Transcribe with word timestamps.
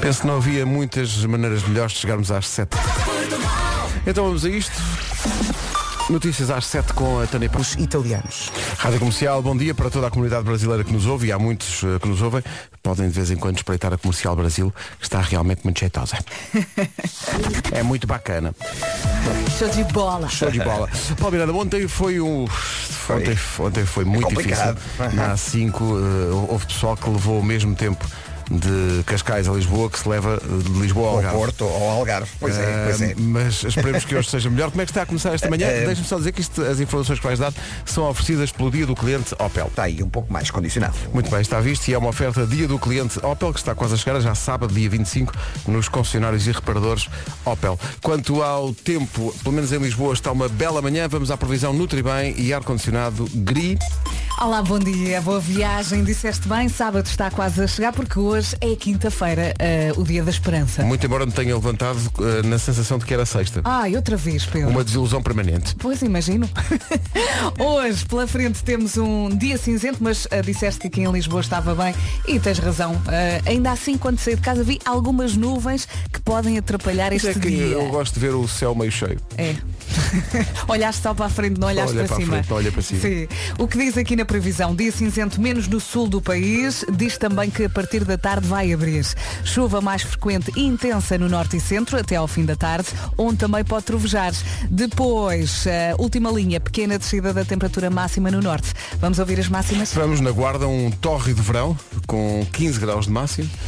Penso 0.00 0.22
que 0.22 0.26
não 0.26 0.36
havia 0.36 0.64
muitas 0.64 1.24
maneiras 1.26 1.62
melhores 1.62 1.92
de 1.92 1.98
chegarmos 1.98 2.30
às 2.30 2.48
7. 2.48 2.70
Então 4.06 4.24
vamos 4.24 4.46
a 4.46 4.48
isto. 4.48 4.72
Notícias 6.08 6.50
às 6.50 6.64
7 6.66 6.94
com 6.94 7.20
a 7.20 7.26
Tânia 7.26 7.50
Paz. 7.50 7.76
Os 7.76 7.84
italianos. 7.84 8.50
Rádio 8.78 8.98
Comercial, 8.98 9.42
bom 9.42 9.54
dia 9.54 9.74
para 9.74 9.90
toda 9.90 10.06
a 10.06 10.10
comunidade 10.10 10.42
brasileira 10.42 10.82
que 10.82 10.92
nos 10.92 11.06
ouve 11.06 11.28
e 11.28 11.32
há 11.32 11.38
muitos 11.38 11.84
eh, 11.84 11.98
que 12.00 12.08
nos 12.08 12.22
ouvem. 12.22 12.42
Podem 12.82 13.08
de 13.08 13.14
vez 13.14 13.30
em 13.30 13.36
quando 13.36 13.58
espreitar 13.58 13.92
a 13.92 13.98
Comercial 13.98 14.34
Brasil, 14.34 14.72
que 14.98 15.04
está 15.04 15.20
realmente 15.20 15.60
muito 15.64 15.78
jeitosa. 15.78 16.16
é 17.70 17.82
muito 17.82 18.06
bacana. 18.06 18.54
Show 19.58 19.68
de 19.68 19.84
bola. 19.84 20.28
Show 20.28 20.50
de 20.50 20.60
bola. 20.60 20.88
Paulo 21.20 21.32
Miranda, 21.32 21.52
ontem 21.52 21.86
foi 21.86 22.20
um. 22.20 22.46
Ontem, 23.08 23.38
ontem 23.58 23.84
foi 23.84 24.04
muito 24.04 24.28
Complicado. 24.28 24.78
difícil. 24.78 25.16
Na 25.16 25.34
A5 25.34 25.74
eh, 25.74 26.52
houve 26.52 26.66
pessoal 26.66 26.96
que 26.96 27.08
levou 27.08 27.38
o 27.38 27.44
mesmo 27.44 27.74
tempo 27.76 28.04
de 28.50 29.04
Cascais 29.04 29.48
a 29.48 29.52
Lisboa 29.52 29.88
que 29.88 29.98
se 29.98 30.08
leva 30.08 30.40
de 30.40 30.80
Lisboa 30.80 31.06
ao 31.06 31.10
Ao 31.10 31.16
Algarve. 31.18 31.38
Porto, 31.38 31.64
ao 31.64 31.90
Algarve. 31.90 32.30
Pois 32.40 32.58
é, 32.58 32.84
pois 32.84 33.02
é. 33.02 33.14
Mas 33.16 33.62
esperemos 33.62 34.04
que 34.04 34.16
hoje 34.16 34.28
seja 34.28 34.50
melhor. 34.50 34.70
Como 34.70 34.82
é 34.82 34.84
que 34.84 34.90
está 34.90 35.02
a 35.02 35.06
começar 35.06 35.32
esta 35.32 35.48
manhã? 35.48 35.68
Uh, 35.68 35.86
Deixa-me 35.86 36.06
só 36.06 36.18
dizer 36.18 36.32
que 36.32 36.40
isto, 36.40 36.60
as 36.62 36.80
informações 36.80 37.20
que 37.20 37.24
vais 37.24 37.38
dar 37.38 37.52
são 37.84 38.08
oferecidas 38.08 38.50
pelo 38.50 38.70
dia 38.70 38.84
do 38.84 38.96
cliente 38.96 39.34
Opel. 39.38 39.68
Está 39.68 39.84
aí 39.84 40.02
um 40.02 40.08
pouco 40.08 40.32
mais 40.32 40.50
condicionado. 40.50 40.96
Muito 41.14 41.30
bem, 41.30 41.40
está 41.40 41.60
visto 41.60 41.86
e 41.88 41.94
é 41.94 41.98
uma 41.98 42.08
oferta 42.08 42.44
dia 42.44 42.66
do 42.66 42.78
cliente 42.78 43.24
Opel 43.24 43.52
que 43.52 43.60
está 43.60 43.74
quase 43.74 43.94
a 43.94 43.96
chegar, 43.96 44.20
já 44.20 44.34
sábado, 44.34 44.74
dia 44.74 44.90
25, 44.90 45.32
nos 45.68 45.88
concessionários 45.88 46.46
e 46.48 46.52
reparadores 46.52 47.08
Opel. 47.44 47.78
Quanto 48.02 48.42
ao 48.42 48.74
tempo, 48.74 49.32
pelo 49.44 49.54
menos 49.54 49.72
em 49.72 49.78
Lisboa 49.78 50.12
está 50.12 50.32
uma 50.32 50.48
bela 50.48 50.82
manhã, 50.82 51.06
vamos 51.06 51.30
à 51.30 51.36
previsão 51.36 51.72
Nutribem 51.72 52.34
e 52.36 52.52
ar-condicionado 52.52 53.28
GRI. 53.32 53.78
Olá, 54.40 54.62
bom 54.62 54.78
dia, 54.78 55.20
boa 55.20 55.38
viagem. 55.38 56.02
Disseste 56.02 56.48
bem, 56.48 56.68
sábado 56.68 57.06
está 57.06 57.30
quase 57.30 57.62
a 57.62 57.66
chegar 57.66 57.92
porque 57.92 58.18
hoje 58.18 58.39
é 58.60 58.74
quinta-feira, 58.76 59.54
eh, 59.58 59.92
o 59.96 60.02
dia 60.02 60.22
da 60.22 60.30
esperança. 60.30 60.82
Muito 60.82 61.04
embora 61.04 61.26
me 61.26 61.32
tenha 61.32 61.54
levantado 61.54 61.98
eh, 62.20 62.46
na 62.46 62.58
sensação 62.58 62.98
de 62.98 63.04
que 63.04 63.14
era 63.14 63.24
sexta. 63.26 63.60
Ai, 63.64 63.96
outra 63.96 64.16
vez, 64.16 64.44
Pedro. 64.46 64.70
Uma 64.70 64.84
desilusão 64.84 65.22
permanente. 65.22 65.74
Pois 65.78 66.02
imagino. 66.02 66.48
Hoje, 67.58 68.04
pela 68.06 68.26
frente, 68.26 68.62
temos 68.62 68.96
um 68.96 69.28
dia 69.28 69.56
cinzento, 69.58 69.98
mas 70.00 70.26
ah, 70.30 70.40
disseste 70.40 70.80
que 70.80 70.86
aqui 70.88 71.00
em 71.02 71.10
Lisboa 71.10 71.40
estava 71.40 71.74
bem 71.74 71.94
e 72.26 72.38
tens 72.38 72.58
razão. 72.58 73.00
Ainda 73.46 73.72
assim, 73.72 73.96
quando 73.96 74.18
saí 74.18 74.36
de 74.36 74.42
casa, 74.42 74.62
vi 74.62 74.78
algumas 74.84 75.36
nuvens 75.36 75.86
que 76.12 76.20
podem 76.20 76.58
atrapalhar 76.58 77.12
Mas 77.12 77.24
este 77.24 77.38
é 77.38 77.40
que 77.40 77.48
dia. 77.48 77.66
eu 77.66 77.88
gosto 77.88 78.14
de 78.14 78.20
ver 78.20 78.34
o 78.34 78.46
céu 78.48 78.74
meio 78.74 78.90
cheio. 78.92 79.20
É. 79.36 79.54
olhaste 80.68 81.02
só 81.02 81.14
para 81.14 81.26
a 81.26 81.30
frente, 81.30 81.58
não 81.58 81.68
olhaste 81.68 81.96
olha 81.96 82.06
para, 82.06 82.08
para 82.08 82.24
cima. 82.24 82.36
frente, 82.36 82.52
olha 82.52 82.72
para 82.72 82.82
cima. 82.82 83.00
Sim. 83.00 83.28
O 83.58 83.66
que 83.68 83.78
diz 83.78 83.96
aqui 83.96 84.16
na 84.16 84.24
previsão? 84.24 84.74
Dia 84.74 84.92
cinzento 84.92 85.40
menos 85.40 85.68
no 85.68 85.80
sul 85.80 86.08
do 86.08 86.20
país. 86.20 86.84
Diz 86.92 87.16
também 87.18 87.50
que 87.50 87.64
a 87.64 87.70
partir 87.70 88.04
da 88.04 88.16
tarde 88.18 88.46
vai 88.46 88.72
abrir. 88.72 89.06
Chuva 89.44 89.80
mais 89.80 90.02
frequente 90.02 90.52
e 90.56 90.64
intensa 90.64 91.16
no 91.16 91.28
norte 91.28 91.56
e 91.56 91.60
centro 91.60 91.98
até 91.98 92.16
ao 92.16 92.28
fim 92.28 92.44
da 92.44 92.56
tarde, 92.56 92.88
onde 93.16 93.36
também 93.36 93.64
pode 93.64 93.84
trovejar. 93.84 94.32
Depois, 94.70 95.66
a 95.66 96.00
última 96.00 96.30
linha, 96.30 96.60
pequena 96.60 96.98
descida 96.98 97.32
da 97.32 97.44
temperatura 97.44 97.90
máxima 97.90 98.30
no 98.30 98.40
norte. 98.40 98.72
Vamos 99.00 99.18
ouvir 99.18 99.38
as 99.40 99.48
máximas? 99.48 99.92
Vamos 99.92 100.20
na 100.20 100.30
guarda 100.30 100.66
um 100.68 100.90
torre 100.90 101.34
de 101.34 101.40
verão 101.42 101.76
com 102.06 102.46
15 102.52 102.80
graus 102.80 103.06
de 103.06 103.12
máximo, 103.12 103.48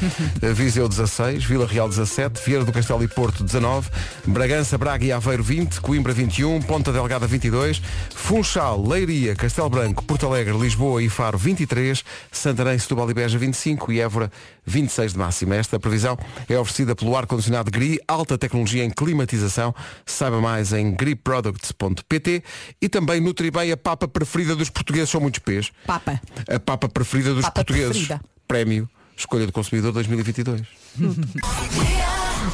Eh, 0.43 0.53
Viseu 0.53 0.89
16, 0.89 1.45
Vila 1.45 1.67
Real 1.67 1.89
17, 1.89 2.41
Vieira 2.45 2.65
do 2.65 2.73
Castelo 2.73 3.03
e 3.03 3.09
Porto 3.09 3.45
19, 3.45 3.89
Bragança, 4.27 4.77
Braga 4.79 5.05
e 5.05 5.13
Aveiro 5.13 5.43
20, 5.43 5.81
Coimbra 5.81 6.13
21, 6.27 6.63
Ponta 6.63 6.93
Delgada 6.93 7.27
22, 7.27 7.83
Funchal, 8.15 8.87
Leiria, 8.87 9.35
Castelo 9.35 9.69
Branco, 9.69 10.05
Porto 10.05 10.27
Alegre, 10.27 10.57
Lisboa 10.57 11.03
e 11.03 11.09
Faro 11.09 11.37
23, 11.37 12.05
Santarém, 12.31 12.79
Setúbal 12.79 13.11
e 13.11 13.15
Beja 13.15 13.37
25 13.39 13.91
e 13.93 14.01
Évora 14.01 14.31
26 14.65 15.13
de 15.15 15.19
máxima. 15.19 15.57
Esta 15.57 15.81
previsão 15.81 16.17
é 16.49 16.57
oferecida 16.57 16.95
pelo 16.95 17.17
ar-condicionado 17.17 17.71
GRI, 17.73 17.99
alta 18.07 18.39
tecnologia 18.39 18.85
em 18.85 18.91
climatização. 18.91 19.75
Saiba 20.07 20.41
mais 20.41 20.73
em 20.73 20.93
griproducts.pt 20.93 22.45
e 22.81 22.89
também 22.89 23.21
Nutribem, 23.21 23.73
a 23.73 23.77
papa 23.77 24.07
preferida 24.07 24.55
dos 24.55 24.71
portugueses, 24.71 25.11
são 25.11 25.21
muitos 25.21 25.41
pés. 25.41 25.73
Papa. 25.85 26.21
A 26.49 26.61
papa 26.61 26.89
preferida 26.89 27.35
dos 27.35 27.43
Papa 27.43 27.65
portugueses. 27.65 28.07
preferida. 28.07 28.21
Prémio 28.47 28.89
Escolha 29.17 29.47
do 29.47 29.53
Consumidor 29.53 29.93
2022. 29.93 30.63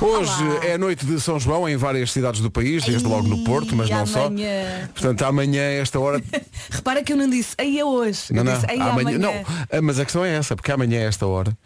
Hoje 0.01 0.67
é 0.67 0.75
a 0.75 0.79
noite 0.79 1.05
de 1.05 1.21
São 1.21 1.39
João 1.41 1.69
em 1.69 1.77
várias 1.77 2.13
cidades 2.13 2.41
do 2.41 2.51
país, 2.51 2.85
desde 2.85 3.07
logo 3.07 3.27
no 3.27 3.45
Porto, 3.45 3.75
mas 3.75 3.91
não 3.91 4.07
só. 4.07 4.27
amanhã. 4.27 4.89
Portanto, 4.93 5.23
amanhã, 5.25 5.63
esta 5.63 5.99
hora. 5.99 6.23
Repara 6.71 7.03
que 7.03 7.13
eu 7.13 7.17
não 7.17 7.29
disse, 7.29 7.55
aí 7.59 7.79
é 7.79 7.85
hoje. 7.85 8.25
Não, 8.31 8.39
eu 8.39 8.45
não, 8.45 8.55
disse, 8.55 8.67
aí 8.69 8.79
é 8.79 8.83
amanhã. 8.83 9.17
amanhã. 9.17 9.45
Não, 9.73 9.83
mas 9.83 9.99
a 9.99 10.05
questão 10.05 10.25
é 10.25 10.35
essa, 10.35 10.55
porque 10.55 10.71
amanhã, 10.71 11.01
a 11.01 11.05
esta 11.05 11.27
hora, 11.27 11.57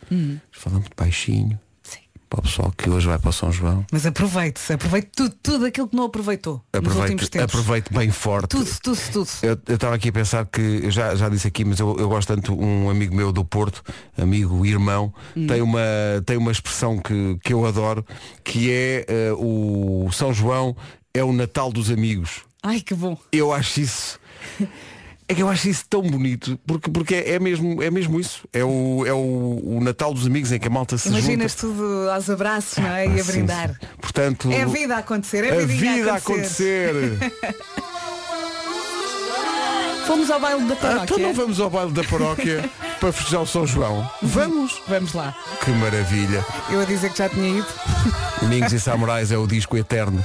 falamos 0.51 0.85
muito 0.85 0.97
baixinho. 0.97 1.59
Para 2.33 2.41
o 2.41 2.43
pessoal 2.45 2.73
que 2.77 2.89
hoje 2.89 3.07
vai 3.07 3.19
para 3.19 3.29
o 3.29 3.33
São 3.33 3.53
João. 3.53 3.85
Mas 3.93 4.07
aproveite-se, 4.07 4.73
aproveite 4.73 5.11
tudo, 5.15 5.35
tudo 5.43 5.67
aquilo 5.67 5.87
que 5.87 5.95
não 5.95 6.05
aproveitou 6.05 6.55
nos 6.73 6.97
últimos 6.97 6.97
Aproveite, 6.97 7.31
tempos. 7.31 7.55
aproveite 7.55 7.93
bem 7.93 8.11
forte. 8.11 8.49
Tudo, 8.49 8.71
tudo, 8.83 8.99
tudo. 9.13 9.29
Eu 9.69 9.75
estava 9.75 9.95
aqui 9.95 10.09
a 10.09 10.13
pensar 10.13 10.47
que, 10.47 10.81
eu 10.85 10.91
já, 10.91 11.15
já 11.15 11.29
disse 11.29 11.47
aqui, 11.47 11.63
mas 11.63 11.79
eu, 11.79 11.95
eu 11.99 12.09
gosto 12.09 12.29
tanto, 12.35 12.59
um 12.59 12.89
amigo 12.89 13.15
meu 13.15 13.33
do 13.33 13.45
Porto, 13.45 13.83
amigo, 14.17 14.65
irmão, 14.65 15.13
Hum. 15.37 15.47
tem, 15.47 15.61
uma, 15.61 15.81
tem 16.25 16.37
uma 16.39 16.51
expressão 16.51 16.99
que, 16.99 17.37
que 17.45 17.53
eu 17.53 17.67
adoro, 17.67 18.05
que 18.43 18.71
é 18.71 19.05
eh, 19.09 19.33
o 19.37 20.09
São 20.13 20.33
João 20.33 20.75
é 21.13 21.23
o 21.23 21.33
Natal 21.33 21.71
dos 21.71 21.91
amigos. 21.91 22.41
Ai, 22.63 22.81
que 22.81 22.95
bom. 22.95 23.19
Eu 23.31 23.53
acho 23.53 23.81
isso. 23.81 24.19
É 25.33 25.35
que 25.35 25.43
eu 25.43 25.49
acho 25.49 25.67
isso 25.71 25.85
tão 25.89 26.03
bonito, 26.03 26.61
porque, 26.67 26.91
porque 26.91 27.15
é, 27.15 27.31
é 27.37 27.39
mesmo, 27.39 27.83
é 27.83 27.91
mesmo 27.91 28.21
isso. 28.21 28.47
É, 28.53 28.63
o, 28.63 29.03
é 29.07 29.15
o, 29.15 29.63
o 29.65 29.81
Natal 29.83 30.13
dos 30.13 30.27
amigos 30.27 30.53
em 30.53 30.59
que 30.59 30.69
a 30.69 30.71
malta 30.71 30.99
se 30.99 31.09
Imaginas 31.09 31.53
junta. 31.53 31.61
tudo 31.75 32.11
aos 32.11 32.29
abraços, 32.29 32.77
não 32.77 32.89
é? 32.89 33.03
Ah, 33.03 33.07
E 33.07 33.19
a 33.19 33.25
sim, 33.25 33.33
brindar. 33.33 33.69
sim. 33.71 33.87
Portanto, 33.99 34.53
É 34.53 34.61
a 34.61 34.67
vida 34.67 34.95
a 34.95 34.99
acontecer, 34.99 35.45
é 35.45 35.63
a, 35.63 35.67
vida 35.67 36.13
a 36.13 36.17
acontecer. 36.17 36.91
acontecer. 36.91 37.33
Fomos 40.07 40.31
ao 40.31 40.39
baile 40.39 40.65
da 40.67 40.75
Ah, 40.75 40.77
paróquia. 40.77 41.05
então 41.05 41.19
não 41.19 41.33
vamos 41.33 41.61
ao 41.61 41.71
baile 41.71 41.93
da 41.93 42.05
paróquia 42.05 42.71
para 43.01 43.11
festejar 43.13 43.41
o 43.41 43.47
São 43.47 43.67
João. 43.67 44.07
Vamos! 44.21 44.83
Vamos 44.87 45.15
lá. 45.15 45.35
Que 45.65 45.71
maravilha! 45.71 46.45
Eu 46.69 46.81
a 46.81 46.85
dizer 46.85 47.11
que 47.11 47.17
já 47.19 47.29
tinha 47.31 47.59
ido. 47.59 47.67
Domingos 48.43 48.71
e 48.75 48.79
Samurais 48.81 49.33
é 49.33 49.39
o 49.39 49.47
disco 49.47 49.79
eterno 49.79 50.23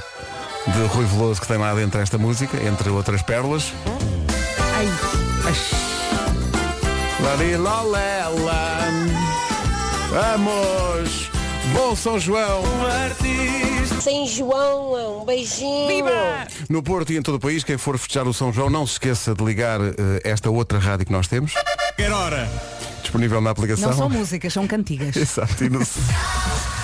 de 0.66 0.82
Rui 0.88 1.06
Veloso 1.06 1.40
que 1.40 1.48
tem 1.48 1.56
lá 1.56 1.72
dentro 1.74 1.98
esta 1.98 2.18
música, 2.18 2.62
entre 2.62 2.90
outras 2.90 3.22
pérolas. 3.22 3.72
Ai, 4.78 4.86
Larilolela. 7.20 8.78
Vamos! 10.10 11.28
Bom 11.72 11.96
São 11.96 12.18
João! 12.20 12.62
Sem 14.00 14.28
João, 14.28 15.20
um 15.22 15.24
beijinho. 15.24 15.88
viva! 15.88 16.46
No 16.68 16.80
Porto 16.80 17.12
e 17.12 17.16
em 17.16 17.22
todo 17.22 17.34
o 17.34 17.40
país, 17.40 17.64
quem 17.64 17.76
for 17.76 17.98
festejar 17.98 18.28
o 18.28 18.32
São 18.32 18.52
João, 18.52 18.70
não 18.70 18.86
se 18.86 18.92
esqueça 18.92 19.34
de 19.34 19.44
ligar 19.44 19.80
eh, 19.80 19.92
esta 20.22 20.48
outra 20.48 20.78
rádio 20.78 21.06
que 21.06 21.12
nós 21.12 21.26
temos. 21.26 21.52
Disponível 23.02 23.40
na 23.40 23.50
aplicação. 23.50 23.90
Não 23.90 23.96
são 23.96 24.08
músicas, 24.08 24.52
são 24.52 24.66
cantigas. 24.68 25.14
Exato, 25.16 25.64
e 25.64 25.68
no- 25.68 25.80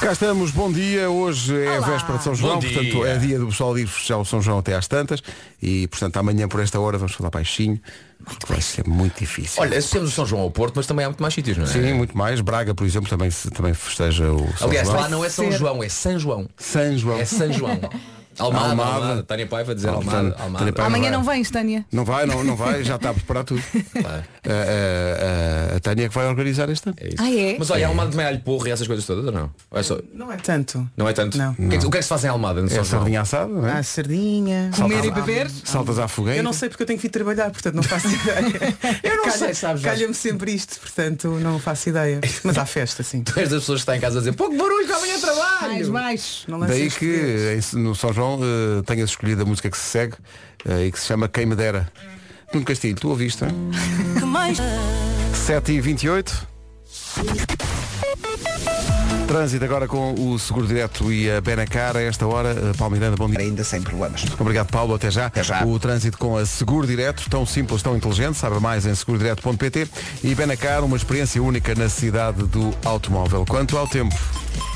Cá 0.00 0.12
estamos, 0.12 0.50
bom 0.50 0.70
dia. 0.72 1.10
Hoje 1.10 1.54
é 1.64 1.68
a 1.76 1.78
Olá. 1.78 1.88
véspera 1.88 2.18
de 2.18 2.24
São 2.24 2.34
João, 2.34 2.54
Bom 2.54 2.60
portanto 2.62 2.82
dia. 2.84 3.06
é 3.08 3.18
dia 3.18 3.38
do 3.38 3.48
pessoal 3.48 3.78
ir 3.78 3.86
festejar 3.86 4.18
o 4.18 4.24
São 4.24 4.40
João 4.40 4.58
até 4.58 4.74
às 4.74 4.86
tantas. 4.86 5.22
E 5.60 5.86
portanto 5.88 6.16
amanhã 6.16 6.48
por 6.48 6.60
esta 6.60 6.78
hora 6.80 6.96
vamos 6.96 7.12
falar 7.14 7.30
baixinho, 7.30 7.78
porque 8.24 8.46
vai 8.50 8.60
ser 8.62 8.86
muito 8.86 9.18
difícil. 9.18 9.60
Olha, 9.60 9.76
associamos 9.76 10.10
o 10.10 10.12
São 10.12 10.24
João 10.24 10.42
ao 10.42 10.50
Porto, 10.50 10.74
mas 10.76 10.86
também 10.86 11.04
há 11.04 11.08
muito 11.08 11.20
mais 11.20 11.34
sítios, 11.34 11.56
não 11.58 11.64
é? 11.64 11.66
Sim, 11.66 11.92
muito 11.94 12.16
mais. 12.16 12.40
Braga, 12.40 12.74
por 12.74 12.86
exemplo, 12.86 13.10
também, 13.10 13.30
se- 13.30 13.50
também 13.50 13.74
festeja 13.74 14.32
o 14.32 14.48
São 14.56 14.68
Aliás, 14.68 14.88
João. 14.88 15.00
lá 15.00 15.08
não 15.08 15.24
é 15.24 15.28
São. 15.28 15.50
João, 15.52 15.82
é 15.82 15.88
São 15.88 16.18
João. 16.18 16.48
São 16.56 16.96
João. 16.96 17.18
É 17.18 17.24
São 17.24 17.52
João. 17.52 17.78
Almada, 18.38 18.68
Almada. 18.70 18.90
Almada. 18.94 19.22
Tânia 19.22 19.46
Paiva 19.46 19.74
dizer 19.74 19.88
Ah, 19.88 19.92
Almada, 19.92 20.36
Almada. 20.38 20.58
Tânia 20.58 20.72
Paiva- 20.72 20.86
Amanhã 20.86 21.02
vai. 21.04 21.12
não 21.12 21.22
vens, 21.24 21.50
Tânia. 21.50 21.84
Não 21.92 22.04
vai, 22.04 22.26
não, 22.26 22.44
não 22.44 22.56
vai, 22.56 22.84
já 22.84 22.96
está 22.96 23.10
a 23.10 23.14
preparar 23.14 23.44
tudo. 23.44 23.62
Claro. 23.98 24.24
A, 24.48 24.52
a- 24.52 25.74
a- 25.74 25.76
a 25.76 25.80
Tânia 25.80 26.06
é 26.06 26.08
que 26.08 26.14
vai 26.14 26.26
organizar 26.26 26.68
este 26.70 26.88
ano. 26.88 26.96
É. 27.00 27.08
Ah, 27.18 27.30
é? 27.32 27.56
Mas 27.58 27.70
olha, 27.70 27.86
Almada 27.88 28.10
também 28.10 28.24
há 28.26 28.28
alho 28.30 28.40
porro 28.40 28.66
e 28.66 28.70
essas 28.70 28.86
coisas 28.86 29.04
todas 29.04 29.24
ou 29.26 29.32
não? 29.32 29.50
Ou 29.70 29.78
é 29.78 29.82
só- 29.82 29.98
Não 30.14 30.32
é 30.32 30.36
tanto. 30.36 30.88
Não 30.96 31.08
é 31.08 31.12
tanto? 31.12 31.36
Não. 31.36 31.52
O, 31.52 31.68
que 31.68 31.74
é 31.76 31.78
que, 31.78 31.86
o 31.86 31.90
que 31.90 31.96
é 31.96 32.00
que 32.00 32.04
se 32.04 32.08
faz 32.08 32.24
em 32.24 32.28
Almada 32.28 32.60
no 32.62 32.68
É 32.72 32.84
sardinha 32.84 33.20
assada, 33.22 33.48
não 33.52 33.66
é? 33.68 33.82
sardinha. 33.82 34.70
Comer 34.76 35.04
e 35.04 35.10
beber? 35.10 35.50
Saltas 35.64 35.98
à 35.98 36.08
fogueira. 36.08 36.38
Eu 36.38 36.42
não 36.44 36.52
sei 36.52 36.68
porque 36.68 36.82
eu 36.82 36.86
tenho 36.86 36.98
que 36.98 37.02
vir 37.06 37.10
trabalhar, 37.10 37.50
portanto 37.50 37.74
não 37.74 37.82
faço 37.82 38.08
ideia. 38.14 38.76
Eu 39.02 39.16
não 39.16 39.24
Calha- 39.24 39.36
sei, 39.38 39.54
sabes. 39.54 39.82
Calha-me 39.82 40.14
sempre 40.14 40.52
isto, 40.52 40.78
portanto 40.80 41.28
não 41.40 41.58
faço 41.58 41.88
ideia. 41.88 42.20
Mas 42.44 42.56
há 42.58 42.64
festa, 42.66 43.02
sim. 43.02 43.22
Tu 43.28 43.38
és 43.38 43.48
das 43.50 43.60
pessoas 43.60 43.78
que 43.78 43.82
estão 43.82 43.94
em 43.94 44.00
casa 44.00 44.16
a 44.18 44.20
dizer 44.20 44.32
pouco 44.34 44.56
barulho 44.56 44.86
que 44.86 44.92
amanhã 44.92 45.18
trabalho. 45.18 45.68
Mais, 45.68 45.88
mais. 45.88 46.42
Não 46.48 46.60
Daí 46.60 46.90
que 46.90 47.58
no 47.74 47.94
São 47.94 48.12
João 48.12 48.27
eh, 48.36 48.82
tenhas 48.84 49.10
escolhido 49.10 49.42
a 49.42 49.44
música 49.46 49.70
que 49.70 49.76
se 49.78 49.84
segue 49.84 50.14
eh, 50.68 50.86
e 50.86 50.92
que 50.92 50.98
se 50.98 51.06
chama 51.06 51.28
Quem 51.28 51.46
Me 51.46 51.54
Dera. 51.56 51.90
Nuno 52.52 52.64
Castilho, 52.66 52.96
tu 52.96 53.08
ouviste, 53.10 53.44
não 53.44 53.50
é? 53.50 54.52
7 55.34 55.72
e 55.72 55.80
28 55.80 56.48
Trânsito 59.26 59.62
agora 59.62 59.86
com 59.86 60.14
o 60.14 60.38
Seguro 60.38 60.66
Direto 60.66 61.12
e 61.12 61.30
a 61.30 61.38
Benacar. 61.42 61.94
A 61.98 62.00
esta 62.00 62.26
hora, 62.26 62.48
Eh, 62.50 62.72
Paulo 62.78 62.94
Miranda, 62.94 63.14
bom 63.16 63.28
dia. 63.28 63.40
Ainda 63.40 63.62
sem 63.62 63.82
problemas. 63.82 64.24
Obrigado, 64.38 64.70
Paulo. 64.70 64.94
Até 64.94 65.10
já. 65.10 65.26
Até 65.26 65.42
já. 65.42 65.66
O 65.66 65.78
trânsito 65.78 66.16
com 66.16 66.38
a 66.38 66.46
Seguro 66.46 66.86
Direto, 66.86 67.28
tão 67.28 67.44
simples, 67.44 67.82
tão 67.82 67.94
inteligente. 67.94 68.38
Saiba 68.38 68.58
mais 68.58 68.86
em 68.86 68.94
segurodireto.pt. 68.94 69.86
E 70.24 70.34
Benacar, 70.34 70.82
uma 70.82 70.96
experiência 70.96 71.42
única 71.42 71.74
na 71.74 71.90
cidade 71.90 72.42
do 72.44 72.70
automóvel. 72.86 73.44
Quanto 73.46 73.76
ao 73.76 73.86
tempo, 73.86 74.14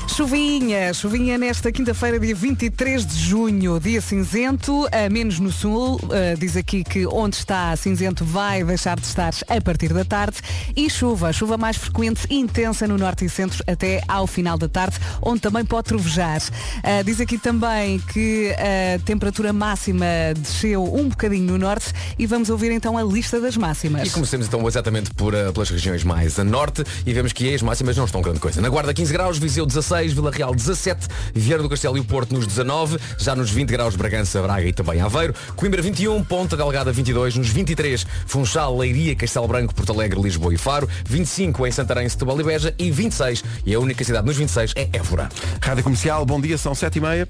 Chuvinha, 0.07 0.93
chuvinha 0.93 1.37
nesta 1.37 1.71
quinta-feira, 1.71 2.19
dia 2.19 2.35
23 2.35 3.05
de 3.05 3.17
junho, 3.17 3.79
dia 3.79 3.99
cinzento, 3.99 4.87
a 4.91 5.09
menos 5.09 5.39
no 5.39 5.51
sul. 5.51 5.95
Uh, 5.95 6.37
diz 6.37 6.55
aqui 6.55 6.83
que 6.83 7.07
onde 7.07 7.37
está 7.37 7.75
cinzento 7.75 8.23
vai 8.23 8.63
deixar 8.63 8.99
de 8.99 9.07
estar 9.07 9.33
a 9.47 9.61
partir 9.61 9.91
da 9.91 10.05
tarde. 10.05 10.37
E 10.75 10.87
chuva, 10.89 11.33
chuva 11.33 11.57
mais 11.57 11.77
frequente 11.77 12.27
e 12.29 12.35
intensa 12.35 12.87
no 12.87 12.97
norte 12.97 13.25
e 13.25 13.29
centro 13.29 13.63
até 13.65 14.03
ao 14.07 14.27
final 14.27 14.57
da 14.57 14.67
tarde, 14.67 14.97
onde 15.21 15.39
também 15.39 15.65
pode 15.65 15.87
trovejar. 15.87 16.41
Uh, 16.41 17.03
diz 17.03 17.19
aqui 17.19 17.39
também 17.39 17.97
que 17.99 18.51
a 18.51 18.99
temperatura 18.99 19.51
máxima 19.51 20.05
desceu 20.37 20.83
um 20.83 21.09
bocadinho 21.09 21.45
no 21.45 21.57
norte 21.57 21.91
e 22.19 22.27
vamos 22.27 22.49
ouvir 22.49 22.71
então 22.71 22.97
a 22.97 23.03
lista 23.03 23.39
das 23.39 23.57
máximas. 23.57 24.07
E 24.07 24.11
comecemos 24.11 24.45
então 24.45 24.67
exatamente 24.67 25.11
por, 25.15 25.33
pelas 25.53 25.69
regiões 25.69 26.03
mais 26.03 26.37
a 26.37 26.43
norte 26.43 26.83
e 27.03 27.13
vemos 27.13 27.33
que 27.33 27.53
as 27.53 27.63
máximas 27.63 27.97
não 27.97 28.05
estão 28.05 28.21
grande 28.21 28.39
coisa. 28.39 28.61
Na 28.61 28.69
Guarda 28.69 28.93
15 28.93 29.11
graus, 29.11 29.37
Viseu 29.39 29.65
16, 29.65 29.92
Vila 29.93 30.31
Real 30.31 30.55
17, 30.55 31.07
Vieira 31.33 31.61
do 31.61 31.69
Castelo 31.69 31.97
e 31.97 31.99
o 31.99 32.03
Porto 32.03 32.33
nos 32.33 32.47
19, 32.47 32.97
já 33.19 33.35
nos 33.35 33.51
20 33.51 33.69
graus 33.69 33.95
Bragança, 33.95 34.41
Braga 34.41 34.67
e 34.67 34.73
também 34.73 34.99
Aveiro, 35.01 35.35
Coimbra 35.55 35.81
21, 35.81 36.23
Ponta 36.23 36.57
Delgada 36.57 36.91
22, 36.91 37.35
nos 37.35 37.49
23 37.49 38.05
Funchal, 38.25 38.77
Leiria, 38.77 39.15
Castelo 39.15 39.47
Branco, 39.47 39.75
Porto 39.75 39.91
Alegre, 39.91 40.19
Lisboa 40.19 40.53
e 40.53 40.57
Faro, 40.57 40.89
25 41.05 41.67
em 41.67 41.71
Santarém, 41.71 42.09
Setúbal 42.09 42.39
e 42.41 42.43
Beja 42.43 42.75
e 42.79 42.89
26, 42.89 43.43
e 43.65 43.75
a 43.75 43.79
única 43.79 44.03
cidade 44.03 44.25
nos 44.25 44.35
26 44.35 44.73
é 44.75 44.89
Évora. 44.93 45.29
Rádio 45.61 45.83
Comercial, 45.83 46.25
bom 46.25 46.41
dia, 46.41 46.57
são 46.57 46.73
7h30. 46.73 47.27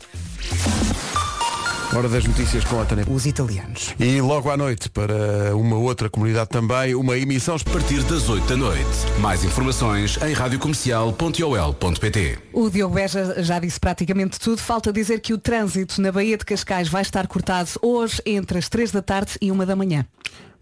Hora 1.96 2.10
das 2.10 2.26
notícias 2.26 2.64
com 2.64 2.82
a 2.82 2.86
Tânia. 2.86 3.06
Os 3.08 3.28
italianos. 3.28 3.94
E 4.00 4.20
logo 4.20 4.50
à 4.50 4.58
noite, 4.58 4.90
para 4.90 5.56
uma 5.56 5.78
outra 5.78 6.10
comunidade 6.10 6.50
também, 6.50 6.96
uma 6.96 7.16
emissão 7.16 7.56
A 7.56 7.60
partir 7.70 8.02
das 8.04 8.28
8 8.28 8.48
da 8.48 8.58
noite. 8.58 8.90
Mais 9.20 9.44
informações 9.44 10.18
em 10.24 10.34
radiocomercial.ol.pt 10.34 12.40
O 12.52 12.68
Diogo 12.72 12.96
Beja 12.96 13.44
já 13.44 13.60
disse 13.60 13.80
praticamente 13.80 14.40
tudo. 14.40 14.58
Falta 14.58 14.92
dizer 14.92 15.20
que 15.20 15.34
o 15.34 15.38
trânsito 15.38 16.02
na 16.02 16.12
Baía 16.12 16.36
de 16.36 16.46
Cascais 16.46 16.90
vai 16.90 17.04
estar 17.04 17.28
cortado 17.28 17.70
hoje 17.80 18.20
entre 18.26 18.58
as 18.58 18.68
3 18.68 18.92
da 18.92 19.04
tarde 19.04 19.34
e 19.40 19.52
1 19.52 19.58
da 19.58 19.76
manhã. 19.76 20.04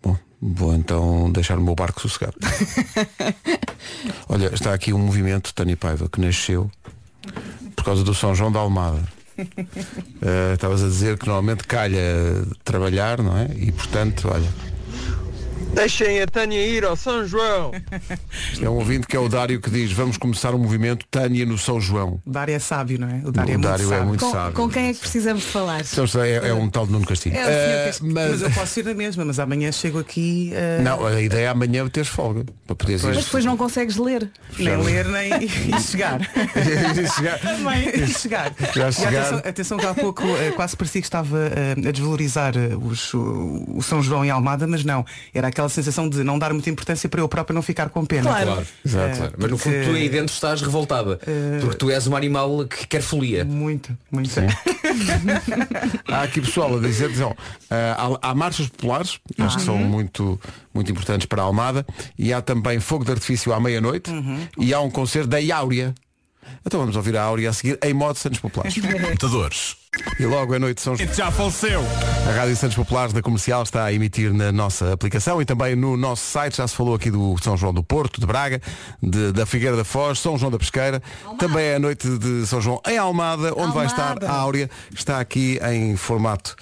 Bom, 0.04 0.18
vou 0.42 0.76
então 0.76 1.32
deixar 1.32 1.58
o 1.58 1.62
meu 1.62 1.76
barco 1.76 2.02
sossegado. 2.02 2.36
Olha, 4.28 4.54
está 4.54 4.74
aqui 4.74 4.92
um 4.92 5.00
movimento, 5.00 5.54
Tânia 5.54 5.78
Paiva, 5.78 6.10
que 6.10 6.20
nasceu 6.20 6.70
por 7.74 7.86
causa 7.86 8.04
do 8.04 8.14
São 8.14 8.36
João 8.36 8.52
da 8.52 8.60
Almada. 8.60 9.21
Eh, 10.22 10.54
Estavas 10.54 10.84
a 10.84 10.88
dizer 10.88 11.18
que 11.18 11.26
normalmente 11.26 11.64
calha 11.66 12.02
trabalhar, 12.64 13.22
não 13.22 13.38
é? 13.38 13.50
E 13.56 13.72
portanto, 13.72 14.30
olha, 14.32 14.48
Deixem 15.74 16.22
a 16.22 16.28
Tânia 16.28 16.60
ir 16.66 16.84
ao 16.84 16.96
São 16.98 17.26
João. 17.26 17.72
é 18.62 18.70
um 18.70 18.74
ouvinte 18.74 19.08
que 19.08 19.16
é 19.16 19.20
o 19.20 19.30
Dário 19.30 19.60
que 19.62 19.70
diz 19.70 19.92
vamos 19.94 20.18
começar 20.18 20.54
um 20.54 20.58
movimento 20.58 21.06
Tânia 21.10 21.46
no 21.46 21.58
São 21.58 21.80
João. 21.80 22.22
O 22.26 22.30
Dário 22.30 22.54
é 22.54 22.60
sábio, 22.60 23.00
não 23.00 23.08
é? 23.08 23.22
O 23.24 23.30
O 23.30 23.32
Dário 23.32 23.54
é 23.54 23.58
muito 23.58 23.68
Dário 23.70 23.86
é 23.86 23.90
sábio. 23.90 24.06
muito 24.08 24.26
Com, 24.26 24.32
sábio. 24.32 24.54
com 24.54 24.70
quem 24.70 24.90
é 24.90 24.94
que 24.94 25.00
precisamos 25.00 25.44
de 25.44 25.50
falar? 25.50 25.82
Então, 25.82 26.06
é, 26.22 26.50
é 26.50 26.54
um 26.54 26.70
tal 26.70 26.86
de 26.86 26.92
Nuno 26.92 27.06
Castilho. 27.06 27.38
É 27.38 27.44
o 27.84 27.86
Castilho. 27.86 28.14
Mas 28.14 28.32
mas, 28.32 28.42
eu 28.42 28.52
posso 28.52 28.80
ir 28.80 28.86
na 28.86 28.94
mesma, 28.94 29.24
mas 29.26 29.40
amanhã 29.40 29.72
chego 29.72 30.00
aqui 30.00 30.52
eh, 30.54 30.82
não, 30.84 31.06
a 31.06 31.22
ideia 31.22 31.46
é 31.46 31.50
amanhã 31.50 31.88
teres 31.88 32.10
folga. 32.10 32.44
Para 32.68 32.76
poderes 32.76 33.04
Mas 33.04 33.24
depois 33.26 33.46
não 33.46 33.56
consegues 33.56 33.96
ler. 33.98 34.30
nem 34.60 34.76
ler 34.78 35.08
nem 35.08 35.32
e 35.46 35.82
chegar. 35.82 36.20
chegar. 37.16 37.40
Também 37.40 37.90
e 37.90 38.08
chegar. 38.08 38.54
Já 38.76 38.90
E 38.90 38.94
chegar. 38.94 39.22
atenção, 39.22 39.38
atenção 39.50 39.78
que 39.78 39.86
há 39.86 39.94
pouco 39.94 40.24
eh, 40.38 40.52
quase 40.52 40.76
parecia 40.76 41.02
que 41.02 41.08
estava 41.08 41.38
a 41.88 41.92
desvalorizar 41.92 42.54
os- 42.82 43.14
o, 43.14 43.66
o 43.78 43.82
São 43.82 44.02
João 44.04 44.24
em 44.26 44.30
Almada, 44.30 44.68
mas 44.68 44.84
não. 44.84 45.06
Era 45.34 45.51
aquela 45.52 45.70
sensação 45.70 46.10
de 46.10 46.24
não 46.24 46.40
dar 46.40 46.52
muita 46.54 46.70
importância 46.70 47.08
para 47.08 47.22
eu 47.22 47.30
próprio 47.30 47.54
não 47.54 47.62
ficar 47.62 47.90
com 47.90 48.06
pena. 48.06 48.24
Claro. 48.24 48.46
Claro, 48.46 48.68
Exato. 48.86 49.18
claro. 49.18 49.34
Mas 49.38 49.52
no 49.52 49.58
fundo 49.58 49.76
tu 49.86 49.92
aí 49.92 50.10
dentro 50.10 50.34
estás 50.34 50.62
revoltada. 50.62 51.20
Porque 51.62 51.76
tu 51.76 51.90
és 51.92 52.08
um 52.08 52.16
animal 52.16 52.66
que 52.66 52.88
quer 52.88 53.02
folia. 53.02 53.46
Muito, 53.46 53.96
muito. 54.12 54.32
Há 56.08 56.24
aqui 56.24 56.42
pessoal 56.42 56.78
a 56.78 56.80
dizer, 56.80 57.10
dizem, 57.10 57.34
há, 57.70 58.30
há 58.30 58.36
marchas 58.36 58.68
populares, 58.68 59.20
acho 59.40 59.58
que 59.58 59.64
são 59.64 59.78
muito, 59.78 60.40
muito 60.74 60.92
importantes 60.92 61.26
para 61.26 61.42
a 61.42 61.46
Almada, 61.46 61.86
e 62.18 62.34
há 62.34 62.42
também 62.42 62.80
fogo 62.80 63.06
de 63.06 63.12
artifício 63.12 63.54
à 63.54 63.60
meia-noite, 63.60 64.12
e 64.58 64.74
há 64.74 64.80
um 64.82 64.90
concerto 64.90 65.28
da 65.30 65.38
Áurea. 65.56 65.94
Então 66.66 66.80
vamos 66.80 66.96
ouvir 66.96 67.16
a 67.18 67.24
Áurea 67.24 67.50
a 67.50 67.54
seguir 67.54 67.78
em 67.84 67.94
modo 67.94 68.18
Santos 68.18 68.40
Populares. 68.40 68.74
Computadores. 68.80 69.76
e 70.20 70.26
logo 70.26 70.54
à 70.54 70.60
noite 70.60 70.80
são 70.82 70.94
os... 70.94 71.00
Já 71.00 71.32
faleceu. 71.32 71.82
A 72.28 72.32
Rádio 72.32 72.56
Santos 72.56 72.76
Populares 72.76 73.14
da 73.14 73.22
Comercial 73.22 73.64
está 73.64 73.86
a 73.86 73.94
emitir 73.94 74.34
na 74.34 74.52
nossa 74.52 74.94
aplicação 74.94 75.42
e 75.42 75.46
também 75.46 75.76
no 75.76 75.98
nosso 75.98 76.24
site. 76.24 76.58
Já 76.58 76.68
se 76.68 76.76
falou 76.76 76.94
aqui 76.96 77.10
do 77.12 77.36
São 77.42 77.58
João 77.58 77.74
do 77.74 77.84
Porto, 77.84 78.20
de 78.22 78.28
Braga, 78.28 78.62
de- 79.02 79.32
da 79.32 79.46
Figueira 79.46 79.76
da 79.76 79.84
Foz, 79.84 80.20
São 80.20 80.38
João 80.38 80.52
da 80.52 80.58
Pesqueira. 80.60 81.02
Também 81.40 81.66
é 81.66 81.76
a 81.76 81.80
noite 81.80 82.08
de 82.18 82.46
São 82.46 82.62
João 82.62 82.80
em 82.88 82.98
Almada, 82.98 83.54
onde 83.58 83.74
vai 83.74 83.86
estar 83.88 84.10
Almada. 84.10 84.30
a 84.30 84.34
Áurea. 84.34 84.70
Está 84.96 85.20
aqui 85.20 85.60
em 85.72 85.96
formato 85.96 86.56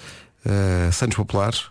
eh, 0.44 0.90
Santos 0.92 1.16
Populares. 1.16 1.64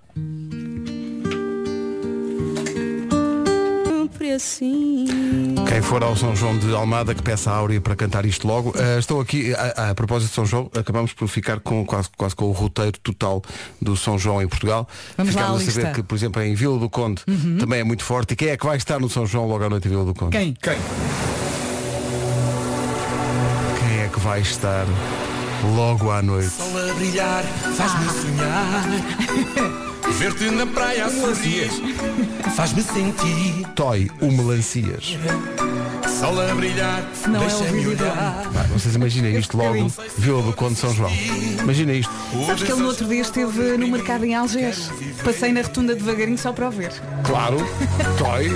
Quem 5.68 5.82
for 5.82 6.04
ao 6.04 6.16
São 6.16 6.36
João 6.36 6.58
de 6.58 6.74
Almada 6.74 7.14
que 7.14 7.22
peça 7.22 7.52
a 7.52 7.56
Áurea 7.56 7.82
para 7.82 7.96
cantar 7.96 8.26
isto 8.26 8.48
logo. 8.48 8.74
Eh, 8.76 9.00
estou 9.00 9.20
aqui, 9.20 9.54
a, 9.54 9.90
a 9.90 9.96
propósito 9.96 10.30
de 10.30 10.36
São 10.36 10.46
João, 10.46 10.72
acabamos 10.78 11.14
por 11.14 11.28
ficar 11.28 11.60
com 11.60 11.86
quase, 11.86 12.10
quase 12.18 12.36
com 12.36 12.46
o 12.46 12.52
roteiro 12.52 12.98
total 13.00 13.42
do 13.82 13.96
São 13.98 14.18
João 14.18 14.42
em 14.42 14.48
Portugal. 14.48 14.88
Vamos 15.18 15.36
lá 15.36 15.42
Ficámos 15.42 15.62
à 15.62 15.64
a 15.64 15.66
saber 15.66 15.76
lista. 15.76 15.88
Uhum. 15.88 15.94
que, 15.94 16.04
por 16.04 16.16
exemplo, 16.16 16.42
em 16.42 16.56
Vila 16.56 16.80
do 16.80 16.90
Conde 16.90 17.22
também 17.60 17.80
é 17.80 17.84
muito 17.84 18.04
forte. 18.04 18.34
E 18.34 18.36
quem 18.36 18.50
é 18.50 18.58
que 18.58 18.66
vai 18.66 18.78
estar 18.78 19.00
no 19.00 19.10
São 19.10 19.26
João 19.26 19.48
logo 19.48 19.64
à 19.64 19.70
noite 19.70 19.88
em 19.88 19.92
Vila 19.92 20.06
do 20.06 20.14
Conde? 20.14 20.32
Quem? 20.38 20.54
Quem? 20.54 20.78
Quem 23.80 24.00
é 24.00 24.10
que 24.12 24.20
vai 24.20 24.42
estar 24.42 24.86
logo 25.76 26.12
à 26.12 26.22
noite? 26.22 26.50
Sol 26.50 26.90
a 26.90 26.94
brilhar, 26.94 27.44
faz-me 27.76 28.10
sonhar. 28.10 28.84
Ver-te 30.18 30.50
na 30.50 30.66
praia 30.66 31.06
a 31.06 31.10
sorrir, 31.10 31.70
faz-me 32.56 32.82
sentir. 32.82 33.66
Toy, 33.76 34.10
o 34.22 34.32
Melancias. 34.32 35.18
Sol 36.20 36.42
a 36.42 36.54
brilhar, 36.56 37.04
Não 37.28 37.36
é 37.42 37.46
o 37.46 37.50
deixa-me 37.50 37.84
do 37.84 37.90
olhar. 38.04 38.44
Pá, 38.54 38.64
vocês 38.74 38.96
imaginem 38.96 39.38
isto 39.38 39.56
logo, 39.56 39.90
Vila 40.18 40.42
do 40.42 40.54
Conde 40.54 40.76
São 40.76 40.94
João. 40.94 41.12
Imagina 41.62 41.94
isto. 41.94 42.12
Sabes 42.46 42.64
que 42.64 42.72
ele 42.72 42.82
no 42.82 42.88
outro 42.88 43.08
dia 43.08 43.22
esteve 43.22 43.78
no 43.78 43.88
mercado 43.88 44.26
em 44.26 44.36
Algés. 44.36 44.90
Passei 45.24 45.54
na 45.54 45.62
rotunda 45.62 45.96
devagarinho 45.96 46.38
só 46.38 46.52
para 46.52 46.68
o 46.68 46.72
ver. 46.72 46.92
Claro, 47.24 47.58
Toy. 48.18 48.50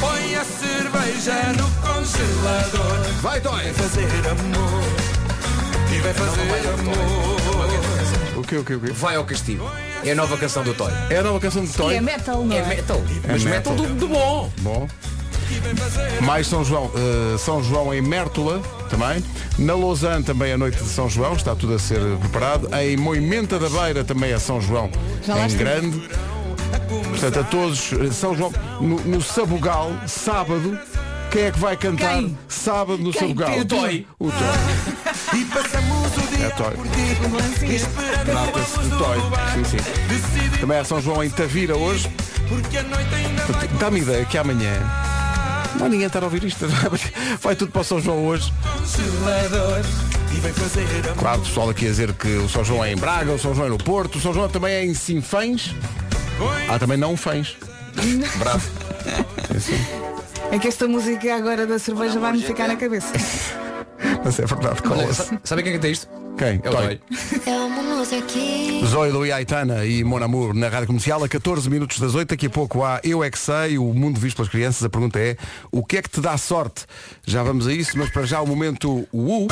Põe 0.00 0.34
a 0.34 0.44
cerveja 0.44 1.52
no 1.52 1.70
congelador. 1.80 3.04
Vai, 3.20 3.40
Toy! 3.40 3.72
Fazer 3.74 4.08
amor. 4.28 5.03
Vai 6.04 6.12
fazer 6.14 6.40
amor. 6.68 6.94
O 8.36 8.42
que, 8.42 8.56
o 8.56 8.64
que, 8.64 8.74
o 8.74 8.80
que? 8.80 8.92
Vai 8.92 9.16
ao 9.16 9.24
castigo. 9.24 9.70
É 10.04 10.12
a 10.12 10.14
nova 10.14 10.36
canção 10.36 10.62
do 10.62 10.74
Toy. 10.74 10.92
É 11.08 11.16
a 11.18 11.22
nova 11.22 11.40
canção 11.40 11.64
E 11.64 11.68
Toy. 11.68 11.94
é 11.96 12.00
metal, 12.00 12.44
não 12.44 12.54
É 12.54 12.58
é? 12.58 12.66
metal. 12.66 13.02
Mas 13.26 13.42
metal. 13.42 13.72
metal 13.72 13.86
do, 13.88 13.94
do 13.94 14.08
bom. 14.08 14.52
Bom. 14.58 14.86
Mais 16.22 16.46
São 16.46 16.64
João, 16.64 16.90
eh, 16.94 17.38
São 17.38 17.62
João 17.62 17.92
em 17.94 18.02
Mértola 18.02 18.60
também. 18.90 19.22
Na 19.58 19.74
Lausanne 19.74 20.24
também 20.24 20.52
a 20.52 20.58
noite 20.58 20.76
de 20.82 20.88
São 20.88 21.08
João, 21.08 21.34
está 21.34 21.54
tudo 21.54 21.74
a 21.74 21.78
ser 21.78 22.00
preparado. 22.18 22.68
Em 22.76 22.96
Moimenta 22.96 23.58
da 23.58 23.68
Beira 23.68 24.04
também 24.04 24.32
é 24.32 24.38
São 24.38 24.60
João 24.60 24.90
Já 25.26 25.46
em 25.46 25.56
grande. 25.56 26.08
Portanto, 27.10 27.40
a 27.40 27.44
todos, 27.44 27.92
eh, 27.92 28.10
São 28.12 28.36
João 28.36 28.52
no, 28.80 29.00
no 29.00 29.22
Sabugal, 29.22 29.90
sábado. 30.06 30.78
Quem 31.30 31.42
é 31.44 31.50
que 31.50 31.58
vai 31.58 31.76
cantar 31.76 32.14
Quem? 32.18 32.38
sábado 32.48 32.98
no 32.98 33.10
Quem, 33.10 33.20
Sabugal? 33.28 33.58
O 33.58 33.64
Toy. 33.64 34.06
O 34.18 34.30
Toy. 34.30 35.14
E 35.34 35.44
passamos 35.46 36.16
o 36.16 36.36
dia 36.36 36.46
É 36.46 36.50
Toy. 36.50 36.70
por 36.74 36.86
ti. 36.86 37.66
O. 37.66 37.72
Esperando 37.72 38.24
Trata-se 38.24 38.78
de 38.78 38.88
Toy. 38.90 39.18
Sim, 39.54 39.64
sim. 39.64 40.60
Também 40.60 40.78
é 40.78 40.84
São 40.84 41.00
João 41.00 41.24
em 41.24 41.30
Tavira 41.30 41.76
hoje. 41.76 42.08
porque 42.48 42.78
a 42.78 42.82
noite 42.82 43.14
ainda 43.14 43.42
vai 43.46 43.68
Dá-me 43.78 44.00
ideia 44.00 44.24
que 44.24 44.38
amanhã. 44.38 44.72
Não 45.78 45.86
há 45.86 45.88
ninguém 45.88 46.06
estar 46.06 46.22
a 46.22 46.26
ouvir 46.26 46.44
isto. 46.44 46.66
Vai 47.42 47.56
tudo 47.56 47.72
para 47.72 47.80
o 47.80 47.84
São 47.84 48.00
João 48.00 48.24
hoje. 48.26 48.52
E. 50.32 51.18
Claro, 51.18 51.40
o 51.40 51.44
pessoal 51.44 51.70
aqui 51.70 51.86
a 51.86 51.88
dizer 51.88 52.12
que 52.12 52.28
o 52.28 52.48
São 52.48 52.64
João 52.64 52.84
é 52.84 52.92
em 52.92 52.96
Braga, 52.96 53.32
o 53.32 53.38
São 53.38 53.52
João 53.54 53.66
é 53.66 53.70
no 53.70 53.78
Porto, 53.78 54.18
o 54.18 54.20
São 54.20 54.32
João 54.32 54.48
também 54.48 54.72
é 54.72 54.84
em 54.84 54.94
Sinfãs. 54.94 55.74
Há 56.68 56.78
também 56.78 56.96
não 56.96 57.16
fãs. 57.16 57.56
Bravo. 58.38 58.68
É 60.52 60.58
que 60.58 60.68
esta 60.68 60.86
música 60.86 61.34
agora 61.34 61.66
da 61.66 61.78
cerveja 61.78 62.20
vai-me 62.20 62.40
ficar 62.42 62.68
na 62.68 62.76
cabeça. 62.76 63.12
Mas 64.24 64.38
é 64.38 64.46
verdade, 64.46 64.82
cola 64.82 65.12
sa- 65.12 65.38
sabe 65.44 65.62
quem 65.62 65.72
canta 65.74 65.88
isto? 65.88 66.08
Quem? 66.38 66.60
É 66.64 66.68
o 66.68 66.72
Toy. 66.72 67.00
Zoe 68.86 69.12
do 69.12 69.22
Aitana 69.22 69.84
e 69.84 70.02
Mon 70.02 70.22
Amour 70.22 70.52
na 70.54 70.68
Rádio 70.68 70.88
Comercial 70.88 71.22
a 71.22 71.28
14 71.28 71.70
minutos 71.70 72.00
das 72.00 72.14
8. 72.14 72.30
Daqui 72.30 72.46
a 72.46 72.50
pouco 72.50 72.82
há 72.82 73.00
Eu 73.04 73.22
É 73.22 73.30
Que 73.30 73.38
Sei, 73.38 73.78
o 73.78 73.84
mundo 73.94 74.18
visto 74.18 74.36
pelas 74.36 74.50
crianças. 74.50 74.82
A 74.82 74.88
pergunta 74.88 75.18
é, 75.18 75.36
o 75.70 75.84
que 75.84 75.98
é 75.98 76.02
que 76.02 76.10
te 76.10 76.20
dá 76.20 76.36
sorte? 76.36 76.86
Já 77.24 77.42
vamos 77.44 77.68
a 77.68 77.72
isso, 77.72 77.92
mas 77.96 78.10
para 78.10 78.24
já 78.24 78.40
o 78.40 78.46
momento 78.46 79.06
U. 79.12 79.46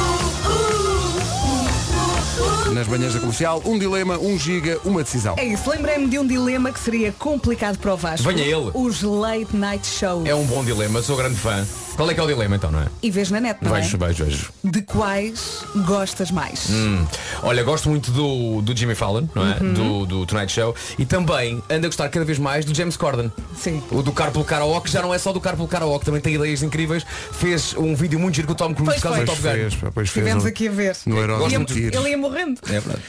Nas 2.74 2.88
manhãs 2.88 3.12
da 3.14 3.20
comercial, 3.20 3.62
um 3.66 3.78
dilema, 3.78 4.18
um 4.18 4.38
giga, 4.38 4.80
uma 4.84 5.02
decisão. 5.02 5.34
É 5.38 5.44
isso, 5.44 5.68
lembrei-me 5.70 6.08
de 6.08 6.18
um 6.18 6.26
dilema 6.26 6.72
que 6.72 6.80
seria 6.80 7.12
complicado 7.12 7.76
para 7.78 7.92
o 7.92 7.96
Vasco. 7.98 8.26
Venha 8.26 8.42
ele. 8.42 8.70
Os 8.74 9.02
late 9.02 9.54
night 9.54 9.86
shows. 9.86 10.26
É 10.26 10.34
um 10.34 10.44
bom 10.46 10.64
dilema, 10.64 11.02
sou 11.02 11.16
grande 11.16 11.36
fã. 11.36 11.66
Qual 11.96 12.10
é 12.10 12.14
que 12.14 12.20
é 12.20 12.22
o 12.22 12.26
dilema 12.26 12.56
então, 12.56 12.70
não 12.70 12.80
é? 12.80 12.86
E 13.02 13.10
vês 13.10 13.30
na 13.30 13.40
net, 13.40 13.58
não 13.62 13.72
Vejo, 13.72 13.96
é? 13.96 13.98
vejo, 14.06 14.24
vejo. 14.24 14.52
De 14.64 14.82
quais 14.82 15.64
gostas 15.86 16.30
mais? 16.30 16.68
Hum. 16.70 17.06
Olha, 17.42 17.62
gosto 17.62 17.88
muito 17.90 18.10
do, 18.10 18.62
do 18.62 18.76
Jimmy 18.76 18.94
Fallon, 18.94 19.26
não 19.34 19.46
é? 19.50 19.54
Do, 19.54 20.06
do 20.06 20.26
Tonight 20.26 20.52
Show. 20.52 20.74
E 20.98 21.04
também 21.04 21.62
ando 21.70 21.86
a 21.86 21.88
gostar 21.88 22.08
cada 22.08 22.24
vez 22.24 22.38
mais 22.38 22.64
do 22.64 22.74
James 22.74 22.96
Corden. 22.96 23.30
Sim. 23.56 23.82
O 23.90 24.02
do 24.02 24.10
Carpool 24.12 24.44
Karaoke 24.44 24.90
já 24.90 25.02
não 25.02 25.12
é 25.14 25.18
só 25.18 25.32
do 25.32 25.40
Carpool 25.40 25.68
Karaoke, 25.68 26.04
também 26.04 26.20
tem 26.20 26.34
ideias 26.34 26.62
incríveis. 26.62 27.04
Fez 27.32 27.74
um 27.76 27.94
vídeo 27.94 28.18
muito 28.18 28.34
giro 28.36 28.46
com 28.48 28.54
o 28.54 28.56
Tom 28.56 28.74
Cruise 28.74 28.94
por 28.96 29.02
causa 29.02 29.20
do 29.20 29.26
Pois 29.26 29.38
Top 29.38 29.42
Gun. 29.48 29.54
fez, 29.54 29.74
pá, 29.74 29.90
pois 29.92 30.08
fez 30.10 30.24
Estivemos 30.26 30.44
no- 30.44 30.48
aqui 30.50 30.68
a 30.68 30.72
ver. 30.72 30.96
No 31.06 31.18
Herói. 31.18 31.52
Ele 31.52 32.08
ia 32.10 32.18
morrendo. 32.18 32.60
É 32.66 32.80
verdade. 32.80 33.02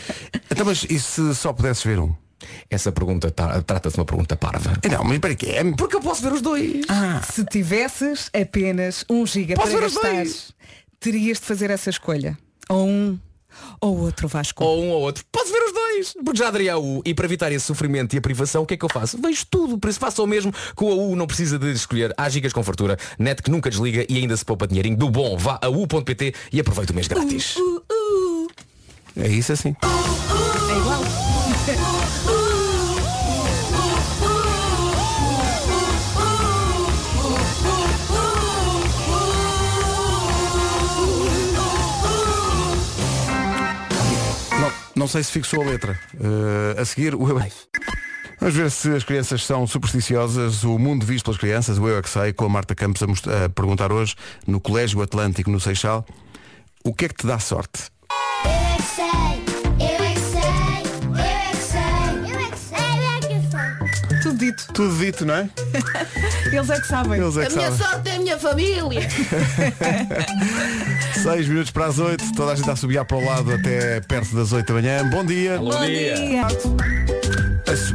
Então, 0.52 0.66
mas 0.66 0.86
e 0.90 1.00
se 1.00 1.34
só 1.36 1.52
pudesses 1.54 1.84
ver 1.84 2.00
um? 2.00 2.14
Essa 2.70 2.92
pergunta 2.92 3.30
tá- 3.32 3.62
trata-se 3.62 3.96
de 3.96 4.00
uma 4.00 4.06
pergunta 4.06 4.36
parva. 4.36 4.74
Não, 4.92 5.04
mas 5.04 5.20
para 5.20 5.36
quê? 5.36 5.56
Porque 5.78 5.96
eu 5.96 6.02
posso 6.02 6.22
ver 6.22 6.34
os 6.34 6.42
dois. 6.42 6.86
Se 7.32 7.44
tivesses 7.46 8.30
apenas 8.34 9.06
um 9.10 9.26
giga 9.26 9.56
Posso 9.56 9.70
para 9.72 9.80
ver 9.80 9.86
os 9.88 9.94
gastar, 9.94 10.14
dois? 10.16 10.52
terias 11.00 11.40
de 11.40 11.46
fazer 11.46 11.70
essa 11.70 11.90
escolha. 11.90 12.38
Ou 12.70 12.88
um 12.88 13.20
ou 13.80 14.00
outro 14.00 14.28
Vasco. 14.28 14.64
Ou 14.64 14.84
um 14.84 14.90
ou 14.90 15.02
outro. 15.02 15.24
Posso 15.32 15.52
ver 15.52 15.60
os 15.64 15.72
dois. 15.74 16.14
Porque 16.26 16.40
já 16.40 16.48
aderi 16.48 16.70
à 16.72 16.78
U 16.80 17.04
e 17.06 17.14
para 17.14 17.26
evitar 17.26 17.52
esse 17.52 17.64
sofrimento 17.66 18.16
e 18.16 18.18
a 18.18 18.22
privação, 18.22 18.64
o 18.64 18.66
que 18.66 18.74
é 18.74 18.78
que 18.78 18.84
eu 18.84 18.90
faço? 18.90 19.16
Vejo 19.22 19.46
tudo. 19.48 19.78
Por 19.78 19.90
isso 19.92 20.00
faço 20.00 20.24
o 20.24 20.28
mesmo 20.28 20.52
com 20.76 20.90
a 20.92 20.96
U. 20.96 21.16
Não 21.16 21.28
precisa 21.28 21.60
de 21.60 21.72
escolher. 21.72 22.12
Há 22.18 22.28
gigas 22.30 22.52
com 22.52 22.64
fartura. 22.64 22.98
Net 23.20 23.44
que 23.44 23.52
nunca 23.52 23.70
desliga 23.70 24.06
e 24.10 24.18
ainda 24.18 24.36
se 24.36 24.44
poupa 24.44 24.66
dinheirinho. 24.68 24.98
Do 24.98 25.08
bom, 25.10 25.38
vá 25.38 25.60
a 25.62 25.70
U.pt 25.70 26.34
e 26.52 26.60
aproveita 26.60 26.92
o 26.94 26.96
mês 26.96 27.08
grátis. 27.08 27.56
É 29.16 29.28
isso 29.28 29.54
assim. 29.54 29.76
Não, 45.04 45.08
sei 45.10 45.22
se 45.22 45.34
fixou 45.34 45.62
a 45.62 45.66
letra. 45.66 46.00
Eh, 46.18 46.80
a 46.82 46.86
seguir, 46.86 47.14
o 47.14 47.28
Eu 47.28 47.38
É- 47.38 47.52
Vamos 48.40 48.56
ver 48.56 48.72
se 48.72 48.90
as 48.96 49.04
crianças 49.04 49.46
são 49.46 49.68
supersticiosas. 49.68 50.64
O 50.64 50.80
mundo 50.80 51.06
visto 51.06 51.26
pelas 51.26 51.38
crianças, 51.38 51.78
o 51.78 51.86
Eu 51.90 51.98
É 51.98 52.02
Que 52.02 52.10
Sei, 52.10 52.32
com 52.32 52.46
a 52.46 52.50
Marta 52.50 52.74
Campos 52.74 53.04
a, 53.04 53.46
a 53.46 53.50
perguntar 53.50 53.92
hoje, 53.92 54.16
no 54.48 54.62
Colégio 54.62 55.02
Atlântico, 55.02 55.52
no 55.52 55.60
Seixal, 55.60 56.06
o 56.86 56.94
que 56.94 57.04
é 57.04 57.10
que 57.10 57.16
te 57.16 57.28
dá 57.28 57.38
sorte? 57.38 57.92
Eu 58.46 58.50
é 58.50 58.78
que 58.78 58.84
sei, 58.84 59.04
eu 59.82 60.04
é 60.06 60.14
que 60.14 60.20
sei, 60.22 60.40
eu 61.04 61.16
é 61.18 61.52
que 61.52 61.58
sei, 61.58 62.32
eu 62.32 62.40
é 62.40 62.50
que 62.50 62.58
sei, 62.58 62.78
eu 62.80 63.36
é 63.36 63.42
que 63.42 64.08
sei. 64.08 64.20
Tudo 64.22 64.38
dito. 64.38 64.68
Tudo 64.74 64.98
dito, 64.98 65.26
não 65.26 65.34
é? 65.36 65.50
Eles 66.52 66.70
é 66.70 66.80
que 66.80 66.88
sabem. 66.88 67.22
Eles 67.22 67.38
é 67.38 67.46
que 67.46 67.52
sabem. 67.52 67.78
sorte 67.78 68.10
é 68.10 68.16
a 68.16 68.20
minha 68.20 68.38
família. 68.38 69.02
6 71.24 71.48
minutos 71.48 71.72
para 71.72 71.86
as 71.86 72.00
8, 72.00 72.34
toda 72.36 72.52
a 72.52 72.56
gente 72.56 72.70
a 72.70 72.76
subir 72.76 73.04
para 73.06 73.18
o 73.18 73.26
lado 73.26 73.54
até 73.54 74.02
perto 74.02 74.36
das 74.36 74.52
8 74.52 74.68
da 74.68 74.74
manhã. 74.74 75.10
Bom 75.10 75.26
dia. 75.26 75.58
Bom 75.58 75.86
dia. 75.86 76.46
A 76.46 77.13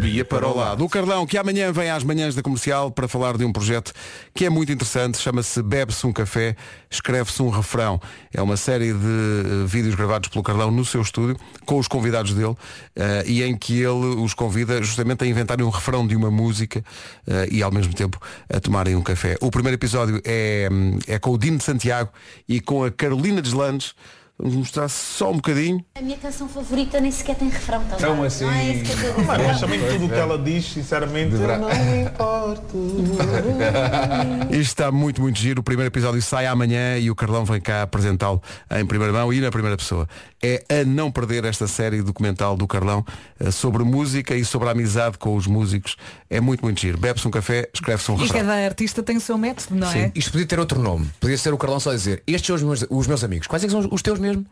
subia 0.08 0.24
para 0.24 0.48
o 0.48 0.56
lado. 0.56 0.84
O 0.84 0.88
Carlão, 0.88 1.26
que 1.26 1.36
amanhã 1.36 1.70
vem 1.70 1.90
às 1.90 2.02
manhãs 2.02 2.34
da 2.34 2.42
comercial 2.42 2.90
para 2.90 3.06
falar 3.06 3.36
de 3.36 3.44
um 3.44 3.52
projeto 3.52 3.92
que 4.34 4.46
é 4.46 4.50
muito 4.50 4.72
interessante, 4.72 5.18
chama-se 5.18 5.62
Bebe-se 5.62 6.06
um 6.06 6.12
Café, 6.12 6.56
escreve-se 6.90 7.42
um 7.42 7.50
refrão. 7.50 8.00
É 8.32 8.40
uma 8.40 8.56
série 8.56 8.92
de 8.92 8.98
eh, 8.98 9.66
vídeos 9.66 9.94
gravados 9.94 10.30
pelo 10.30 10.42
Carlão 10.42 10.70
no 10.70 10.84
seu 10.84 11.02
estúdio, 11.02 11.36
com 11.66 11.78
os 11.78 11.86
convidados 11.86 12.32
dele, 12.32 12.56
eh, 12.96 13.24
e 13.26 13.42
em 13.42 13.54
que 13.54 13.74
ele 13.74 14.16
os 14.18 14.32
convida 14.32 14.82
justamente 14.82 15.24
a 15.24 15.26
inventarem 15.26 15.64
um 15.64 15.70
refrão 15.70 16.06
de 16.06 16.16
uma 16.16 16.30
música 16.30 16.82
eh, 17.26 17.48
e 17.50 17.62
ao 17.62 17.70
mesmo 17.70 17.92
tempo 17.92 18.18
a 18.48 18.58
tomarem 18.60 18.96
um 18.96 19.02
café. 19.02 19.36
O 19.42 19.50
primeiro 19.50 19.76
episódio 19.76 20.22
é, 20.24 20.70
hum, 20.72 20.98
é 21.06 21.18
com 21.18 21.32
o 21.32 21.38
Dino 21.38 21.58
de 21.58 21.64
Santiago 21.64 22.10
e 22.48 22.60
com 22.60 22.82
a 22.82 22.90
Carolina 22.90 23.42
Deslandes. 23.42 23.94
Vamos 24.40 24.54
mostrar 24.54 24.88
só 24.88 25.30
um 25.32 25.36
bocadinho. 25.36 25.84
A 25.96 26.00
minha 26.00 26.16
canção 26.16 26.48
favorita 26.48 27.00
nem 27.00 27.10
sequer 27.10 27.34
tem 27.34 27.48
refrão, 27.48 27.82
tá 27.84 27.96
Então 27.96 28.22
assim- 28.22 28.44
Não 28.44 28.52
é 28.52 28.72
isso 28.72 28.84
que 28.84 28.90
eu 28.90 28.94
estou 28.94 29.08
a 29.10 29.14
dizer. 29.16 29.26
Mano, 29.26 29.42
eu 29.42 29.50
acho 29.50 29.60
também 29.60 29.80
tudo 29.80 30.04
o 30.04 30.08
que 30.08 30.14
ela 30.14 30.38
diz, 30.38 30.64
sinceramente, 30.72 31.34
não 31.34 31.68
me 31.68 32.02
importo. 32.04 32.78
Isto 34.50 34.60
está 34.60 34.92
muito, 34.92 35.20
muito 35.20 35.38
giro. 35.38 35.60
O 35.60 35.62
primeiro 35.64 35.88
episódio 35.90 36.22
sai 36.22 36.46
amanhã 36.46 36.96
e 36.98 37.10
o 37.10 37.14
Carlão 37.16 37.44
vem 37.44 37.60
cá 37.60 37.82
apresentá-lo 37.82 38.40
em 38.70 38.86
primeira 38.86 39.12
mão 39.12 39.32
e 39.32 39.40
na 39.40 39.50
primeira 39.50 39.76
pessoa. 39.76 40.08
É 40.40 40.62
a 40.70 40.84
não 40.84 41.10
perder 41.10 41.44
esta 41.44 41.66
série 41.66 42.00
documental 42.00 42.56
do 42.56 42.66
Carlão 42.66 43.04
eh, 43.40 43.50
sobre 43.50 43.82
música 43.82 44.36
e 44.36 44.44
sobre 44.44 44.68
a 44.68 44.70
amizade 44.70 45.18
com 45.18 45.34
os 45.34 45.48
músicos. 45.48 45.96
É 46.30 46.40
muito, 46.40 46.62
muito 46.64 46.80
giro. 46.80 46.96
Bebe-se 46.96 47.26
um 47.26 47.30
café, 47.30 47.68
escreve-se 47.74 48.10
um 48.12 48.14
E 48.14 48.20
refrão. 48.22 48.40
cada 48.42 48.54
artista 48.64 49.02
tem 49.02 49.16
o 49.16 49.20
seu 49.20 49.36
método, 49.36 49.74
não 49.74 49.90
é? 49.90 50.12
Isto 50.14 50.30
podia 50.30 50.46
ter 50.46 50.60
outro 50.60 50.80
nome. 50.80 51.10
Podia 51.18 51.36
ser 51.36 51.52
o 51.52 51.58
Carlão 51.58 51.80
só 51.80 51.92
dizer, 51.92 52.22
estes 52.24 52.46
são 52.46 52.54
os 52.54 52.62
meus, 52.62 52.86
os 52.88 53.06
meus 53.08 53.24
amigos. 53.24 53.48
Quais 53.48 53.64
é 53.64 53.66
que 53.66 53.72
são 53.72 53.88
os 53.90 54.00
teus 54.02 54.20
mesmo? 54.28 54.46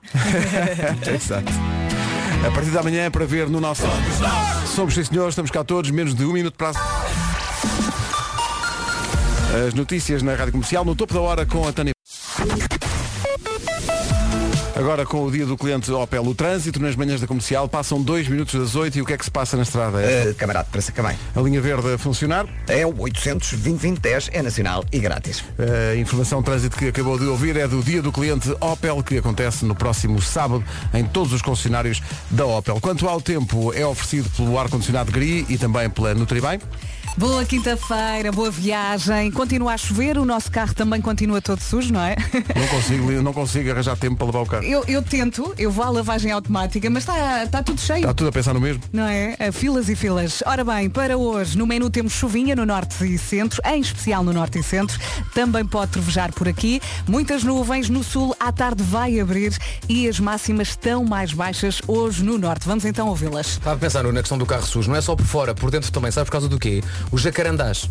Exato. 1.14 1.52
A 2.46 2.50
partir 2.50 2.70
da 2.70 2.82
manhã 2.82 3.10
para 3.10 3.24
ver 3.24 3.48
no 3.48 3.60
nosso. 3.60 3.82
Somos 4.66 4.94
sim 4.94 5.04
senhores, 5.04 5.32
estamos 5.32 5.50
cá 5.50 5.64
todos, 5.64 5.90
menos 5.90 6.14
de 6.14 6.24
um 6.24 6.32
minuto 6.32 6.56
para. 6.56 6.72
As 9.66 9.74
notícias 9.74 10.22
na 10.22 10.34
Rádio 10.34 10.52
Comercial, 10.52 10.84
no 10.84 10.94
topo 10.94 11.14
da 11.14 11.20
hora 11.20 11.46
com 11.46 11.66
a 11.66 11.72
Tânia. 11.72 11.92
Agora 14.76 15.06
com 15.06 15.24
o 15.24 15.30
dia 15.30 15.46
do 15.46 15.56
cliente 15.56 15.90
Opel, 15.90 16.22
o 16.22 16.34
trânsito 16.34 16.78
nas 16.78 16.94
manhãs 16.94 17.18
da 17.18 17.26
comercial 17.26 17.66
passam 17.66 18.02
dois 18.02 18.28
minutos 18.28 18.60
das 18.60 18.74
8 18.74 18.98
e 18.98 19.00
o 19.00 19.06
que 19.06 19.14
é 19.14 19.16
que 19.16 19.24
se 19.24 19.30
passa 19.30 19.56
na 19.56 19.62
estrada? 19.62 19.96
Uh, 19.96 20.34
camarada, 20.34 20.68
para 20.70 21.02
bem. 21.02 21.18
a 21.34 21.40
linha 21.40 21.62
verde 21.62 21.94
a 21.94 21.96
funcionar, 21.96 22.46
É 22.68 22.84
o 22.84 22.94
800 23.00 23.52
2010 23.52 24.28
é 24.34 24.42
nacional 24.42 24.84
e 24.92 24.98
grátis. 24.98 25.42
a 25.58 25.96
informação 25.96 26.40
de 26.40 26.44
trânsito 26.44 26.76
que 26.76 26.88
acabou 26.88 27.18
de 27.18 27.24
ouvir 27.24 27.56
é 27.56 27.66
do 27.66 27.82
dia 27.82 28.02
do 28.02 28.12
cliente 28.12 28.54
Opel 28.60 29.02
que 29.02 29.16
acontece 29.16 29.64
no 29.64 29.74
próximo 29.74 30.20
sábado 30.20 30.62
em 30.92 31.06
todos 31.06 31.32
os 31.32 31.40
concessionários 31.40 32.02
da 32.30 32.44
Opel. 32.44 32.78
Quanto 32.78 33.08
ao 33.08 33.18
tempo, 33.18 33.72
é 33.72 33.86
oferecido 33.86 34.28
pelo 34.36 34.58
ar-condicionado 34.58 35.10
GRI 35.10 35.46
e 35.48 35.56
também 35.56 35.88
pela 35.88 36.14
Nutribem. 36.14 36.60
Boa 37.18 37.46
quinta-feira, 37.46 38.30
boa 38.30 38.50
viagem. 38.50 39.30
Continua 39.30 39.72
a 39.72 39.78
chover, 39.78 40.18
o 40.18 40.24
nosso 40.26 40.50
carro 40.50 40.74
também 40.74 41.00
continua 41.00 41.40
todo 41.40 41.60
sujo, 41.60 41.90
não 41.90 42.02
é? 42.02 42.14
Não 42.54 42.68
consigo, 42.68 43.10
não 43.22 43.32
consigo 43.32 43.70
arranjar 43.70 43.96
tempo 43.96 44.16
para 44.16 44.26
levar 44.26 44.40
o 44.40 44.46
carro. 44.46 44.64
Eu, 44.64 44.84
eu 44.86 45.02
tento, 45.02 45.54
eu 45.56 45.70
vou 45.70 45.82
à 45.82 45.88
lavagem 45.88 46.30
automática, 46.30 46.90
mas 46.90 47.04
está 47.04 47.44
está 47.44 47.62
tudo 47.62 47.80
cheio. 47.80 48.00
Está 48.00 48.12
tudo 48.12 48.28
a 48.28 48.32
pensar 48.32 48.52
no 48.52 48.60
mesmo? 48.60 48.82
Não 48.92 49.04
é? 49.04 49.34
A 49.40 49.50
Filas 49.50 49.88
e 49.88 49.96
filas. 49.96 50.42
Ora 50.44 50.62
bem, 50.62 50.90
para 50.90 51.16
hoje, 51.16 51.56
no 51.56 51.66
menu 51.66 51.88
temos 51.88 52.12
chuvinha 52.12 52.54
no 52.54 52.66
norte 52.66 53.02
e 53.06 53.16
centro, 53.16 53.62
em 53.64 53.80
especial 53.80 54.22
no 54.22 54.34
norte 54.34 54.58
e 54.58 54.62
centro. 54.62 55.00
Também 55.32 55.64
pode 55.64 55.92
trovejar 55.92 56.32
por 56.32 56.46
aqui. 56.46 56.82
Muitas 57.08 57.42
nuvens 57.42 57.88
no 57.88 58.04
sul, 58.04 58.36
à 58.38 58.52
tarde 58.52 58.82
vai 58.82 59.18
abrir 59.18 59.56
e 59.88 60.06
as 60.06 60.20
máximas 60.20 60.68
estão 60.68 61.02
mais 61.02 61.32
baixas 61.32 61.80
hoje 61.88 62.22
no 62.22 62.36
norte. 62.36 62.66
Vamos 62.68 62.84
então 62.84 63.08
ouvi-las. 63.08 63.52
Estava 63.52 63.76
a 63.76 63.78
pensar 63.78 64.04
na 64.04 64.20
questão 64.20 64.36
do 64.36 64.44
carro 64.44 64.66
sujo. 64.66 64.90
Não 64.90 64.96
é 64.96 65.00
só 65.00 65.16
por 65.16 65.24
fora, 65.24 65.54
por 65.54 65.70
dentro 65.70 65.90
também. 65.90 66.10
Sabe 66.10 66.26
por 66.26 66.32
causa 66.32 66.48
do 66.48 66.58
quê? 66.58 66.82
Os 67.12 67.22
jacarandás. 67.22 67.88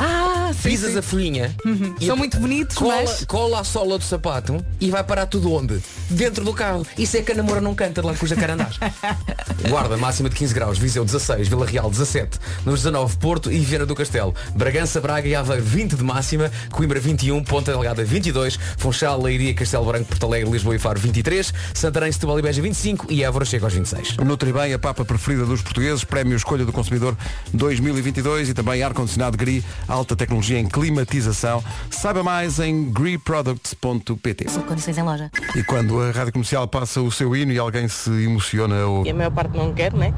Ah, 0.00 0.50
Pisas 0.62 0.92
sim. 0.92 0.98
a 0.98 1.02
folhinha. 1.02 1.54
e 2.00 2.06
São 2.06 2.14
a- 2.14 2.18
muito 2.18 2.38
bonitos, 2.38 2.76
cola, 2.76 2.94
mas- 2.96 3.24
cola 3.24 3.60
a 3.60 3.64
sola 3.64 3.98
do 3.98 4.04
sapato 4.04 4.64
e 4.80 4.90
vai 4.90 5.02
parar 5.04 5.26
tudo 5.26 5.52
onde? 5.52 5.78
Dentro 6.10 6.44
do 6.44 6.52
carro. 6.52 6.86
Isso 6.98 7.16
é 7.16 7.22
que 7.22 7.32
a 7.32 7.34
namora 7.34 7.60
não 7.60 7.74
canta 7.74 8.04
lá 8.04 8.14
com 8.14 8.24
os 8.24 8.30
jacarandás. 8.30 8.78
Guarda, 9.68 9.96
máxima 9.96 10.28
de 10.28 10.36
15 10.36 10.54
graus. 10.54 10.78
Viseu 10.78 11.04
16, 11.04 11.48
Vila 11.48 11.66
Real 11.66 11.88
17. 11.90 12.38
Nos 12.64 12.82
19, 12.82 13.16
Porto 13.18 13.50
e 13.52 13.58
Viana 13.60 13.86
do 13.86 13.94
Castelo. 13.94 14.34
Bragança, 14.54 15.00
Braga 15.00 15.28
e 15.28 15.34
Aveiro 15.34 15.62
20 15.62 15.96
de 15.96 16.04
máxima. 16.04 16.50
Coimbra 16.70 16.98
21, 17.00 17.42
Ponta 17.44 17.72
Delgada 17.72 18.04
22. 18.04 18.58
Funchal, 18.76 19.20
Leiria, 19.22 19.54
Castelo 19.54 19.84
Branco, 19.84 20.06
Porto 20.06 20.24
Alegre, 20.26 20.50
Lisboa 20.50 20.74
e 20.76 20.78
Faro 20.78 20.98
23. 21.00 21.52
Santarém, 21.74 22.10
Setúbal 22.12 22.38
e 22.38 22.42
Beja 22.42 22.60
25. 22.62 23.06
E 23.10 23.22
Évora 23.24 23.44
chega 23.44 23.66
aos 23.66 23.72
26. 23.74 24.16
Nutribem, 24.18 24.72
a 24.72 24.78
papa 24.78 25.04
preferida 25.04 25.44
dos 25.46 25.62
portugueses, 25.62 26.04
prémio 26.04 26.36
Escolha 26.36 26.64
do 26.64 26.72
Consumidor 26.72 27.16
2022 27.52 28.47
e 28.48 28.54
também 28.54 28.82
ar-condicionado 28.82 29.36
GRI, 29.36 29.64
alta 29.86 30.16
tecnologia 30.16 30.58
em 30.58 30.66
climatização. 30.66 31.62
Saiba 31.90 32.22
mais 32.22 32.58
em 32.58 32.90
griproducts.pt. 32.90 34.46
Condições 34.66 34.98
em 34.98 35.02
loja. 35.02 35.30
E 35.54 35.62
quando 35.62 36.00
a 36.00 36.10
rádio 36.10 36.32
comercial 36.32 36.66
passa 36.66 37.00
o 37.00 37.10
seu 37.10 37.34
hino 37.36 37.52
e 37.52 37.58
alguém 37.58 37.88
se 37.88 38.10
emociona 38.10 38.86
ou 38.86 39.06
E 39.06 39.10
a 39.10 39.14
maior 39.14 39.30
parte 39.30 39.56
não 39.56 39.72
quer, 39.72 39.92
né? 39.92 40.12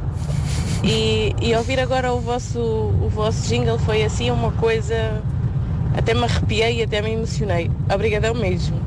E, 0.82 1.34
e 1.42 1.54
ouvir 1.54 1.78
agora 1.78 2.12
o 2.12 2.20
vosso, 2.20 2.58
o 2.58 3.08
vosso 3.08 3.46
jingle 3.48 3.78
foi 3.78 4.02
assim 4.02 4.30
uma 4.30 4.50
coisa. 4.52 5.22
Até 5.96 6.14
me 6.14 6.24
arrepiei 6.24 6.78
e 6.80 6.82
até 6.82 7.02
me 7.02 7.12
emocionei. 7.12 7.70
Obrigadão 7.92 8.34
mesmo. 8.34 8.80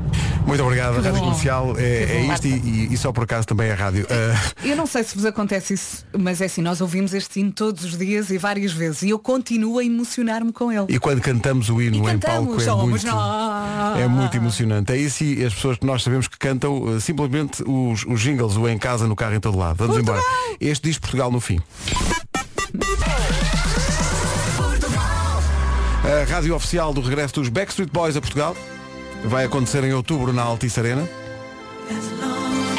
Muito 0.46 0.62
obrigado. 0.62 0.92
A 0.98 1.00
Rádio 1.00 1.12
bom. 1.12 1.20
Comercial 1.20 1.74
é, 1.78 2.02
é 2.02 2.26
isto 2.34 2.46
e, 2.46 2.92
e- 2.92 2.96
só 2.98 3.10
por 3.12 3.24
acaso 3.24 3.46
também 3.46 3.68
é 3.68 3.72
rádio. 3.72 4.06
Ah, 4.10 4.52
Eu 4.62 4.76
não 4.76 4.84
sei 4.86 5.02
se 5.02 5.14
vos 5.14 5.24
acontece 5.24 5.72
isso, 5.72 6.04
mas 6.18 6.40
é 6.42 6.44
assim, 6.44 6.60
nós 6.60 6.82
ouvimos 6.82 7.14
este 7.14 7.40
hino 7.40 7.50
todos 7.50 7.82
os 7.84 7.96
dias 7.96 8.28
e 8.28 8.36
várias 8.36 8.70
vezes 8.72 9.02
e 9.04 9.10
eu 9.10 9.18
continuo 9.18 9.78
a 9.78 9.84
emocionar-me 9.84 10.52
com 10.52 10.70
ele. 10.70 10.84
e 10.90 10.98
quando 10.98 11.22
cantamos 11.22 11.70
o 11.70 11.80
hino 11.80 11.96
E 12.08 12.12
em 12.12 12.18
palco 12.18 12.60
é 12.60 12.64
somos 12.64 12.90
muito, 12.90 13.06
nós. 13.06 13.98
é 13.98 14.06
muito 14.06 14.36
emocionante. 14.36 14.92
É 14.92 14.98
isso 14.98 15.24
e 15.24 15.42
as 15.44 15.54
pessoas 15.54 15.78
que 15.78 15.86
nós 15.86 16.02
sabemos 16.02 16.28
que 16.28 16.36
cantam 16.38 16.94
eh, 16.94 17.00
simplesmente 17.00 17.62
os, 17.66 18.04
os 18.04 18.20
jingles, 18.20 18.56
o 18.56 18.68
em 18.68 18.76
casa, 18.76 19.06
no 19.06 19.16
carro, 19.16 19.34
em 19.34 19.40
todo 19.40 19.56
lado. 19.56 19.76
Vamos 19.78 19.96
embora. 19.96 20.20
Este 20.60 20.88
diz 20.90 20.98
Portugal 20.98 21.30
no 21.32 21.40
fim. 21.40 21.58
A 26.04 26.30
rádio 26.30 26.54
oficial 26.54 26.92
do 26.92 27.00
regresso 27.00 27.34
dos 27.34 27.48
Backstreet 27.48 27.90
Boys 27.90 28.14
a 28.14 28.20
Portugal 28.20 28.54
vai 29.24 29.46
acontecer 29.46 29.82
em 29.84 29.94
outubro 29.94 30.34
na 30.34 30.42
Altice 30.42 30.78
Arena. 30.78 31.08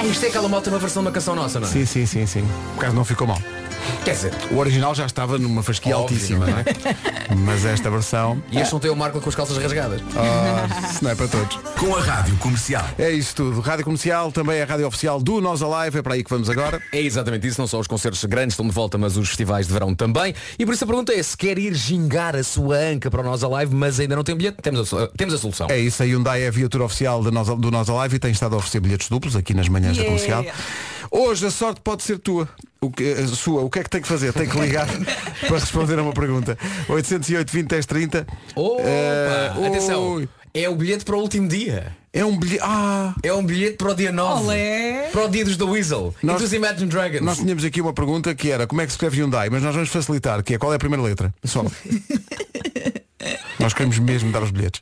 Isto 0.09 0.25
é 0.25 0.29
aquela 0.29 0.47
moto, 0.47 0.67
uma 0.67 0.77
versão 0.77 1.01
de 1.01 1.07
uma 1.07 1.13
canção 1.13 1.35
nossa, 1.35 1.59
não 1.59 1.67
é? 1.67 1.71
Sim, 1.71 1.85
sim, 1.85 2.05
sim, 2.05 2.27
sim. 2.27 2.47
Por 2.75 2.81
acaso 2.81 2.95
não 2.95 3.03
ficou 3.03 3.25
mal. 3.25 3.41
Quer 4.03 4.13
dizer, 4.13 4.33
O 4.51 4.57
original 4.57 4.93
já 4.93 5.05
estava 5.05 5.37
numa 5.37 5.63
fasquia 5.63 5.97
Óbvio, 5.97 6.15
altíssima, 6.15 6.45
não 6.45 6.53
não 6.53 6.59
é? 6.59 6.61
é? 6.61 7.35
Mas 7.35 7.65
esta 7.65 7.89
versão. 7.89 8.41
e 8.51 8.59
este 8.59 8.71
não 8.71 8.79
tem 8.79 8.91
o 8.91 8.95
Marco 8.95 9.19
com 9.19 9.29
as 9.29 9.35
calças 9.35 9.57
rasgadas. 9.57 10.01
Ah, 10.15 10.89
isso 10.91 11.03
não 11.03 11.11
é 11.11 11.15
para 11.15 11.27
todos. 11.27 11.55
Com 11.79 11.95
a 11.95 12.01
Rádio 12.01 12.35
Comercial. 12.37 12.85
É 12.99 13.11
isso 13.11 13.35
tudo. 13.35 13.59
Rádio 13.61 13.83
Comercial, 13.85 14.31
também 14.31 14.57
é 14.57 14.63
a 14.63 14.65
rádio 14.65 14.87
oficial 14.87 15.19
do 15.19 15.41
Nós 15.41 15.61
Alive, 15.61 15.99
é 15.99 16.01
para 16.01 16.13
aí 16.13 16.23
que 16.23 16.29
vamos 16.29 16.49
agora. 16.49 16.81
É 16.91 17.01
exatamente 17.01 17.47
isso, 17.47 17.59
não 17.59 17.67
só 17.67 17.79
os 17.79 17.87
concertos 17.87 18.23
grandes 18.25 18.53
estão 18.53 18.67
de 18.67 18.73
volta, 18.73 18.97
mas 18.97 19.17
os 19.17 19.27
festivais 19.29 19.67
de 19.67 19.73
verão 19.73 19.93
também. 19.95 20.33
E 20.59 20.65
por 20.65 20.73
isso 20.73 20.83
a 20.83 20.87
pergunta 20.87 21.13
é 21.13 21.21
se 21.23 21.35
quer 21.35 21.57
ir 21.57 21.73
gingar 21.73 22.35
a 22.35 22.43
sua 22.43 22.75
anca 22.77 23.09
para 23.09 23.21
o 23.21 23.23
Nós 23.23 23.43
Alive, 23.43 23.73
mas 23.75 23.99
ainda 23.99 24.15
não 24.15 24.23
tem 24.23 24.35
bilhete, 24.35 24.57
temos 24.61 24.93
a, 24.93 25.07
temos 25.07 25.33
a 25.33 25.37
solução. 25.37 25.67
É 25.69 25.79
isso, 25.79 26.01
a 26.03 26.05
Hyundai 26.05 26.43
é 26.43 26.47
a 26.47 26.51
viatura 26.51 26.83
oficial 26.83 27.23
do 27.23 27.31
Nós, 27.31 27.47
do 27.47 27.71
Nós 27.71 27.89
Alive 27.89 28.15
e 28.15 28.19
tem 28.19 28.31
estado 28.31 28.53
a 28.53 28.57
oferecer 28.57 28.79
bilhetes 28.79 29.09
duplos 29.09 29.35
aqui 29.35 29.53
nas 29.53 29.67
manhãs 29.67 29.97
da 29.97 30.03
Yeah. 30.03 30.23
comercial. 30.23 30.55
Hoje 31.11 31.45
a 31.47 31.51
sorte 31.51 31.81
pode 31.81 32.03
ser 32.03 32.19
tua. 32.19 32.47
O 32.85 32.91
que, 32.91 33.11
a 33.13 33.27
sua, 33.27 33.61
o 33.61 33.69
que 33.69 33.79
é 33.79 33.83
que 33.83 33.89
tem 33.89 34.01
que 34.01 34.07
fazer? 34.07 34.31
Tem 34.33 34.47
que 34.47 34.59
ligar 34.59 34.87
para 35.47 35.57
responder 35.59 35.97
a 35.99 36.03
uma 36.03 36.13
pergunta. 36.13 36.57
808 36.89 37.51
20 37.51 37.67
10 37.67 37.85
30. 37.85 38.27
Opa, 38.55 38.81
Eh, 38.83 39.51
atenção, 39.67 40.01
oi. 40.15 40.29
é 40.53 40.69
o 40.69 40.75
bilhete 40.75 41.03
para 41.05 41.15
o 41.15 41.19
último 41.21 41.47
dia. 41.47 41.95
É 42.13 42.23
um 42.23 42.37
bilhete. 42.37 42.61
Ah! 42.63 43.13
É 43.23 43.33
um 43.33 43.43
bilhete 43.45 43.75
para 43.77 43.91
o 43.91 43.93
dia 43.93 44.11
9. 44.11 44.43
Olé. 44.45 45.09
Para 45.11 45.25
o 45.25 45.27
dia 45.29 45.43
dos 45.43 45.57
The 45.57 45.63
Weasel 45.65 46.15
Nós- 46.23 46.39
e 46.39 46.43
dos 46.43 46.53
Imagine 46.53 46.87
Dragons. 46.89 47.21
Nós 47.21 47.37
tínhamos 47.39 47.65
aqui 47.65 47.81
uma 47.81 47.91
pergunta 47.93 48.33
que 48.33 48.49
era 48.51 48.65
como 48.65 48.79
é 48.81 48.85
que 48.85 48.91
se 48.91 48.95
escreve 48.95 49.17
Hyundai, 49.21 49.49
mas 49.49 49.61
nós 49.61 49.73
vamos 49.75 49.89
facilitar, 49.89 50.41
que 50.43 50.53
é 50.53 50.57
qual 50.57 50.71
é 50.71 50.77
a 50.77 50.79
primeira 50.79 51.03
letra? 51.03 51.33
Só. 51.43 51.65
nós 53.65 53.73
queremos 53.73 53.97
mesmo 53.97 54.31
dar 54.31 54.43
os 54.43 54.51
bilhetes. 54.51 54.81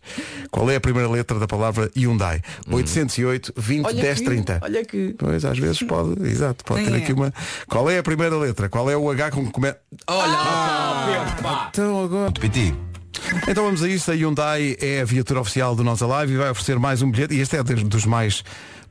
Qual 0.52 0.70
é 0.70 0.76
a 0.76 0.82
primeira 0.82 1.10
letra 1.10 1.40
da 1.40 1.48
palavra 1.48 1.90
Hyundai? 1.96 2.42
808 2.70 3.54
20 3.56 3.86
Olha 3.86 4.02
10 4.02 4.20
que- 4.20 4.26
30. 4.26 4.60
olha 4.62 4.84
que- 4.84 5.16
Pois, 5.18 5.46
às 5.46 5.58
vezes 5.58 5.82
pode, 5.84 6.22
exato, 6.28 6.66
pode 6.66 6.84
ter 6.84 6.94
É. 6.94 6.98
aqui 6.98 7.14
uma. 7.14 7.34
Qual 7.70 7.90
é 7.90 7.98
a 7.98 8.04
primeira 8.04 8.36
letra? 8.38 8.68
Qual 8.68 8.90
é 8.92 8.98
o 8.98 9.10
H 9.10 9.32
com 9.32 9.46
que 9.46 9.52
começa? 9.54 9.78
Olha, 10.06 10.34
ah, 10.38 11.38
pá. 11.42 11.68
Então 11.72 12.04
agora. 12.04 12.32
PT. 12.34 12.74
Então 13.48 13.64
vamos 13.64 13.82
a 13.82 13.88
isto. 13.88 14.12
A 14.12 14.16
Hyundai 14.16 14.76
é 14.82 15.00
a 15.00 15.06
viatura 15.06 15.40
oficial 15.40 15.76
do 15.76 15.84
Nossa 15.84 16.06
Live 16.06 16.34
e 16.34 16.38
vai 16.38 16.50
oferecer 16.50 16.78
mais 16.78 17.02
um 17.02 17.10
bilhete. 17.10 17.34
E 17.36 17.40
este 17.40 17.56
é 17.56 17.64
dos 17.64 18.06
mais 18.06 18.44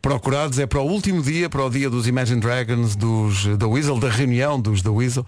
procurados. 0.02 0.58
É 0.58 0.66
para 0.66 0.80
o 0.80 0.84
último 0.86 1.22
dia, 1.22 1.48
para 1.48 1.64
o 1.64 1.70
dia 1.70 1.88
dos 1.88 2.06
Imagine 2.08 2.40
Dragons, 2.40 2.96
dos 2.96 3.44
The 3.56 3.64
Weasel, 3.64 3.98
da 3.98 4.08
reunião 4.10 4.60
dos 4.60 4.82
The 4.82 4.88
Weasel. 4.90 5.24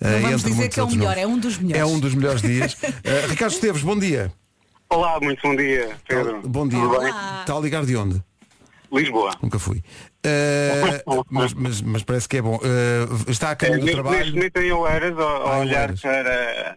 Não 0.00 0.10
Eh, 0.10 0.20
vamos 0.20 0.42
dizer 0.42 0.68
que 0.70 0.80
é 0.80 0.82
o 0.82 0.90
melhor, 0.90 1.14
nomes. 1.16 1.22
é 1.22 1.26
um 1.26 1.38
dos 1.38 1.58
melhores. 1.58 1.80
É 1.80 1.84
um 1.84 2.00
dos 2.00 2.14
melhores 2.14 2.42
dias. 2.42 2.76
Eh, 3.04 3.26
Ricardo 3.28 3.52
Esteves, 3.52 3.82
bom 3.82 3.98
dia. 3.98 4.32
Olá, 4.88 5.18
muito 5.20 5.40
bom 5.42 5.54
dia, 5.54 5.96
Pedro. 6.08 6.40
Bom 6.44 6.66
dia. 6.66 6.78
Está 7.40 7.56
a 7.56 7.60
ligar 7.60 7.84
de 7.84 7.96
onde? 7.96 8.22
Lisboa. 8.92 9.32
Nunca 9.42 9.58
fui. 9.58 9.82
Eh, 10.22 11.02
mas, 11.30 11.52
mas- 11.52 11.82
mas 11.82 12.02
parece 12.02 12.28
que 12.28 12.36
é 12.38 12.42
bom. 12.42 12.58
Eh, 12.62 13.30
está 13.30 13.48
a 13.48 13.52
É, 13.52 13.54
caminho 13.56 13.80
do 13.80 13.84
neste, 13.86 14.02
neste 14.02 14.10
trabalho. 14.10 14.34
momento 14.34 14.56
em 14.58 14.72
Oeiras, 14.72 15.18
a, 15.18 15.22
Ah, 15.22 15.58
olhar 15.58 15.80
Oeiras. 15.90 16.00
para, 16.00 16.76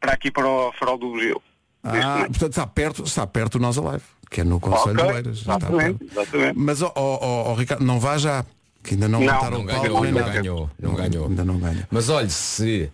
para 0.00 0.12
aqui 0.12 0.30
para 0.30 0.46
o 0.48 0.72
farol 0.78 0.98
do. 0.98 1.12
Neste 1.14 1.40
Ah, 1.84 2.24
portanto 2.28 2.50
está 2.50 2.66
perto, 2.66 3.04
está 3.04 3.26
perto 3.26 3.58
do 3.58 3.62
Nós 3.62 3.78
Alive, 3.78 4.02
que 4.30 4.40
é 4.40 4.44
no 4.44 4.58
Conselho 4.60 4.94
Ok, 4.94 5.06
de 5.06 5.12
Oeiras. 5.12 5.38
Está 5.38 5.56
exatamente, 5.56 6.04
exatamente. 6.10 6.58
Mas 6.58 6.82
ó 6.82 6.92
ó, 6.94 7.18
ó, 7.20 7.50
ó, 7.50 7.54
Ricardo, 7.54 7.84
não 7.84 7.98
vá 8.00 8.16
já, 8.18 8.44
que 8.82 8.94
ainda 8.94 9.08
não, 9.08 9.20
Não, 9.20 9.26
Não 9.26 9.36
o 9.36 9.40
palco 9.40 9.64
ganhou, 9.64 10.00
nem 10.02 10.12
não 10.12 10.24
ganhou, 10.32 10.70
não 10.78 10.94
ganhou. 10.94 11.26
Ainda 11.28 11.44
não 11.44 11.58
ganha. 11.58 11.88
Mas 11.90 12.08
olhe, 12.08 12.30
se 12.30 12.90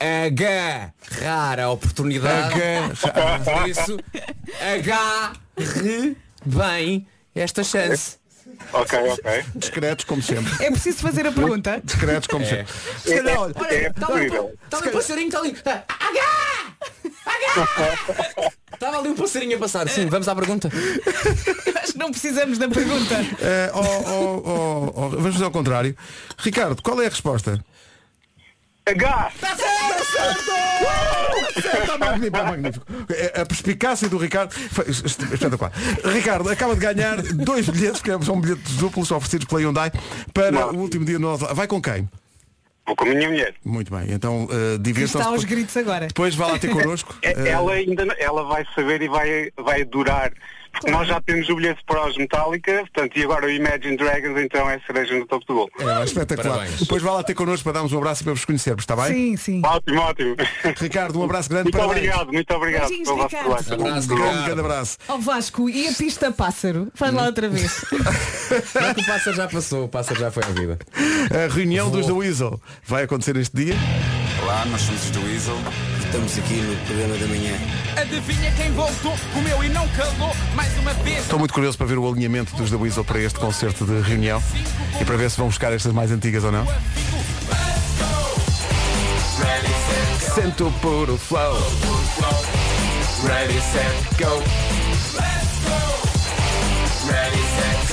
agarrar 0.00 1.60
a 1.60 1.70
oportunidade, 1.70 2.54
por 3.44 3.68
isso 3.68 3.98
agarre 4.60 6.16
bem 6.44 7.06
esta 7.34 7.62
chance. 7.64 8.16
Ok, 8.72 8.98
ok. 8.98 9.44
Discretos 9.54 10.04
como 10.04 10.20
sempre. 10.22 10.52
É 10.64 10.70
preciso 10.70 10.98
fazer 10.98 11.26
a 11.26 11.32
pergunta. 11.32 11.80
Discretos 11.84 12.26
como 12.26 12.44
sempre. 12.44 12.72
Se 13.04 13.12
É, 13.12 13.16
calhar, 13.22 13.38
olha, 13.40 13.54
é, 13.68 13.74
é 13.84 13.88
Está 13.88 14.06
ali, 14.06 14.26
possível. 14.26 14.54
está 14.64 14.78
ali 14.78 14.88
um 14.88 14.92
passarinho, 14.92 15.26
está 15.28 15.38
ali. 15.40 15.56
Agarra! 15.64 16.76
Estava 18.72 18.98
ali 18.98 19.08
um 19.08 19.14
passarinho 19.14 19.56
a 19.56 19.58
passar. 19.60 19.88
Sim, 19.88 20.06
vamos 20.06 20.28
à 20.28 20.34
pergunta. 20.34 20.68
Acho 21.82 21.92
que 21.92 21.98
não 21.98 22.10
precisamos 22.10 22.58
da 22.58 22.68
pergunta. 22.68 23.14
eh, 23.40 23.70
ó, 23.72 23.80
ó, 23.80 24.42
ó, 24.44 24.92
ó, 24.94 25.08
vamos 25.08 25.32
fazer 25.32 25.44
ao 25.44 25.50
contrário. 25.50 25.96
Ricardo, 26.38 26.80
qual 26.82 27.00
é 27.02 27.06
a 27.06 27.08
resposta? 27.08 27.62
H! 28.86 29.32
Está 31.56 31.98
magnífico, 31.98 32.36
está 32.36 32.44
magnífico. 32.44 32.86
Eh, 33.10 33.40
A 33.40 33.46
perspicácia 33.46 34.08
do 34.08 34.16
Ricardo 34.18 34.52
foi 34.52 34.88
espetacular. 34.88 35.72
Ricardo 36.04 36.48
acaba 36.48 36.74
de 36.74 36.80
ganhar 36.80 37.20
dois 37.22 37.68
bilhetes, 37.68 38.00
porque 38.00 38.24
são 38.24 38.40
bilhetes 38.40 38.74
duplos 38.76 39.10
oferecidos 39.10 39.46
pela 39.46 39.60
Hyundai 39.60 39.90
para 40.32 40.50
Não. 40.50 40.70
o 40.72 40.78
último 40.78 41.04
dia 41.04 41.18
do. 41.18 41.36
Vai 41.36 41.66
com 41.66 41.80
quem? 41.82 42.08
Vou 42.88 42.96
com 42.96 43.04
a 43.04 43.08
minha 43.14 43.28
mulher. 43.28 43.54
Muito 43.62 43.94
bem, 43.94 44.06
então 44.10 44.44
uh, 44.46 44.78
divirtam-se. 44.78 45.18
Está 45.18 45.28
aos 45.30 45.42
depois- 45.42 45.44
gritos 45.44 45.76
agora. 45.76 46.06
Depois 46.06 46.34
vá 46.34 46.46
lá 46.46 46.58
ter 46.58 46.68
connosco. 46.72 47.14
É- 47.20 47.32
Eh, 47.32 47.48
Ela 47.50 47.72
ainda 47.74 48.04
ela 48.18 48.42
vai 48.44 48.64
saber 48.74 49.02
e 49.02 49.08
vai, 49.08 49.50
vai 49.58 49.82
adorar. 49.82 50.32
Porque 50.80 50.90
nós 50.92 51.08
já 51.08 51.20
temos 51.20 51.48
o 51.48 51.56
bilhete 51.56 51.82
para 51.86 52.06
os 52.08 52.16
Metallica, 52.16 52.72
portanto, 52.80 53.16
e 53.16 53.24
agora 53.24 53.46
o 53.46 53.50
Imagine 53.50 53.96
Dragons, 53.96 54.38
então 54.40 54.68
é 54.70 54.78
cereja 54.86 55.18
no 55.18 55.26
topo 55.26 55.44
do 55.46 55.54
bolo. 55.54 55.70
É, 55.80 55.84
vai, 55.84 56.04
espetacular. 56.04 56.56
Parabéns. 56.58 56.80
Depois 56.80 57.02
vá 57.02 57.12
lá 57.12 57.22
ter 57.22 57.34
connosco 57.34 57.64
para 57.64 57.72
darmos 57.72 57.92
um 57.92 57.98
abraço 57.98 58.22
e 58.22 58.24
para 58.24 58.32
vos 58.34 58.44
conhecermos, 58.44 58.82
está 58.82 58.94
bem? 58.94 59.06
Sim, 59.06 59.36
sim. 59.36 59.62
Ótimo, 59.64 60.00
ótimo. 60.00 60.36
Ricardo, 60.76 61.18
um 61.20 61.24
abraço 61.24 61.48
grande 61.48 61.64
Muito 61.64 61.76
parabéns. 61.78 61.98
obrigado, 61.98 62.32
muito 62.32 62.54
obrigado 62.54 62.88
Beijinhos, 62.88 63.08
pelo 63.08 63.16
vosso 63.18 63.28
Ricardo. 63.36 63.52
Abraço, 63.52 64.08
Grande, 64.08 64.44
grande 64.44 64.60
abraço. 64.60 64.98
Ó 65.08 65.18
Vasco, 65.18 65.68
e 65.68 65.88
a 65.88 65.92
pista 65.92 66.30
pássaro? 66.30 66.88
Faz 66.94 67.12
lá 67.12 67.26
outra 67.26 67.48
vez. 67.48 67.84
Não 68.80 68.94
que 68.94 69.00
o 69.02 69.06
pássaro 69.06 69.36
já 69.36 69.48
passou, 69.48 69.84
o 69.84 69.88
pássaro 69.88 70.20
já 70.20 70.30
foi 70.30 70.44
à 70.44 70.48
vida. 70.48 70.78
A 71.32 71.52
reunião 71.52 71.90
dos 71.90 72.06
The 72.06 72.12
Weasel 72.12 72.60
vai 72.86 73.02
acontecer 73.04 73.36
este 73.36 73.56
dia. 73.56 73.74
Olá, 74.42 74.64
nós 74.66 74.80
somos 74.82 75.04
os 75.04 75.10
do 75.10 75.20
Weasel. 75.24 75.56
Estamos 76.08 76.38
aqui 76.38 76.54
no 76.54 76.74
programa 76.86 77.18
da 77.18 77.26
manhã. 77.26 77.54
Adivinha 77.94 78.50
quem 78.52 78.72
voltou, 78.72 79.14
comeu 79.34 79.62
e 79.62 79.68
não 79.68 79.86
calou. 79.88 80.34
Mais 80.54 80.74
uma 80.78 80.94
vez. 80.94 81.18
Estou 81.18 81.38
muito 81.38 81.52
curioso 81.52 81.76
para 81.76 81.86
ver 81.86 81.98
o 81.98 82.08
alinhamento 82.08 82.56
dos 82.56 82.70
The 82.70 82.76
Weasel 82.76 83.04
para 83.04 83.20
este 83.20 83.38
concerto 83.38 83.84
de 83.84 84.00
reunião 84.00 84.42
e 84.98 85.04
para 85.04 85.18
ver 85.18 85.30
se 85.30 85.36
vão 85.36 85.48
buscar 85.48 85.70
estas 85.70 85.92
mais 85.92 86.10
antigas 86.10 86.44
ou 86.44 86.50
não. 86.50 86.66
Sento 90.34 90.72
puro 90.80 91.18
flow. 91.18 91.58
Ready, 93.26 93.60
set, 93.60 94.24
go. 94.24 94.42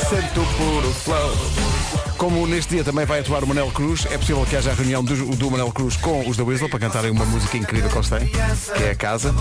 Sento 0.10 0.42
puro 0.58 0.94
flow. 0.94 1.75
Como 2.18 2.48
neste 2.48 2.76
dia 2.76 2.84
também 2.84 3.06
vai 3.06 3.20
atuar 3.20 3.44
o 3.44 3.48
Manel 3.48 3.70
Cruz, 3.72 4.06
é 4.10 4.18
possível 4.18 4.46
que 4.46 4.56
haja 4.56 4.72
a 4.72 4.74
reunião 4.74 5.04
do, 5.04 5.36
do 5.36 5.52
Manel 5.52 5.72
Cruz 5.72 5.98
com 5.98 6.28
os 6.28 6.38
The 6.38 6.44
Weasel 6.44 6.70
para 6.70 6.80
cantarem 6.80 7.12
uma 7.12 7.26
música 7.26 7.58
incrível 7.58 7.90
que 7.90 7.98
eles 7.98 8.10
têm, 8.10 8.28
que 8.28 8.84
é 8.84 8.92
a 8.92 8.96
casa. 8.96 9.36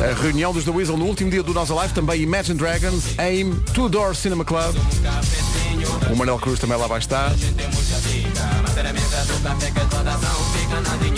A 0.00 0.22
reunião 0.22 0.52
dos 0.52 0.64
The 0.64 0.70
Weasel 0.70 0.96
no 0.96 1.04
último 1.04 1.30
dia 1.30 1.42
do 1.42 1.52
Nossa 1.52 1.74
Live, 1.74 1.92
também 1.92 2.22
Imagine 2.22 2.58
Dragons, 2.58 3.18
AIM, 3.18 3.54
Two 3.74 3.88
Door 3.88 4.16
Cinema 4.16 4.44
Club. 4.44 4.74
O 6.10 6.16
Manel 6.16 6.38
Cruz 6.38 6.58
também 6.58 6.78
lá 6.78 6.86
vai 6.86 6.98
estar. 6.98 7.32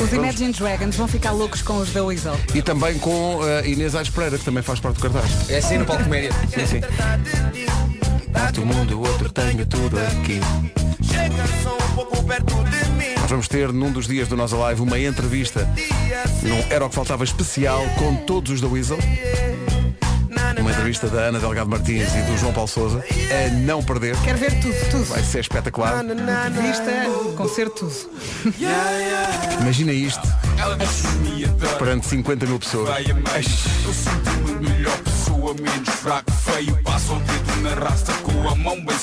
Os 0.03 0.13
Imagine 0.13 0.53
Dragons 0.53 0.97
vão 0.97 1.09
ficar 1.09 1.33
loucos 1.33 1.63
com 1.63 1.79
os 1.79 1.91
da 1.91 2.03
Weasel. 2.03 2.39
E 2.55 2.61
também 2.61 2.99
com 2.99 3.41
a 3.43 3.67
Inês 3.67 3.95
Aires 3.95 4.11
Pereira, 4.11 4.39
que 4.39 4.45
também 4.45 4.63
faz 4.63 4.81
parte 4.81 4.97
do 4.97 5.03
cartaz. 5.03 5.49
É 5.49 5.59
assim 5.59 5.79
no 5.79 5.87
palco 5.87 6.03
comédia. 6.05 6.31
Sim, 6.53 6.67
sim. 6.67 6.81
Parte 8.33 8.61
o 8.61 8.67
mundo, 8.67 8.99
o 8.99 9.07
outro 9.07 9.31
tenho 9.31 9.65
tudo 9.65 9.97
aqui. 9.99 10.41
Nós 13.21 13.31
vamos 13.31 13.49
ter 13.49 13.73
num 13.73 13.91
dos 13.91 14.07
dias 14.07 14.29
do 14.29 14.37
Nossa 14.37 14.57
Live 14.57 14.83
uma 14.83 14.99
entrevista 14.99 15.67
num 16.43 16.63
Era 16.69 16.85
o 16.85 16.89
que 16.91 16.95
Faltava 16.95 17.25
especial 17.25 17.83
com 17.97 18.17
todos 18.17 18.53
os 18.53 18.61
da 18.61 18.69
Weasel. 18.69 18.99
Uma 20.59 20.71
entrevista 20.71 21.09
da 21.09 21.23
Ana 21.23 21.39
Delgado 21.39 21.69
Martins 21.69 22.15
e 22.15 22.23
do 22.23 22.39
João 22.39 22.53
Paulo 22.53 22.69
Souza. 22.69 23.05
A 23.31 23.51
não 23.59 23.83
perder. 23.83 24.17
Quero 24.23 24.39
ver 24.39 24.53
tudo, 24.61 24.91
tudo. 24.91 25.05
Vai 25.05 25.23
ser 25.23 25.41
espetacular. 25.41 26.03
Vista, 26.05 26.93
concerto, 27.37 27.87
tudo. 27.87 27.95
Imagina 29.61 29.93
isto. 29.93 30.27
Perante 31.79 32.07
50 32.07 32.47
mil 32.47 32.59
pessoas. 32.59 32.89
Eu 32.89 33.93
sinto-me 33.93 34.69
melhor 34.69 34.97
pessoa, 34.99 35.55
menos 35.55 35.89
fraco, 35.89 36.31
feio. 36.33 36.83
Passo 36.83 37.15
o 37.15 37.21
dedo 37.21 37.61
na 37.63 37.75
raça 37.75 38.13
com 38.23 38.49
a 38.49 38.55
mão 38.55 38.77
bem 38.85 38.97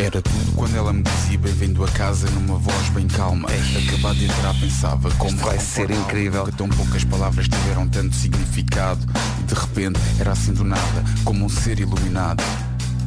Era 0.00 0.22
tudo 0.22 0.52
quando 0.56 0.74
ela 0.74 0.94
me 0.94 1.02
dizia 1.02 1.38
bem-vindo 1.38 1.84
a 1.84 1.88
casa 1.88 2.26
numa 2.30 2.56
voz 2.56 2.88
bem 2.88 3.06
calma. 3.06 3.50
Acabado 3.86 4.16
de 4.16 4.24
entrar 4.24 4.58
pensava 4.58 5.10
como 5.16 5.36
vai 5.36 5.58
ser 5.58 5.90
incrível. 5.90 6.44
Que 6.46 6.52
tão 6.52 6.70
poucas 6.70 7.04
palavras 7.04 7.46
tiveram 7.46 7.86
tanto 7.86 8.14
significado. 8.14 9.06
E 9.40 9.42
de 9.42 9.54
repente 9.54 10.00
era 10.18 10.32
assim 10.32 10.54
do 10.54 10.64
nada, 10.64 11.04
como 11.22 11.44
um 11.44 11.48
ser 11.50 11.80
iluminado. 11.80 12.42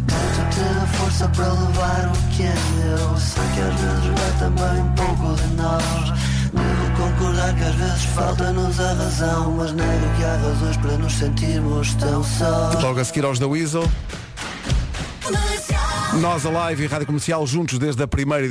Tanta 0.05 0.85
força 0.93 1.27
para 1.29 1.51
levar 1.51 2.11
o 2.13 2.35
que 2.35 2.43
é 2.43 2.53
meu 2.75 3.17
Sei 3.17 3.43
que 3.55 3.61
às 3.61 3.79
vezes 3.79 4.19
vai 4.19 4.39
também 4.39 4.83
um 4.83 4.93
pouco 4.93 5.35
de 5.35 5.47
nós 5.55 6.13
Devo 6.53 6.91
concordar 6.95 7.55
que 7.55 7.63
às 7.63 7.75
vezes 7.75 8.03
falta-nos 8.13 8.79
a 8.79 8.93
razão 8.93 9.51
Mas 9.57 9.71
nego 9.71 10.15
que 10.17 10.23
há 10.23 10.35
razões 10.35 10.77
para 10.77 10.97
nos 10.97 11.13
sentirmos 11.13 11.95
tão 11.95 12.23
sós 12.23 12.83
Logo 12.83 12.99
a 12.99 13.05
seguir 13.05 13.25
aos 13.25 13.39
da 13.39 13.47
Weasel. 13.47 13.89
Nós 16.21 16.45
a 16.45 16.49
live 16.49 16.83
e 16.83 16.87
Rádio 16.87 17.07
Comercial 17.07 17.45
juntos 17.45 17.79
desde 17.79 18.01
a 18.03 18.07
primeira 18.07 18.47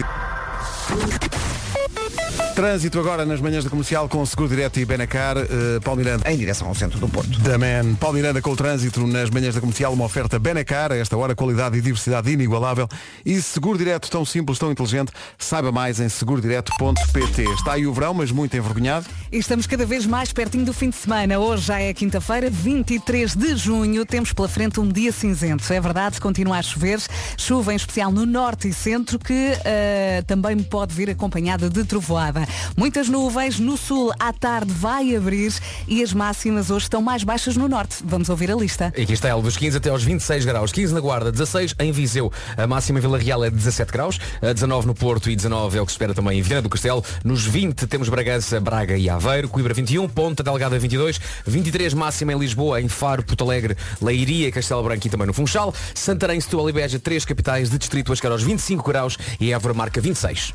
Trânsito 2.63 3.01
agora 3.01 3.27
nas 3.27 3.41
manhãs 3.41 3.65
da 3.65 3.71
comercial 3.71 4.09
com 4.09 4.23
o 4.23 4.27
Seguro 4.27 4.49
Direto 4.49 4.79
e 4.79 4.85
Benacar, 4.85 5.37
eh, 5.37 5.81
Paulo 5.83 5.99
Miranda. 5.99 6.31
Em 6.31 6.37
direção 6.37 6.69
ao 6.69 6.77
centro 6.77 6.97
do 7.01 7.09
Porto. 7.09 7.41
Da 7.41 7.59
Man. 7.59 7.97
Paulo 7.97 8.15
Miranda 8.15 8.41
com 8.41 8.53
o 8.53 8.57
trânsito 8.57 9.05
nas 9.05 9.31
manhãs 9.31 9.57
da 9.57 9.61
comercial, 9.61 9.93
uma 9.93 10.05
oferta 10.05 10.39
Benacar, 10.39 10.93
a 10.93 10.97
esta 10.97 11.17
hora 11.17 11.35
qualidade 11.35 11.77
e 11.77 11.81
diversidade 11.81 12.31
inigualável. 12.31 12.87
E 13.27 13.43
Seguro 13.43 13.77
Direto 13.77 14.09
tão 14.09 14.25
simples, 14.25 14.61
tão 14.61 14.71
inteligente, 14.71 15.11
saiba 15.37 15.73
mais 15.73 15.99
em 15.99 16.09
segurodireto.pt. 16.09 17.43
Está 17.51 17.73
aí 17.73 17.85
o 17.85 17.93
verão, 17.93 18.15
mas 18.15 18.31
muito 18.31 18.57
envergonhado. 18.57 19.07
E 19.33 19.39
estamos 19.39 19.67
cada 19.67 19.85
vez 19.85 20.07
mais 20.07 20.33
pertinho 20.33 20.65
do 20.65 20.73
fim 20.73 20.89
de 20.89 20.97
semana. 20.97 21.41
Hoje 21.41 21.65
já 21.65 21.81
é 21.81 21.93
quinta-feira, 21.93 22.49
23 22.49 23.35
de 23.35 23.57
junho. 23.57 24.07
Temos 24.07 24.33
pela 24.33 24.47
frente 24.47 24.79
um 24.79 24.87
dia 24.87 25.11
cinzento. 25.11 25.65
É 25.73 25.81
verdade, 25.81 26.21
continua 26.21 26.59
a 26.59 26.63
chover. 26.63 27.01
Chuva 27.37 27.73
em 27.73 27.77
especial 27.77 28.13
no 28.13 28.25
norte 28.25 28.69
e 28.69 28.73
centro, 28.73 29.19
que 29.19 29.59
eh, 29.65 30.23
também 30.29 30.57
pode 30.61 30.95
vir 30.95 31.11
acompanhada 31.11 31.69
de 31.69 31.83
trovoada. 31.83 32.52
Muitas 32.77 33.09
nuvens. 33.09 33.59
No 33.59 33.77
sul, 33.77 34.13
à 34.19 34.33
tarde, 34.33 34.73
vai 34.73 35.15
abrir 35.15 35.53
e 35.87 36.03
as 36.03 36.13
máximas 36.13 36.71
hoje 36.71 36.87
estão 36.87 37.03
mais 37.03 37.25
baixas 37.25 37.57
no 37.57 37.69
norte. 37.69 37.97
Vamos 38.05 38.29
ouvir 38.29 38.51
a 38.51 38.55
lista. 38.55 38.93
E 38.97 39.03
aqui 39.03 39.13
está 39.13 39.29
ela, 39.29 39.43
dos 39.43 39.57
15 39.57 39.77
até 39.77 39.91
aos 39.91 40.03
26 40.03 40.45
graus. 40.45 40.73
15 40.73 40.95
na 40.95 41.01
Guarda, 41.01 41.33
16 41.33 41.75
em 41.79 41.93
Viseu. 41.93 42.33
A 42.57 42.67
máxima 42.67 42.99
em 42.99 43.03
Vila 43.03 43.19
Real 43.19 43.45
é 43.45 43.51
17 43.51 43.93
graus. 43.93 44.19
A 44.41 44.53
19 44.53 44.87
no 44.87 44.95
Porto 44.95 45.31
e 45.31 45.37
19 45.37 45.79
é 45.79 45.83
o 45.83 45.87
que 45.87 45.93
se 45.93 45.95
espera 45.95 46.15
também 46.15 46.39
em 46.39 46.43
Viana 46.43 46.63
do 46.63 46.69
Castelo. 46.69 47.05
Nos 47.25 47.45
20 47.45 47.87
temos 47.87 48.09
Bragança, 48.09 48.61
Braga 48.61 48.97
e 48.97 49.09
Aveiro. 49.09 49.49
Coimbra 49.49 49.75
21, 49.75 50.09
Ponta 50.09 50.43
Delgada 50.43 50.79
22. 50.79 51.21
23 51.47 51.95
máxima 51.95 52.33
em 52.33 52.39
Lisboa, 52.39 52.81
em 52.81 52.89
Faro, 52.89 53.23
Porto 53.23 53.45
Alegre, 53.45 53.77
Leiria, 54.01 54.51
Castelo 54.51 54.83
Branco 54.83 55.07
e 55.07 55.11
também 55.11 55.27
no 55.27 55.33
Funchal. 55.33 55.75
Santarém, 55.95 56.41
Setúbal 56.41 56.71
e 56.71 56.73
Beja, 56.73 56.99
três 56.99 57.25
capitais 57.25 57.71
de 57.71 57.79
distrito 57.79 58.13
a 58.13 58.17
chegar 58.17 58.33
aos 58.33 58.43
25 58.43 58.87
graus 58.87 59.19
e 59.41 59.53
Évora 59.53 59.75
marca 59.75 60.01
26. 60.01 60.55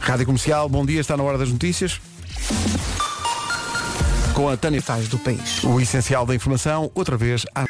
Rádio 0.00 0.26
Comercial, 0.26 0.68
bom 0.68 0.84
dia, 0.84 1.00
está 1.00 1.16
na 1.16 1.24
hora 1.26 1.38
das 1.38 1.50
notícias. 1.50 2.00
Com 4.34 4.48
a 4.48 4.56
Tânia 4.56 4.82
Faz 4.82 5.08
do 5.08 5.18
País. 5.18 5.64
O 5.64 5.80
essencial 5.80 6.26
da 6.26 6.34
informação, 6.34 6.90
outra 6.94 7.16
vez, 7.16 7.44
à... 7.54 7.64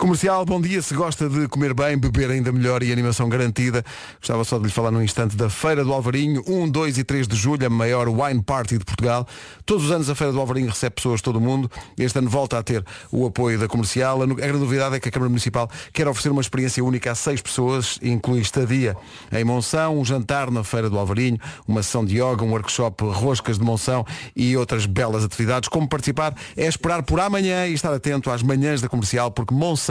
Comercial, 0.00 0.46
bom 0.46 0.58
dia. 0.58 0.80
Se 0.80 0.94
gosta 0.94 1.28
de 1.28 1.46
comer 1.46 1.74
bem, 1.74 1.94
beber 1.98 2.30
ainda 2.30 2.50
melhor 2.50 2.82
e 2.82 2.90
animação 2.90 3.28
garantida, 3.28 3.84
gostava 4.18 4.42
só 4.44 4.56
de 4.56 4.64
lhe 4.64 4.70
falar 4.70 4.90
num 4.90 5.02
instante 5.02 5.36
da 5.36 5.50
Feira 5.50 5.84
do 5.84 5.92
Alvarinho, 5.92 6.42
1, 6.46 6.70
2 6.70 6.96
e 6.96 7.04
3 7.04 7.28
de 7.28 7.36
julho, 7.36 7.66
a 7.66 7.68
maior 7.68 8.08
wine 8.08 8.42
party 8.42 8.78
de 8.78 8.84
Portugal. 8.86 9.28
Todos 9.66 9.84
os 9.84 9.90
anos 9.90 10.08
a 10.08 10.14
Feira 10.14 10.32
do 10.32 10.40
Alvarinho 10.40 10.68
recebe 10.68 10.94
pessoas 10.94 11.18
de 11.18 11.24
todo 11.24 11.36
o 11.36 11.40
mundo. 11.40 11.70
Este 11.98 12.18
ano 12.18 12.30
volta 12.30 12.58
a 12.58 12.62
ter 12.62 12.82
o 13.12 13.26
apoio 13.26 13.58
da 13.58 13.68
comercial. 13.68 14.22
A 14.22 14.26
grande 14.26 14.58
novidade 14.58 14.96
é 14.96 15.00
que 15.00 15.10
a 15.10 15.12
Câmara 15.12 15.28
Municipal 15.28 15.70
quer 15.92 16.08
oferecer 16.08 16.30
uma 16.30 16.40
experiência 16.40 16.82
única 16.82 17.12
a 17.12 17.14
seis 17.14 17.42
pessoas, 17.42 17.98
inclui 18.02 18.40
estadia 18.40 18.96
em 19.30 19.44
Monção, 19.44 19.98
um 19.98 20.04
jantar 20.04 20.50
na 20.50 20.64
Feira 20.64 20.88
do 20.88 20.98
Alvarinho, 20.98 21.38
uma 21.68 21.82
sessão 21.82 22.06
de 22.06 22.14
yoga, 22.14 22.42
um 22.42 22.52
workshop 22.52 23.04
roscas 23.04 23.58
de 23.58 23.64
Monção 23.64 24.06
e 24.34 24.56
outras 24.56 24.86
belas 24.86 25.24
atividades. 25.24 25.68
Como 25.68 25.86
participar 25.86 26.34
é 26.56 26.66
esperar 26.66 27.02
por 27.02 27.20
amanhã 27.20 27.66
e 27.66 27.74
estar 27.74 27.92
atento 27.92 28.30
às 28.30 28.42
manhãs 28.42 28.80
da 28.80 28.88
comercial, 28.88 29.30
porque 29.30 29.52
Monção 29.52 29.89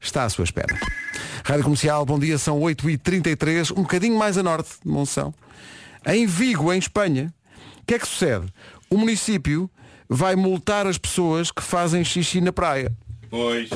está 0.00 0.24
à 0.24 0.28
sua 0.28 0.44
espera. 0.44 0.78
Rádio 1.44 1.64
Comercial, 1.64 2.04
bom 2.04 2.18
dia, 2.18 2.36
são 2.38 2.60
8h33, 2.60 3.70
um 3.72 3.82
bocadinho 3.82 4.16
mais 4.18 4.36
a 4.36 4.42
norte 4.42 4.70
de 4.84 4.90
Monção. 4.90 5.32
Em 6.06 6.26
Vigo, 6.26 6.72
em 6.72 6.78
Espanha, 6.78 7.32
o 7.80 7.86
que 7.86 7.94
é 7.94 7.98
que 7.98 8.06
sucede? 8.06 8.46
O 8.90 8.96
município 8.98 9.70
vai 10.08 10.36
multar 10.36 10.86
as 10.86 10.98
pessoas 10.98 11.50
que 11.50 11.62
fazem 11.62 12.04
xixi 12.04 12.40
na 12.40 12.52
praia. 12.52 12.92
Pois. 13.30 13.68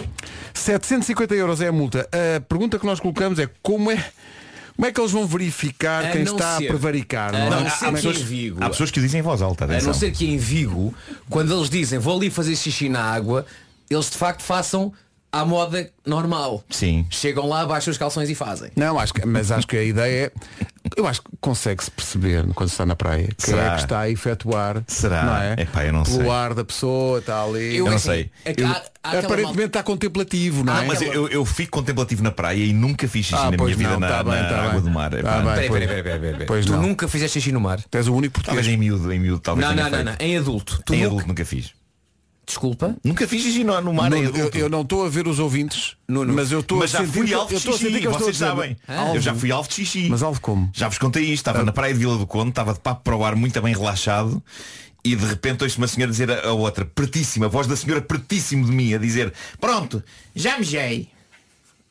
750 0.54 1.34
euros 1.34 1.60
é 1.60 1.68
a 1.68 1.72
multa. 1.72 2.08
A 2.36 2.40
pergunta 2.40 2.78
que 2.78 2.86
nós 2.86 3.00
colocamos 3.00 3.38
é 3.38 3.48
como 3.62 3.90
é, 3.90 3.96
como 4.76 4.86
é 4.86 4.92
que 4.92 5.00
eles 5.00 5.10
vão 5.12 5.26
verificar 5.26 6.10
quem 6.12 6.24
não 6.24 6.32
está 6.34 6.56
ser- 6.58 6.64
a 6.64 6.68
prevaricar? 6.68 7.34
a 7.34 7.38
Não, 7.38 7.46
é? 7.46 7.50
não 7.50 7.64
que 7.70 8.00
que- 8.00 8.08
em 8.08 8.24
Vigo- 8.24 8.64
Há 8.64 8.70
pessoas 8.70 8.90
que 8.90 9.00
dizem 9.00 9.20
em 9.20 9.22
voz 9.22 9.42
alta, 9.42 9.64
A 9.64 9.66
não 9.68 9.74
atenção. 9.74 9.94
ser 9.94 10.10
que 10.12 10.26
em 10.26 10.36
Vigo, 10.38 10.94
quando 11.28 11.54
eles 11.54 11.68
dizem 11.68 11.98
vou 11.98 12.16
ali 12.16 12.30
fazer 12.30 12.56
xixi 12.56 12.88
na 12.88 13.02
água, 13.02 13.44
eles 13.90 14.08
de 14.10 14.16
facto 14.16 14.42
façam 14.42 14.92
à 15.32 15.44
moda 15.44 15.90
normal. 16.06 16.62
Sim. 16.68 17.06
Chegam 17.10 17.48
lá, 17.48 17.64
baixam 17.64 17.90
os 17.90 17.96
calções 17.98 18.28
e 18.28 18.34
fazem. 18.34 18.70
Não, 18.76 18.98
acho 18.98 19.14
que, 19.14 19.24
mas 19.26 19.50
acho 19.50 19.66
que 19.66 19.76
a 19.76 19.82
ideia 19.82 20.26
é. 20.26 20.32
Eu 20.96 21.06
acho 21.06 21.22
que 21.22 21.30
consegue-se 21.40 21.90
perceber 21.90 22.44
quando 22.54 22.68
se 22.68 22.74
está 22.74 22.84
na 22.84 22.94
praia 22.96 23.28
quem 23.28 23.54
Será? 23.54 23.64
é 23.72 23.74
que 23.76 23.80
está 23.82 24.00
a 24.00 24.10
efetuar. 24.10 24.82
Será? 24.86 25.22
Não 25.24 25.36
é? 25.36 25.54
Epá, 25.62 25.84
eu 25.86 25.92
não 25.92 26.02
Pelo 26.02 26.16
sei. 26.22 26.28
ar 26.28 26.52
da 26.54 26.64
pessoa, 26.64 27.18
está 27.20 27.42
ali. 27.42 27.76
Eu 27.76 27.86
não 27.88 27.98
sei. 27.98 28.30
é 28.44 28.50
há- 28.62 28.82
há 29.02 29.10
Aparentemente 29.18 29.44
malta- 29.46 29.62
está 29.64 29.82
contemplativo, 29.82 30.64
não 30.64 30.72
Ah, 30.74 30.84
é? 30.84 30.86
mas 30.86 31.00
eu, 31.00 31.28
eu 31.28 31.44
fico 31.46 31.70
contemplativo 31.78 32.22
na 32.22 32.30
praia 32.32 32.62
e 32.62 32.72
nunca 32.72 33.08
fiz 33.08 33.24
xixi 33.26 33.40
Ah, 33.40 33.50
na 33.50 33.56
minha 33.56 33.76
vida 33.76 33.90
não, 33.90 34.00
na, 34.00 34.08
tá 34.08 34.24
bem, 34.24 34.34
na 34.34 34.48
tá 34.48 34.58
água 34.60 34.72
bem. 34.72 34.80
do 34.82 34.90
mar. 34.90 35.10
Tá 35.10 35.16
bem, 35.16 35.22
Peraí, 35.54 35.68
pois. 35.68 35.86
peraí, 35.86 36.02
peraí. 36.02 36.46
Pois 36.46 36.66
tu 36.66 36.72
não. 36.72 36.82
nunca 36.82 37.08
fizeste 37.08 37.40
xixi 37.40 37.52
no 37.52 37.60
mar? 37.60 37.80
Tu 37.88 37.96
és 37.96 38.08
o 38.08 38.14
único 38.14 38.42
Talvez 38.42 38.66
português. 38.66 38.68
em 38.68 38.76
miúdo, 38.76 39.12
em 39.12 39.18
miúdo, 39.20 39.40
talvez 39.40 39.66
Não, 39.68 39.74
não, 39.74 39.88
não, 39.90 40.04
não. 40.04 40.14
Em 40.18 40.36
adulto. 40.36 40.82
Tu 40.84 40.92
Em 40.94 40.96
nunca- 40.98 41.06
adulto 41.08 41.28
nunca 41.28 41.44
fiz. 41.44 41.70
Desculpa? 42.46 42.96
Nunca 43.04 43.26
fiz 43.28 43.42
xixi 43.42 43.62
no, 43.64 43.80
no 43.80 43.94
mar 43.94 44.10
Não, 44.10 44.16
em 44.18 44.24
eu, 44.24 44.50
eu 44.54 44.68
não 44.68 44.82
estou 44.82 45.06
a 45.06 45.08
ver 45.08 45.26
os 45.28 45.38
ouvintes, 45.38 45.96
mas 46.08 46.50
eu 46.50 46.60
estou 46.60 46.78
a 46.78 46.80
Mas 46.80 46.90
já 46.90 46.98
sentir 46.98 47.12
fui 47.12 47.32
alvo 47.34 47.44
eu 47.46 47.48
de 47.48 47.54
estou 47.56 47.74
a 47.74 47.78
sentir 47.78 47.86
xixi, 47.90 48.00
que 48.00 48.06
eles 48.08 48.18
vocês 48.18 48.34
estão 48.36 48.48
a 48.48 48.50
sabem. 48.56 48.76
dizer- 48.88 49.14
Eu 49.16 49.20
já 49.20 49.34
fui 49.34 49.52
alvo 49.52 49.68
de 49.68 49.74
xixi. 49.76 50.08
Mas 50.08 50.22
alvo 50.22 50.40
como? 50.40 50.68
Já 50.74 50.88
vos 50.88 50.98
contei 50.98 51.22
isto, 51.24 51.34
estava 51.36 51.62
na 51.64 51.72
praia 51.72 51.92
de 51.94 52.00
Vila 52.00 52.18
do 52.18 52.26
Conde, 52.26 52.50
estava 52.50 52.74
de 52.74 52.80
papo 52.80 53.02
para 53.04 53.16
o 53.16 53.24
ar 53.24 53.36
muito 53.36 53.60
bem 53.62 53.72
relaxado 53.74 54.42
e 55.04 55.14
de 55.16 55.24
repente 55.24 55.62
ouço 55.64 55.78
uma 55.78 55.86
senhora 55.88 56.10
dizer 56.10 56.30
a, 56.30 56.48
a 56.48 56.52
outra, 56.52 56.84
pertíssima, 56.84 57.46
a 57.46 57.48
voz 57.48 57.66
da 57.68 57.76
senhora 57.76 58.00
pertíssimo 58.02 58.66
de 58.66 58.72
mim, 58.72 58.92
a 58.92 58.98
dizer, 58.98 59.32
pronto, 59.60 60.02
já 60.34 60.58
mejei. 60.58 61.08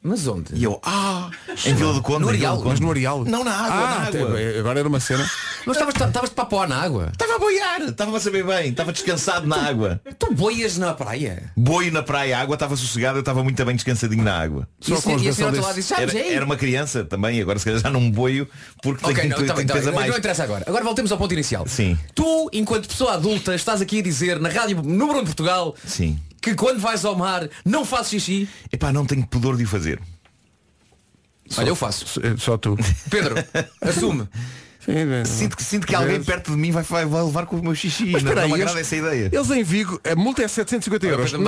Mas 0.04 0.26
onde? 0.26 0.56
E 0.56 0.64
eu, 0.64 0.80
ah, 0.84 1.30
em 1.64 1.76
Vila 1.76 1.94
do 1.94 2.02
Conde. 2.02 2.22
No 2.26 2.30
em 2.34 2.38
Vila 2.38 2.50
Areal? 2.50 2.58
do 2.58 2.64
Conde. 2.64 2.70
Mas 2.72 2.80
no 2.80 2.90
Areal? 2.90 3.24
Não, 3.26 3.44
na 3.44 3.52
água, 3.52 3.76
Ah, 3.76 4.00
na 4.00 4.08
água. 4.08 4.32
até- 4.40 4.60
agora 4.60 4.80
era 4.80 4.90
uma 4.90 5.00
cena. 5.00 5.30
Mas 5.64 5.78
estavas 5.78 5.94
estavas 5.94 6.30
de 6.32 6.36
papo 6.36 6.66
na 6.66 6.82
água? 6.82 7.10
Estava 7.14 7.36
a 7.36 7.38
boiar, 7.38 7.82
estava 7.84 8.18
a 8.18 8.20
saber 8.20 8.44
bem, 8.44 8.70
estava 8.72 8.92
descansado 8.92 9.46
na 9.46 9.58
água. 9.58 10.02
Tu 10.18 10.34
boias 10.34 10.76
na 10.80 10.92
praia? 10.96 11.52
Boi 11.56 11.92
na 11.92 12.02
praia, 12.02 12.36
a 12.36 12.42
água 12.42 12.56
estava 12.56 12.76
sossegada, 12.76 13.18
eu 13.18 13.20
estava 13.20 13.44
muito 13.44 13.64
bem 13.64 13.76
descansadinho 13.76 14.24
na 14.24 14.40
água. 14.42 14.68
E 14.88 14.92
a 14.92 14.98
senhora- 14.98 15.22
e 15.22 15.30
a 15.30 15.34
senhora 15.34 15.56
do 15.56 15.62
lado 15.62 15.76
disse, 15.76 15.90
já 15.90 16.02
Era, 16.02 16.18
era 16.18 16.46
uma 16.46 16.58
criança 16.58 17.06
também, 17.06 17.40
agora 17.40 17.60
se 17.60 17.66
calhar 17.66 17.80
já 17.80 17.92
não 17.92 18.10
boio 18.10 18.48
porque 18.82 19.06
Ok, 19.06 19.16
tenho, 19.16 19.30
não, 19.30 19.36
tenho, 19.38 19.48
tá 19.50 19.54
bem, 19.54 19.66
tá 19.68 19.74
bem. 19.76 19.92
mais. 19.94 20.10
Não 20.10 20.18
interessa 20.18 20.44
agora. 20.44 20.64
Agora 20.68 20.84
voltemos 20.84 21.12
ao 21.12 21.18
ponto 21.20 21.32
inicial. 21.36 21.68
Sim. 21.68 21.96
Tu, 22.16 22.50
enquanto 22.54 22.88
pessoa 22.88 23.14
adulta, 23.14 23.54
estás 23.54 23.82
aqui 23.82 24.00
a 24.00 24.02
dizer 24.02 24.40
na 24.40 24.50
rádio 24.50 24.82
número 24.82 25.20
1 25.20 25.22
de 25.22 25.26
Portugal 25.28 25.76
Sim. 25.86 26.20
Que 26.42 26.56
quando 26.56 26.80
vais 26.80 27.06
ao 27.06 27.16
mar 27.16 27.48
não 27.64 27.86
fazes 27.86 28.10
xixi. 28.12 28.50
Epá, 28.72 28.92
não 28.92 29.06
tenho 29.06 29.26
pudor 29.28 29.56
de 29.58 29.64
o 29.64 29.68
fazer. 29.68 30.00
Olha, 31.58 31.68
eu 31.70 31.76
faço. 31.76 32.06
Só 32.38 32.58
tu. 32.58 32.78
Pedro, 33.10 33.36
assume. 33.82 34.28
Sinto 35.26 35.56
que, 35.56 35.64
sinto 35.64 35.86
que 35.86 35.94
alguém 35.94 36.24
perto 36.24 36.52
de 36.52 36.58
mim 36.58 36.72
vai, 36.72 36.82
vai, 36.82 37.06
vai 37.06 37.22
levar 37.22 37.46
com 37.46 37.56
o 37.58 37.62
meu 37.62 37.76
xixi. 37.76 38.06
Mas 38.08 38.24
não, 38.24 38.34
não 38.34 38.48
me 38.48 38.54
agrada 38.56 38.72
eles- 38.72 38.88
essa 38.88 38.96
ideia. 38.96 39.30
Eles 39.32 39.52
em 39.52 39.62
Vigo, 39.64 40.02
a 40.04 40.16
multa 40.16 40.42
é 40.44 40.48
750 40.48 41.06
Olha, 41.06 41.14
euros. 41.14 41.32
não. 41.34 41.42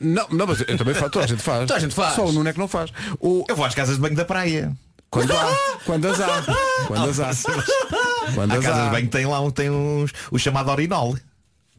Não, 0.00 0.28
não, 0.30 0.46
mas 0.46 0.60
eu 0.60 0.76
também 0.76 0.92
faço, 0.94 1.10
toda 1.10 1.24
a 1.24 1.28
gente 1.28 1.42
faz. 1.42 1.60
Toda 1.60 1.76
a 1.76 1.78
gente 1.78 1.94
faz. 1.94 2.14
Só 2.14 2.26
o 2.26 2.32
Nuno 2.32 2.48
é 2.48 2.52
que 2.52 2.58
não 2.58 2.68
faz. 2.68 2.90
O, 3.18 3.44
Eu 3.48 3.56
vou 3.56 3.64
às 3.64 3.74
casas 3.74 3.94
de 3.96 4.02
banho 4.02 4.14
da 4.14 4.24
praia. 4.26 4.70
quando 5.08 5.32
há, 5.32 5.56
quando 5.86 6.08
as 6.08 6.20
há. 6.20 6.42
Quando 6.86 7.08
as 7.08 7.20
há. 7.20 7.30
Quando 8.34 8.52
as 8.52 8.66
há. 8.66 8.84
de 8.84 8.90
banho 8.90 9.08
tem 9.08 9.26
lá 9.26 9.40
um, 9.40 9.50
tem 9.50 9.70
uns, 9.70 10.10
o 10.30 10.38
chamado 10.38 10.70
orinol. 10.70 11.16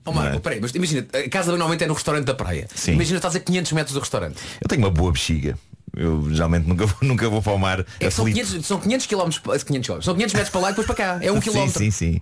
Oh, 0.06 0.12
Marco, 0.12 0.39
peraí, 0.39 0.60
mas 0.62 0.74
imagina, 0.76 1.06
a 1.13 1.30
casa 1.30 1.50
normalmente 1.52 1.84
é 1.84 1.88
no 1.88 1.94
restaurante 1.94 2.26
da 2.26 2.34
praia. 2.36 2.68
Sim. 2.76 2.94
Imagina 2.94 3.18
estás 3.18 3.36
a 3.36 3.39
500 3.39 3.72
metros 3.72 3.94
do 3.94 4.00
restaurante. 4.00 4.38
Eu 4.62 4.68
tenho 4.68 4.82
uma 4.84 4.91
boa 4.91 5.12
bexiga. 5.12 5.58
Eu 5.98 6.28
geralmente 6.32 6.68
nunca 6.68 6.86
vou, 6.86 6.98
nunca 7.08 7.30
vou 7.30 7.41
para 7.41 7.54
o 7.54 7.58
mar. 7.58 7.80
É 8.00 8.06
que 8.06 8.12
são, 8.12 8.26
aflito. 8.26 8.46
500, 8.48 8.65
são 8.68 8.80
500 8.80 9.06
km, 9.08 9.15
500 9.15 9.63
quilómetros, 9.63 10.06
são 10.06 10.13
500 10.13 10.34
metros 10.34 10.50
para 10.52 10.62
lá 10.62 10.68
e 10.68 10.72
depois 10.72 10.86
para 10.88 10.96
cá. 10.96 11.20
É 11.22 11.32
um 11.32 11.36
sim, 11.41 11.50
quilómetro. 11.50 11.80
Sim, 11.80 11.91
sim. 11.91 12.22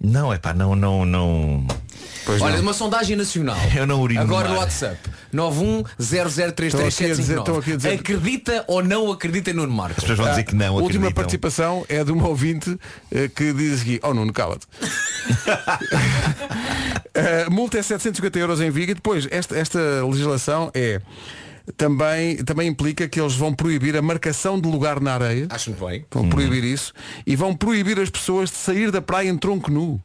Não, 0.00 0.32
é 0.32 0.38
pá, 0.38 0.52
não, 0.52 0.74
não, 0.76 1.04
não. 1.06 1.66
Pois 2.26 2.42
Olha, 2.42 2.56
não. 2.56 2.62
uma 2.62 2.74
sondagem 2.74 3.16
nacional. 3.16 3.56
Eu 3.74 3.86
não 3.86 4.00
urino 4.02 4.20
Agora 4.20 4.48
no 4.48 4.54
no. 4.54 4.60
WhatsApp. 4.60 4.98
Estão 5.32 5.48
aqui 6.86 7.04
a 7.04 7.14
dizer- 7.14 7.38
estão 7.38 7.58
aqui 7.58 7.72
a 7.72 7.76
910033759. 7.76 7.76
dizer- 7.76 7.92
Acredita 8.00 8.64
ou 8.66 8.82
não 8.82 9.10
acredita 9.12 9.50
em 9.50 9.54
Nuno 9.54 9.72
Marco? 9.72 9.94
As 9.96 10.00
pessoas 10.04 10.18
vão 10.18 10.28
dizer 10.30 10.44
que 10.44 10.54
não, 10.54 10.66
A 10.66 10.70
última 10.72 10.88
acreditam. 11.08 11.12
participação 11.14 11.86
é 11.88 12.04
de 12.04 12.12
uma 12.12 12.28
ouvinte 12.28 12.76
eh, 13.10 13.28
que 13.34 13.52
diz 13.52 13.80
aqui, 13.82 14.00
oh 14.02 14.12
Nuno, 14.12 14.32
cala-te. 14.32 14.66
A 17.46 17.50
multa 17.50 17.78
é 17.78 17.82
750 17.82 18.38
euros 18.38 18.60
em 18.60 18.70
Viga 18.70 18.92
e 18.92 18.94
depois 18.94 19.26
esta, 19.30 19.56
esta 19.56 19.78
legislação 20.04 20.70
é 20.74 21.00
também, 21.76 22.36
também 22.36 22.68
implica 22.68 23.08
que 23.08 23.20
eles 23.20 23.34
vão 23.34 23.54
proibir 23.54 23.96
a 23.96 24.02
marcação 24.02 24.60
de 24.60 24.68
lugar 24.68 25.00
na 25.00 25.14
areia. 25.14 25.46
Acho 25.50 25.70
muito 25.70 25.86
bem. 25.86 26.04
Vão 26.10 26.28
proibir 26.28 26.62
isso 26.64 26.92
e 27.26 27.34
vão 27.34 27.54
proibir 27.54 27.98
as 27.98 28.10
pessoas 28.10 28.50
de 28.50 28.56
sair 28.56 28.90
da 28.90 29.00
praia 29.00 29.28
em 29.28 29.38
tronco 29.38 29.70
nu. 29.70 30.00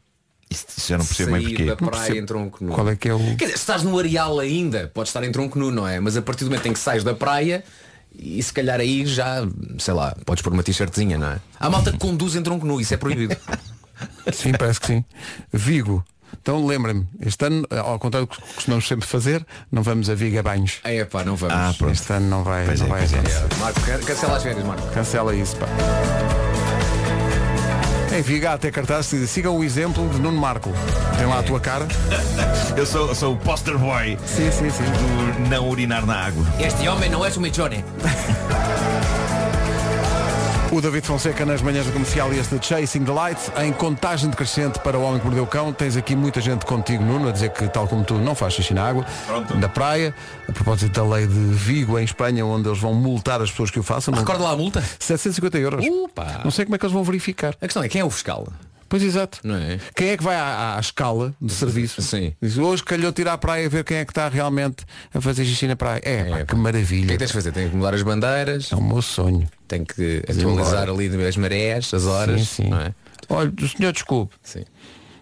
Isso, 0.50 0.66
isso 0.76 0.92
eu 0.92 0.98
não 0.98 1.06
percebo 1.06 1.32
bem 1.32 1.42
porquê. 1.42 1.64
da 1.64 1.76
praia 1.76 2.18
em 2.18 2.26
tronco 2.26 2.64
nu. 2.64 2.72
Qual 2.72 2.88
é 2.88 2.96
que 2.96 3.08
é 3.08 3.14
o. 3.14 3.18
Quer 3.36 3.44
dizer, 3.44 3.56
se 3.56 3.62
estás 3.62 3.84
no 3.84 3.96
areal 3.98 4.40
ainda, 4.40 4.90
podes 4.92 5.10
estar 5.10 5.22
em 5.22 5.30
tronco 5.30 5.56
nu, 5.58 5.70
não 5.70 5.86
é? 5.86 6.00
Mas 6.00 6.16
a 6.16 6.22
partir 6.22 6.44
do 6.44 6.50
momento 6.50 6.66
em 6.66 6.72
que 6.72 6.78
sais 6.78 7.04
da 7.04 7.14
praia, 7.14 7.62
e 8.18 8.42
se 8.42 8.52
calhar 8.52 8.80
aí 8.80 9.06
já, 9.06 9.46
sei 9.78 9.94
lá, 9.94 10.16
podes 10.24 10.42
pôr 10.42 10.52
uma 10.52 10.62
t-shirtzinha, 10.62 11.16
não 11.16 11.28
é? 11.28 11.40
Há 11.58 11.70
malta 11.70 11.92
que 11.92 11.98
conduz 11.98 12.34
em 12.34 12.42
tronco 12.42 12.66
nu, 12.66 12.80
isso 12.80 12.92
é 12.92 12.96
proibido. 12.96 13.36
Sim, 14.32 14.52
parece 14.52 14.80
que 14.80 14.86
sim. 14.88 15.04
Vigo. 15.52 16.04
Então 16.40 16.64
lembrem-me, 16.64 17.06
este 17.20 17.44
ano, 17.44 17.66
ao 17.84 17.98
contrário 17.98 18.26
do 18.26 18.34
que 18.34 18.54
costumamos 18.54 18.86
sempre 18.86 19.06
fazer, 19.06 19.44
não 19.70 19.82
vamos 19.82 20.08
a 20.08 20.14
Viga 20.14 20.42
Banhos. 20.42 20.78
É 20.84 21.04
pá, 21.04 21.24
não 21.24 21.34
vamos. 21.36 21.54
Ah, 21.56 21.74
pronto. 21.76 21.92
Este 21.92 22.12
ano 22.12 22.28
não 22.28 22.44
vai, 22.44 22.64
Pois 22.66 22.80
não 22.80 22.86
é, 22.86 22.90
vai 22.90 22.98
pois 23.00 23.12
é. 23.12 23.18
acontecer. 23.18 23.58
Marco, 23.58 23.80
can- 23.80 23.98
cancela 23.98 24.36
as 24.36 24.42
férias, 24.42 24.64
Marco. 24.64 24.86
Cancela 24.92 25.34
isso, 25.34 25.56
pá. 25.56 25.66
Em 28.16 28.22
Viga 28.22 28.50
há 28.50 28.54
até 28.54 28.70
cartaz 28.70 29.08
que 29.08 29.18
diz, 29.18 29.30
sigam 29.30 29.56
o 29.56 29.62
exemplo 29.64 30.08
de 30.08 30.18
Nuno 30.20 30.40
Marco. 30.40 30.70
Tem 31.16 31.26
lá 31.26 31.40
a 31.40 31.42
tua 31.42 31.60
cara. 31.60 31.86
Eu 32.76 32.84
sou, 32.86 33.14
sou 33.14 33.34
o 33.34 33.36
poster 33.36 33.76
boy 33.78 34.16
Sim, 34.26 34.50
sim, 34.50 34.70
sim. 34.70 34.82
do 34.84 35.48
não 35.48 35.68
urinar 35.68 36.04
na 36.06 36.26
água. 36.26 36.44
Este 36.58 36.88
homem 36.88 37.08
não 37.10 37.24
é 37.24 37.30
um 37.30 37.40
mechone. 37.40 37.84
O 40.72 40.80
David 40.80 41.04
Fonseca 41.04 41.44
nas 41.44 41.60
manhãs 41.62 41.84
do 41.86 41.92
comercial 41.92 42.32
e 42.32 42.38
este 42.38 42.56
de 42.56 42.64
Chasing 42.64 43.04
the 43.04 43.10
Light 43.10 43.38
em 43.60 43.72
contagem 43.72 44.30
decrescente 44.30 44.78
para 44.78 44.96
o 44.96 45.02
homem 45.02 45.18
que 45.18 45.24
mordeu 45.26 45.42
o 45.42 45.46
cão. 45.46 45.72
Tens 45.72 45.96
aqui 45.96 46.14
muita 46.14 46.40
gente 46.40 46.64
contigo, 46.64 47.02
Nuno, 47.02 47.28
a 47.28 47.32
dizer 47.32 47.50
que 47.50 47.66
tal 47.68 47.88
como 47.88 48.04
tu 48.04 48.14
não 48.14 48.36
faz 48.36 48.54
xixi 48.54 48.72
na 48.72 48.86
água, 48.86 49.04
Pronto. 49.26 49.56
na 49.56 49.68
praia. 49.68 50.14
A 50.48 50.52
propósito 50.52 50.92
da 50.92 51.04
lei 51.16 51.26
de 51.26 51.34
Vigo 51.34 51.98
em 51.98 52.04
Espanha, 52.04 52.46
onde 52.46 52.68
eles 52.68 52.78
vão 52.78 52.94
multar 52.94 53.42
as 53.42 53.50
pessoas 53.50 53.70
que 53.70 53.80
o 53.80 53.82
façam. 53.82 54.12
Não- 54.12 54.20
Recorda 54.20 54.44
lá 54.44 54.52
a 54.52 54.56
multa? 54.56 54.80
750 55.00 55.58
euros. 55.58 55.84
Opa. 55.84 56.40
Não 56.44 56.52
sei 56.52 56.64
como 56.64 56.76
é 56.76 56.78
que 56.78 56.84
eles 56.84 56.92
vão 56.94 57.02
verificar. 57.02 57.54
A 57.60 57.66
questão 57.66 57.82
é 57.82 57.88
quem 57.88 58.00
é 58.00 58.04
o 58.04 58.10
fiscal? 58.10 58.46
Pois 58.88 59.02
exato. 59.02 59.40
Não 59.42 59.56
é? 59.56 59.78
Quem 59.94 60.10
é 60.10 60.16
que 60.16 60.22
vai 60.22 60.36
à, 60.36 60.76
à 60.76 60.80
escala 60.80 61.34
de 61.40 61.52
serviço? 61.52 62.00
Sim. 62.02 62.32
Diz, 62.40 62.56
hoje 62.58 62.84
calhou 62.84 63.12
tirar 63.12 63.32
a 63.32 63.38
praia 63.38 63.68
ver 63.68 63.82
quem 63.82 63.96
é 63.98 64.04
que 64.04 64.12
está 64.12 64.28
realmente 64.28 64.84
a 65.12 65.20
fazer 65.20 65.44
xixi 65.44 65.66
na 65.66 65.74
praia. 65.76 66.00
É, 66.04 66.24
pá, 66.24 66.38
É, 66.38 66.44
que 66.44 66.54
O 66.54 66.58
maravilha. 66.58 67.06
que 67.08 67.12
é 67.12 67.14
que 67.14 67.18
tens 67.18 67.28
de 67.28 67.34
fazer? 67.34 67.50
Tem 67.52 67.68
que 67.68 67.74
mudar 67.76 67.92
as 67.94 68.02
bandeiras, 68.02 68.70
É 68.72 68.76
o 68.76 68.82
meu 68.82 69.02
sonho. 69.02 69.48
Tem 69.70 69.84
que 69.84 70.22
atualizar 70.28 70.88
ali 70.90 71.06
as 71.26 71.36
marés, 71.36 71.94
as 71.94 72.04
horas. 72.04 72.40
Sim, 72.40 72.64
sim. 72.64 72.68
Não 72.70 72.80
é? 72.80 72.94
Olha, 73.28 73.52
o 73.62 73.68
senhor 73.68 73.92
desculpe. 73.92 74.34
Sim. 74.42 74.64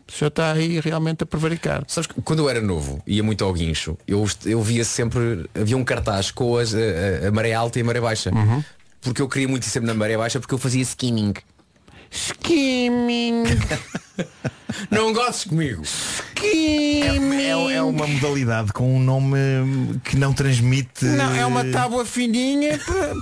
O 0.08 0.12
senhor 0.12 0.28
está 0.28 0.52
aí 0.52 0.80
realmente 0.80 1.22
a 1.22 1.26
prevaricar. 1.26 1.84
Sabes 1.86 2.06
que 2.06 2.20
quando 2.22 2.38
eu 2.38 2.48
era 2.48 2.62
novo, 2.62 3.02
ia 3.06 3.22
muito 3.22 3.44
ao 3.44 3.52
guincho, 3.52 3.98
eu, 4.06 4.26
eu 4.46 4.62
via 4.62 4.82
sempre, 4.84 5.44
havia 5.54 5.76
um 5.76 5.84
cartaz 5.84 6.30
com 6.30 6.56
as, 6.56 6.74
a, 6.74 7.28
a- 7.28 7.30
maré 7.30 7.52
alta 7.52 7.78
e 7.78 7.82
a 7.82 7.84
maré 7.84 8.00
baixa. 8.00 8.30
Uhum. 8.34 8.64
Porque 9.02 9.20
eu 9.20 9.28
queria 9.28 9.46
muito 9.46 9.64
ir 9.64 9.68
sempre 9.70 9.86
na 9.86 9.92
maré 9.94 10.16
baixa 10.16 10.40
porque 10.40 10.54
eu 10.54 10.58
fazia 10.58 10.80
skimming. 10.82 11.34
Skimming. 12.10 13.44
Não 14.90 15.12
gostes 15.12 15.44
comigo. 15.44 15.82
Skimming. 15.82 17.36
É, 17.42 17.74
é 17.74 17.82
uma 17.82 18.06
modalidade 18.06 18.72
com 18.72 18.96
um 18.96 19.00
nome 19.00 19.36
que 20.04 20.16
não 20.16 20.32
transmite. 20.32 21.04
Não, 21.04 21.34
é 21.34 21.44
uma 21.46 21.64
tábua 21.64 22.04
fininha 22.04 22.78
para, 22.78 23.14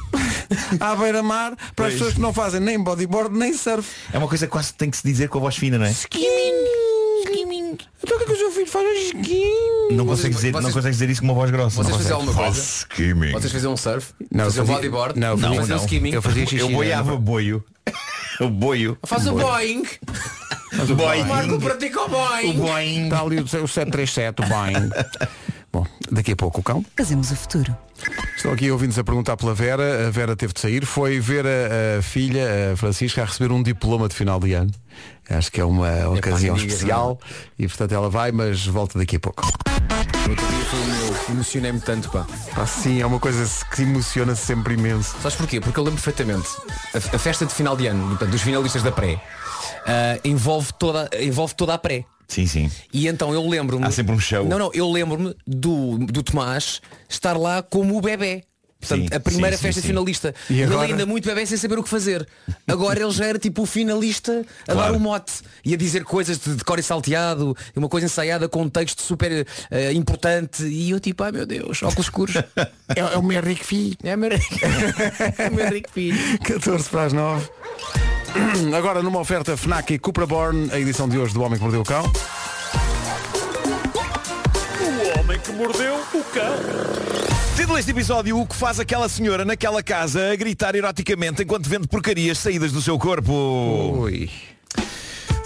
à 0.93 0.97
beira-mar 0.97 1.55
para 1.57 1.87
as 1.87 1.93
Pois. 1.93 1.93
pessoas 1.95 2.15
que 2.15 2.21
não 2.21 2.33
fazem 2.33 2.61
nem 2.61 2.79
bodyboard 2.79 3.37
nem 3.37 3.53
surf. 3.55 3.89
É 4.13 4.19
uma 4.19 4.29
coisa 4.29 4.47
que 4.47 4.53
quase 4.53 4.75
tem 4.75 4.91
que 4.91 4.97
se 4.97 5.03
dizer 5.07 5.29
com 5.29 5.39
a 5.39 5.41
voz 5.43 5.57
fina, 5.57 5.79
não 5.79 5.87
é? 5.87 5.91
Skimming. 5.91 6.27
Skimming. 7.27 7.79
Então 8.03 8.17
o 8.17 8.19
que 8.19 8.25
é 8.25 8.27
que 8.27 8.33
o 8.33 8.37
seu 8.37 8.51
filho 8.51 8.67
faz? 8.67 8.99
Skimming. 9.07 9.93
Não 9.97 10.05
consegues 10.07 10.37
dizer, 10.37 10.53
não 10.53 10.61
Vocês- 10.63 10.75
consegues 10.75 10.99
dizer 10.99 11.11
isso 11.11 11.21
com 11.21 11.29
uma 11.29 11.35
voz 11.35 11.51
grossa. 11.51 11.77
Vocês 11.77 11.89
não 11.89 11.99
faziam 11.99 12.19
alguma 12.21 12.35
coisa? 12.35 12.61
Skimming. 12.61 13.33
Vocês 13.33 13.53
faziam 13.53 13.73
um 13.73 13.77
surf? 13.77 14.13
Não, 14.33 14.45
faziam 14.45 14.67
fazia- 14.67 14.77
bodyboard? 14.77 15.19
não, 15.19 15.35
um 15.37 15.77
skimming? 15.77 16.13
eu 16.13 16.21
fazia 16.23 16.45
xixi. 16.45 16.59
Eu 16.61 16.71
boiava 16.71 17.17
boio. 17.17 17.65
O 18.41 18.49
boio. 18.51 18.99
Faz 19.05 19.27
o 19.27 19.33
Boeing. 19.33 19.85
O 20.91 20.95
boing. 20.95 21.25
Marco 21.25 21.59
pratica 21.59 22.01
o 22.01 22.05
O 22.05 22.09
Boeing. 22.09 22.53
boing. 22.59 23.05
Está 23.05 23.23
ali 23.23 23.39
o 23.39 23.43
o 23.45 23.49
737, 23.49 24.43
o 24.43 24.47
Boeing. 24.47 24.91
Bom, 25.73 25.87
daqui 26.11 26.33
a 26.33 26.37
pouco 26.37 26.61
o 26.61 26.63
cão. 26.63 26.85
Fazemos 26.97 27.31
o 27.31 27.37
futuro. 27.37 27.77
Estão 28.37 28.53
aqui 28.53 28.71
ouvintes 28.71 28.99
a 28.99 29.05
perguntar 29.05 29.37
pela 29.37 29.55
Vera. 29.55 30.07
A 30.07 30.11
Vera 30.11 30.37
teve 30.37 30.53
de 30.53 30.61
sair. 30.61 30.85
Foi 30.87 31.19
ver 31.21 31.45
a, 31.47 31.99
a 31.99 32.03
filha, 32.03 32.73
a 32.73 32.77
Francisca, 32.77 33.23
a 33.23 33.25
receber 33.25 33.53
um 33.53 33.63
diploma 33.63 34.09
de 34.09 34.15
final 34.15 34.39
de 34.41 34.53
ano. 34.55 34.71
Acho 35.29 35.51
que 35.51 35.61
é 35.61 35.65
uma 35.65 36.09
ocasião 36.09 36.55
nem 36.55 36.63
digas 36.63 36.77
especial. 36.79 37.19
E 37.59 37.67
portanto 37.67 37.93
ela 37.93 38.09
vai, 38.09 38.33
mas 38.33 38.67
volta 38.67 38.99
daqui 38.99 39.17
a 39.17 39.21
pouco. 39.21 39.43
Outro 40.29 40.47
dia 40.47 40.65
foi 40.65 40.81
o 40.81 40.85
meu. 40.87 41.17
Emocionei-me 41.31 41.81
tanto, 41.81 42.11
pá. 42.11 42.27
Pá, 42.55 42.67
sim, 42.67 43.01
é 43.01 43.07
uma 43.07 43.21
coisa 43.21 43.49
que 43.75 43.83
emociona 43.83 44.35
sempre 44.35 44.75
imenso. 44.75 45.17
Sabes 45.23 45.37
porquê? 45.37 45.61
Porque 45.61 45.79
eu 45.79 45.85
lembro 45.85 46.03
perfeitamente. 46.03 46.49
A, 46.95 47.17
a 47.17 47.19
festa 47.19 47.47
de 47.47 47.55
final 47.55 47.77
de 47.77 47.87
ano, 47.87 48.09
portanto, 48.09 48.31
dos 48.31 48.43
finalistas 48.43 48.83
da 48.83 48.91
pré, 48.91 49.21
ah, 49.87 50.19
envolve, 50.25 50.73
toda, 50.79 51.09
envolve 51.21 51.55
toda 51.55 51.75
a 51.75 51.79
pré. 51.79 52.05
Sim, 52.29 52.47
sim. 52.47 52.71
E 52.93 53.07
então 53.07 53.33
eu 53.33 53.49
lembro-me. 53.49 53.87
Há 53.87 53.91
sempre 53.91 54.15
um 54.15 54.19
show. 54.19 54.45
Não, 54.45 54.59
não, 54.59 54.71
eu 54.75 54.91
lembro-me 54.91 55.35
do, 55.47 55.99
do 55.99 56.23
Tomás 56.23 56.81
estar 57.09 57.37
lá 57.37 57.63
como 57.63 57.97
o 57.97 58.01
bebê. 58.01 58.43
Portanto, 58.79 59.09
Sim, 59.09 59.17
a 59.17 59.21
primeira 59.21 59.57
sim, 59.57 59.63
festa 59.63 59.81
sim, 59.81 59.89
finalista. 59.89 60.35
E 60.51 60.61
ele 60.61 60.65
agora? 60.73 60.87
ainda 60.87 61.07
muito 61.07 61.27
bebê 61.27 61.45
sem 61.47 61.57
saber 61.57 61.79
o 61.79 61.83
que 61.83 61.89
fazer. 61.89 62.27
Agora 62.69 63.01
ele 63.01 63.11
já 63.11 63.25
era 63.27 63.39
tipo 63.39 63.63
o 63.63 63.67
finalista 63.67 64.45
a 64.69 64.73
Claro. 64.73 64.93
dar 64.93 64.97
o 64.97 65.01
mote 65.01 65.33
e 65.65 65.75
a 65.75 65.77
dizer 65.77 66.05
coisas 66.05 66.39
de, 66.39 66.55
de 66.57 66.65
cor 66.65 66.79
e 66.79 66.83
salteado, 66.83 67.57
e 67.75 67.79
uma 67.79 67.89
coisa 67.89 68.07
ensaiada 68.07 68.49
com 68.49 68.63
um 68.63 68.69
texto 68.69 69.03
super 69.03 69.47
eh, 69.71 69.93
importante. 69.93 70.63
E 70.65 70.91
eu 70.91 71.01
tipo, 71.01 71.25
ai 71.25 71.33
meu 71.33 71.47
Deus, 71.47 71.83
óculos 71.83 72.07
escuros. 72.07 72.35
É, 72.95 73.01
é 73.01 73.19
o 73.19 73.23
meu 73.23 73.37
Henrique 73.43 73.65
Filho. 73.67 73.97
é 74.05 74.15
meu 74.17 74.31
é 74.31 75.51
meu 75.51 75.67
Henrique 75.67 75.91
Filho. 75.93 76.17
14 76.45 76.89
para 76.89 77.03
as 77.05 77.13
9. 77.13 77.49
Agora 78.77 79.03
numa 79.03 79.19
oferta 79.19 79.57
FNAC 79.57 79.95
e 79.95 79.99
Cupra 79.99 80.25
Born, 80.27 80.71
a 80.71 80.79
edição 80.79 81.09
de 81.09 81.19
hoje 81.19 81.35
do 81.35 81.43
Homem 81.43 81.59
que 81.59 81.63
Mordeu 81.65 81.81
o 81.81 81.85
Cão. 81.85 82.05
O 84.81 85.19
homem 85.19 85.39
que 85.41 85.53
mordeu 85.53 85.97
o 86.15 86.23
cão. 86.33 87.16
Título 87.67 87.79
deste 87.79 87.91
episódio, 87.91 88.39
o 88.39 88.47
que 88.47 88.55
faz 88.55 88.79
aquela 88.79 89.09
senhora 89.09 89.45
naquela 89.45 89.83
casa 89.83 90.31
a 90.31 90.37
gritar 90.37 90.77
eroticamente 90.77 91.43
enquanto 91.43 91.69
vende 91.69 91.89
porcarias 91.89 92.39
saídas 92.39 92.71
do 92.71 92.81
seu 92.81 92.97
corpo. 92.97 93.33
Ui. 93.33 94.31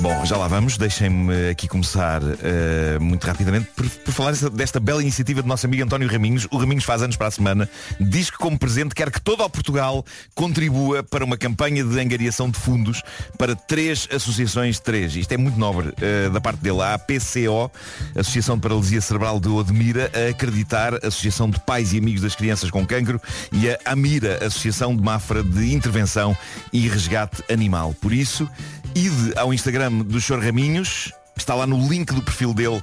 Bom, 0.00 0.24
já 0.24 0.34
lá 0.38 0.48
vamos. 0.48 0.78
Deixem-me 0.78 1.50
aqui 1.50 1.68
começar 1.68 2.22
eh, 2.42 2.98
muito 2.98 3.26
rapidamente 3.26 3.68
por, 3.76 3.86
por 3.86 4.14
falar 4.14 4.32
desta, 4.32 4.80
bela 4.80 5.02
iniciativa 5.02 5.42
do 5.42 5.48
nosso 5.48 5.66
amigo 5.66 5.84
António 5.84 6.08
Raminhos. 6.08 6.48
O 6.50 6.56
Raminhos 6.56 6.84
faz 6.84 7.02
anos 7.02 7.16
para 7.16 7.26
a 7.26 7.30
semana. 7.30 7.68
Diz 8.00 8.30
que 8.30 8.38
como 8.38 8.58
presente 8.58 8.94
quer 8.94 9.10
que 9.10 9.20
todo 9.20 9.44
o 9.44 9.50
Portugal 9.50 10.02
contribua 10.34 11.02
para 11.02 11.22
uma 11.22 11.36
campanha 11.36 11.84
de 11.84 12.00
angariação 12.00 12.48
de 12.48 12.58
fundos 12.58 13.02
para 13.36 13.54
três 13.54 14.08
associações 14.10 14.80
três. 14.80 15.14
Isto 15.14 15.32
é 15.32 15.36
muito 15.36 15.58
nobre 15.58 15.92
eh, 16.00 16.30
da 16.30 16.40
parte 16.40 16.60
dele. 16.60 16.80
A 16.80 16.94
APCO, 16.94 17.70
Associação 18.16 18.56
de 18.56 18.62
Paralisia 18.62 19.02
Cerebral 19.02 19.38
de 19.38 19.48
Odmira, 19.48 20.10
a 20.14 20.30
Acreditar, 20.30 20.94
Associação 21.04 21.50
de 21.50 21.60
Pais 21.60 21.92
e 21.92 21.98
Amigos 21.98 22.22
das 22.22 22.34
Crianças 22.34 22.70
com 22.70 22.86
Cancro 22.86 23.20
e 23.52 23.68
a 23.68 23.78
AMIRA, 23.84 24.46
Associação 24.46 24.96
de 24.96 25.02
Mafra 25.02 25.42
de 25.42 25.74
Intervenção 25.74 26.34
e 26.72 26.88
Resgate 26.88 27.44
Animal. 27.52 27.94
Por 28.00 28.14
isso, 28.14 28.48
ide 28.94 29.32
ao 29.36 29.52
Instagram 29.52 29.98
do 29.98 30.20
Sr. 30.20 30.40
Raminhos, 30.40 31.12
está 31.36 31.54
lá 31.54 31.66
no 31.66 31.88
link 31.88 32.12
do 32.12 32.22
perfil 32.22 32.52
dele 32.54 32.82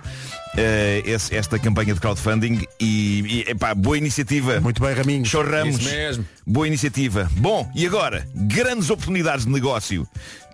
eh, 0.57 1.03
esse- 1.05 1.35
esta 1.35 1.59
campanha 1.59 1.93
de 1.93 1.99
crowdfunding 1.99 2.65
e, 2.79 3.43
e 3.45 3.51
epá, 3.51 3.73
boa 3.75 3.97
iniciativa. 3.97 4.59
Muito 4.59 4.81
bem, 4.81 4.93
Raminhos. 4.93 5.29
Sr. 5.29 5.45
Ramos. 5.49 5.75
Isso 5.79 5.89
mesmo. 5.89 6.25
Boa 6.45 6.67
iniciativa. 6.67 7.29
Bom, 7.33 7.69
e 7.75 7.85
agora, 7.85 8.27
grandes 8.33 8.89
oportunidades 8.89 9.45
de 9.45 9.51
negócio. 9.51 10.07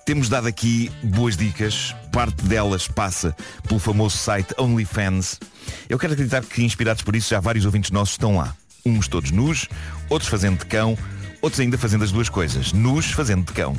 Temos 0.05 0.27
dado 0.27 0.47
aqui 0.49 0.91
boas 1.01 1.37
dicas. 1.37 1.95
Parte 2.11 2.43
delas 2.43 2.89
passa 2.89 3.33
pelo 3.65 3.79
famoso 3.79 4.17
site 4.17 4.53
OnlyFans. 4.57 5.39
Eu 5.87 5.97
quero 5.97 6.11
acreditar 6.11 6.41
que, 6.43 6.61
inspirados 6.61 7.01
por 7.03 7.15
isso, 7.15 7.29
já 7.29 7.39
vários 7.39 7.63
ouvintes 7.65 7.89
nossos 7.89 8.15
estão 8.15 8.35
lá. 8.35 8.53
Uns 8.85 9.07
todos 9.07 9.31
nus, 9.31 9.69
outros 10.09 10.29
fazendo 10.29 10.59
de 10.59 10.65
cão, 10.65 10.97
outros 11.41 11.61
ainda 11.61 11.77
fazendo 11.77 12.03
as 12.03 12.11
duas 12.11 12.27
coisas. 12.27 12.73
Nus 12.73 13.11
fazendo 13.11 13.45
de 13.45 13.53
cão. 13.53 13.77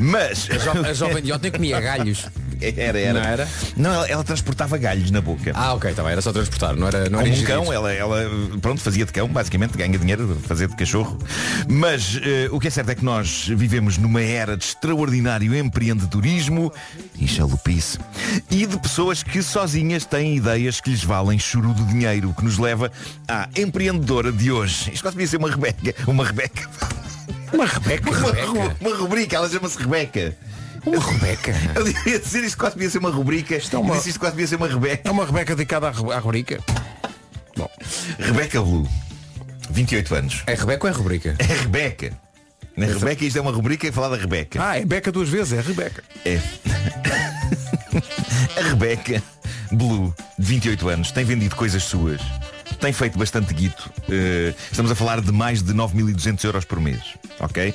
Mas 0.00 0.48
A, 0.50 0.58
jo 0.58 0.86
a 0.86 0.92
jovem 0.92 1.22
de 1.22 1.32
ontem 1.32 1.50
comia 1.50 1.80
galhos. 1.80 2.26
Era, 2.60 2.98
era. 2.98 3.12
Não 3.12 3.28
era? 3.28 3.48
Não, 3.76 3.92
ela, 3.92 4.08
ela 4.08 4.24
transportava 4.24 4.78
galhos 4.78 5.10
na 5.10 5.20
boca. 5.20 5.52
Ah, 5.54 5.74
ok, 5.74 5.92
tá 5.92 6.02
bem, 6.02 6.12
era 6.12 6.22
só 6.22 6.32
transportar, 6.32 6.74
não 6.74 6.88
era, 6.88 7.10
não 7.10 7.20
era 7.20 7.28
um 7.28 7.42
cão, 7.42 7.72
ela, 7.72 7.92
ela 7.92 8.30
pronto, 8.62 8.80
fazia 8.80 9.04
de 9.04 9.12
cão, 9.12 9.28
basicamente, 9.28 9.76
ganha 9.76 9.98
dinheiro 9.98 10.40
fazer 10.46 10.68
de 10.68 10.74
cachorro. 10.74 11.18
Mas 11.68 12.18
eh, 12.22 12.48
o 12.50 12.58
que 12.58 12.68
é 12.68 12.70
certo 12.70 12.90
é 12.90 12.94
que 12.94 13.04
nós 13.04 13.46
vivemos 13.48 13.98
numa 13.98 14.22
era 14.22 14.56
de 14.56 14.64
extraordinário 14.64 15.54
empreendedorismo 15.54 16.72
e 17.18 17.28
chalupice. 17.28 17.98
E 18.50 18.66
de 18.66 18.78
pessoas 18.78 19.22
que 19.22 19.42
sozinhas 19.42 20.04
têm 20.06 20.36
ideias 20.36 20.80
que 20.80 20.90
lhes 20.90 21.04
valem 21.04 21.38
churu 21.38 21.74
de 21.74 21.84
dinheiro, 21.84 22.30
o 22.30 22.34
que 22.34 22.44
nos 22.44 22.58
leva 22.58 22.90
à 23.28 23.48
empreendedora 23.54 24.32
de 24.32 24.50
hoje. 24.50 24.92
Isto 24.92 25.02
quase 25.02 25.14
podia 25.14 25.28
ser 25.28 25.36
uma 25.36 25.50
Rebeca. 25.50 25.94
Uma 26.06 26.24
Rebeca. 26.24 26.68
Uma 27.52 27.66
Rebeca? 27.66 28.10
Uma, 28.10 28.18
ru- 28.30 28.76
uma 28.80 28.96
rubrica, 28.96 29.36
ela 29.36 29.48
chama-se 29.48 29.78
Rebeca. 29.78 30.36
Uma 30.84 30.98
Rebeca. 31.02 31.52
Eu 31.74 31.84
devia 31.84 32.18
dizer 32.18 32.44
isto 32.44 32.58
quase 32.58 32.74
podia 32.74 32.90
ser 32.90 32.98
uma 32.98 33.10
rubrica. 33.10 33.54
é 33.56 33.76
uma- 33.76 33.90
Eu 33.94 33.96
disse 33.96 34.08
isto 34.10 34.20
quase 34.20 34.34
podia 34.34 34.46
ser 34.46 34.56
uma 34.56 34.68
Rebeca. 34.68 35.08
É 35.08 35.10
uma 35.12 35.24
Rebeca 35.26 35.54
dedicada 35.56 35.88
à, 35.88 35.90
ru- 35.90 36.12
à 36.12 36.18
rubrica. 36.18 36.60
Bom, 37.56 37.70
Rebeca 38.18 38.60
Blue, 38.60 38.88
28 39.70 40.14
anos. 40.14 40.42
É 40.46 40.54
Rebeca 40.54 40.86
ou 40.86 40.92
é 40.92 40.96
rubrica? 40.96 41.34
É 41.38 41.44
Rebeca. 41.44 42.12
Na 42.76 42.86
Rebeca, 42.86 43.24
isto 43.24 43.38
é 43.38 43.40
uma 43.40 43.50
rubrica 43.50 43.86
e 43.86 43.92
falar 43.92 44.10
da 44.10 44.16
Rebeca. 44.16 44.62
Ah, 44.62 44.76
é 44.78 44.84
Beca 44.84 45.10
duas 45.10 45.28
vezes, 45.30 45.54
é 45.54 45.60
Rebeca. 45.62 46.04
É. 46.26 46.38
A 48.58 48.68
Rebeca 48.68 49.22
Blue, 49.72 50.14
de 50.38 50.46
28 50.46 50.88
anos, 50.90 51.10
tem 51.10 51.24
vendido 51.24 51.56
coisas 51.56 51.82
suas. 51.82 52.20
Tem 52.80 52.92
feito 52.92 53.18
bastante 53.18 53.52
guito. 53.54 53.90
Eh, 54.08 54.54
estamos 54.70 54.90
a 54.90 54.94
falar 54.94 55.20
de 55.20 55.32
mais 55.32 55.62
de 55.62 55.72
9.200 55.72 56.44
euros 56.44 56.64
por 56.64 56.78
mês. 56.80 57.00
Ok? 57.40 57.74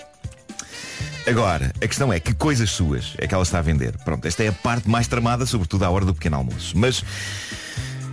Agora, 1.28 1.72
a 1.82 1.88
questão 1.88 2.12
é 2.12 2.20
que 2.20 2.34
coisas 2.34 2.72
suas 2.72 3.14
é 3.18 3.28
que 3.28 3.34
ela 3.34 3.44
está 3.44 3.60
a 3.60 3.62
vender. 3.62 3.96
Pronto, 4.04 4.26
esta 4.28 4.44
é 4.44 4.48
a 4.48 4.52
parte 4.54 4.90
mais 4.90 5.08
tramada, 5.08 5.46
sobretudo 5.46 5.84
à 5.86 5.90
hora 5.90 6.06
do 6.06 6.14
pequeno 6.14 6.38
almoço. 6.38 6.74
Mas 6.78 7.04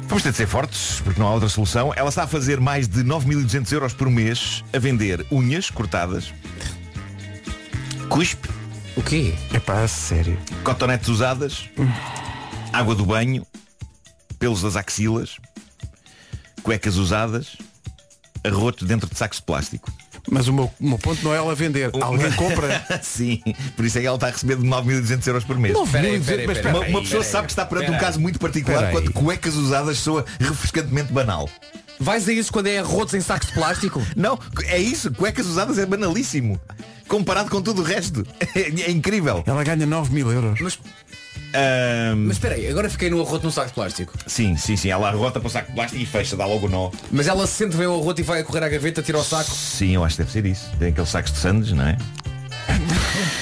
vamos 0.07 0.23
ter 0.23 0.31
de 0.31 0.37
ser 0.37 0.47
fortes, 0.47 1.01
porque 1.03 1.21
não 1.21 1.27
há 1.29 1.33
outra 1.35 1.49
solução. 1.49 1.93
Ela 1.97 2.09
está 2.09 2.25
a 2.25 2.27
fazer 2.27 2.61
mais 2.61 2.87
de 2.89 3.03
9.200 3.05 3.73
euros 3.73 3.93
por 3.95 4.11
mês 4.11 4.63
a 4.75 4.79
vender 4.79 5.25
unhas 5.31 5.71
cortadas, 5.71 6.33
cuspe, 8.09 8.49
O 8.97 9.03
quê? 9.03 9.35
É 9.53 9.61
pá, 9.61 9.87
sério. 9.87 10.39
cotonetes 10.65 11.09
usadas, 11.09 11.69
água 12.73 12.95
do 12.95 13.07
banho, 13.07 13.47
pelos 14.39 14.63
das 14.63 14.77
axilas, 14.77 15.37
cuecas 16.69 16.97
usadas, 16.97 17.57
arrotos 18.45 18.87
dentro 18.87 19.09
de 19.09 19.17
sacos 19.17 19.39
de 19.39 19.45
plástico. 19.45 19.91
Mas 20.31 20.49
o 20.49 20.53
meu, 20.53 20.71
o 20.79 20.87
meu 20.87 20.99
ponto 20.99 21.25
não 21.25 21.33
é 21.33 21.39
ela 21.39 21.55
vender. 21.55 21.91
Alguém 21.99 22.31
compra. 22.33 22.85
Sim, 23.03 23.41
por 23.75 23.87
isso 23.87 23.97
é 23.97 24.03
que 24.03 24.07
ela 24.07 24.17
está 24.17 24.27
a 24.27 24.31
receber 24.31 24.57
de 24.57 24.67
9.200 24.67 25.27
euros 25.29 25.45
por 25.45 25.59
mês. 25.59 25.75
9.200, 25.75 25.91
Peraí, 25.91 26.21
peraí, 26.21 26.47
mas 26.47 26.59
peraí. 26.59 26.75
Uma, 26.75 26.87
uma 26.87 27.01
pessoa 27.01 27.21
peraí, 27.21 27.33
sabe 27.33 27.47
que 27.47 27.53
está 27.53 27.65
perante 27.65 27.91
um 27.91 27.99
caso 27.99 28.21
muito 28.21 28.39
particular 28.39 28.81
Peraí. 28.81 28.93
quando 28.93 29.13
cuecas 29.15 29.55
usadas 29.55 29.97
soa 29.97 30.27
refrescantemente 30.39 31.11
banal. 31.11 31.49
Vais 31.99 32.29
a 32.29 32.33
isso 32.35 32.53
quando 32.53 32.67
é 32.67 32.79
arrotos 32.79 33.15
em 33.15 33.21
sacos 33.23 33.49
de 33.49 33.55
plástico? 33.55 34.07
Não, 34.15 34.39
é 34.67 34.79
isso, 34.79 35.11
cuecas 35.11 35.47
usadas 35.47 35.79
é 35.79 35.87
banalíssimo. 35.87 36.61
Comparado 37.09 37.49
com 37.49 37.63
tudo 37.63 37.81
o 37.81 37.85
resto. 37.85 38.27
É, 38.55 38.61
é 38.61 38.91
incrível. 38.91 39.43
Ela 39.47 39.63
ganha 39.63 39.87
9 39.87 40.13
mil 40.13 40.31
euros. 40.31 40.61
Mas, 40.61 40.79
Ahm, 41.55 42.27
mas 42.27 42.37
espera 42.37 42.55
aí, 42.57 42.67
agora 42.69 42.91
fiquei 42.91 43.09
no 43.09 43.21
arroto 43.23 43.45
num 43.47 43.51
saco 43.51 43.69
de 43.69 43.73
plástico. 43.75 44.13
sim, 44.27 44.57
sim, 44.57 44.77
sim. 44.77 44.91
Ela 44.91 45.09
arrota 45.09 45.41
para 45.41 45.47
o 45.47 45.51
saco 45.51 45.69
de 45.69 45.75
plástico 45.75 46.03
e 46.03 46.07
fecha, 46.07 46.37
dá 46.37 46.45
logo 46.47 46.67
o 46.67 46.69
nó. 46.69 46.91
Mas 47.11 47.27
ela 47.27 47.47
sente 47.47 47.77
bem 47.77 47.87
o 47.87 47.95
arroto 48.01 48.21
e 48.21 48.25
vai 48.25 48.41
a 48.41 48.45
correr 48.45 48.63
à 48.65 48.69
gaveta, 48.69 49.03
tira 49.03 49.19
o 49.19 49.25
saco. 49.25 49.51
Sim, 49.51 49.95
eu 49.95 50.05
acho 50.05 50.17
que 50.17 50.23
deve 50.23 50.33
ser 50.33 50.47
isso. 50.47 50.71
Tem 50.79 50.89
aqueles 50.89 51.09
sacos 51.09 51.33
de 51.33 51.39
sandes, 51.39 51.73
não 51.73 51.87
é? 51.87 51.97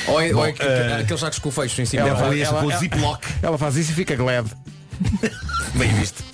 Ou 0.06 0.20
é, 0.20 0.32
Bom, 0.32 0.38
ou 0.38 0.46
é 0.46 0.52
que- 0.52 0.62
eh, 0.62 0.98
aqueles 1.00 1.20
sacos 1.20 1.38
com 1.40 1.48
o 1.48 1.52
fecho 1.52 1.82
em 1.82 1.84
cima. 1.86 2.02
Ela 2.08 2.18
Ela- 2.20 2.36
ela- 2.38 2.60
com 2.60 2.66
o 2.66 2.70
ela- 2.70 2.80
ziplock. 2.80 3.26
Ela 3.42 3.58
faz 3.58 3.76
isso 3.76 3.90
e 3.90 3.94
fica 3.94 4.14
glad. 4.14 4.46
Bem 5.74 5.92
visto. 5.94 6.24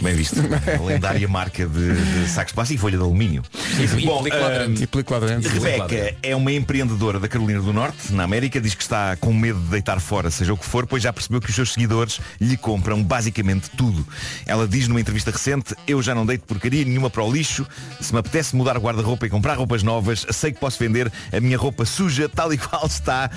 Bem 0.00 0.14
visto. 0.14 0.40
A 0.40 0.82
lendária 0.82 1.28
marca 1.28 1.66
de, 1.66 1.92
de 1.94 2.28
sacos 2.28 2.50
de 2.50 2.54
plástico 2.54 2.78
e 2.78 2.80
folha 2.80 2.96
de 2.96 3.02
alumínio. 3.02 3.42
E 3.78 4.04
Bom. 4.04 4.24
E 4.26 4.86
película 4.86 5.18
aderente. 5.18 5.48
Rebeca 5.48 6.16
é 6.22 6.34
uma 6.34 6.52
empreendedora 6.52 7.20
da 7.20 7.28
Carolina 7.28 7.60
do 7.60 7.72
Norte, 7.72 8.12
na 8.12 8.24
América, 8.24 8.60
diz 8.60 8.74
que 8.74 8.82
está 8.82 9.16
com 9.16 9.32
medo 9.32 9.60
de 9.60 9.68
deitar 9.68 10.00
fora, 10.00 10.30
seja 10.30 10.52
o 10.52 10.56
que 10.56 10.64
for, 10.64 10.86
pois 10.86 11.02
já 11.02 11.12
percebeu 11.12 11.40
que 11.40 11.50
os 11.50 11.54
seus 11.54 11.72
seguidores 11.72 12.20
lhe 12.40 12.56
compram 12.56 13.02
basicamente 13.02 13.70
tudo. 13.70 14.06
Ela 14.46 14.66
diz 14.66 14.88
numa 14.88 15.00
entrevista 15.00 15.30
recente, 15.30 15.74
eu 15.86 16.02
já 16.02 16.14
não 16.14 16.26
deito 16.26 16.44
porcaria 16.44 16.84
nenhuma 16.84 17.08
para 17.08 17.22
o 17.22 17.32
lixo, 17.32 17.66
se 18.00 18.12
me 18.12 18.18
apetece 18.18 18.56
mudar 18.56 18.78
guarda-roupa 18.78 19.26
e 19.26 19.30
comprar 19.30 19.56
roupas 19.56 19.82
novas, 19.82 20.26
sei 20.30 20.52
que 20.52 20.58
posso 20.58 20.78
vender 20.78 21.10
a 21.32 21.40
minha 21.40 21.56
roupa 21.56 21.84
suja 21.84 22.28
tal 22.28 22.52
e 22.52 22.58
qual 22.58 22.86
está 22.86 23.30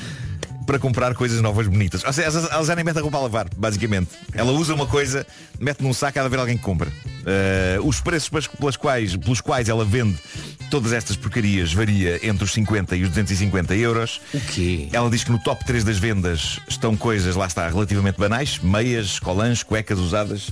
para 0.65 0.79
comprar 0.79 1.13
coisas 1.13 1.41
novas 1.41 1.67
bonitas. 1.67 2.03
Ou 2.03 2.13
seja, 2.13 2.27
ela 2.51 2.63
já 2.63 2.75
nem 2.75 2.83
mete 2.83 2.97
a 2.97 3.01
roupa 3.01 3.17
a 3.17 3.21
lavar, 3.21 3.47
basicamente. 3.55 4.09
Ela 4.33 4.51
usa 4.51 4.73
uma 4.73 4.87
coisa, 4.87 5.25
mete 5.59 5.81
num 5.81 5.93
saco, 5.93 6.19
há 6.19 6.21
de 6.21 6.27
haver 6.27 6.39
alguém 6.39 6.57
que 6.57 6.63
compra. 6.63 6.91
Eh, 7.25 7.79
os 7.83 7.99
preços 8.01 8.29
pelas, 8.29 8.47
pelas 8.47 8.77
quais, 8.77 9.15
pelos 9.15 9.41
quais 9.41 9.69
ela 9.69 9.85
vende 9.85 10.17
todas 10.69 10.93
estas 10.93 11.15
porcarias 11.15 11.73
varia 11.73 12.19
entre 12.27 12.43
os 12.43 12.51
50 12.51 12.95
e 12.95 13.03
os 13.03 13.09
250 13.09 13.75
euros. 13.75 14.21
O 14.33 14.39
quê? 14.39 14.89
Ela 14.91 15.09
diz 15.09 15.23
que 15.23 15.31
no 15.31 15.39
top 15.39 15.63
3 15.65 15.83
das 15.83 15.97
vendas 15.97 16.59
estão 16.67 16.95
coisas, 16.95 17.35
lá 17.35 17.45
está, 17.45 17.67
relativamente 17.67 18.19
banais, 18.19 18.59
meias, 18.59 19.19
colãs, 19.19 19.63
cuecas 19.63 19.99
usadas. 19.99 20.51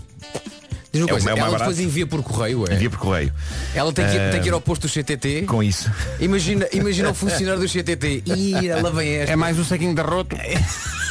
Diz 0.93 1.01
uma 1.01 1.09
É 1.09 1.11
o- 1.11 1.15
coisa, 1.15 1.29
é 1.29 1.33
o 1.33 1.37
ela 1.37 1.45
depois 1.57 1.61
barato. 1.61 1.81
envia 1.81 2.05
por 2.05 2.21
correio, 2.21 2.65
é? 2.69 2.75
Envia 2.75 2.89
por 2.89 2.99
correio. 2.99 3.33
Ela 3.73 3.91
tem 3.91 4.05
que, 4.05 4.13
ir, 4.15 4.19
Ah, 4.21 4.29
tem 4.31 4.41
que 4.41 4.47
ir 4.47 4.53
ao 4.53 4.61
posto 4.61 4.83
do 4.83 4.89
CTT. 4.89 5.41
Com 5.47 5.63
isso. 5.63 5.89
Imagina, 6.19 6.67
imagina 6.71 7.09
o 7.09 7.13
funcionário 7.15 7.59
do 7.59 7.67
CTT. 7.67 8.21
Ih, 8.27 8.67
ela 8.69 8.91
vem 8.91 9.15
esta. 9.15 9.33
É 9.33 9.35
mais 9.35 9.57
um 9.57 9.63
saquinho 9.65 9.95
de 9.95 10.01
arroto. 10.01 10.37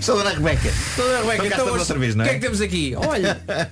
Só 0.00 0.14
Dona 0.16 0.30
Rebeca. 0.30 0.70
Toda 0.96 1.18
a 1.18 1.22
Rebeca, 1.22 1.46
Então 1.46 1.66
hoje, 1.66 1.78
outra 1.78 1.98
vez, 1.98 2.14
não 2.14 2.24
O 2.24 2.26
é? 2.26 2.30
que 2.30 2.34
é 2.34 2.38
que 2.38 2.44
temos 2.44 2.60
aqui? 2.60 2.94
Olha. 2.96 3.40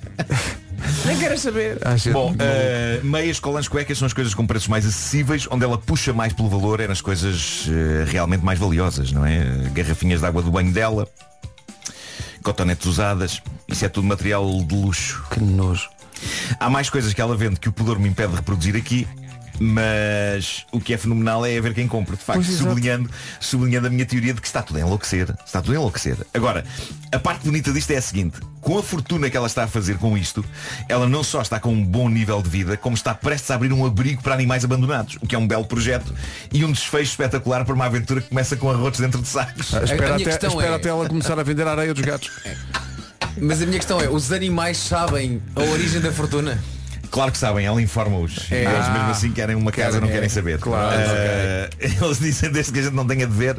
Nem 1.04 1.18
quero 1.18 1.38
saber. 1.38 1.78
Acho- 1.84 2.12
Bom, 2.12 2.34
eh, 2.38 3.00
meias, 3.02 3.38
colãs, 3.40 3.68
cuecas 3.68 3.98
são 3.98 4.06
as 4.06 4.12
coisas 4.12 4.34
com 4.34 4.46
preços 4.46 4.68
mais 4.68 4.86
acessíveis, 4.86 5.46
onde 5.50 5.64
ela 5.64 5.76
puxa 5.78 6.12
mais 6.12 6.32
pelo 6.32 6.48
valor, 6.48 6.80
é 6.80 6.88
nas 6.88 7.00
coisas 7.00 7.66
eh, 7.68 8.04
realmente 8.08 8.44
mais 8.44 8.58
valiosas, 8.58 9.12
não 9.12 9.24
é? 9.26 9.44
Garrafinhas 9.74 10.20
de 10.20 10.26
água 10.26 10.42
do 10.42 10.50
banho 10.50 10.72
dela, 10.72 11.06
cotonetes 12.48 12.86
usadas, 12.86 13.42
isso 13.68 13.84
é 13.84 13.90
tudo 13.90 14.06
material 14.06 14.48
de 14.64 14.74
luxo. 14.74 15.22
Que 15.30 15.38
nojo. 15.38 15.86
Há 16.58 16.70
mais 16.70 16.88
coisas 16.88 17.12
que 17.12 17.20
ela 17.20 17.36
vende 17.36 17.60
que 17.60 17.68
o 17.68 17.72
pudor 17.72 17.98
me 17.98 18.08
impede 18.08 18.30
de 18.30 18.36
reproduzir 18.36 18.74
aqui, 18.74 19.06
mas 19.60 20.64
o 20.72 20.80
que 20.80 20.94
é 20.94 20.98
fenomenal 20.98 21.44
é 21.44 21.60
ver 21.60 21.74
quem 21.74 21.86
compra, 21.88 22.16
de 22.16 22.22
facto, 22.22 22.38
Pois, 22.38 22.48
exato. 22.48 22.68
sublinhando, 22.68 23.10
sublinhando 23.40 23.86
a 23.86 23.90
minha 23.90 24.06
teoria 24.06 24.32
de 24.34 24.40
que 24.40 24.46
está 24.46 24.62
tudo 24.62 24.76
a 24.78 24.80
enlouquecer. 24.80 25.34
Está 25.44 25.60
tudo 25.60 25.72
a 25.72 25.76
enlouquecer. 25.76 26.16
Agora, 26.32 26.64
a 27.12 27.18
parte 27.18 27.44
bonita 27.44 27.72
disto 27.72 27.90
é 27.90 27.96
a 27.96 28.02
seguinte, 28.02 28.38
com 28.60 28.78
a 28.78 28.82
fortuna 28.82 29.28
que 29.30 29.36
ela 29.36 29.46
está 29.46 29.64
a 29.64 29.68
fazer 29.68 29.98
com 29.98 30.16
isto, 30.16 30.44
ela 30.88 31.08
não 31.08 31.22
só 31.24 31.40
está 31.42 31.58
com 31.58 31.72
um 31.72 31.84
bom 31.84 32.08
nível 32.08 32.40
de 32.42 32.48
vida, 32.48 32.76
como 32.76 32.94
está 32.96 33.14
prestes 33.14 33.50
a 33.50 33.54
abrir 33.54 33.72
um 33.72 33.84
abrigo 33.86 34.22
para 34.22 34.34
animais 34.34 34.64
abandonados, 34.64 35.16
o 35.20 35.26
que 35.26 35.34
é 35.34 35.38
um 35.38 35.46
belo 35.46 35.64
projeto 35.64 36.14
e 36.52 36.64
um 36.64 36.72
desfecho 36.72 37.10
espetacular 37.12 37.64
para 37.64 37.74
uma 37.74 37.86
aventura 37.86 38.20
que 38.20 38.28
começa 38.28 38.56
com 38.56 38.70
arrotos 38.70 39.00
dentro 39.00 39.20
de 39.22 39.28
sacos. 39.28 39.74
Ah, 39.74 39.82
espera 39.84 40.02
minha 40.02 40.14
até, 40.16 40.24
questão 40.24 40.50
espera 40.50 40.72
é- 40.72 40.76
até 40.76 40.88
ela 40.88 41.08
começar 41.08 41.38
a 41.38 41.42
vender 41.42 41.66
a 41.66 41.70
areia 41.72 41.94
dos 41.94 42.04
gatos. 42.04 42.30
Mas 43.40 43.62
a 43.62 43.66
minha 43.66 43.78
questão 43.78 44.00
é, 44.00 44.08
os 44.08 44.32
animais 44.32 44.76
sabem 44.78 45.40
a 45.54 45.60
origem 45.62 46.00
da 46.00 46.12
fortuna? 46.12 46.58
Claro 47.10 47.32
que 47.32 47.38
sabem, 47.38 47.64
ela 47.66 47.80
informa-os. 47.80 48.50
É. 48.50 48.64
Eles 48.64 48.86
Ah. 48.86 48.90
mesmo 48.92 49.10
assim 49.10 49.32
querem 49.32 49.56
uma 49.56 49.72
casa, 49.72 49.92
Querem, 49.92 50.00
não 50.02 50.08
é. 50.08 50.12
querem 50.12 50.28
saber. 50.28 50.58
Claro, 50.58 50.94
Eh, 50.98 51.70
Eles 52.02 52.18
dizem 52.18 52.50
desde 52.50 52.72
que 52.72 52.78
a 52.78 52.82
gente 52.82 52.94
não 52.94 53.06
tenha 53.06 53.26
de 53.26 53.32
ver. 53.34 53.56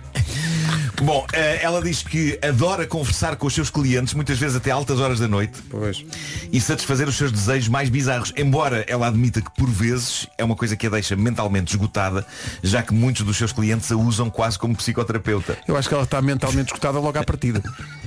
Bom, 1.01 1.25
eh, 1.31 1.59
ela 1.61 1.81
diz 1.81 2.03
que 2.03 2.37
adora 2.43 2.85
conversar 2.85 3.37
com 3.37 3.47
os 3.47 3.53
seus 3.53 3.69
clientes, 3.69 4.13
muitas 4.13 4.37
vezes 4.37 4.57
até 4.57 4.69
altas 4.69 4.99
horas 4.99 5.17
da 5.17 5.29
noite, 5.29 5.57
Pois. 5.69 6.03
e 6.51 6.59
satisfazer 6.59 7.07
os 7.07 7.15
seus 7.15 7.31
desejos 7.31 7.69
mais 7.69 7.87
bizarros. 7.89 8.33
Embora 8.35 8.83
ela 8.85 9.07
admita 9.07 9.39
que 9.41 9.49
por 9.51 9.69
vezes 9.69 10.27
é 10.37 10.43
uma 10.43 10.57
coisa 10.57 10.75
que 10.75 10.87
a 10.87 10.89
deixa 10.89 11.15
mentalmente 11.15 11.71
esgotada, 11.73 12.25
já 12.61 12.83
que 12.83 12.93
muitos 12.93 13.21
dos 13.25 13.37
seus 13.37 13.53
clientes 13.53 13.89
a 13.91 13.95
usam 13.95 14.29
quase 14.29 14.59
como 14.59 14.75
psicoterapeuta. 14.75 15.57
Eu 15.67 15.77
acho 15.77 15.87
que 15.87 15.93
ela 15.93 16.03
está 16.03 16.21
mentalmente 16.21 16.67
escutada 16.67 16.99
logo 16.99 17.17
à 17.17 17.23
partida. 17.23 17.63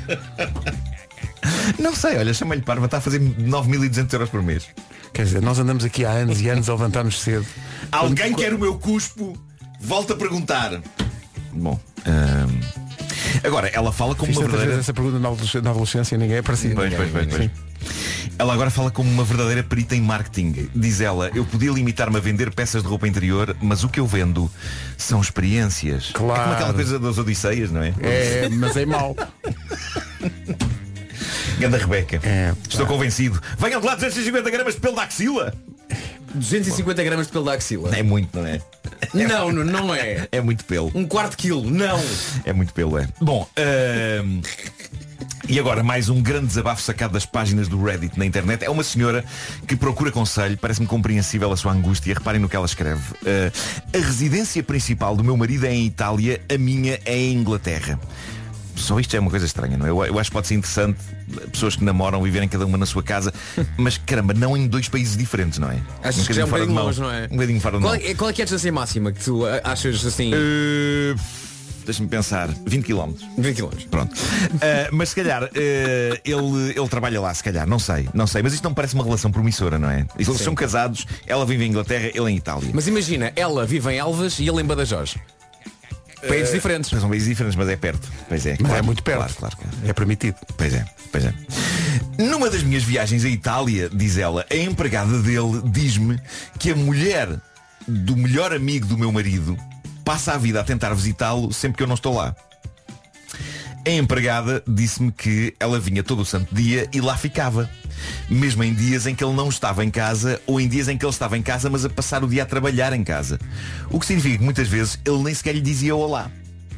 Não 1.78 1.94
sei, 1.94 2.16
olha, 2.18 2.33
chama-lhe 2.35 2.62
parva, 2.62 2.85
está 2.85 2.98
a 2.98 3.00
fazer 3.00 3.20
9.200 3.20 4.12
euros 4.12 4.28
por 4.31 4.42
mês. 4.42 4.66
Quer 5.12 5.25
dizer, 5.25 5.42
nós 5.42 5.59
andamos 5.59 5.85
aqui 5.85 6.05
há 6.05 6.11
anos 6.11 6.40
e 6.40 6.48
anos 6.48 6.68
a 6.68 6.72
levantar-nos 6.72 7.20
cedo. 7.20 7.46
Alguém 7.90 8.35
quer 8.35 8.55
o 8.55 8.59
meu 8.59 8.79
cuspo? 8.79 9.37
Volta 9.81 10.14
a 10.14 10.16
perguntar. 10.16 10.81
Bom. 11.53 11.79
ahm, 12.07 12.61
Agora, 13.44 13.68
ela 13.68 13.92
fala 13.92 14.14
como 14.14 14.29
Fiz 14.29 14.37
uma 14.38 14.48
verdadeira. 14.48 14.81
essa 14.81 14.92
pergunta 14.94 15.18
na 15.18 15.70
adolescência, 15.70 16.16
ninguém 16.16 16.38
aparecia. 16.38 16.75
Pois, 16.75 16.94
pois, 16.94 17.11
pois, 17.11 17.27
pois. 17.27 17.42
Sim. 17.42 17.51
Ela 18.38 18.55
agora 18.55 18.70
fala 18.70 18.90
como 18.90 19.11
uma 19.11 19.25
verdadeira 19.25 19.62
perita 19.62 19.94
em 19.96 20.01
marketing. 20.01 20.68
Diz 20.75 21.01
ela, 21.01 21.31
eu 21.35 21.44
podia 21.44 21.70
limitar-me 21.70 22.16
a 22.16 22.20
vender 22.20 22.53
peças 22.55 22.83
de 22.83 22.88
roupa 22.88 23.07
interior, 23.07 23.55
mas 23.61 23.85
o 23.85 23.88
que 23.88 24.01
eu 24.01 24.07
vendo 24.07 24.51
são 24.96 25.20
experiências. 25.20 26.11
É 26.14 26.18
Claro. 26.18 26.42
como 26.42 26.55
aquela 26.55 26.72
coisa 26.75 26.98
das 26.98 27.18
Odisseias, 27.18 27.70
não 27.70 27.83
é? 27.83 27.92
É, 28.01 28.48
mas 28.51 28.77
é 28.77 28.87
mau. 28.87 29.14
Ganda 31.62 31.79
Rebeca. 31.79 32.20
É, 32.25 32.53
Estou 32.68 32.85
convencido. 32.87 33.40
Venham 33.57 33.81
de 33.81 33.87
lá 33.87 33.94
250 33.94 34.51
gramas 34.51 34.75
de 34.75 34.81
pelo 34.81 34.96
da 34.96 35.05
axila. 35.05 35.55
250 36.35 37.05
gramas 37.05 37.27
de 37.27 37.33
pelo 37.33 37.44
da 37.44 37.53
axila. 37.53 37.96
É 37.96 38.03
muito, 38.03 38.37
não 38.37 38.44
é? 38.44 38.61
Não, 39.14 39.53
não, 39.53 39.64
não 39.64 39.94
é. 39.94 40.27
É 40.33 40.40
muito 40.40 40.64
pelo. 40.64 40.90
Um 40.92 41.07
quarto 41.07 41.37
quilo, 41.37 41.70
não. 41.70 42.03
É 42.44 42.53
muito 42.53 42.75
pelo, 42.75 42.98
é. 42.98 43.07
Bom, 43.20 43.46
ahm, 43.57 44.40
e 45.48 45.61
agora 45.61 45.85
mais 45.85 46.09
um 46.09 46.20
grande 46.20 46.46
desabafo 46.46 46.83
sacado 46.83 47.12
das 47.12 47.27
páginas 47.27 47.68
do 47.68 47.81
Reddit 47.81 48.18
na 48.18 48.27
internet. 48.27 48.64
É 48.64 48.70
uma 48.70 48.82
senhora 48.82 49.24
que 49.64 49.76
procura 49.76 50.11
conselho, 50.11 50.59
parece-me 50.59 50.89
compreensível 50.89 51.53
a 51.53 51.57
sua 51.57 51.72
angústia. 51.72 52.12
Reparem 52.14 52.41
no 52.41 52.49
que 52.49 52.57
ela 52.57 52.66
escreve. 52.66 53.03
Ah, 53.24 53.53
a 53.97 53.99
residência 53.99 54.62
principal 54.64 55.14
do 55.14 55.22
meu 55.22 55.37
marido 55.37 55.64
é 55.66 55.72
em 55.72 55.87
Itália, 55.87 56.41
a 56.53 56.59
minha 56.59 56.99
é 57.05 57.16
em 57.16 57.34
Inglaterra. 57.34 58.01
Só 58.77 58.99
isto 58.99 59.14
é 59.16 59.20
uma 59.20 59.31
coisa 59.31 59.47
estranha, 59.47 59.77
não 59.77 59.87
é? 59.87 59.91
Eu, 59.91 60.05
eu 60.05 60.18
acho 60.18 60.31
que 60.31 60.35
pode 60.35 60.47
ser 60.47 60.55
interessante 60.55 60.99
pessoas 61.51 61.77
que 61.77 61.85
namoram 61.85 62.23
viverem 62.23 62.49
cada 62.49 62.66
uma 62.66 62.79
na 62.79 62.87
sua 62.87 63.03
casa, 63.03 63.33
mas 63.77 63.99
caramba, 63.99 64.35
não 64.35 64.57
em 64.57 64.66
dois 64.66 64.89
países 64.89 65.16
diferentes, 65.16 65.59
não 65.59 65.70
é? 65.70 65.79
Achas 66.03 66.27
que 66.27 66.33
já 66.33 66.43
é 66.43 66.45
um 66.45 66.49
de 66.49 66.53
bocadinho 66.53 66.83
longe, 66.83 67.01
não 67.01 67.11
é? 67.11 67.25
Um 67.27 67.37
bocadinho 67.37 67.61
fora 67.61 67.77
de 67.77 67.83
Qual 67.83 67.95
mão. 67.95 68.03
é, 68.05 68.14
qual 68.14 68.31
é 68.31 68.33
que 68.33 68.43
é 68.43 68.45
a 68.45 68.47
distância 68.47 68.73
máxima 68.73 69.12
que 69.12 69.23
tu 69.23 69.47
ah, 69.47 69.61
achas 69.64 70.05
assim? 70.05 70.33
Uh, 70.33 71.18
Deixa-me 71.85 72.09
pensar, 72.09 72.49
20 72.64 72.85
km. 72.85 73.12
20 73.39 73.57
km. 73.57 73.68
Pronto. 73.91 74.12
Uh, 74.14 74.59
mas 74.93 75.11
se 75.11 75.16
calhar 75.16 75.45
uh, 75.45 75.49
ele, 75.55 76.70
ele 76.77 76.89
trabalha 76.89 77.20
lá, 77.20 77.35
se 77.35 77.43
calhar, 77.43 77.66
não 77.66 77.79
sei, 77.79 78.09
não 78.14 78.27
sei. 78.27 78.43
Mas 78.43 78.55
isto 78.55 78.64
não 78.64 78.73
parece 78.73 78.95
uma 78.95 79.05
relação 79.05 79.31
promissora, 79.33 79.79
não 79.79 79.91
é? 79.91 80.07
Eles 80.16 80.29
Sim. 80.29 80.45
são 80.45 80.55
casados, 80.55 81.07
ela 81.27 81.45
vive 81.45 81.64
em 81.64 81.68
Inglaterra, 81.68 82.11
ele 82.14 82.31
em 82.31 82.37
Itália. 82.37 82.70
Mas 82.73 82.87
imagina, 82.87 83.33
ela 83.35 83.66
vive 83.66 83.91
em 83.91 83.99
Elvas 83.99 84.39
e 84.39 84.49
ele 84.49 84.61
em 84.61 84.64
Badajoz. 84.64 85.16
Países 86.29 86.51
Uh, 86.51 86.55
diferentes. 86.55 86.91
São 86.91 87.09
países 87.09 87.29
diferentes, 87.29 87.57
mas 87.57 87.68
é 87.68 87.77
perto. 87.77 88.09
Pois 88.29 88.47
é. 88.47 88.51
Mas 88.53 88.59
claro, 88.61 88.79
é 88.79 88.83
muito 88.83 89.03
perto. 89.03 89.18
Claro, 89.18 89.35
claro, 89.35 89.57
claro. 89.57 89.77
É 89.87 89.93
permitido. 89.93 90.37
Pois 90.57 90.75
é, 90.75 90.85
pois 91.11 91.25
é. 91.25 91.35
Numa 92.18 92.49
das 92.49 92.62
minhas 92.62 92.83
viagens 92.83 93.25
à 93.25 93.29
Itália, 93.29 93.89
diz 93.93 94.16
ela, 94.16 94.47
a 94.51 94.57
empregada 94.57 95.18
dele 95.20 95.62
diz-me 95.64 96.20
que 96.59 96.70
a 96.70 96.77
mulher 96.77 97.29
do 97.87 98.16
melhor 98.16 98.53
amigo 98.53 98.87
do 98.87 98.97
meu 98.97 99.11
marido 99.11 99.57
passa 100.05 100.33
a 100.35 100.39
vida 100.39 100.61
a 100.61 100.64
tentar 100.64 100.95
visitá-lo 100.95 101.53
sempre 101.53 101.79
que 101.79 101.83
eu 101.83 101.87
não 101.87 101.95
estou 101.95 102.14
lá. 102.14 102.35
A 103.85 103.91
empregada 103.91 104.62
disse-me 104.66 105.11
que 105.11 105.55
ela 105.59 105.80
vinha 105.80 106.05
todo 106.05 106.22
o 106.22 106.24
santo 106.24 106.55
dia 106.55 106.89
e 106.93 107.01
lá 107.01 107.16
ficava. 107.16 107.68
Mesmo 108.30 108.62
em 108.62 108.72
dias 108.72 109.09
em 109.09 109.14
que 109.14 109.24
ele 109.24 109.35
não 109.35 109.49
estava 109.49 109.85
em 109.85 109.91
casa 109.91 110.41
ou 110.47 110.61
em 110.61 110.68
dias 110.68 110.87
em 110.87 110.97
que 110.97 111.05
ele 111.05 111.11
estava 111.11 111.37
em 111.37 111.43
casa, 111.43 111.68
mas 111.68 111.85
a 111.85 111.91
passar 111.91 112.22
o 112.22 112.28
dia 112.28 112.45
a 112.45 112.47
trabalhar 112.47 112.93
em 112.93 113.03
casa. 113.03 113.41
O 113.91 113.99
que 113.99 114.07
significa 114.07 114.39
que 114.39 114.45
muitas 114.45 114.68
vezes 114.68 115.01
ele 115.05 115.18
nem 115.24 115.35
sequer 115.35 115.57
lhe 115.57 115.61
dizia 115.61 115.97
olá. 115.97 116.30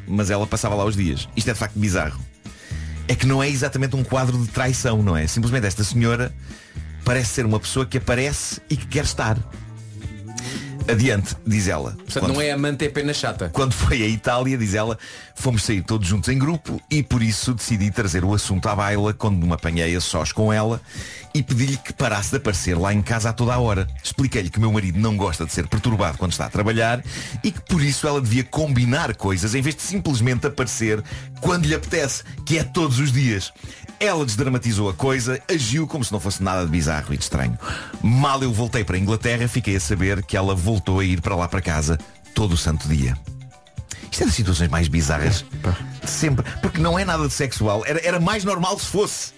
Mas 0.08 0.30
ela 0.30 0.46
passava 0.46 0.74
lá 0.74 0.84
os 0.84 0.96
dias. 0.96 1.28
Isto 1.36 1.50
é 1.50 1.52
de 1.52 1.58
facto 1.58 1.78
bizarro. 1.78 2.18
É 3.06 3.14
que 3.14 3.26
não 3.26 3.42
é 3.42 3.50
exatamente 3.50 3.94
um 3.94 4.02
quadro 4.02 4.38
de 4.38 4.48
traição, 4.48 5.02
não 5.02 5.14
é? 5.14 5.26
Simplesmente 5.26 5.66
esta 5.66 5.84
senhora 5.84 6.34
parece 7.04 7.34
ser 7.34 7.44
uma 7.44 7.60
pessoa 7.60 7.84
que 7.84 7.98
aparece 7.98 8.62
e 8.70 8.78
que 8.78 8.86
quer 8.86 9.04
estar. 9.04 9.36
Adiante, 10.86 11.34
diz 11.46 11.66
ela. 11.66 11.92
Portanto, 11.92 12.28
não 12.28 12.40
é 12.40 12.50
amante, 12.50 12.84
é 12.84 12.88
pena 12.88 13.14
chata. 13.14 13.48
Quando 13.52 13.72
foi 13.72 14.02
à 14.02 14.06
Itália, 14.06 14.56
diz 14.58 14.74
ela, 14.74 14.98
fomos 15.34 15.64
sair 15.64 15.82
todos 15.82 16.06
juntos 16.06 16.28
em 16.28 16.38
grupo 16.38 16.80
e 16.90 17.02
por 17.02 17.22
isso 17.22 17.54
decidi 17.54 17.90
trazer 17.90 18.24
o 18.24 18.34
assunto 18.34 18.68
à 18.68 18.76
baila 18.76 19.14
quando 19.14 19.46
me 19.46 19.52
apanhei 19.52 19.96
a 19.96 20.00
sós 20.00 20.30
com 20.30 20.52
ela 20.52 20.80
e 21.34 21.42
pedi-lhe 21.42 21.76
que 21.76 21.92
parasse 21.92 22.30
de 22.30 22.36
aparecer 22.36 22.78
lá 22.78 22.94
em 22.94 23.02
casa 23.02 23.30
a 23.30 23.32
toda 23.32 23.52
a 23.52 23.58
hora. 23.58 23.88
Expliquei-lhe 24.02 24.48
que 24.48 24.58
o 24.58 24.60
meu 24.60 24.70
marido 24.70 25.00
não 25.00 25.16
gosta 25.16 25.44
de 25.44 25.52
ser 25.52 25.66
perturbado 25.66 26.16
quando 26.16 26.30
está 26.30 26.46
a 26.46 26.50
trabalhar 26.50 27.02
e 27.42 27.50
que 27.50 27.60
por 27.60 27.82
isso 27.82 28.06
ela 28.06 28.20
devia 28.20 28.44
combinar 28.44 29.16
coisas 29.16 29.54
em 29.54 29.60
vez 29.60 29.74
de 29.74 29.82
simplesmente 29.82 30.46
aparecer 30.46 31.02
quando 31.40 31.66
lhe 31.66 31.74
apetece, 31.74 32.22
que 32.46 32.56
é 32.56 32.62
todos 32.62 33.00
os 33.00 33.10
dias. 33.10 33.52
Ela 33.98 34.24
desdramatizou 34.24 34.88
a 34.88 34.94
coisa, 34.94 35.40
agiu 35.50 35.88
como 35.88 36.04
se 36.04 36.12
não 36.12 36.20
fosse 36.20 36.42
nada 36.42 36.64
de 36.64 36.70
bizarro 36.70 37.12
e 37.12 37.16
de 37.16 37.24
estranho. 37.24 37.58
Mal 38.00 38.40
eu 38.42 38.52
voltei 38.52 38.84
para 38.84 38.96
a 38.96 39.00
Inglaterra, 39.00 39.48
fiquei 39.48 39.74
a 39.74 39.80
saber 39.80 40.22
que 40.24 40.36
ela 40.36 40.54
voltou 40.54 41.00
a 41.00 41.04
ir 41.04 41.20
para 41.20 41.34
lá 41.34 41.48
para 41.48 41.60
casa 41.60 41.98
todo 42.32 42.52
o 42.52 42.56
santo 42.56 42.86
dia. 42.86 43.18
Isto 44.10 44.22
é 44.22 44.26
das 44.26 44.34
situações 44.36 44.70
mais 44.70 44.86
bizarras 44.86 45.44
de 46.00 46.10
sempre. 46.10 46.46
Porque 46.62 46.80
não 46.80 46.96
é 46.96 47.04
nada 47.04 47.26
de 47.26 47.34
sexual. 47.34 47.82
Era, 47.84 48.00
era 48.06 48.20
mais 48.20 48.44
normal 48.44 48.78
se 48.78 48.86
fosse. 48.86 49.32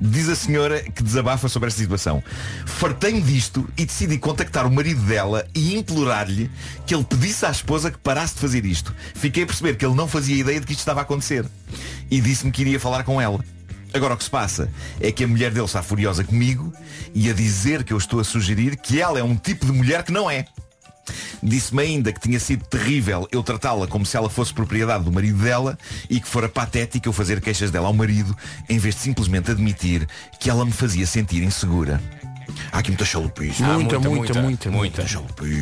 Diz 0.00 0.28
a 0.30 0.34
senhora 0.34 0.82
que 0.82 1.02
desabafa 1.02 1.48
sobre 1.48 1.68
esta 1.68 1.80
situação. 1.80 2.22
Fartei-me 2.64 3.20
disto 3.20 3.68
e 3.76 3.84
decidi 3.84 4.16
contactar 4.16 4.66
o 4.66 4.70
marido 4.70 5.02
dela 5.02 5.46
e 5.54 5.76
implorar-lhe 5.76 6.50
que 6.86 6.94
ele 6.94 7.04
pedisse 7.04 7.44
à 7.44 7.50
esposa 7.50 7.90
que 7.90 7.98
parasse 7.98 8.34
de 8.34 8.40
fazer 8.40 8.64
isto. 8.64 8.94
Fiquei 9.14 9.42
a 9.42 9.46
perceber 9.46 9.76
que 9.76 9.84
ele 9.84 9.94
não 9.94 10.08
fazia 10.08 10.36
ideia 10.36 10.58
de 10.58 10.66
que 10.66 10.72
isto 10.72 10.80
estava 10.80 11.00
a 11.00 11.02
acontecer. 11.02 11.44
E 12.10 12.20
disse-me 12.20 12.50
que 12.50 12.62
iria 12.62 12.80
falar 12.80 13.04
com 13.04 13.20
ela. 13.20 13.44
Agora 13.92 14.14
o 14.14 14.16
que 14.16 14.24
se 14.24 14.30
passa 14.30 14.70
é 15.00 15.12
que 15.12 15.24
a 15.24 15.28
mulher 15.28 15.50
dele 15.50 15.66
está 15.66 15.82
furiosa 15.82 16.24
comigo 16.24 16.72
e 17.14 17.28
a 17.28 17.34
dizer 17.34 17.84
que 17.84 17.92
eu 17.92 17.98
estou 17.98 18.20
a 18.20 18.24
sugerir 18.24 18.76
que 18.76 19.00
ela 19.00 19.18
é 19.18 19.22
um 19.22 19.36
tipo 19.36 19.66
de 19.66 19.72
mulher 19.72 20.02
que 20.02 20.12
não 20.12 20.30
é. 20.30 20.46
Disse-me 21.42 21.82
ainda 21.82 22.12
que 22.12 22.20
tinha 22.20 22.38
sido 22.40 22.64
terrível 22.64 23.28
eu 23.32 23.42
tratá-la 23.42 23.86
como 23.86 24.04
se 24.04 24.16
ela 24.16 24.30
fosse 24.30 24.52
propriedade 24.52 25.04
do 25.04 25.12
marido 25.12 25.38
dela 25.42 25.78
e 26.08 26.20
que 26.20 26.28
fora 26.28 26.48
patético 26.48 27.08
eu 27.08 27.12
fazer 27.12 27.40
queixas 27.40 27.70
dela 27.70 27.86
ao 27.86 27.94
marido 27.94 28.36
em 28.68 28.78
vez 28.78 28.94
de 28.94 29.00
simplesmente 29.02 29.50
admitir 29.50 30.06
que 30.38 30.50
ela 30.50 30.64
me 30.64 30.72
fazia 30.72 31.06
sentir 31.06 31.42
insegura. 31.42 32.00
Há 32.72 32.78
aqui 32.78 32.90
muita 32.90 33.04
chalupice. 33.04 33.62
Ah, 33.62 33.74
Muita, 33.74 33.98
muita, 33.98 34.40
muita, 34.40 34.40
muita. 34.40 34.70
Muita, 34.70 35.06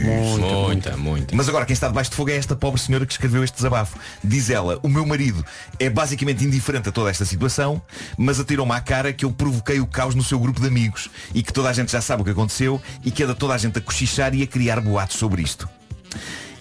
Muita, 0.04 0.96
muita. 0.96 1.36
Mas 1.36 1.48
agora 1.48 1.64
quem 1.66 1.74
está 1.74 1.88
debaixo 1.88 2.10
de 2.10 2.16
fogo 2.16 2.30
é 2.30 2.36
esta 2.36 2.54
pobre 2.56 2.80
senhora 2.80 3.04
que 3.06 3.12
escreveu 3.12 3.42
este 3.44 3.56
desabafo. 3.56 3.98
Diz 4.22 4.50
ela, 4.50 4.78
o 4.82 4.88
meu 4.88 5.04
marido 5.06 5.44
é 5.78 5.88
basicamente 5.90 6.44
indiferente 6.44 6.88
a 6.88 6.92
toda 6.92 7.10
esta 7.10 7.24
situação, 7.24 7.80
mas 8.16 8.40
atirou-me 8.40 8.72
à 8.72 8.80
cara 8.80 9.12
que 9.12 9.24
eu 9.24 9.30
provoquei 9.32 9.80
o 9.80 9.86
caos 9.86 10.14
no 10.14 10.22
seu 10.22 10.38
grupo 10.38 10.60
de 10.60 10.66
amigos 10.66 11.08
e 11.34 11.42
que 11.42 11.52
toda 11.52 11.68
a 11.68 11.72
gente 11.72 11.92
já 11.92 12.00
sabe 12.00 12.22
o 12.22 12.24
que 12.24 12.30
aconteceu 12.30 12.80
e 13.04 13.10
que 13.10 13.22
anda 13.22 13.34
toda 13.34 13.54
a 13.54 13.58
gente 13.58 13.78
a 13.78 13.80
cochichar 13.80 14.34
e 14.34 14.42
a 14.42 14.46
criar 14.46 14.80
boatos 14.80 15.16
sobre 15.16 15.42
isto. 15.42 15.68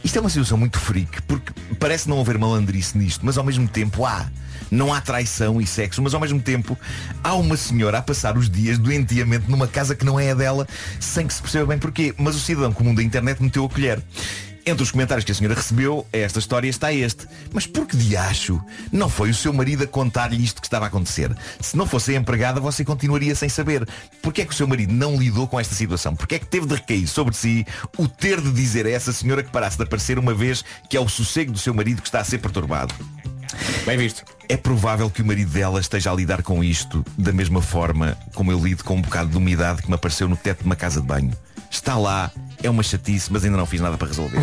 Isto 0.04 0.18
é 0.18 0.22
uma 0.22 0.30
situação 0.30 0.58
muito 0.58 0.80
freak, 0.80 1.22
porque 1.24 1.52
parece 1.80 2.08
não 2.08 2.20
haver 2.22 2.38
malandrice 2.38 2.98
nisto, 2.98 3.26
mas 3.26 3.38
ao 3.38 3.44
mesmo 3.44 3.68
tempo 3.68 4.06
há. 4.06 4.28
Não 4.70 4.94
há 4.94 5.02
traição 5.02 5.62
e 5.62 5.68
sexo, 5.68 6.02
mas 6.02 6.14
ao 6.14 6.20
mesmo 6.20 6.42
tempo 6.42 6.78
há 7.24 7.34
uma 7.34 7.58
senhora 7.58 8.00
a 8.00 8.02
passar 8.02 8.38
os 8.38 8.50
dias 8.50 8.78
doentiamente 8.78 9.50
numa 9.50 9.68
casa 9.68 9.96
que 9.96 10.06
não 10.06 10.20
é 10.20 10.32
a 10.32 10.36
dela, 10.36 10.68
sem 11.00 11.28
que 11.28 11.34
se 11.34 11.42
perceba 11.42 11.66
bem 11.66 11.78
porquê. 11.78 12.14
Mas 12.18 12.36
o 12.36 12.40
cidadão 12.40 12.72
comum 12.72 12.94
da 12.94 13.04
internet 13.04 13.42
meteu 13.42 13.66
a 13.66 13.70
colher. 13.70 14.02
Entre 14.68 14.84
os 14.84 14.92
comentários 14.92 15.24
que 15.24 15.32
a 15.32 15.36
senhora 15.36 15.56
recebeu 15.56 16.06
esta 16.12 16.40
história 16.40 16.68
está 16.68 16.92
este. 16.92 17.26
Mas 17.54 17.66
por 17.66 17.88
que 17.88 17.96
de 17.96 18.18
acho? 18.18 18.62
Não 18.92 19.08
foi 19.08 19.30
o 19.30 19.34
seu 19.34 19.54
marido 19.54 19.86
a 19.86 19.88
contar-lhe 19.88 20.44
isto 20.44 20.60
que 20.60 20.68
estava 20.68 20.84
a 20.84 20.88
acontecer. 20.90 21.34
Se 21.62 21.78
não 21.78 21.88
fosse 21.88 22.14
a 22.14 22.18
empregada, 22.18 22.60
você 22.60 22.84
continuaria 22.84 23.34
sem 23.34 23.48
saber. 23.48 23.88
Porquê 24.22 24.42
é 24.42 24.46
que 24.46 24.52
o 24.52 24.56
seu 24.56 24.68
marido 24.68 24.92
não 24.92 25.16
lidou 25.16 25.48
com 25.48 25.58
esta 25.58 25.74
situação? 25.74 26.14
Porquê 26.18 26.36
é 26.36 26.40
que 26.40 26.48
teve 26.48 26.66
de 26.66 26.76
recair 26.76 27.08
sobre 27.08 27.34
si 27.34 27.66
o 27.98 28.10
ter 28.10 28.42
de 28.42 28.52
dizer 28.52 28.86
a 28.86 28.90
essa 28.90 29.14
senhora 29.14 29.42
que 29.42 29.50
parasse 29.50 29.78
de 29.78 29.84
aparecer 29.84 30.20
uma 30.20 30.34
vez 30.34 30.66
que 30.90 30.98
é 30.98 31.00
o 31.00 31.08
sossego 31.08 31.54
do 31.54 31.58
seu 31.58 31.74
marido 31.74 32.02
que 32.02 32.10
está 32.10 32.20
a 32.20 32.26
ser 32.26 32.40
perturbado? 32.40 32.94
Bem 33.86 33.98
visto. 33.98 34.24
É 34.50 34.56
provável 34.58 35.10
que 35.10 35.22
o 35.22 35.26
marido 35.26 35.52
dela 35.52 35.80
esteja 35.80 36.12
a 36.12 36.16
lidar 36.16 36.42
com 36.42 36.64
isto 36.64 37.04
da 37.18 37.32
mesma 37.34 37.62
forma 37.62 38.18
como 38.34 38.52
eu 38.52 38.64
lido 38.64 38.84
com 38.84 38.96
um 38.96 39.02
bocado 39.02 39.30
de 39.30 39.38
umidade 39.38 39.82
que 39.82 39.90
me 39.90 39.96
apareceu 39.96 40.28
no 40.28 40.36
teto 40.38 40.60
de 40.60 40.66
uma 40.66 40.76
casa 40.76 41.02
de 41.02 41.08
banho. 41.08 41.32
Está 41.70 41.98
lá, 41.98 42.32
é 42.64 42.70
uma 42.70 42.84
chatice, 42.84 43.32
mas 43.32 43.44
ainda 43.44 43.58
não 43.58 43.66
fiz 43.66 43.82
nada 43.82 43.98
para 43.98 44.08
resolver. 44.08 44.38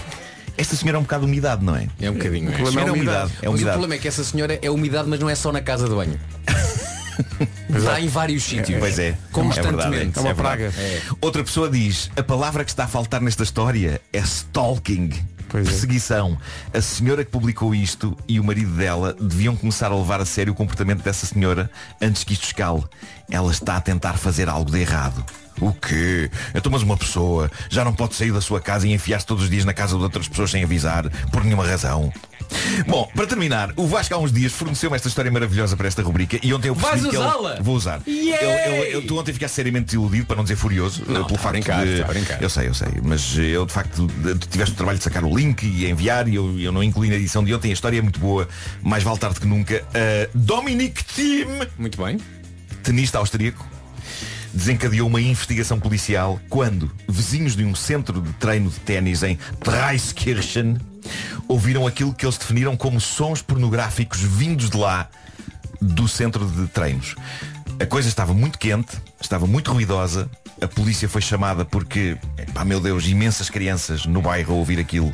Esta 0.58 0.74
senhora 0.74 0.96
é 0.96 1.00
um 1.00 1.02
bocado 1.02 1.24
de 1.26 1.30
umidade, 1.32 1.64
não 1.64 1.76
é? 1.76 1.86
É 2.00 2.10
um 2.10 2.14
bocadinho. 2.14 2.50
O 2.50 2.54
problema 2.54 2.80
é 2.80 2.88
a 2.88 2.92
umidade. 2.92 3.32
É 3.42 3.46
a 3.46 3.50
Mas 3.50 3.50
o 3.50 3.50
umidade. 3.50 3.70
problema 3.72 3.94
é 3.94 3.98
que 3.98 4.08
essa 4.08 4.24
senhora 4.24 4.58
é 4.62 4.70
umidade, 4.70 5.08
mas 5.08 5.20
não 5.20 5.28
é 5.28 5.34
só 5.34 5.52
na 5.52 5.60
casa 5.60 5.86
de 5.86 5.94
banho. 5.94 6.18
Está 7.68 8.00
em 8.00 8.08
vários 8.08 8.42
sítios. 8.42 8.78
Pois 8.78 8.98
é. 8.98 9.16
Constantemente. 9.32 10.18
É 10.18 10.22
verdade, 10.22 10.62
é. 10.62 10.66
É. 10.66 11.02
Outra 11.20 11.44
pessoa 11.44 11.68
diz, 11.68 12.10
a 12.16 12.22
palavra 12.22 12.64
que 12.64 12.70
está 12.70 12.84
a 12.84 12.88
faltar 12.88 13.20
nesta 13.20 13.42
história 13.42 14.00
é 14.12 14.18
stalking. 14.18 15.10
Perseguição. 15.48 16.38
A 16.72 16.80
senhora 16.80 17.24
que 17.24 17.30
publicou 17.30 17.74
isto 17.74 18.16
e 18.28 18.38
o 18.40 18.44
marido 18.44 18.72
dela 18.72 19.14
deviam 19.20 19.56
começar 19.56 19.90
a 19.90 19.96
levar 19.96 20.20
a 20.20 20.24
sério 20.24 20.52
o 20.52 20.56
comportamento 20.56 21.02
dessa 21.02 21.26
senhora 21.26 21.70
antes 22.00 22.24
que 22.24 22.32
isto 22.32 22.44
escale. 22.44 22.84
Ela 23.30 23.50
está 23.50 23.76
a 23.76 23.80
tentar 23.80 24.14
fazer 24.14 24.48
algo 24.48 24.70
de 24.70 24.78
errado. 24.78 25.24
O 25.60 25.72
quê? 25.72 26.30
Então 26.54 26.70
mas 26.70 26.82
uma 26.82 26.96
pessoa 26.96 27.50
já 27.70 27.84
não 27.84 27.94
pode 27.94 28.14
sair 28.14 28.32
da 28.32 28.40
sua 28.40 28.60
casa 28.60 28.86
e 28.86 28.92
enfiar-se 28.92 29.26
todos 29.26 29.44
os 29.44 29.50
dias 29.50 29.64
na 29.64 29.72
casa 29.72 29.96
de 29.96 30.02
outras 30.02 30.28
pessoas 30.28 30.50
sem 30.50 30.62
avisar, 30.62 31.08
por 31.30 31.42
nenhuma 31.42 31.66
razão. 31.66 32.12
Bom, 32.86 33.08
para 33.14 33.26
terminar, 33.26 33.72
o 33.76 33.86
Vasco 33.86 34.14
há 34.14 34.18
uns 34.18 34.32
dias 34.32 34.52
forneceu-me 34.52 34.96
esta 34.96 35.08
história 35.08 35.30
maravilhosa 35.30 35.76
para 35.76 35.88
esta 35.88 36.02
rubrica 36.02 36.38
e 36.42 36.52
ontem 36.52 36.68
eu 36.68 36.74
Vais 36.74 37.04
usá-la? 37.04 37.58
Vou 37.60 37.74
usar. 37.74 38.00
Ele, 38.06 38.94
eu, 38.94 39.06
tu 39.06 39.18
ontem 39.18 39.32
ficaste 39.32 39.54
seriamente 39.54 39.86
desiludido, 39.86 40.26
para 40.26 40.36
não 40.36 40.42
dizer 40.42 40.56
furioso, 40.56 41.02
Não, 41.06 41.24
pelo 41.24 41.36
a 41.36 41.38
facto 41.38 41.52
brincar, 41.52 41.84
de... 41.86 42.02
brincar. 42.04 42.42
Eu 42.42 42.50
sei, 42.50 42.68
eu 42.68 42.74
sei, 42.74 42.88
mas 43.02 43.36
eu 43.38 43.64
de 43.66 43.72
facto 43.72 44.06
tu 44.40 44.48
tiveste 44.48 44.74
o 44.74 44.76
trabalho 44.76 44.98
de 44.98 45.04
sacar 45.04 45.24
o 45.24 45.36
link 45.36 45.64
e 45.64 45.88
enviar 45.88 46.28
e 46.28 46.34
eu, 46.34 46.58
eu 46.58 46.72
não 46.72 46.82
incluí 46.82 47.08
na 47.08 47.16
edição 47.16 47.42
de 47.44 47.54
ontem, 47.54 47.70
a 47.70 47.72
história 47.72 47.98
é 47.98 48.02
muito 48.02 48.20
boa, 48.20 48.48
mais 48.82 49.02
vale 49.02 49.18
tarde 49.18 49.40
que 49.40 49.46
nunca. 49.46 49.82
Uh, 49.82 50.38
Dominic 50.38 51.04
Thiem, 51.04 51.46
Muito 51.78 52.02
bem. 52.02 52.18
tenista 52.82 53.18
austríaco, 53.18 53.66
desencadeou 54.52 55.08
uma 55.08 55.20
investigação 55.20 55.78
policial 55.78 56.40
quando 56.48 56.90
vizinhos 57.08 57.56
de 57.56 57.64
um 57.64 57.74
centro 57.74 58.20
de 58.20 58.32
treino 58.34 58.70
de 58.70 58.80
ténis 58.80 59.22
em 59.22 59.38
Dreiskirchen 59.62 60.78
ouviram 61.48 61.86
aquilo 61.86 62.12
que 62.12 62.24
eles 62.24 62.38
definiram 62.38 62.76
como 62.76 63.00
sons 63.00 63.42
pornográficos 63.42 64.20
vindos 64.20 64.70
de 64.70 64.76
lá 64.76 65.08
do 65.80 66.08
centro 66.08 66.44
de 66.46 66.66
treinos. 66.68 67.14
A 67.80 67.86
coisa 67.86 68.08
estava 68.08 68.32
muito 68.32 68.58
quente, 68.58 68.96
estava 69.20 69.46
muito 69.46 69.72
ruidosa, 69.72 70.30
a 70.60 70.66
polícia 70.66 71.08
foi 71.08 71.20
chamada 71.20 71.64
porque 71.64 72.16
Pá, 72.56 72.64
meu 72.64 72.80
Deus, 72.80 73.06
imensas 73.06 73.50
crianças 73.50 74.06
no 74.06 74.22
bairro 74.22 74.54
a 74.54 74.56
ouvir 74.56 74.78
aquilo. 74.78 75.12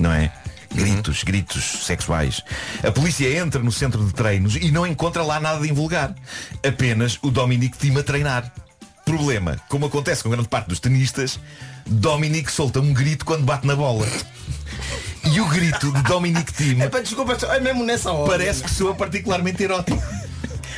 Não 0.00 0.10
é? 0.10 0.32
Gritos, 0.74 1.22
gritos 1.22 1.86
sexuais. 1.86 2.42
A 2.82 2.90
polícia 2.90 3.38
entra 3.38 3.62
no 3.62 3.70
centro 3.70 4.04
de 4.04 4.12
treinos 4.12 4.56
e 4.56 4.72
não 4.72 4.84
encontra 4.84 5.22
lá 5.22 5.38
nada 5.38 5.60
de 5.60 5.70
invulgar. 5.70 6.12
Apenas 6.66 7.16
o 7.22 7.30
Dominique 7.30 7.78
Tim 7.78 7.96
a 7.96 8.02
treinar. 8.02 8.52
Problema, 9.04 9.56
como 9.68 9.86
acontece 9.86 10.22
com 10.22 10.30
grande 10.30 10.48
parte 10.48 10.68
dos 10.68 10.80
tenistas, 10.80 11.38
Dominique 11.86 12.50
solta 12.50 12.80
um 12.80 12.92
grito 12.94 13.24
quando 13.24 13.44
bate 13.44 13.66
na 13.66 13.76
bola. 13.76 14.06
E 15.32 15.40
o 15.40 15.48
grito 15.48 15.92
de 15.92 16.02
Dominique 16.02 16.52
Tim 16.52 16.80
Epá, 16.80 17.00
desculpa, 17.00 17.36
é 17.46 17.60
mesmo 17.60 17.84
nessa 17.84 18.12
hora. 18.12 18.30
parece 18.30 18.62
que 18.62 18.70
soa 18.70 18.94
particularmente 18.94 19.62
erótico. 19.62 20.02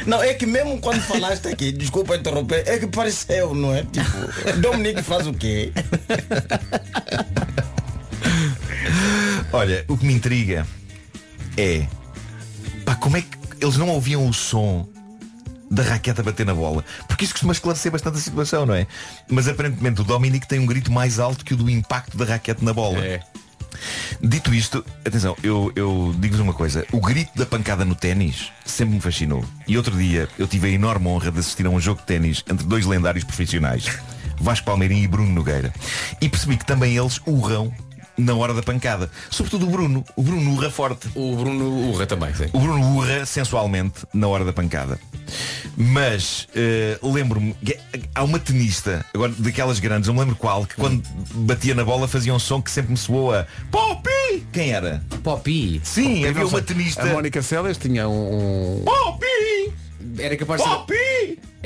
Não, 0.07 0.22
é 0.22 0.35
que 0.35 0.47
mesmo 0.47 0.79
quando 0.79 1.01
falaste 1.03 1.49
aqui, 1.49 1.72
desculpa 1.72 2.16
interromper, 2.16 2.62
é 2.66 2.79
que 2.79 2.87
pareceu, 2.87 3.55
não 3.55 3.74
é? 3.74 3.83
Tipo, 3.83 4.61
Dominique 4.61 5.03
faz 5.03 5.27
o 5.27 5.33
quê? 5.33 5.72
Olha, 9.53 9.85
o 9.89 9.97
que 9.97 10.05
me 10.05 10.14
intriga 10.14 10.66
é 11.57 11.87
pá, 12.85 12.95
como 12.95 13.16
é 13.16 13.22
que 13.22 13.29
eles 13.61 13.77
não 13.77 13.89
ouviam 13.89 14.29
o 14.29 14.33
som 14.33 14.89
da 15.71 15.83
raquete 15.83 16.21
a 16.21 16.25
bater 16.25 16.47
na 16.47 16.55
bola? 16.55 16.85
Porque 17.09 17.25
isso 17.25 17.35
costuma 17.35 17.53
esclarecer 17.53 17.91
bastante 17.91 18.19
a 18.19 18.21
situação, 18.21 18.67
não 18.67 18.75
é? 18.75 18.87
Mas 19.29 19.49
aparentemente 19.49 20.01
o 20.01 20.05
Dominique 20.05 20.47
tem 20.47 20.59
um 20.59 20.67
grito 20.67 20.91
mais 20.93 21.19
alto 21.19 21.45
que 21.45 21.55
o 21.55 21.57
do 21.57 21.69
impacto 21.71 22.17
da 22.17 22.25
raquete 22.25 22.64
na 22.64 22.73
bola. 22.73 22.99
É. 22.99 23.21
Dito 24.21 24.55
isto, 24.55 24.85
atenção, 25.05 25.37
eu, 25.43 25.71
eu 25.77 26.14
digo-vos 26.19 26.41
uma 26.41 26.55
coisa. 26.55 26.87
O 26.93 27.01
grito 27.01 27.31
da 27.37 27.47
pancada 27.47 27.85
no 27.85 27.95
ténis 27.95 28.51
sempre 28.64 28.95
me 28.95 29.01
fascinou. 29.01 29.45
E 29.67 29.77
outro 29.77 29.97
dia 29.97 30.29
eu 30.39 30.47
tive 30.47 30.69
a 30.69 30.71
enorme 30.71 31.09
honra 31.09 31.31
de 31.31 31.39
assistir 31.39 31.67
a 31.67 31.71
um 31.71 31.81
jogo 31.81 32.01
de 32.01 32.07
ténis 32.07 32.43
entre 32.51 32.67
dois 32.67 32.87
lendários 32.87 33.25
profissionais, 33.25 33.87
Vasco 34.41 34.67
Palmeirinho 34.67 35.05
e 35.05 35.09
Bruno 35.09 35.33
Nogueira. 35.33 35.73
E 36.21 36.29
percebi 36.29 36.57
que 36.57 36.64
também 36.64 36.97
eles 36.97 37.21
urram 37.27 37.73
na 38.17 38.35
hora 38.35 38.55
da 38.55 38.62
pancada. 38.62 39.11
Sobretudo 39.31 39.67
o 39.67 39.71
Bruno. 39.71 40.05
O 40.14 40.23
Bruno 40.23 40.53
urra 40.53 40.71
forte. 40.71 41.09
O 41.14 41.37
Bruno 41.37 41.91
urra 41.91 42.07
também, 42.07 42.35
sim. 42.35 42.47
O 42.53 42.61
Bruno 42.61 42.97
urra 42.97 43.27
sensualmente 43.27 44.07
na 44.12 44.29
hora 44.29 44.45
da 44.45 44.53
pancada. 44.53 44.99
Mas 45.77 46.49
eh, 46.55 46.99
lembro-me, 47.03 47.55
que 47.55 47.79
há 48.14 48.23
uma 48.25 48.39
tenista, 48.39 49.05
agora 49.12 49.33
daquelas 49.39 49.79
grandes, 49.79 50.09
não 50.09 50.14
me 50.14 50.21
lembro 50.21 50.37
qual, 50.37 50.64
que 50.64 50.75
quando 50.77 51.03
batia 51.35 51.75
na 51.75 51.85
bola 51.85 52.09
fazia 52.09 52.33
um 52.33 52.39
som 52.39 52.62
que 52.62 52.71
sempre 52.71 52.93
me 52.93 52.97
soou 52.97 53.35
a 53.35 53.47
Poppy! 53.71 54.47
Quem 54.53 54.71
era? 54.71 55.03
Poppy. 55.23 55.81
Sim, 55.85 56.23
Não 56.23 56.31
havia 56.31 56.47
uma 56.47 56.62
tenista. 56.62 57.03
A 57.03 57.07
Mónica 57.07 57.43
Seles 57.43 57.77
tinha 57.77 58.09
um. 58.09 58.83
Poppy! 58.85 59.27
Era 60.19 60.37
capaz 60.37 60.62
de 60.62 60.69
ser, 60.69 60.77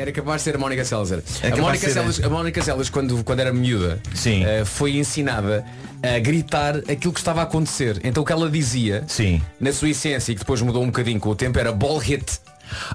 era 0.01 0.13
capaz 0.13 0.41
de 0.41 0.45
ser 0.45 0.57
a 0.57 0.59
Mónica 0.59 0.85
Seles. 0.85 1.11
era. 1.13 1.23
É 1.43 1.53
a, 1.53 1.57
Mónica 1.57 1.87
ser, 1.87 1.93
Seles 1.93 2.25
a 2.25 2.29
Mónica 2.29 2.63
Seles, 2.63 2.91
quando, 2.91 3.23
quando 3.25 3.41
era 3.41 3.53
miúda, 3.53 4.01
Sim. 4.15 4.45
eh, 4.45 4.65
foi 4.65 4.97
ensinada 4.97 5.65
a 6.03 6.19
gritar 6.19 6.77
aquilo 6.79 7.13
que 7.13 7.21
estava 7.21 7.41
a 7.41 7.45
acontecer. 7.45 8.01
Então 8.03 8.23
o 8.23 8.27
que 8.27 8.33
ela 8.33 8.49
dizia, 8.51 9.05
Sim. 9.07 9.43
na 9.61 9.73
sua 9.73 9.91
essência, 9.91 10.33
e 10.33 10.35
que 10.35 10.41
depois 10.41 10.63
mudou 10.63 10.83
um 10.83 10.87
bocadinho 10.87 11.21
com 11.21 11.29
o 11.31 11.35
tempo, 11.37 11.59
era 11.59 11.73
ball 11.73 11.99
hit. 11.99 12.41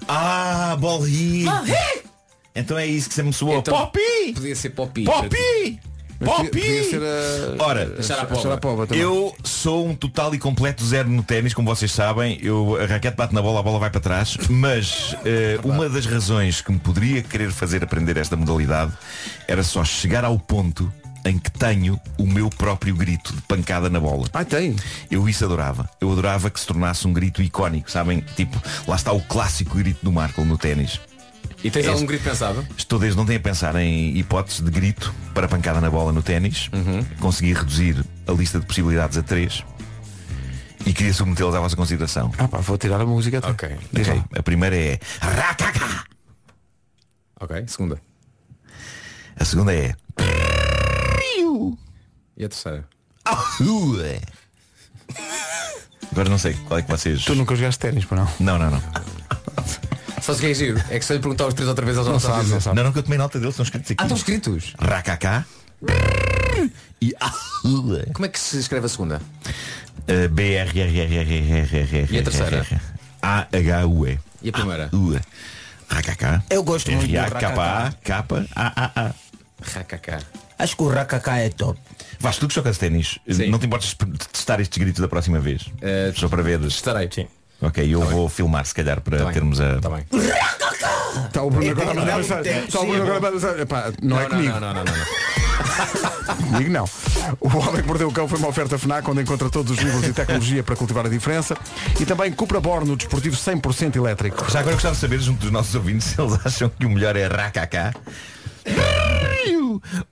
Ah, 0.07 0.75
ball 0.79 1.01
hit! 1.01 1.47
Então 2.55 2.77
é 2.77 2.87
isso 2.87 3.09
que 3.09 3.15
sempre 3.15 3.27
me 3.29 3.33
soou. 3.33 3.57
Então, 3.59 3.77
Poppy! 3.77 4.33
Podia 4.33 4.55
ser 4.55 4.69
Poppy. 4.69 5.03
Poppy! 5.03 5.79
Ser 6.89 7.01
a- 7.01 7.63
Ora, 7.63 7.95
a 8.19 8.95
eu 8.95 9.35
sou 9.43 9.87
um 9.87 9.95
total 9.95 10.33
e 10.35 10.39
completo 10.39 10.83
zero 10.85 11.09
no 11.09 11.23
ténis, 11.23 11.53
como 11.53 11.67
vocês 11.73 11.91
sabem. 11.91 12.37
Eu, 12.41 12.77
a 12.81 12.85
raquete 12.85 13.15
bate 13.15 13.33
na 13.33 13.41
bola, 13.41 13.59
a 13.59 13.63
bola 13.63 13.79
vai 13.79 13.89
para 13.89 14.01
trás. 14.01 14.37
Mas 14.49 15.15
eh, 15.25 15.59
uma 15.63 15.87
das 15.89 16.05
razões 16.05 16.61
que 16.61 16.71
me 16.71 16.79
poderia 16.79 17.21
querer 17.21 17.51
fazer 17.51 17.83
aprender 17.83 18.17
esta 18.17 18.35
modalidade 18.35 18.91
era 19.47 19.63
só 19.63 19.83
chegar 19.83 20.23
ao 20.25 20.37
ponto 20.39 20.91
em 21.27 21.39
que 21.39 21.49
tenho 21.49 21.99
o 22.19 22.25
meu 22.27 22.51
próprio 22.51 22.95
grito 22.95 23.33
de 23.35 23.41
pancada 23.41 23.89
na 23.89 23.99
bola. 23.99 24.27
Ah, 24.31 24.45
tem. 24.45 24.75
Eu 25.09 25.27
isso 25.27 25.43
adorava. 25.43 25.89
Eu 25.99 26.11
adorava 26.11 26.51
que 26.51 26.59
se 26.59 26.67
tornasse 26.67 27.07
um 27.07 27.13
grito 27.13 27.41
icónico, 27.41 27.89
sabem? 27.89 28.23
Tipo, 28.35 28.61
lá 28.87 28.95
está 28.95 29.11
o 29.11 29.19
clássico 29.21 29.75
grito 29.75 29.99
do 30.03 30.11
Marco 30.11 30.43
no 30.45 30.55
ténis. 30.55 30.99
E 31.65 31.71
tens 31.71 31.85
É- 31.87 31.89
algum 31.89 32.05
grito 32.05 32.23
pensado? 32.23 32.63
Estou 32.77 32.99
desde 32.99 33.19
ontem 33.19 33.37
a 33.37 33.39
pensar 33.39 33.75
em 33.75 34.15
hipóteses 34.15 34.61
de 34.61 34.69
grito 34.69 35.11
para 35.33 35.47
pancada 35.47 35.81
na 35.81 35.89
bola 35.89 36.11
no 36.11 36.21
ténis. 36.21 36.69
Uhum. 36.71 37.03
Consegui 37.19 37.53
reduzir 37.53 38.05
a 38.27 38.31
lista 38.33 38.59
de 38.59 38.67
possibilidades 38.67 39.17
a 39.17 39.23
três. 39.23 39.63
E 40.85 40.93
queria 40.93 41.11
submetê-las 41.11 41.55
à 41.55 41.59
vossa 41.59 41.75
consideração. 41.75 42.31
Ah 42.37 42.47
pá, 42.47 42.59
vou 42.59 42.77
tirar 42.77 43.01
a 43.01 43.05
música. 43.07 43.37
então. 43.37 43.49
Ok. 43.49 43.75
Diz 43.91 44.07
lá. 44.07 44.13
Ok, 44.13 44.25
A 44.39 44.43
primeira 44.43 44.75
é 44.77 44.99
Rakaka. 45.19 46.05
Ok, 47.41 47.63
segunda. 47.67 47.99
A 49.39 49.43
segunda 49.43 49.73
é 49.73 49.95
E 52.37 52.45
a 52.45 52.49
terceira? 52.49 52.87
Agora 56.11 56.29
não 56.29 56.37
sei 56.37 56.53
qual 56.67 56.79
é 56.79 56.83
que 56.83 56.91
vocês. 56.91 57.25
Tu 57.25 57.33
nunca 57.33 57.55
jogaste 57.55 57.79
ténis, 57.79 58.05
para 58.05 58.17
não? 58.17 58.29
Não, 58.39 58.59
não, 58.59 58.69
não. 58.69 58.83
Só 60.21 60.33
se 60.33 60.41
quer 60.41 60.53
giro. 60.53 60.81
É 60.89 60.97
que 60.99 61.05
se 61.05 61.13
eu 61.13 61.17
lhe 61.17 61.21
perguntar 61.21 61.47
os 61.47 61.53
três 61.53 61.67
outra 61.69 61.85
vez, 61.85 61.97
eles 61.97 62.07
não, 62.07 62.13
Não 62.13 62.19
sabem 62.19 62.47
não 62.47 62.61
sabe. 62.61 62.75
Não, 62.77 62.83
não, 62.85 62.91
que 62.91 62.99
eu 62.99 63.03
tomei 63.03 63.17
nota 63.17 63.37
deles, 63.39 63.53
estão 63.53 63.63
escritos 63.63 63.91
aqui. 63.91 64.01
Ah, 64.01 64.05
estão 64.05 64.17
escritos. 64.17 64.73
Rakaka. 64.79 65.45
E. 67.01 67.13
Como 68.13 68.25
é 68.25 68.29
que 68.29 68.39
se 68.39 68.57
escreve 68.59 68.85
a 68.85 68.89
segunda? 68.89 69.21
Uh, 70.07 70.29
B 70.29 70.53
R 70.53 70.79
R 70.79 70.99
R 70.99 71.17
R 71.17 71.33
R 71.33 71.75
R 71.75 71.97
R 71.97 72.15
E 72.15 72.19
a 72.19 72.23
terceira? 72.23 72.65
A 73.21 73.47
H 73.51 73.85
U 73.87 74.07
E. 74.07 74.19
A 74.47 74.51
primeira? 74.51 74.89
U. 74.93 75.19
Rakaka. 75.89 76.43
Eu 76.49 76.63
gosto 76.63 76.91
muito 76.91 77.07
do 77.07 77.15
R 77.15 77.19
A 77.19 77.31
K 77.31 77.47
A 77.47 77.83
Rakaka. 77.83 77.97
K 78.03 78.25
A 78.55 78.83
A 78.95 79.07
A. 79.07 79.15
Rakaka. 79.61 80.19
Acho 80.57 80.75
que 80.77 80.83
o 80.83 80.89
Rakaka 80.89 81.37
é 81.37 81.49
top. 81.49 81.79
Vasco, 82.19 82.41
tu 82.41 82.47
que 82.47 82.55
jogas 82.55 82.77
ténis, 82.77 83.19
não 83.49 83.59
te 83.59 83.65
importas 83.65 83.89
de 83.89 84.27
testar 84.29 84.59
estes 84.61 84.77
gritos 84.77 85.01
da 85.01 85.07
próxima 85.07 85.39
vez? 85.39 85.65
Eh, 85.81 86.13
Só 86.15 86.29
para 86.29 86.41
ver. 86.41 86.61
Estarei. 86.61 87.09
Sim. 87.13 87.27
Ok, 87.61 87.93
eu 87.93 88.01
vou 88.01 88.27
filmar 88.29 88.65
se 88.65 88.73
calhar 88.75 88.99
para 89.01 89.17
Tá 89.19 89.23
bem. 89.25 89.33
termos 89.33 89.59
a. 89.61 89.79
Tá 89.79 89.89
bem. 89.89 90.05
Está 91.27 91.41
o 91.43 91.49
Bruno 91.49 91.71
agora 91.71 91.91
a 91.91 91.93
mandar 91.93 92.11
não, 92.11 92.17
mensagem. 92.17 92.43
tem- 92.53 92.65
Está 92.65 92.79
o 92.81 92.85
Bruno 92.85 93.01
agora 93.03 93.17
a 93.17 93.21
mandar 93.21 93.31
mensagem. 93.31 93.65
Não, 94.03 94.19
é 94.21 94.25
comigo. 94.25 94.51
não, 94.53 94.59
não, 94.59 94.73
não, 94.73 94.83
não. 94.83 94.93
Comigo 96.51 96.69
não. 96.71 96.85
O 97.39 97.47
Homem 97.57 97.81
que 97.81 97.87
Mordeu 97.87 98.07
o 98.07 98.11
Cão 98.11 98.27
foi 98.27 98.37
uma 98.37 98.47
oferta 98.49 98.77
FNAC 98.77 99.09
onde 99.09 99.21
encontra 99.21 99.49
todos 99.49 99.71
os 99.71 99.77
livros 99.83 100.03
e 100.05 100.13
tecnologia 100.13 100.63
para 100.63 100.75
cultivar 100.75 101.05
a 101.05 101.09
diferença. 101.09 101.55
E 101.99 102.05
também 102.05 102.31
Cupra 102.31 102.59
Borno, 102.59 102.95
desportivo 102.95 103.35
100% 103.35 103.95
elétrico. 103.95 104.45
Já 104.51 104.59
agora 104.59 104.75
gostava 104.75 104.93
de 104.95 105.01
saber, 105.01 105.19
junto 105.19 105.39
dos 105.39 105.51
nossos 105.51 105.73
ouvintes, 105.75 106.07
se 106.07 106.21
eles 106.21 106.37
acham 106.45 106.69
que 106.69 106.85
o 106.85 106.89
melhor 106.89 107.15
é 107.15 107.25
Rakaka. 107.27 107.93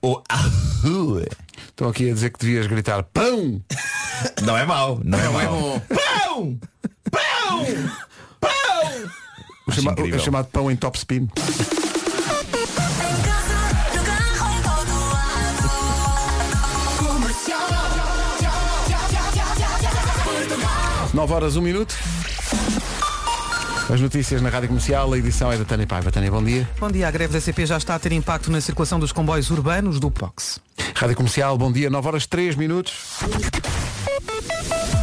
Ou 0.02 0.22
Ahua. 0.28 1.24
Estão 1.68 1.88
aqui 1.88 2.10
a 2.10 2.14
dizer 2.14 2.30
que 2.30 2.38
devias 2.38 2.66
gritar 2.66 3.02
pão! 3.02 3.60
Não 4.42 4.56
é 4.56 4.64
mau, 4.64 5.00
não, 5.04 5.18
é 5.18 5.22
Não 5.24 5.40
é 5.40 5.44
mau. 5.44 5.60
bom. 5.60 5.80
Pão! 5.88 6.58
Pão! 7.14 7.64
Pão! 8.40 8.50
O, 9.66 9.72
chama- 9.72 9.92
incrível. 9.92 10.18
é 10.20 10.22
chamado 10.22 10.46
pão 10.48 10.70
em 10.70 10.76
top 10.76 10.98
spin. 10.98 11.28
Nove 21.12 21.32
horas, 21.32 21.56
um 21.56 21.62
minuto. 21.62 21.94
As 23.92 24.00
notícias 24.00 24.40
na 24.42 24.48
Rádio 24.48 24.68
Comercial, 24.68 25.12
a 25.12 25.18
edição 25.18 25.52
é 25.52 25.56
da 25.58 25.64
Tânia 25.64 25.86
Paiva. 25.86 26.10
Tânia, 26.10 26.30
bom 26.30 26.42
dia. 26.42 26.68
Bom 26.80 26.90
dia, 26.90 27.06
a 27.06 27.10
greve 27.10 27.32
da 27.32 27.40
CP 27.40 27.66
já 27.66 27.76
está 27.76 27.94
a 27.94 27.98
ter 27.98 28.12
impacto 28.12 28.50
na 28.50 28.60
circulação 28.60 28.98
dos 28.98 29.12
comboios 29.12 29.50
urbanos 29.50 30.00
do 30.00 30.10
POX. 30.10 30.58
Rádio 30.94 31.16
Comercial, 31.16 31.56
bom 31.56 31.70
dia, 31.70 31.88
9 31.90 32.08
horas 32.08 32.26
3 32.26 32.56
minutos. 32.56 32.94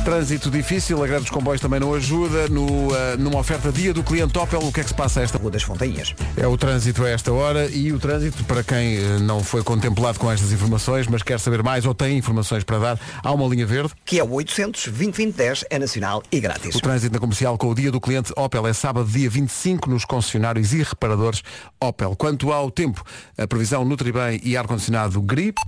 Trânsito 0.03 0.49
difícil, 0.49 1.03
a 1.03 1.05
greve 1.05 1.21
dos 1.21 1.29
comboios 1.29 1.61
também 1.61 1.79
não 1.79 1.93
ajuda. 1.93 2.47
No, 2.47 2.91
ah, 2.93 3.15
numa 3.17 3.37
oferta 3.37 3.71
dia 3.71 3.93
do 3.93 4.01
cliente 4.03 4.35
Opel, 4.37 4.59
o 4.59 4.71
que 4.71 4.79
é 4.79 4.83
que 4.83 4.89
se 4.89 4.95
passa 4.95 5.19
a 5.19 5.23
esta 5.23 5.37
Rua 5.37 5.51
das 5.51 5.61
Fontainhas. 5.61 6.15
É 6.35 6.47
o 6.47 6.57
trânsito 6.57 7.03
a 7.03 7.09
esta 7.09 7.31
hora 7.31 7.69
e 7.69 7.93
o 7.93 7.99
trânsito, 7.99 8.43
para 8.45 8.63
quem 8.63 8.97
eh, 8.97 9.19
não 9.19 9.43
foi 9.43 9.63
contemplado 9.63 10.17
com 10.17 10.31
estas 10.31 10.51
informações, 10.51 11.05
mas 11.05 11.21
quer 11.21 11.39
saber 11.39 11.61
mais 11.61 11.85
ou 11.85 11.93
tem 11.93 12.17
informações 12.17 12.63
para 12.63 12.79
dar, 12.79 12.99
há 13.23 13.31
uma 13.31 13.47
linha 13.47 13.65
verde. 13.65 13.93
Que 14.03 14.19
é 14.19 14.23
o 14.23 14.31
800 14.31 14.87
2010 14.87 15.65
é 15.69 15.77
nacional 15.77 16.23
e 16.31 16.39
grátis. 16.39 16.75
O 16.75 16.79
trânsito 16.81 17.13
na 17.13 17.19
comercial 17.19 17.55
com 17.55 17.69
o 17.69 17.75
dia 17.75 17.91
do 17.91 18.01
cliente 18.01 18.33
Opel 18.35 18.65
é 18.65 18.73
sábado, 18.73 19.07
dia 19.07 19.29
25, 19.29 19.87
nos 19.87 20.03
concessionários 20.03 20.73
e 20.73 20.81
reparadores 20.81 21.43
Opel. 21.79 22.15
Quanto 22.15 22.51
ao 22.51 22.71
tempo, 22.71 23.03
a 23.37 23.45
previsão 23.45 23.85
Nutribem 23.85 24.41
e 24.43 24.57
ar-condicionado 24.57 25.21
GRIP. 25.21 25.61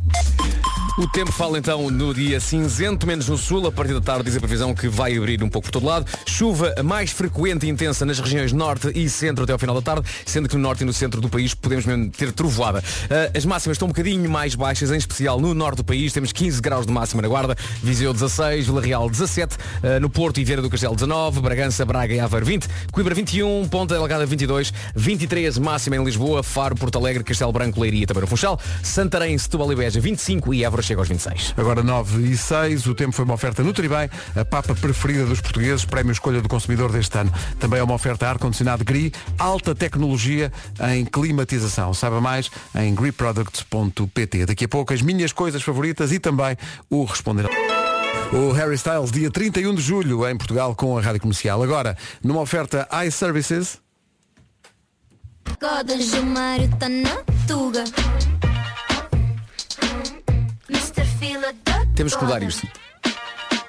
O 0.95 1.07
tempo 1.07 1.31
fala 1.31 1.57
então 1.57 1.89
no 1.89 2.13
dia 2.13 2.39
cinzento, 2.39 3.07
menos 3.07 3.27
no 3.27 3.35
sul. 3.35 3.65
A 3.65 3.71
partir 3.71 3.95
da 3.95 4.01
tarde 4.01 4.25
diz 4.25 4.35
a 4.35 4.39
previsão 4.39 4.75
que 4.75 4.87
vai 4.87 5.17
abrir 5.17 5.43
um 5.43 5.49
pouco 5.49 5.65
por 5.65 5.71
todo 5.71 5.87
lado. 5.87 6.05
Chuva 6.23 6.75
mais 6.83 7.09
frequente 7.09 7.65
e 7.65 7.69
intensa 7.69 8.05
nas 8.05 8.19
regiões 8.19 8.53
norte 8.53 8.91
e 8.93 9.09
centro 9.09 9.43
até 9.43 9.53
ao 9.53 9.57
final 9.57 9.73
da 9.73 9.81
tarde, 9.81 10.07
sendo 10.23 10.47
que 10.47 10.55
no 10.55 10.61
norte 10.61 10.81
e 10.81 10.85
no 10.85 10.93
centro 10.93 11.19
do 11.19 11.27
país 11.27 11.55
podemos 11.55 11.87
mesmo 11.87 12.11
ter 12.11 12.31
trovoada. 12.31 12.83
Ah, 13.09 13.35
as 13.35 13.43
máximas 13.43 13.73
estão 13.73 13.87
um 13.87 13.89
bocadinho 13.89 14.29
mais 14.29 14.53
baixas, 14.53 14.91
em 14.91 14.97
especial 14.97 15.39
no 15.39 15.55
norte 15.55 15.77
do 15.77 15.83
país. 15.83 16.13
Temos 16.13 16.31
15 16.31 16.61
graus 16.61 16.85
de 16.85 16.93
máxima 16.93 17.23
na 17.23 17.27
Guarda, 17.27 17.55
Viseu 17.81 18.13
16, 18.13 18.67
Vila 18.67 18.81
Real 18.81 19.09
17, 19.09 19.57
ah, 19.81 19.99
no 19.99 20.11
Porto 20.11 20.39
e 20.39 20.43
Vieira 20.43 20.61
do 20.61 20.69
Castelo 20.69 20.93
19, 20.93 21.41
Bragança, 21.41 21.83
Braga 21.83 22.13
e 22.13 22.19
Aveiro 22.19 22.45
20, 22.45 22.67
Coimbra 22.91 23.15
21, 23.15 23.67
Ponta 23.67 23.95
Delgada 23.95 24.27
22, 24.27 24.71
23 24.95 25.57
máxima 25.57 25.95
em 25.95 26.03
Lisboa, 26.03 26.43
Faro, 26.43 26.75
Porto 26.75 26.99
Alegre, 26.99 27.23
Castelo 27.23 27.51
Branco, 27.51 27.81
Leiria 27.81 28.05
também 28.05 28.21
no 28.21 28.27
Funchal, 28.27 28.59
Santarém, 28.83 29.35
Setúbal 29.35 29.71
e 29.71 29.75
Beja 29.75 29.99
25 29.99 30.53
e 30.53 30.63
Évora 30.63 30.82
chega 30.83 31.01
aos 31.01 31.07
26. 31.07 31.53
Agora 31.57 31.81
9 31.81 32.29
e 32.29 32.37
6, 32.37 32.87
o 32.87 32.93
tempo 32.93 33.11
foi 33.11 33.25
uma 33.25 33.33
oferta 33.33 33.63
Nutribem, 33.63 34.09
a 34.35 34.45
papa 34.45 34.75
preferida 34.75 35.25
dos 35.25 35.41
portugueses, 35.41 35.85
prémio 35.85 36.11
escolha 36.11 36.41
do 36.41 36.49
consumidor 36.49 36.91
deste 36.91 37.17
ano. 37.17 37.33
Também 37.59 37.79
é 37.79 37.83
uma 37.83 37.93
oferta 37.93 38.27
ar-condicionado 38.27 38.83
GRI, 38.83 39.11
alta 39.37 39.73
tecnologia 39.73 40.51
em 40.91 41.05
climatização. 41.05 41.93
Saiba 41.93 42.19
mais 42.21 42.49
em 42.75 42.93
griproducts.pt. 42.93 44.45
Daqui 44.45 44.65
a 44.65 44.67
pouco 44.67 44.93
as 44.93 45.01
minhas 45.01 45.31
coisas 45.31 45.61
favoritas 45.61 46.11
e 46.11 46.19
também 46.19 46.57
o 46.89 47.03
responder. 47.03 47.49
O 48.31 48.51
Harry 48.51 48.75
Styles, 48.75 49.11
dia 49.11 49.29
31 49.29 49.75
de 49.75 49.81
julho, 49.81 50.27
em 50.27 50.35
Portugal, 50.35 50.75
com 50.75 50.97
a 50.97 51.01
Rádio 51.01 51.21
Comercial. 51.21 51.61
Agora, 51.61 51.95
numa 52.23 52.41
oferta 52.41 52.87
iServices. 53.05 53.79
Goda 55.59 55.99
Gilmário 55.99 56.69
tá 56.77 56.89
na 56.89 57.17
tuga. 57.47 57.83
Temos 61.95 62.15
que 62.15 62.23
mudar 62.25 62.43
isto. 62.43 62.67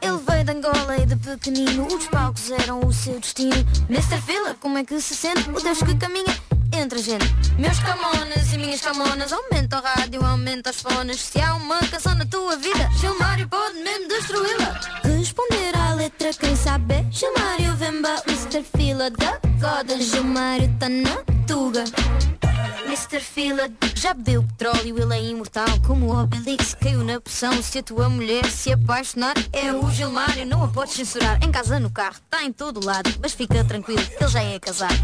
Ele 0.02 0.18
veio 0.26 0.44
de 0.44 0.50
Angola 0.50 0.96
e 0.98 1.06
de 1.06 1.16
pequenino 1.16 1.86
Os 1.86 2.08
palcos 2.08 2.50
eram 2.50 2.80
o 2.80 2.92
seu 2.92 3.18
destino 3.20 3.54
Mr. 3.88 4.20
Fila, 4.20 4.56
como 4.60 4.76
é 4.76 4.84
que 4.84 5.00
se 5.00 5.14
sente? 5.14 5.48
O 5.50 5.60
Deus 5.60 5.78
que 5.78 5.94
caminha 5.94 6.36
entre 6.72 6.98
a 6.98 7.02
gente 7.02 7.24
Meus 7.56 7.78
camonas 7.78 8.52
e 8.52 8.58
minhas 8.58 8.80
camonas 8.80 9.32
Aumenta 9.32 9.78
o 9.78 9.82
rádio, 9.82 10.24
aumenta 10.26 10.70
os 10.70 10.82
fones 10.82 11.20
Se 11.20 11.40
há 11.40 11.54
uma 11.54 11.78
canção 11.78 12.14
na 12.16 12.26
tua 12.26 12.56
vida 12.56 12.90
Gilmário 13.00 13.48
pode 13.48 13.78
mesmo 13.78 14.08
destruí-la 14.08 14.80
Responder 15.04 15.76
à 15.76 15.94
letra 15.94 16.32
quem 16.34 16.56
sabe 16.56 16.94
é 16.94 17.06
Gilmário 17.10 17.76
Vemba, 17.76 18.22
Mr. 18.26 18.64
Fila 18.76 19.10
da 19.10 19.38
Goda 19.60 20.00
Gilmário 20.00 20.70
tá 20.78 20.88
na 20.88 21.16
tuga 21.46 21.84
Mr. 22.94 23.18
Fila 23.18 23.68
já 23.96 24.14
bebeu 24.14 24.44
petróleo, 24.44 24.96
ele 25.02 25.14
é 25.14 25.22
imortal 25.24 25.66
Como 25.84 26.06
o 26.06 26.22
Obelix. 26.22 26.74
Caiu 26.74 27.02
na 27.02 27.20
poção 27.20 27.60
Se 27.60 27.80
a 27.80 27.82
tua 27.82 28.08
mulher 28.08 28.48
se 28.48 28.72
apaixonar 28.72 29.34
É 29.52 29.72
o 29.72 29.90
Gilmário, 29.90 30.46
não 30.46 30.62
a 30.62 30.68
podes 30.68 30.94
censurar 30.94 31.42
Em 31.42 31.50
casa, 31.50 31.80
no 31.80 31.90
carro, 31.90 32.14
está 32.24 32.44
em 32.44 32.52
todo 32.52 32.86
lado 32.86 33.10
Mas 33.20 33.32
fica 33.32 33.64
tranquilo, 33.64 34.00
ele 34.00 34.28
já 34.28 34.42
é 34.44 34.60
casado. 34.60 34.94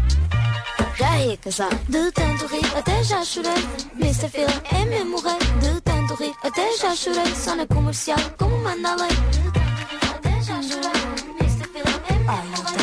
Já 0.97 1.17
é 1.17 1.35
casado. 1.35 1.77
De 1.89 2.11
tanto 2.13 2.45
rir, 2.47 2.77
até 2.77 3.03
já 3.03 3.25
chorei. 3.25 3.51
Mr. 3.99 4.29
Fila 4.29 4.63
é 4.71 4.85
mesmo 4.85 5.19
rei. 5.19 5.39
De 5.59 5.81
tanto 5.81 6.15
rir, 6.15 6.33
até 6.43 6.77
já 6.77 6.95
chorei. 6.95 7.35
Só 7.35 7.55
na 7.55 7.65
comercial, 7.65 8.19
como 8.37 8.57
manda 8.59 8.91
a 8.91 8.95
lei. 8.95 9.09
De 9.09 9.51
tanto 9.51 9.81
rir, 9.89 10.15
até 10.15 10.41
já 10.41 10.61
chorei. 10.61 11.01
Mr. 11.41 11.67
Fila 11.67 12.03
é 12.09 12.13
mesmo 12.13 12.63
rei 12.63 12.80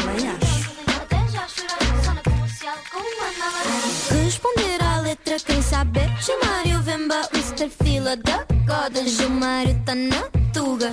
quem 5.45 5.63
sabe 5.63 6.01
é 6.01 6.09
Gilmário 6.21 6.81
Vemba, 6.83 7.29
Mr. 7.33 7.71
Fila 7.83 8.17
da 8.17 8.45
Goda 8.67 9.07
Gilmário 9.07 9.81
tá 9.85 9.95
na 9.95 10.23
tuga 10.53 10.91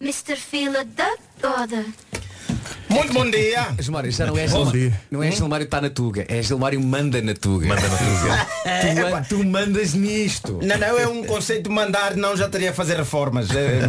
Mr. 0.00 0.36
Fila 0.36 0.84
da 0.84 1.14
Goda 1.40 1.84
Muito 2.88 3.12
bom 3.12 3.28
dia. 3.30 3.68
Gilmário, 3.78 4.10
já 4.10 4.26
não 4.26 4.36
é 4.38 4.46
Bom 4.46 4.56
Gilmário. 4.66 4.80
dia. 4.90 5.00
Não 5.10 5.22
é 5.22 5.30
Gilmário 5.30 5.64
está 5.64 5.80
na 5.80 5.90
Tuga, 5.90 6.24
é 6.28 6.42
Gilmário 6.42 6.80
manda 6.80 7.20
na 7.22 7.34
Tuga. 7.34 7.66
Manda 7.68 7.82
na 7.88 7.96
Tuga. 7.98 8.46
tu, 8.94 9.10
man- 9.10 9.22
tu 9.28 9.44
mandas 9.44 9.94
nisto. 9.94 10.58
Não, 10.62 10.78
não, 10.78 10.98
é 10.98 11.06
um 11.06 11.24
conceito 11.24 11.64
de 11.68 11.74
mandar, 11.74 12.16
não 12.16 12.36
já 12.36 12.48
teria 12.48 12.70
a 12.70 12.74
fazer 12.74 12.96
reformas. 12.96 13.48
É, 13.50 13.80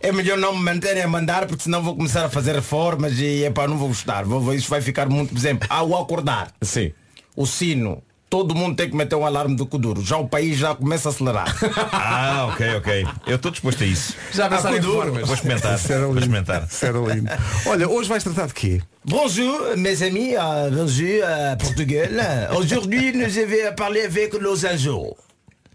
é 0.00 0.12
melhor 0.12 0.38
não 0.38 0.54
me 0.54 0.62
manterem 0.62 1.02
a 1.02 1.08
mandar 1.08 1.46
porque 1.46 1.64
senão 1.64 1.82
vou 1.82 1.94
começar 1.96 2.24
a 2.24 2.30
fazer 2.30 2.54
reformas 2.54 3.18
e 3.18 3.44
epá, 3.44 3.66
não 3.68 3.76
vou 3.76 3.88
gostar. 3.88 4.24
Vou, 4.24 4.40
vou- 4.40 4.54
isso 4.54 4.68
vai 4.70 4.80
ficar 4.80 5.08
muito, 5.08 5.30
por 5.30 5.38
exemplo, 5.38 5.66
ao 5.70 5.94
acordar. 6.00 6.52
Sim. 6.62 6.92
O 7.34 7.46
sino. 7.46 8.02
Todo 8.28 8.54
mundo 8.56 8.74
tem 8.74 8.90
que 8.90 8.96
meter 8.96 9.14
um 9.14 9.24
alarme 9.24 9.54
do 9.54 9.64
Kuduro. 9.66 10.02
Já 10.04 10.16
o 10.16 10.28
país 10.28 10.58
já 10.58 10.74
começa 10.74 11.08
a 11.08 11.12
acelerar. 11.12 11.46
Ah, 11.92 12.48
ok, 12.52 12.74
ok. 12.76 13.06
Eu 13.26 13.36
estou 13.36 13.50
disposto 13.50 13.82
a 13.82 13.86
isso. 13.86 14.14
Já 14.32 14.48
pensaram 14.48 14.76
em 14.76 14.80
Vou 14.80 15.34
experimentar. 15.34 15.78
Vou 15.78 16.18
experimentar. 16.18 16.68
Lindo. 17.14 17.30
Olha, 17.66 17.88
hoje 17.88 18.08
vais 18.08 18.22
tratar 18.22 18.46
de 18.46 18.54
quê? 18.54 18.80
Bonjour 19.04 19.76
mes 19.76 20.02
amis, 20.02 20.34
euh, 20.34 20.70
bonjour 20.70 21.20
euh, 21.22 21.56
Portugal. 21.56 22.10
Aujourd'hui 22.58 23.12
nous 23.12 23.38
allons 23.38 23.74
parler 23.76 24.02
avec 24.02 24.34
los 24.34 24.64
anjos. 24.64 25.14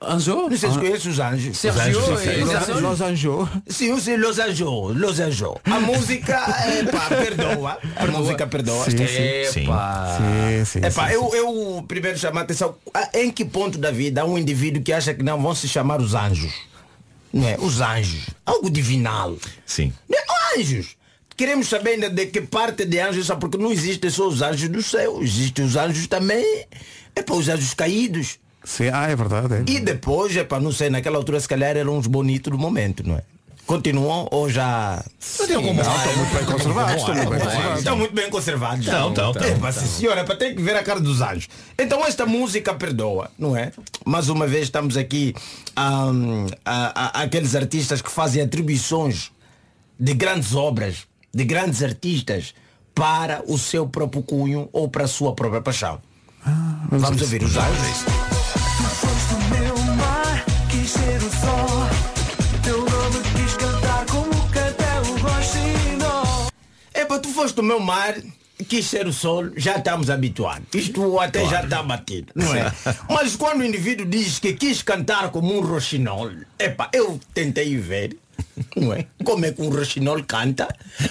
Anjos? 0.04 0.28
Não 0.49 0.58
sei 0.58 0.72
se 0.72 0.80
conhece 0.80 1.10
os 1.10 1.20
anjos. 1.20 1.58
Sergio 1.58 1.99
Os 1.99 2.10
anjos, 2.10 2.22
e 2.22 2.34
sim. 2.34 2.41
Los 2.41 2.56
Anjos? 2.56 2.82
Los 2.82 3.02
Anjos. 3.02 3.49
Sim, 3.68 3.86
eu 3.89 3.99
sei 3.99 4.18
Los 4.18 4.39
Anjos, 4.39 4.97
Los 4.97 5.20
Anjos. 5.20 5.58
A 5.66 5.80
música, 5.80 6.34
é, 6.66 6.84
pá, 6.86 7.08
perdoa. 7.14 7.78
A 7.95 8.08
música 8.08 8.47
perdoa. 8.47 8.86
Sim, 8.86 8.97
sim. 9.52 9.64
Epá. 9.64 10.18
Sim, 10.18 10.66
sim. 10.66 10.80
Epá, 10.86 11.08
sim, 11.08 11.14
eu, 11.14 11.30
eu 11.36 11.86
primeiro 11.88 12.18
chamo 12.18 12.39
a 12.39 12.41
atenção 12.41 12.76
em 13.14 13.30
que 13.32 13.45
ponto 13.45 13.78
da 13.78 13.91
vida 13.91 14.22
há 14.22 14.26
um 14.26 14.39
indivíduo 14.39 14.82
que 14.82 14.91
acha 14.91 15.14
que 15.14 15.22
não 15.22 15.39
vão 15.39 15.54
se 15.54 15.68
chamar 15.68 16.02
os 16.02 16.16
anjos. 16.16 16.52
Não 17.32 17.47
é? 17.47 17.58
Os 17.60 17.80
anjos. 17.80 18.26
Algo 18.43 18.72
divinal. 18.72 19.38
Sim. 19.68 19.93
Não 20.10 20.18
é? 20.18 20.60
Anjos. 20.60 20.97
Queremos 21.38 21.70
saber 21.70 21.91
ainda 21.91 22.10
de 22.10 22.26
que 22.26 22.41
parte 22.41 22.86
de 22.86 22.99
anjos 22.99 23.28
são, 23.28 23.39
porque 23.39 23.58
não 23.58 23.72
existem 23.72 24.10
só 24.10 24.28
os 24.28 24.41
anjos 24.41 24.68
do 24.68 24.84
céu, 24.84 25.22
existem 25.22 25.64
os 25.64 25.76
anjos 25.76 26.06
também, 26.08 26.45
é 27.16 27.22
para 27.22 27.36
os 27.36 27.47
anjos 27.47 27.74
caídos. 27.74 28.38
Sim, 28.64 28.89
ah, 28.93 29.07
é 29.09 29.16
verdade. 29.16 29.55
É. 29.55 29.64
E 29.68 29.80
depois, 29.80 30.36
é 30.38 30.43
para 30.43 30.59
não 30.62 30.72
sei, 30.72 30.89
naquela 30.89 31.18
altura 31.18 31.39
se 31.39 31.47
calhar 31.47 31.76
eram 31.76 31.97
uns 31.97 32.07
bonitos 32.07 32.51
do 32.51 32.57
momento, 32.57 33.07
não 33.07 33.16
é? 33.18 33.24
Continuam 33.66 34.28
ou 34.32 34.49
já. 34.49 35.03
Não 35.39 35.47
tem 35.47 35.55
como 35.55 35.74
Não, 35.82 35.95
estão 35.95 36.16
muito 36.18 36.34
bem 36.36 36.45
conservados. 36.45 36.95
Estão 36.95 37.16
muito 37.16 37.30
bem 37.30 37.39
conservados. 37.39 37.78
Estão 37.80 37.97
muito 37.97 38.14
bem 38.16 38.30
conservados. 38.30 38.86
Estão, 38.86 39.09
estão, 39.09 39.32
estão. 39.32 39.47
É, 39.47 39.55
mas, 39.55 39.76
sim, 39.76 39.86
senhora, 39.88 40.24
para 40.26 40.36
ter 40.36 40.55
que 40.55 40.62
ver 40.62 40.76
a 40.76 40.84
cara 40.84 40.99
dos 40.99 41.22
anjos. 41.22 41.47
Então 41.80 42.05
esta 42.05 42.26
música 42.26 42.74
perdoa, 42.74 43.32
não 43.39 43.55
é? 43.55 43.72
Mais 44.05 44.28
uma 44.30 44.45
vez 44.45 44.64
estamos 44.64 44.97
aqui 44.97 45.34
hum, 45.80 46.47
a, 46.66 47.20
a- 47.20 47.22
aqueles 47.24 47.55
artistas 47.55 48.01
que 48.01 48.12
fazem 48.12 48.41
atribuições 48.41 49.32
de 49.97 50.14
grandes 50.16 50.53
obras, 50.53 51.07
de 51.34 51.45
grandes 51.45 51.82
artistas 51.82 52.53
para 52.93 53.41
o 53.47 53.57
seu 53.57 53.88
próprio 53.88 54.22
cunho 54.22 54.68
ou 54.74 54.89
para 54.89 55.05
a 55.05 55.07
sua 55.07 55.34
própria 55.34 55.62
paixão. 55.62 56.01
Vamos, 56.89 57.22
ouvir 57.22 57.41
os 57.43 57.55
anjos. 57.55 58.31
Meu 59.49 59.76
mar, 59.95 60.45
quis 60.70 60.89
ser 60.91 61.18
o 61.18 61.32
sol. 61.32 61.89
Teu 62.64 62.80
nome 62.80 63.20
quis 63.36 63.58
cantar 63.58 64.06
como 64.06 64.49
canta 64.49 65.02
o 65.10 65.18
roxinol. 65.18 66.47
É 66.93 67.06
foste 67.34 67.60
o 67.60 67.64
meu 67.64 67.80
mar, 67.80 68.16
quis 68.68 68.86
ser 68.86 69.08
o 69.08 69.14
sol, 69.14 69.49
já 69.56 69.78
estamos 69.78 70.10
habituados. 70.10 70.68
Isto 70.74 71.20
até 71.20 71.45
já 71.45 71.64
está 71.64 71.84
batido, 71.84 72.32
não 72.36 72.56
é? 72.56 72.72
Mas 73.10 73.36
quando 73.36 73.62
o 73.62 73.64
indivíduo 73.64 74.06
diz 74.06 74.39
que 74.39 74.54
quis 74.54 74.82
cantar 74.82 75.30
como 75.32 75.54
um 75.54 75.62
roxinol, 75.62 76.32
epá, 76.58 76.89
eu 76.93 77.20
tentei 77.34 77.78
ver, 77.78 78.18
não 78.76 78.93
é? 78.93 79.06
Como 79.24 79.45
é 79.45 79.52
que 79.52 79.62
um 79.62 79.70
roxinol 79.70 80.24
canta, 80.24 80.68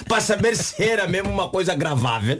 para 0.07 0.21
saber 0.21 0.55
se 0.55 0.81
era 0.81 1.07
mesmo 1.07 1.29
uma 1.29 1.49
coisa 1.49 1.75
gravável, 1.75 2.37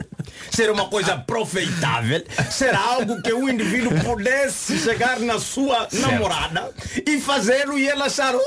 se 0.50 0.62
era 0.62 0.72
uma 0.72 0.88
coisa 0.88 1.16
profeitável, 1.16 2.24
se 2.50 2.64
era 2.64 2.78
algo 2.78 3.20
que 3.22 3.32
o 3.32 3.48
indivíduo 3.48 3.92
pudesse 4.04 4.78
chegar 4.78 5.18
na 5.20 5.38
sua 5.38 5.88
namorada 5.92 6.72
e 7.06 7.20
fazê-lo 7.20 7.78
e 7.78 7.88
ela 7.88 8.06
achar, 8.06 8.34
uh, 8.34 8.40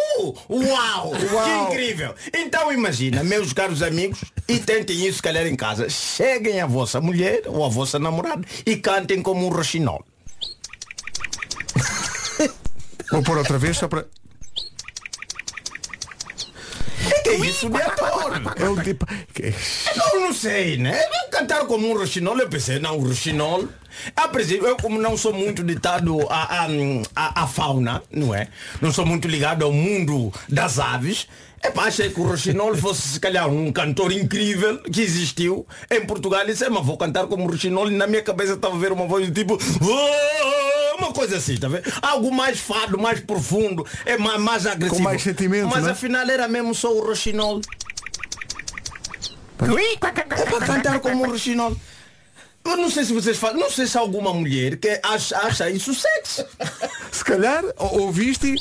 uau, 0.49 1.11
que 1.11 1.73
incrível. 1.73 2.15
Então 2.33 2.71
imagina, 2.71 3.23
meus 3.23 3.53
caros 3.53 3.81
amigos, 3.81 4.23
e 4.47 4.59
tentem 4.59 5.05
isso, 5.05 5.17
se 5.17 5.23
calhar, 5.23 5.45
em 5.45 5.55
casa. 5.55 5.89
Cheguem 5.89 6.61
a 6.61 6.65
vossa 6.65 7.01
mulher 7.01 7.43
ou 7.45 7.65
a 7.65 7.69
vossa 7.69 7.97
namorada 7.97 8.45
e 8.65 8.75
cantem 8.77 9.21
como 9.21 9.45
um 9.45 9.49
roxinol. 9.49 10.05
Vou 13.11 13.21
pôr 13.23 13.37
outra 13.37 13.57
vez 13.57 13.77
só 13.77 13.87
para. 13.87 14.05
É 17.27 17.35
isso 17.35 17.69
de 17.69 17.81
ator. 17.81 18.41
O 18.69 18.81
tipo. 18.83 19.05
Eu 20.13 20.19
não 20.21 20.33
sei, 20.33 20.77
né? 20.77 20.99
Cantar 21.31 21.65
como 21.65 21.89
um 21.89 21.97
roxinol, 21.97 22.37
eu 22.39 22.49
pensei, 22.49 22.79
não, 22.79 22.97
o 22.97 23.07
roxinol. 23.07 23.67
A 24.15 24.27
princípio, 24.27 24.67
eu 24.67 24.75
como 24.77 24.99
não 25.01 25.15
sou 25.17 25.33
muito 25.33 25.63
ditado 25.63 26.19
à, 26.29 26.67
à- 27.15 27.43
à 27.43 27.47
fauna, 27.47 28.03
não 28.11 28.33
é? 28.35 28.47
Não 28.81 28.91
sou 28.91 29.05
muito 29.05 29.27
ligado 29.27 29.63
ao 29.63 29.71
mundo 29.71 30.33
das 30.49 30.79
aves. 30.79 31.27
É 31.65 31.71
pá, 31.71 31.85
achei 31.85 32.09
que 32.11 32.19
o 32.19 32.23
Roxinol 32.27 32.75
fosse 32.77 33.01
se 33.07 33.19
calhar 33.19 33.47
um 33.49 33.71
cantor 33.71 34.11
incrível 34.11 34.77
que 34.83 35.01
existiu 35.01 35.65
em 35.89 36.05
Portugal 36.05 36.43
e 36.43 36.47
disse, 36.51 36.69
mas 36.69 36.85
vou 36.85 36.95
cantar 36.97 37.25
como 37.27 37.43
o 37.45 37.51
Roxinol 37.51 37.89
e 37.89 37.95
na 37.95 38.05
minha 38.05 38.21
cabeça 38.21 38.53
estava 38.53 38.75
a 38.75 38.79
ver 38.79 38.91
uma 38.91 39.07
voz 39.07 39.27
do 39.27 39.33
tipo 39.33 39.57
"Oh, 39.81 40.97
uma 40.97 41.11
coisa 41.11 41.37
assim, 41.37 41.57
tá 41.57 41.67
vendo? 41.67 41.83
Algo 42.01 42.31
mais 42.31 42.59
fado, 42.59 42.97
mais 42.99 43.19
profundo, 43.19 43.85
é 44.05 44.15
mais, 44.17 44.39
mais 44.39 44.67
agressivo. 44.67 45.01
mais 45.03 45.21
sentimento, 45.23 45.67
Mas 45.69 45.81
não 45.83 45.89
é? 45.89 45.91
afinal 45.93 46.29
era 46.29 46.47
mesmo 46.47 46.73
só 46.75 46.93
o 46.93 47.01
roxinol. 47.03 47.59
É 49.59 49.97
para 49.97 50.65
cantar 50.65 50.99
como 50.99 51.23
um 51.23 51.29
roxinol. 51.31 51.75
Eu 52.63 52.77
não 52.77 52.89
sei 52.89 53.05
se 53.05 53.13
vocês 53.13 53.37
falam, 53.37 53.57
não 53.59 53.69
sei 53.69 53.85
se 53.85 53.95
há 53.97 54.01
alguma 54.01 54.33
mulher 54.33 54.77
que 54.77 54.99
acha, 55.03 55.37
acha 55.37 55.69
isso 55.69 55.93
sexy. 55.93 56.45
Se 57.11 57.23
calhar, 57.23 57.63
ou- 57.77 58.01
ouviste 58.01 58.55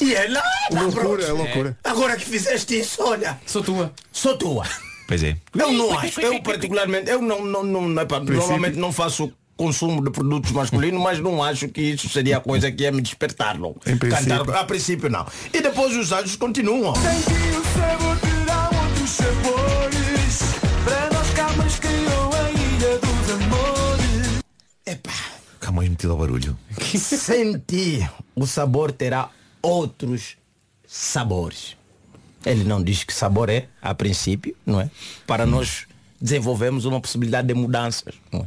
E 0.00 0.14
ela. 0.14 0.42
tá 0.70 0.82
Loucura, 0.82 1.24
é 1.24 1.32
loucura. 1.32 1.78
Agora 1.84 2.16
que 2.16 2.24
fizeste 2.24 2.80
isso, 2.80 3.02
olha. 3.02 3.38
Sou 3.46 3.62
tua. 3.62 3.92
Sou 4.12 4.36
tua. 4.36 4.66
Pois 5.08 5.22
é. 5.22 5.36
Eu 5.54 5.72
não 5.72 5.96
acho, 5.98 6.20
eu 6.20 6.42
particularmente, 6.42 7.10
eu 7.10 7.22
não, 7.22 7.44
não, 7.44 7.62
não, 7.62 7.88
não 7.88 8.02
é 8.02 8.04
pá, 8.04 8.18
normalmente 8.18 8.76
não 8.76 8.92
faço 8.92 9.32
consumo 9.56 10.02
de 10.02 10.10
produtos 10.10 10.52
masculinos, 10.52 11.00
mas 11.00 11.18
não 11.20 11.42
acho 11.42 11.68
que 11.68 11.80
isso 11.80 12.08
seria 12.08 12.36
a 12.38 12.40
coisa 12.40 12.70
que 12.70 12.82
ia 12.82 12.92
me 12.92 13.00
despertar 13.00 13.58
não. 13.58 13.74
Em 13.86 13.96
princípio. 13.96 14.38
Cantar, 14.38 14.56
a 14.56 14.64
princípio 14.64 15.08
não. 15.08 15.26
E 15.52 15.60
depois 15.60 15.96
os 15.96 16.12
anjos 16.12 16.36
continuam. 16.36 16.92
Camões 25.60 25.88
metido 25.88 26.12
ao 26.12 26.18
barulho. 26.18 26.56
Sentir 26.96 28.10
o 28.34 28.46
sabor 28.46 28.92
terá 28.92 29.30
outros 29.66 30.36
sabores. 30.86 31.76
Ele 32.44 32.64
não 32.64 32.82
diz 32.82 33.02
que 33.02 33.12
sabor 33.12 33.48
é, 33.50 33.68
a 33.82 33.92
princípio, 33.94 34.56
não 34.64 34.80
é? 34.80 34.88
Para 35.26 35.44
nós 35.44 35.86
desenvolvermos 36.20 36.84
uma 36.84 37.00
possibilidade 37.00 37.48
de 37.48 37.54
mudanças. 37.54 38.14
É? 38.32 38.44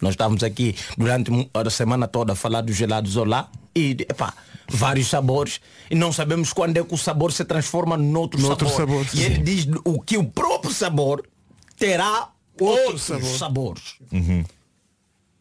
Nós 0.00 0.12
estávamos 0.12 0.44
aqui 0.44 0.76
durante 0.96 1.30
a 1.54 1.70
semana 1.70 2.06
toda 2.06 2.34
a 2.34 2.36
falar 2.36 2.60
dos 2.60 2.76
gelados 2.76 3.16
Olá 3.16 3.50
e 3.74 3.92
epá, 4.08 4.32
vários 4.68 5.08
sabores 5.08 5.60
e 5.90 5.94
não 5.94 6.12
sabemos 6.12 6.52
quando 6.52 6.76
é 6.76 6.84
que 6.84 6.94
o 6.94 6.98
sabor 6.98 7.32
se 7.32 7.44
transforma 7.44 7.96
noutro, 7.96 8.40
Noutro 8.40 8.68
sabor. 8.68 9.04
sabor, 9.04 9.06
E 9.14 9.24
ele 9.24 9.38
diz 9.38 9.66
o 9.84 10.00
que 10.00 10.16
o 10.18 10.24
próprio 10.24 10.72
sabor 10.72 11.26
terá 11.76 12.28
outros 12.60 13.02
sabores. 13.38 13.96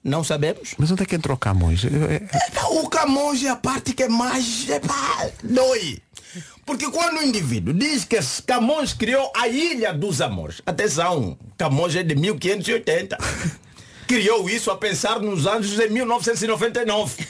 Não 0.08 0.24
sabemos? 0.24 0.74
Mas 0.78 0.90
onde 0.90 1.04
é 1.04 1.06
que 1.06 1.16
entra 1.16 1.34
o 1.34 1.38
Camões? 1.38 1.84
É- 1.84 2.22
O 2.72 2.88
Camões 2.88 3.44
é 3.44 3.50
a 3.50 3.58
parte 3.58 3.94
que 3.94 4.04
é 4.04 4.08
mais 4.08 4.68
epá, 4.70 5.30
dói. 5.44 6.00
Porque 6.66 6.90
quando 6.90 7.18
o 7.20 7.24
indivíduo 7.24 7.74
diz 7.74 8.06
que 8.06 8.18
Camões 8.46 8.94
criou 8.94 9.30
a 9.36 9.50
Ilha 9.50 9.94
dos 9.94 10.22
Amores, 10.22 10.62
atenção, 10.66 11.38
Camões 11.58 11.94
é 11.96 12.04
de 12.04 12.16
1580. 12.16 13.18
Criou 14.08 14.50
isso 14.50 14.72
a 14.72 14.78
pensar 14.78 15.20
nos 15.20 15.46
anos 15.46 15.72
de 15.72 15.90
1999. 15.90 17.28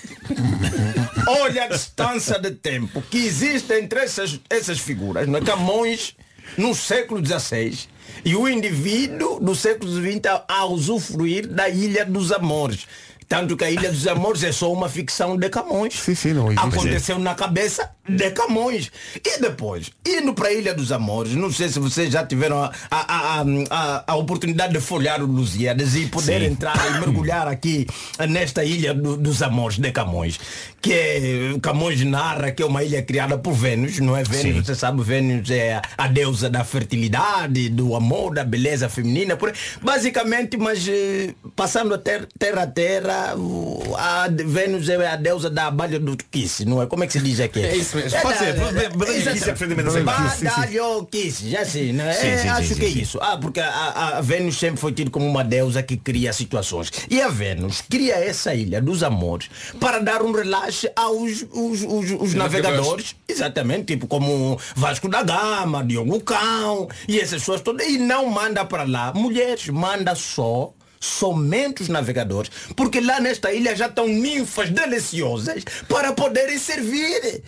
Olha 1.27 1.63
a 1.63 1.67
distância 1.69 2.37
de 2.37 2.51
tempo 2.51 3.01
que 3.01 3.17
existe 3.17 3.73
entre 3.73 4.01
essas, 4.01 4.39
essas 4.47 4.77
figuras. 4.77 5.27
Não 5.27 5.39
é? 5.39 5.41
Camões 5.41 6.15
no 6.57 6.73
século 6.75 7.25
XVI 7.25 7.77
e 8.23 8.35
o 8.35 8.47
indivíduo 8.47 9.39
do 9.39 9.55
século 9.55 9.91
XX 9.91 10.25
a, 10.27 10.45
a 10.47 10.65
usufruir 10.65 11.47
da 11.47 11.67
Ilha 11.69 12.05
dos 12.05 12.31
Amores. 12.31 12.87
Tanto 13.27 13.57
que 13.57 13.63
a 13.65 13.69
Ilha 13.69 13.91
dos 13.91 14.07
Amores 14.07 14.41
é 14.43 14.51
só 14.51 14.71
uma 14.71 14.87
ficção 14.87 15.35
de 15.37 15.49
Camões. 15.49 15.93
Sim, 15.95 16.15
sim, 16.15 16.33
não 16.33 16.47
existe. 16.47 16.65
Aconteceu 16.65 17.19
na 17.19 17.35
cabeça 17.35 17.89
de 18.07 18.31
Camões. 18.31 18.89
E 19.23 19.41
depois, 19.41 19.91
indo 20.07 20.33
para 20.33 20.47
a 20.47 20.53
Ilha 20.53 20.73
dos 20.73 20.93
Amores, 20.93 21.33
não 21.35 21.51
sei 21.51 21.67
se 21.67 21.77
vocês 21.77 22.11
já 22.11 22.25
tiveram 22.25 22.63
a, 22.63 22.71
a, 22.89 23.41
a, 23.69 24.03
a, 24.07 24.15
oportunidade 24.15 24.73
de 24.73 24.79
folhear 24.79 25.21
o 25.21 25.25
Lusíadas 25.25 25.93
e 25.95 26.05
poder 26.05 26.41
entrar 26.41 26.77
e 26.95 26.99
mergulhar 26.99 27.47
aqui 27.49 27.85
nesta 28.29 28.63
Ilha 28.63 28.93
do- 28.93 29.17
dos 29.17 29.41
Amores 29.41 29.77
de 29.77 29.91
Camões. 29.91 30.39
Que 30.81 30.93
é, 30.93 31.59
Camões 31.61 32.01
narra 32.05 32.51
que 32.51 32.63
é 32.63 32.65
uma 32.65 32.83
ilha 32.83 33.01
criada 33.01 33.37
por 33.37 33.51
Vênus, 33.53 33.99
não 33.99 34.15
é 34.15 34.23
Vênus? 34.23 34.65
Você 34.65 34.75
sabe, 34.75 35.03
Vênus 35.03 35.49
é 35.49 35.81
a 35.97 36.07
deusa 36.07 36.49
da 36.49 36.63
fertilidade, 36.63 37.67
do 37.67 37.93
amor, 37.95 38.35
da 38.35 38.45
beleza 38.45 38.87
feminina. 38.87 39.37
Basicamente, 39.81 40.55
mas 40.55 40.87
eh, 40.87 41.33
passando 41.55 41.93
a 41.93 41.97
ter, 41.97 42.25
terra 42.39 42.63
a 42.63 42.67
terra, 42.67 43.16
a 43.97 44.27
Vênus 44.29 44.87
é 44.89 45.07
a 45.07 45.15
deusa 45.15 45.49
da 45.49 45.67
abelha 45.67 45.99
do 45.99 46.15
kiss, 46.17 46.65
não 46.65 46.81
é? 46.81 46.85
Como 46.85 47.03
é 47.03 47.07
que 47.07 47.13
se 47.13 47.19
diz 47.19 47.39
aqui? 47.39 47.59
É 47.63 47.75
isso 47.75 47.95
mesmo. 47.97 48.17
É 48.17 48.21
Pode 48.21 48.39
da- 48.39 48.45
ser, 48.45 48.59
pode- 48.59 48.77
é- 48.77 48.81
é- 48.83 48.85
é. 48.85 50.03
Badalho 50.03 51.05
kiss, 51.11 51.49
já 51.49 51.65
sei? 51.65 51.91
Sim, 51.91 52.01
É, 52.01 52.13
sim, 52.13 52.41
sim, 52.43 52.47
acho 52.49 52.67
sim, 52.73 52.79
que 52.79 52.85
é 52.85 52.89
isso. 52.89 53.17
Ah, 53.21 53.37
porque 53.37 53.59
a, 53.59 53.67
a- 53.69 54.17
a 54.17 54.21
Vênus 54.21 54.57
sempre 54.57 54.79
foi 54.79 54.91
tida 54.91 55.09
como 55.09 55.25
uma 55.25 55.43
deusa 55.43 55.81
que 55.83 55.97
cria 55.97 56.31
situações. 56.33 56.91
E 57.09 57.21
a 57.21 57.27
Vênus 57.29 57.81
cria 57.89 58.15
essa 58.15 58.53
ilha 58.53 58.81
dos 58.81 59.03
amores 59.03 59.49
para 59.79 59.99
dar 59.99 60.21
um 60.21 60.31
relaxe 60.31 60.89
aos 60.95 61.45
os, 61.51 61.81
os- 61.83 62.11
os 62.19 62.33
navegadores. 62.33 63.15
Exatamente, 63.27 63.85
tipo 63.85 64.07
como 64.07 64.59
Vasco 64.75 65.07
da 65.09 65.23
Gama, 65.23 65.83
Diogo 65.83 66.19
Cão 66.21 66.87
e 67.07 67.19
essas 67.19 67.39
pessoas 67.41 67.61
todas. 67.61 67.87
E 67.87 67.97
não 67.97 68.29
manda 68.29 68.63
para 68.65 68.83
lá 68.83 69.13
mulheres, 69.13 69.67
manda 69.69 70.15
só 70.15 70.73
somente 70.99 71.81
os 71.81 71.89
navegadores, 71.89 72.51
porque 72.75 72.99
lá 72.99 73.19
nesta 73.19 73.51
ilha 73.53 73.75
já 73.75 73.87
estão 73.87 74.07
ninfas 74.07 74.69
deliciosas 74.69 75.63
para 75.87 76.13
poderem 76.13 76.57
servir. 76.57 77.43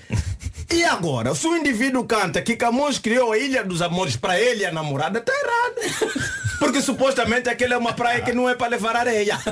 E 0.71 0.83
agora, 0.83 1.33
se 1.33 1.47
o 1.47 1.57
indivíduo 1.57 2.03
canta 2.03 2.41
que 2.41 2.55
Camões 2.55 2.99
criou 2.99 3.31
a 3.31 3.37
Ilha 3.37 3.63
dos 3.63 3.81
Amores 3.81 4.15
para 4.15 4.39
ele 4.39 4.61
e 4.61 4.65
a 4.67 4.71
namorada, 4.71 5.19
está 5.19 5.33
errado. 5.33 6.38
Porque 6.60 6.82
supostamente 6.82 7.49
aquela 7.49 7.74
é 7.74 7.78
uma 7.78 7.93
praia 7.93 8.22
que 8.22 8.34
não 8.34 8.47
é 8.49 8.55
para 8.55 8.68
levar 8.68 8.95
areia. 8.95 9.38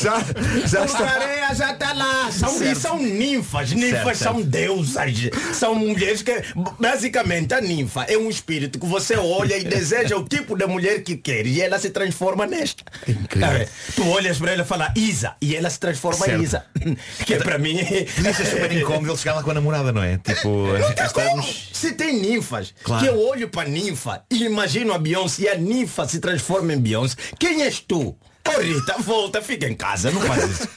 Já, 0.00 0.18
já 0.20 0.24
Porque 0.24 0.76
a 0.76 0.84
está. 0.84 1.10
areia 1.10 1.54
já 1.54 1.72
está 1.72 1.92
lá. 1.92 2.30
São, 2.32 2.54
e 2.56 2.58
Certo. 2.58 2.80
são 2.80 2.98
ninfas. 2.98 3.72
Ninfas 3.72 4.18
Certo, 4.18 4.32
são 4.34 4.42
deusas. 4.42 5.12
São 5.52 5.74
mulheres 5.74 6.22
que. 6.22 6.42
Basicamente, 6.78 7.52
a 7.52 7.60
ninfa 7.60 8.04
é 8.04 8.16
um 8.16 8.30
espírito 8.30 8.78
que 8.78 8.86
você 8.86 9.16
olha 9.16 9.56
e 9.58 9.64
deseja 9.64 10.16
o 10.16 10.24
tipo 10.24 10.56
de 10.56 10.66
mulher 10.66 11.02
que 11.02 11.16
quer. 11.16 11.46
E 11.46 11.60
ela 11.60 11.78
se 11.78 11.90
transforma 11.90 12.46
nesta. 12.46 12.82
Incrível. 13.06 13.50
Vendo? 13.50 13.68
Tu 13.94 14.08
olhas 14.08 14.38
para 14.38 14.52
ela 14.52 14.62
e 14.62 14.66
fala 14.66 14.92
Isa. 14.96 15.34
E 15.40 15.54
ela 15.54 15.68
se 15.68 15.78
transforma 15.78 16.24
Certo. 16.24 16.40
em 16.40 16.44
Isa. 16.44 16.64
Que 17.26 17.34
é 17.34 17.38
para 17.38 17.58
mim. 17.58 17.76
Podia 18.16 18.32
ser 18.34 18.46
super 18.46 18.72
incómodo 18.72 19.10
ele 19.10 19.18
chegar 19.18 19.34
lá 19.34 19.42
com 19.42 19.50
a 19.50 19.54
namorada, 19.54 19.92
não 19.92 20.02
é? 20.02 20.16
Tipo, 20.18 20.66
cá 20.96 21.08
Como? 21.10 21.42
Se 21.72 21.92
tem 21.92 22.18
ninfas, 22.20 22.74
Claro. 22.82 23.02
que 23.04 23.08
eu 23.10 23.18
olho 23.20 23.48
para 23.50 23.68
ninfa 23.68 24.22
imagino 24.30 24.92
a 24.92 24.98
Beyoncé 24.98 25.42
e 25.42 25.48
a 25.48 25.56
ninfa 25.56 26.06
se 26.06 26.20
transforma 26.20 26.72
em 26.72 26.80
Beyoncé, 26.80 27.16
quem 27.38 27.62
és 27.62 27.80
tu? 27.80 28.16
Ô 28.46 28.60
Rita, 28.60 28.96
volta, 28.98 29.42
fica 29.42 29.66
em 29.68 29.74
casa, 29.74 30.10
não 30.10 30.20
faça 30.22 30.46
isso. 30.46 30.68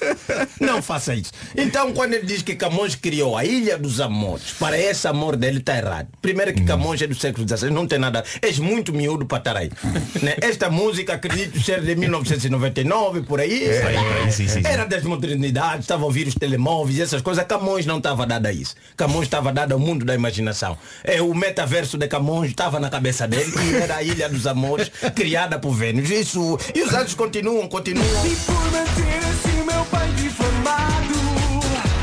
Não 0.59 0.81
faça 0.81 1.15
isso. 1.15 1.31
Então, 1.55 1.93
quando 1.93 2.13
ele 2.13 2.25
diz 2.25 2.41
que 2.41 2.53
Camões 2.55 2.95
criou 2.95 3.37
a 3.37 3.45
Ilha 3.45 3.77
dos 3.77 4.01
Amores, 4.01 4.51
para 4.59 4.77
esse 4.77 5.07
amor 5.07 5.35
dele 5.35 5.59
está 5.59 5.77
errado. 5.77 6.07
Primeiro 6.21 6.53
que 6.53 6.63
Camões 6.63 7.01
é 7.01 7.07
do 7.07 7.15
século 7.15 7.47
XVI, 7.47 7.69
não 7.69 7.87
tem 7.87 7.97
nada. 7.97 8.23
És 8.41 8.59
muito 8.59 8.93
miúdo 8.93 9.25
para 9.25 9.37
estar 9.37 9.57
aí. 9.57 9.71
Né? 10.21 10.35
Esta 10.41 10.69
música, 10.69 11.13
acredito 11.13 11.59
ser 11.61 11.81
de 11.81 11.95
1999, 11.95 13.21
por 13.21 13.39
aí. 13.39 13.63
É, 13.63 14.29
sim, 14.29 14.47
sim. 14.47 14.61
Era 14.63 14.85
das 14.85 15.03
modernidades, 15.03 15.81
estava 15.81 16.03
a 16.03 16.05
ouvir 16.05 16.27
os 16.27 16.35
telemóveis 16.35 16.97
e 16.97 17.01
essas 17.01 17.21
coisas. 17.21 17.43
Camões 17.45 17.85
não 17.85 17.97
estava 17.97 18.25
dado 18.25 18.45
a 18.45 18.51
isso. 18.51 18.75
Camões 18.95 19.23
estava 19.23 19.51
dado 19.51 19.71
ao 19.71 19.79
mundo 19.79 20.05
da 20.05 20.13
imaginação. 20.13 20.77
É, 21.03 21.21
o 21.21 21.33
metaverso 21.33 21.97
de 21.97 22.07
Camões 22.07 22.51
estava 22.51 22.79
na 22.79 22.89
cabeça 22.89 23.27
dele 23.27 23.51
e 23.63 23.75
era 23.75 23.95
a 23.95 24.03
Ilha 24.03 24.29
dos 24.29 24.45
Amores, 24.45 24.91
criada 25.15 25.57
por 25.57 25.73
Vênus. 25.73 26.09
Isso, 26.09 26.59
e 26.75 26.81
os 26.83 26.93
anos 26.93 27.13
continuam, 27.13 27.60
continuam. 27.67 28.05
E 28.25 28.35
por 28.35 28.55
manter 28.71 29.17
assim 29.19 29.63
meu 29.63 29.85
peito 29.85 30.25
inflamado 30.25 31.13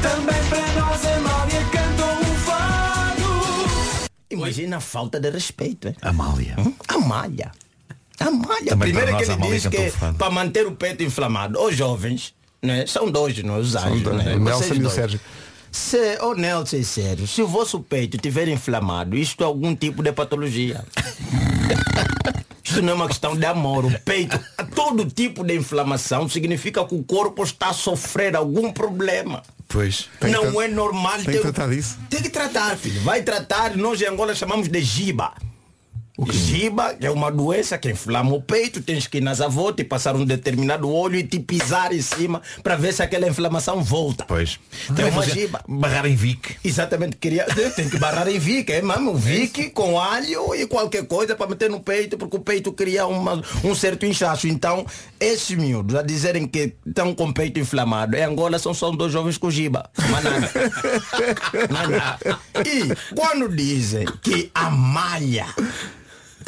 Também 0.02 0.44
para 0.48 0.80
nós 0.80 1.06
a 1.06 1.20
Mália 1.20 1.64
cantou 1.72 2.12
um 2.20 2.34
fado 2.36 4.10
Imagina 4.30 4.76
a 4.76 4.80
falta 4.80 5.18
de 5.20 5.30
respeito. 5.30 5.88
hein? 5.88 5.96
Amália. 6.02 6.54
Hum? 6.58 6.72
Amália. 6.88 7.50
Amália. 8.20 8.70
Também 8.70 8.88
Primeiro 8.92 9.08
para 9.10 9.16
que 9.18 9.24
ele 9.24 9.32
Amália 9.32 9.54
diz 9.60 9.66
que 9.68 9.90
fado. 9.90 10.18
para 10.18 10.30
manter 10.30 10.66
o 10.66 10.72
peito 10.72 11.02
inflamado, 11.02 11.60
os 11.60 11.76
jovens, 11.76 12.34
né? 12.62 12.84
são 12.86 13.10
dois, 13.10 13.40
não 13.42 13.56
é? 13.56 13.58
os 13.58 13.74
anjos. 13.76 14.02
dois, 14.02 14.16
né? 14.24 14.34
o 14.34 14.38
Nelson 14.40 14.74
e 14.74 14.84
o. 14.84 14.90
Sérgio. 14.90 15.20
Se, 15.70 16.18
ô 16.22 16.34
Nelson 16.34 16.76
e 16.76 16.84
Sérgio, 16.84 17.26
se 17.28 17.42
o 17.42 17.46
vosso 17.46 17.78
peito 17.80 18.16
estiver 18.16 18.48
inflamado, 18.48 19.16
isto 19.16 19.42
é 19.42 19.46
algum 19.46 19.74
tipo 19.76 20.02
de 20.02 20.10
patologia. 20.12 20.84
Isto 22.78 22.86
não 22.86 22.92
é 22.92 22.94
uma 22.94 23.08
questão 23.08 23.36
de 23.36 23.44
amor. 23.44 23.84
O 23.86 23.98
peito, 24.00 24.38
todo 24.72 25.04
tipo 25.04 25.42
de 25.42 25.56
inflamação 25.56 26.28
significa 26.28 26.84
que 26.84 26.94
o 26.94 27.02
corpo 27.02 27.42
está 27.42 27.70
a 27.70 27.72
sofrer 27.72 28.36
algum 28.36 28.70
problema. 28.72 29.42
Pois. 29.66 30.08
Que 30.20 30.28
não 30.28 30.52
tra- 30.52 30.64
é 30.64 30.68
normal 30.68 31.14
Tem 31.24 31.34
que 31.34 31.38
tratar 31.40 31.68
disso. 31.68 31.98
Tem 32.08 32.22
que 32.22 32.30
tratar, 32.30 32.76
filho. 32.76 33.00
Vai 33.00 33.22
tratar, 33.22 33.76
nós 33.76 34.00
em 34.00 34.06
Angola 34.06 34.32
chamamos 34.32 34.68
de 34.68 34.80
giba. 34.80 35.32
Giba 36.30 36.96
é 37.00 37.08
uma 37.10 37.30
doença 37.30 37.78
que 37.78 37.90
inflama 37.90 38.34
o 38.34 38.42
peito, 38.42 38.82
tens 38.82 39.06
que 39.06 39.18
ir 39.18 39.20
nas 39.20 39.40
avós, 39.40 39.74
te 39.76 39.84
passar 39.84 40.16
um 40.16 40.24
determinado 40.24 40.92
óleo 40.92 41.16
e 41.16 41.22
te 41.22 41.38
pisar 41.38 41.92
em 41.92 42.02
cima 42.02 42.42
para 42.62 42.74
ver 42.74 42.92
se 42.92 43.02
aquela 43.02 43.28
inflamação 43.28 43.82
volta. 43.84 44.24
Pois. 44.26 44.58
É 44.84 44.86
Também 44.94 45.12
uma 45.12 45.22
giba. 45.24 45.62
Barrar 45.68 46.06
em 46.06 46.16
Vic. 46.16 46.56
Exatamente, 46.64 47.16
queria, 47.16 47.44
tem 47.76 47.88
que 47.88 47.98
barrar 47.98 48.26
em 48.28 48.38
Vic, 48.38 48.70
é 48.72 48.82
mesmo, 48.82 49.14
Vic 49.14 49.70
com 49.70 49.98
alho 50.00 50.54
e 50.54 50.66
qualquer 50.66 51.06
coisa 51.06 51.36
para 51.36 51.46
meter 51.48 51.70
no 51.70 51.78
peito, 51.80 52.18
porque 52.18 52.36
o 52.36 52.40
peito 52.40 52.72
cria 52.72 53.06
uma- 53.06 53.40
um 53.62 53.74
certo 53.74 54.04
inchaço. 54.04 54.48
Então, 54.48 54.84
esses 55.20 55.56
miúdos 55.56 55.94
a 55.94 56.02
dizerem 56.02 56.46
que 56.48 56.74
estão 56.84 57.14
com 57.14 57.26
o 57.28 57.34
peito 57.34 57.60
inflamado, 57.60 58.16
em 58.16 58.22
Angola 58.24 58.58
são 58.58 58.74
só 58.74 58.90
dois 58.90 59.12
jovens 59.12 59.38
com 59.38 59.50
giba. 59.50 59.88
Mas 60.10 60.24
nada. 60.24 60.50
Nada. 61.70 62.18
E 62.66 63.14
quando 63.14 63.48
dizem 63.54 64.04
que 64.22 64.50
a 64.54 64.68
malha 64.70 65.46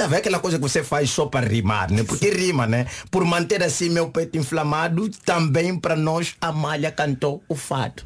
Tá 0.00 0.06
vendo 0.06 0.20
aquela 0.20 0.38
coisa 0.38 0.56
que 0.56 0.62
você 0.62 0.82
faz 0.82 1.10
só 1.10 1.26
para 1.26 1.46
rimar, 1.46 1.90
né? 1.92 2.02
Porque 2.02 2.30
rima, 2.30 2.66
né? 2.66 2.86
Por 3.10 3.22
manter 3.22 3.62
assim 3.62 3.90
meu 3.90 4.08
peito 4.08 4.38
inflamado, 4.38 5.10
também 5.26 5.78
para 5.78 5.94
nós 5.94 6.34
a 6.40 6.50
malha 6.50 6.90
cantou 6.90 7.44
o 7.46 7.54
fado. 7.54 8.02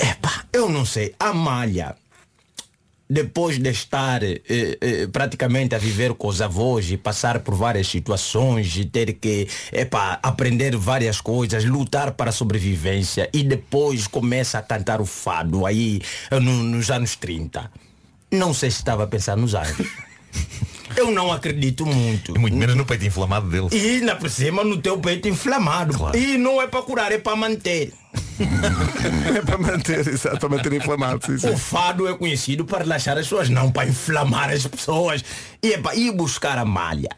Epa, 0.00 0.46
eu 0.52 0.68
não 0.68 0.84
sei. 0.84 1.14
A 1.16 1.32
malha, 1.32 1.94
depois 3.08 3.56
de 3.56 3.70
estar 3.70 4.20
eh, 4.24 4.40
eh, 4.48 5.06
praticamente 5.12 5.76
a 5.76 5.78
viver 5.78 6.12
com 6.14 6.26
os 6.26 6.42
avós 6.42 6.90
e 6.90 6.96
passar 6.96 7.38
por 7.38 7.54
várias 7.54 7.86
situações 7.86 8.76
e 8.76 8.84
ter 8.84 9.12
que 9.12 9.46
epa, 9.72 10.18
aprender 10.20 10.74
várias 10.76 11.20
coisas, 11.20 11.64
lutar 11.64 12.10
para 12.14 12.30
a 12.30 12.32
sobrevivência 12.32 13.30
e 13.32 13.44
depois 13.44 14.08
começa 14.08 14.58
a 14.58 14.62
cantar 14.62 15.00
o 15.00 15.06
fado 15.06 15.64
aí 15.64 16.02
eh, 16.32 16.40
no- 16.40 16.64
nos 16.64 16.90
anos 16.90 17.14
30. 17.14 17.70
Não 18.34 18.52
sei 18.52 18.70
se 18.70 18.78
estava 18.78 19.04
a 19.04 19.06
pensar 19.06 19.36
nos 19.36 19.54
anos. 19.54 19.76
Eu 20.96 21.10
não 21.10 21.32
acredito 21.32 21.84
muito. 21.84 22.38
Muito 22.38 22.56
menos 22.56 22.76
no 22.76 22.86
peito 22.86 23.04
inflamado 23.04 23.48
dele. 23.48 23.68
E 23.72 23.96
ainda 23.96 24.14
por 24.14 24.30
cima 24.30 24.62
no 24.62 24.76
teu 24.80 24.96
peito 24.98 25.26
inflamado. 25.28 25.96
E 26.16 26.38
não 26.38 26.62
é 26.62 26.68
para 26.68 26.82
curar, 26.82 27.10
é 27.10 27.18
para 27.18 27.34
manter. 27.34 27.92
é 29.36 29.42
para 29.42 29.58
manter, 29.58 30.06
exato, 30.06 30.38
para 30.38 30.48
manter 30.48 30.72
inflamado. 30.72 31.26
Sim, 31.26 31.36
sim. 31.38 31.48
O 31.50 31.56
fado 31.58 32.06
é 32.06 32.14
conhecido 32.16 32.64
para 32.64 32.78
relaxar 32.78 33.16
as 33.18 33.24
pessoas, 33.26 33.48
não 33.48 33.72
para 33.72 33.88
inflamar 33.88 34.50
as 34.50 34.64
pessoas. 34.68 35.24
E 35.60 35.72
é 35.72 35.78
para 35.78 35.96
ir 35.96 36.12
buscar 36.12 36.58
a 36.58 36.64
malha. 36.64 37.10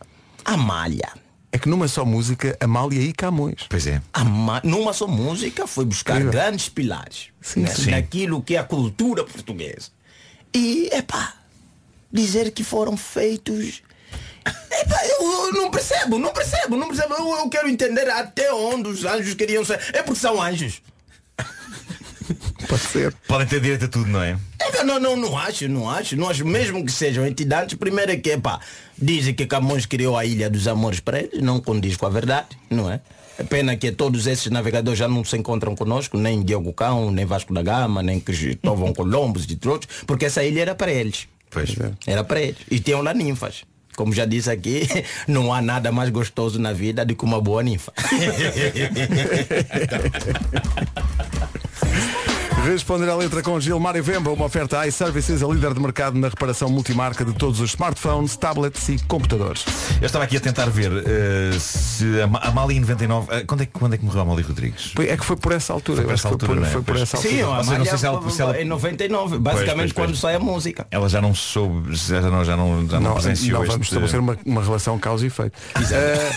A 0.43 0.57
malha. 0.57 1.11
É 1.53 1.59
que 1.59 1.69
numa 1.69 1.87
só 1.89 2.05
música, 2.05 2.57
Amália 2.61 3.01
e 3.01 3.13
Camões. 3.13 3.67
Pois 3.69 3.87
é. 3.87 4.01
A 4.13 4.25
ma- 4.25 4.61
numa 4.65 4.93
só 4.93 5.07
música 5.07 5.67
foi 5.67 5.85
buscar 5.85 6.15
Incrível. 6.17 6.33
grandes 6.33 6.69
pilares 6.69 7.29
Sim, 7.41 7.61
né, 7.61 7.71
sim. 7.75 7.91
daquilo 7.91 8.43
que 8.43 8.57
é 8.57 8.59
a 8.59 8.65
cultura 8.65 9.23
portuguesa. 9.25 9.96
E, 10.55 10.89
epá, 10.93 11.35
dizer 12.13 12.51
que 12.51 12.65
foram 12.65 12.97
feitos. 12.97 13.83
Epá, 14.45 15.07
eu, 15.07 15.47
eu 15.47 15.53
não 15.53 15.71
percebo, 15.71 16.19
não 16.19 16.33
percebo, 16.33 16.77
não 16.77 16.89
percebo. 16.89 17.15
Eu, 17.15 17.39
eu 17.39 17.49
quero 17.49 17.69
entender 17.69 18.09
até 18.11 18.53
onde 18.53 18.89
os 18.89 19.05
anjos 19.05 19.35
queriam 19.35 19.65
ser. 19.65 19.81
É 19.93 20.03
porque 20.03 20.21
são 20.21 20.41
anjos. 20.41 20.81
Pode 22.69 22.83
ser. 22.83 23.13
Podem 23.29 23.47
ter 23.47 23.61
direito 23.61 23.85
a 23.85 23.89
tudo, 23.89 24.09
não 24.09 24.23
é? 24.23 24.39
É, 24.59 24.83
Não, 24.83 24.99
não, 24.99 25.17
não 25.17 25.39
acho, 25.39 25.69
não 25.69 25.89
acho, 25.89 26.17
não 26.17 26.29
acho. 26.29 26.45
Mesmo 26.45 26.85
que 26.85 26.91
sejam 26.91 27.27
entidades, 27.27 27.75
primeiro 27.75 28.11
é 28.11 28.17
que, 28.17 28.31
epá, 28.31 28.61
dizem 28.99 29.35
que 29.35 29.47
Camões 29.47 29.87
criou 29.87 30.17
a 30.17 30.25
Ilha 30.25 30.51
dos 30.51 30.67
Amores 30.67 31.01
para 31.01 31.21
eles, 31.21 31.41
não 31.41 31.61
condiz 31.61 31.97
com 31.97 32.07
a 32.07 32.11
verdade, 32.11 32.49
não 32.69 32.91
é? 32.91 33.01
É 33.39 33.43
pena 33.43 33.77
que 33.77 33.93
todos 33.93 34.27
esses 34.27 34.51
navegadores 34.51 34.99
já 34.99 35.07
não 35.07 35.23
se 35.25 35.37
encontram 35.37 35.77
conosco, 35.77 36.17
nem 36.17 36.43
Diogo 36.43 36.73
Cão, 36.73 37.11
nem 37.11 37.27
Vasco 37.27 37.53
da 37.53 37.63
Gama, 37.63 38.03
nem 38.03 38.19
Cristóvão 38.19 38.95
Colombo 38.95 39.39
e 39.39 39.69
outros, 39.69 40.03
porque 40.07 40.25
essa 40.25 40.43
ilha 40.43 40.63
era 40.63 40.75
para 40.75 40.91
eles. 40.91 41.29
Pois. 41.51 41.77
Era 42.07 42.25
para 42.25 42.41
eles. 42.41 42.57
E 42.71 42.81
tinham 42.81 43.03
lá 43.03 43.13
ninfas. 43.13 43.65
Como 43.95 44.11
já 44.13 44.25
disse 44.25 44.51
aqui, 44.51 44.89
não 45.29 45.53
há 45.53 45.61
nada 45.63 45.93
mais 45.93 46.11
gostoso 46.11 46.59
na 46.59 46.73
vida 46.73 47.05
do 47.05 47.15
que 47.15 47.25
uma 47.25 47.41
boa 47.41 47.63
ninfa. 47.63 47.93
Responder 52.73 53.09
à 53.09 53.15
letra 53.15 53.43
com 53.43 53.61
Gilmar 53.61 53.95
e 53.95 54.01
Vemba, 54.01 54.31
uma 54.33 54.45
oferta 54.47 54.85
iServices, 54.87 55.41
a 55.41 55.47
líder 55.47 55.73
de 55.73 55.79
mercado 55.81 56.19
na 56.19 56.29
reparação 56.29 56.69
multimarca 56.69 57.25
de 57.25 57.33
todos 57.33 57.61
os 57.61 57.71
smartphones, 57.71 58.37
tablets 58.37 58.89
e 58.89 58.99
computadores. 59.07 59.65
Eu 60.01 60.07
estava 60.07 60.25
aqui 60.25 60.37
a 60.37 60.41
tentar 60.41 60.67
ver 60.69 60.91
eh, 61.07 61.57
se 61.61 62.21
a, 62.21 62.27
Ma- 62.27 62.41
a 62.41 62.51
Mali 62.51 62.77
em 62.77 62.81
99. 62.81 63.29
eh, 63.33 63.45
quando, 63.47 63.61
é, 63.63 63.67
que- 63.67 63.73
quando 63.73 63.95
é 63.95 63.99
que 63.99 64.05
morreu 64.05 64.23
a 64.23 64.25
Mali 64.25 64.43
Rodrigues? 64.43 64.93
Foi- 64.97 65.09
É 65.09 65.17
que 65.17 65.25
foi 65.25 65.37
por 65.37 65.53
essa 65.53 65.73
altura. 65.73 65.97
Foi 65.99 66.05
por 66.07 66.11
eu 66.11 66.15
acho 66.15 66.27
essa 66.27 66.37
que 66.37 66.45
foi 66.45 66.55
altura, 66.55 66.69
é? 66.69 66.73
foi 66.73 66.83
por 66.83 66.93
Pois. 66.97 67.03
essa 67.03 67.17
Sim, 67.19 67.41
altura. 67.43 67.61
a 67.61 67.65
seja, 67.65 67.79
não 67.79 67.85
sei 67.87 67.99
se 67.99 68.07
ela- 68.07 68.21
Malha 68.21 68.33
se 68.33 68.43
ela- 68.43 68.61
em 68.61 68.65
99, 68.65 69.29
Pois, 69.31 69.41
basicamente 69.43 69.77
pois, 69.77 69.93
pois. 69.93 70.07
quando 70.09 70.17
sai 70.17 70.35
a 70.35 70.41
música. 70.41 70.87
Ela 70.91 71.09
já 71.09 71.23
não 71.23 71.35
soube, 71.35 71.95
já 71.95 72.21
não, 72.21 72.45
já 72.45 72.57
não, 72.57 72.89
já 72.89 72.99
não, 72.99 73.01
não, 73.01 73.15
presenciou 73.15 73.59
não 73.59 73.63
este... 73.63 73.73
vamos 73.73 73.87
estabelecer 73.87 74.19
uma, 74.21 74.37
uma 74.45 74.63
relação 74.63 74.99
causa 74.99 75.23
e 75.25 75.29
efeito. 75.29 75.57
Eh, 75.93 76.31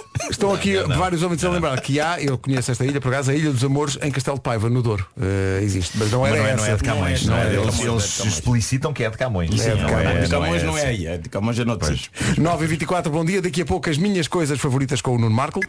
estão 0.30 0.52
aqui 0.52 0.74
Não, 0.74 0.88
não, 0.88 0.98
vários 0.98 1.22
ouvintes 1.22 1.44
a 1.44 1.50
lembrar 1.50 1.80
que 1.80 2.00
há, 2.00 2.20
eu 2.20 2.36
conheço 2.36 2.70
esta 2.70 2.84
ilha, 2.84 3.00
por 3.00 3.12
acaso, 3.12 3.30
a 3.30 3.34
Ilha 3.34 3.50
dos 3.50 3.64
Amores 3.64 3.98
em 4.02 4.10
Castelo 4.10 4.36
de 4.36 4.42
Paiva, 4.42 4.68
no 4.68 4.82
Douro. 4.82 5.06
Eh, 5.20 5.60
existe, 5.62 5.96
mas 5.98 6.10
não 6.10 6.20
Mas 6.22 6.32
era 6.32 6.40
não 6.42 6.46
é, 6.46 6.52
essa. 6.52 6.62
não 6.66 6.72
é 6.72 6.76
de 6.76 6.82
Camões. 6.82 7.26
Não 7.26 7.36
é, 7.36 7.40
de 7.48 7.54
eles 7.56 7.56
Camões, 7.56 7.78
eles 7.80 8.14
é 8.14 8.16
Camões. 8.18 8.34
explicitam 8.34 8.92
que 8.92 9.04
é 9.04 9.10
de 9.10 9.16
Camões. 9.18 9.50
Sim, 9.50 9.68
é, 9.68 9.72
é- 9.72 10.20
de 10.22 10.28
Camões 10.30 10.62
não 10.62 10.76
é 10.78 10.86
aí, 10.86 11.06
é 11.06 11.18
de 11.18 11.28
Camões 11.28 11.58
é 11.58 11.64
noutro 11.64 11.88
sítio. 11.88 12.10
9 12.38 12.64
e 12.64 12.68
24 12.68 13.10
bom 13.10 13.24
dia. 13.24 13.40
Daqui 13.40 13.62
a 13.62 13.66
pouco 13.66 13.88
as 13.88 13.96
minhas 13.98 14.28
coisas 14.28 14.58
favoritas 14.58 15.00
com 15.00 15.14
o 15.14 15.18
Nuno 15.18 15.34
Marco. 15.34 15.60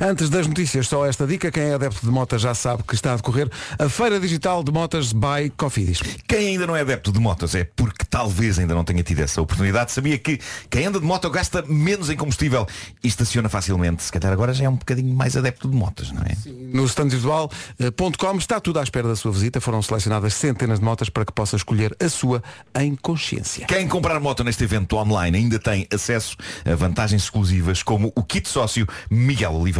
Antes 0.00 0.30
das 0.30 0.46
notícias, 0.46 0.88
só 0.88 1.06
esta 1.06 1.26
dica. 1.26 1.50
Quem 1.50 1.64
é 1.64 1.74
adepto 1.74 2.04
de 2.04 2.10
motas 2.10 2.40
já 2.40 2.54
sabe 2.54 2.82
que 2.82 2.94
está 2.94 3.12
a 3.12 3.16
decorrer 3.16 3.50
a 3.78 3.88
Feira 3.88 4.18
Digital 4.20 4.62
de 4.62 4.72
Motas 4.72 5.12
by 5.12 5.50
Cofidis. 5.56 6.00
Quem 6.26 6.48
ainda 6.48 6.66
não 6.66 6.76
é 6.76 6.80
adepto 6.80 7.12
de 7.12 7.18
motos 7.18 7.54
é 7.54 7.64
porque 7.64 8.04
talvez 8.08 8.58
ainda 8.58 8.74
não 8.74 8.84
tenha 8.84 9.02
tido 9.02 9.20
essa 9.20 9.40
oportunidade. 9.40 9.92
Sabia 9.92 10.16
que 10.18 10.38
quem 10.70 10.86
anda 10.86 11.00
de 11.00 11.04
moto 11.04 11.28
gasta 11.30 11.62
menos 11.66 12.10
em 12.10 12.16
combustível 12.16 12.66
e 13.02 13.08
estaciona 13.08 13.48
facilmente. 13.48 14.02
Se 14.02 14.12
calhar 14.12 14.32
agora 14.32 14.54
já 14.54 14.64
é 14.64 14.68
um 14.68 14.76
bocadinho 14.76 15.14
mais 15.14 15.36
adepto 15.36 15.68
de 15.68 15.76
motas, 15.76 16.12
não 16.12 16.22
é? 16.22 16.36
No 16.72 16.84
standvirtual.com 16.84 18.36
está 18.38 18.60
tudo 18.60 18.78
à 18.78 18.82
espera 18.82 19.08
da 19.08 19.16
sua 19.16 19.32
visita. 19.32 19.60
Foram 19.60 19.82
selecionadas 19.82 20.34
centenas 20.34 20.78
de 20.78 20.84
motas 20.84 21.08
para 21.08 21.24
que 21.24 21.32
possa 21.32 21.56
escolher 21.56 21.96
a 22.00 22.08
sua 22.08 22.42
em 22.74 22.94
consciência. 22.94 23.66
Quem 23.66 23.88
comprar 23.88 24.18
moto 24.20 24.44
neste 24.44 24.64
evento 24.64 24.96
online 24.96 25.36
ainda 25.36 25.58
tem 25.58 25.86
acesso 25.92 26.36
a 26.64 26.74
vantagens 26.74 27.24
exclusivas 27.24 27.82
como 27.82 28.12
o 28.14 28.22
kit 28.22 28.48
sócio 28.48 28.86
Miguel 29.10 29.54
Oliveira. 29.54 29.71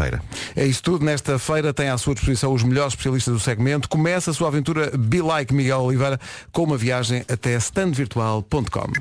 É 0.56 0.64
isso 0.64 0.82
tudo. 0.82 1.04
Nesta 1.04 1.38
feira 1.38 1.72
tem 1.72 1.88
à 1.88 1.98
sua 1.98 2.14
disposição 2.14 2.52
os 2.52 2.62
melhores 2.62 2.92
especialistas 2.92 3.34
do 3.34 3.40
segmento. 3.40 3.88
Começa 3.88 4.30
a 4.30 4.34
sua 4.34 4.48
aventura 4.48 4.90
Be 4.96 5.20
Like 5.20 5.54
Miguel 5.54 5.80
Oliveira 5.80 6.18
com 6.50 6.64
uma 6.64 6.76
viagem 6.76 7.24
até 7.28 7.54
standvirtual.com. 7.56 8.92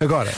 Agora, 0.00 0.32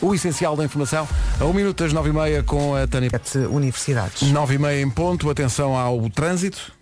o 0.00 0.14
essencial 0.14 0.56
da 0.56 0.64
informação, 0.64 1.08
a 1.40 1.44
1 1.44 1.52
minuto 1.52 1.82
das 1.82 1.92
9 1.92 2.10
e 2.10 2.12
meia 2.12 2.42
com 2.44 2.76
a 2.76 2.86
Tânia. 2.86 3.10
Universidades. 3.50 4.30
9 4.30 4.54
e 4.54 4.58
meia 4.58 4.80
em 4.80 4.88
ponto, 4.88 5.28
atenção 5.28 5.76
ao 5.76 6.08
trânsito. 6.10 6.77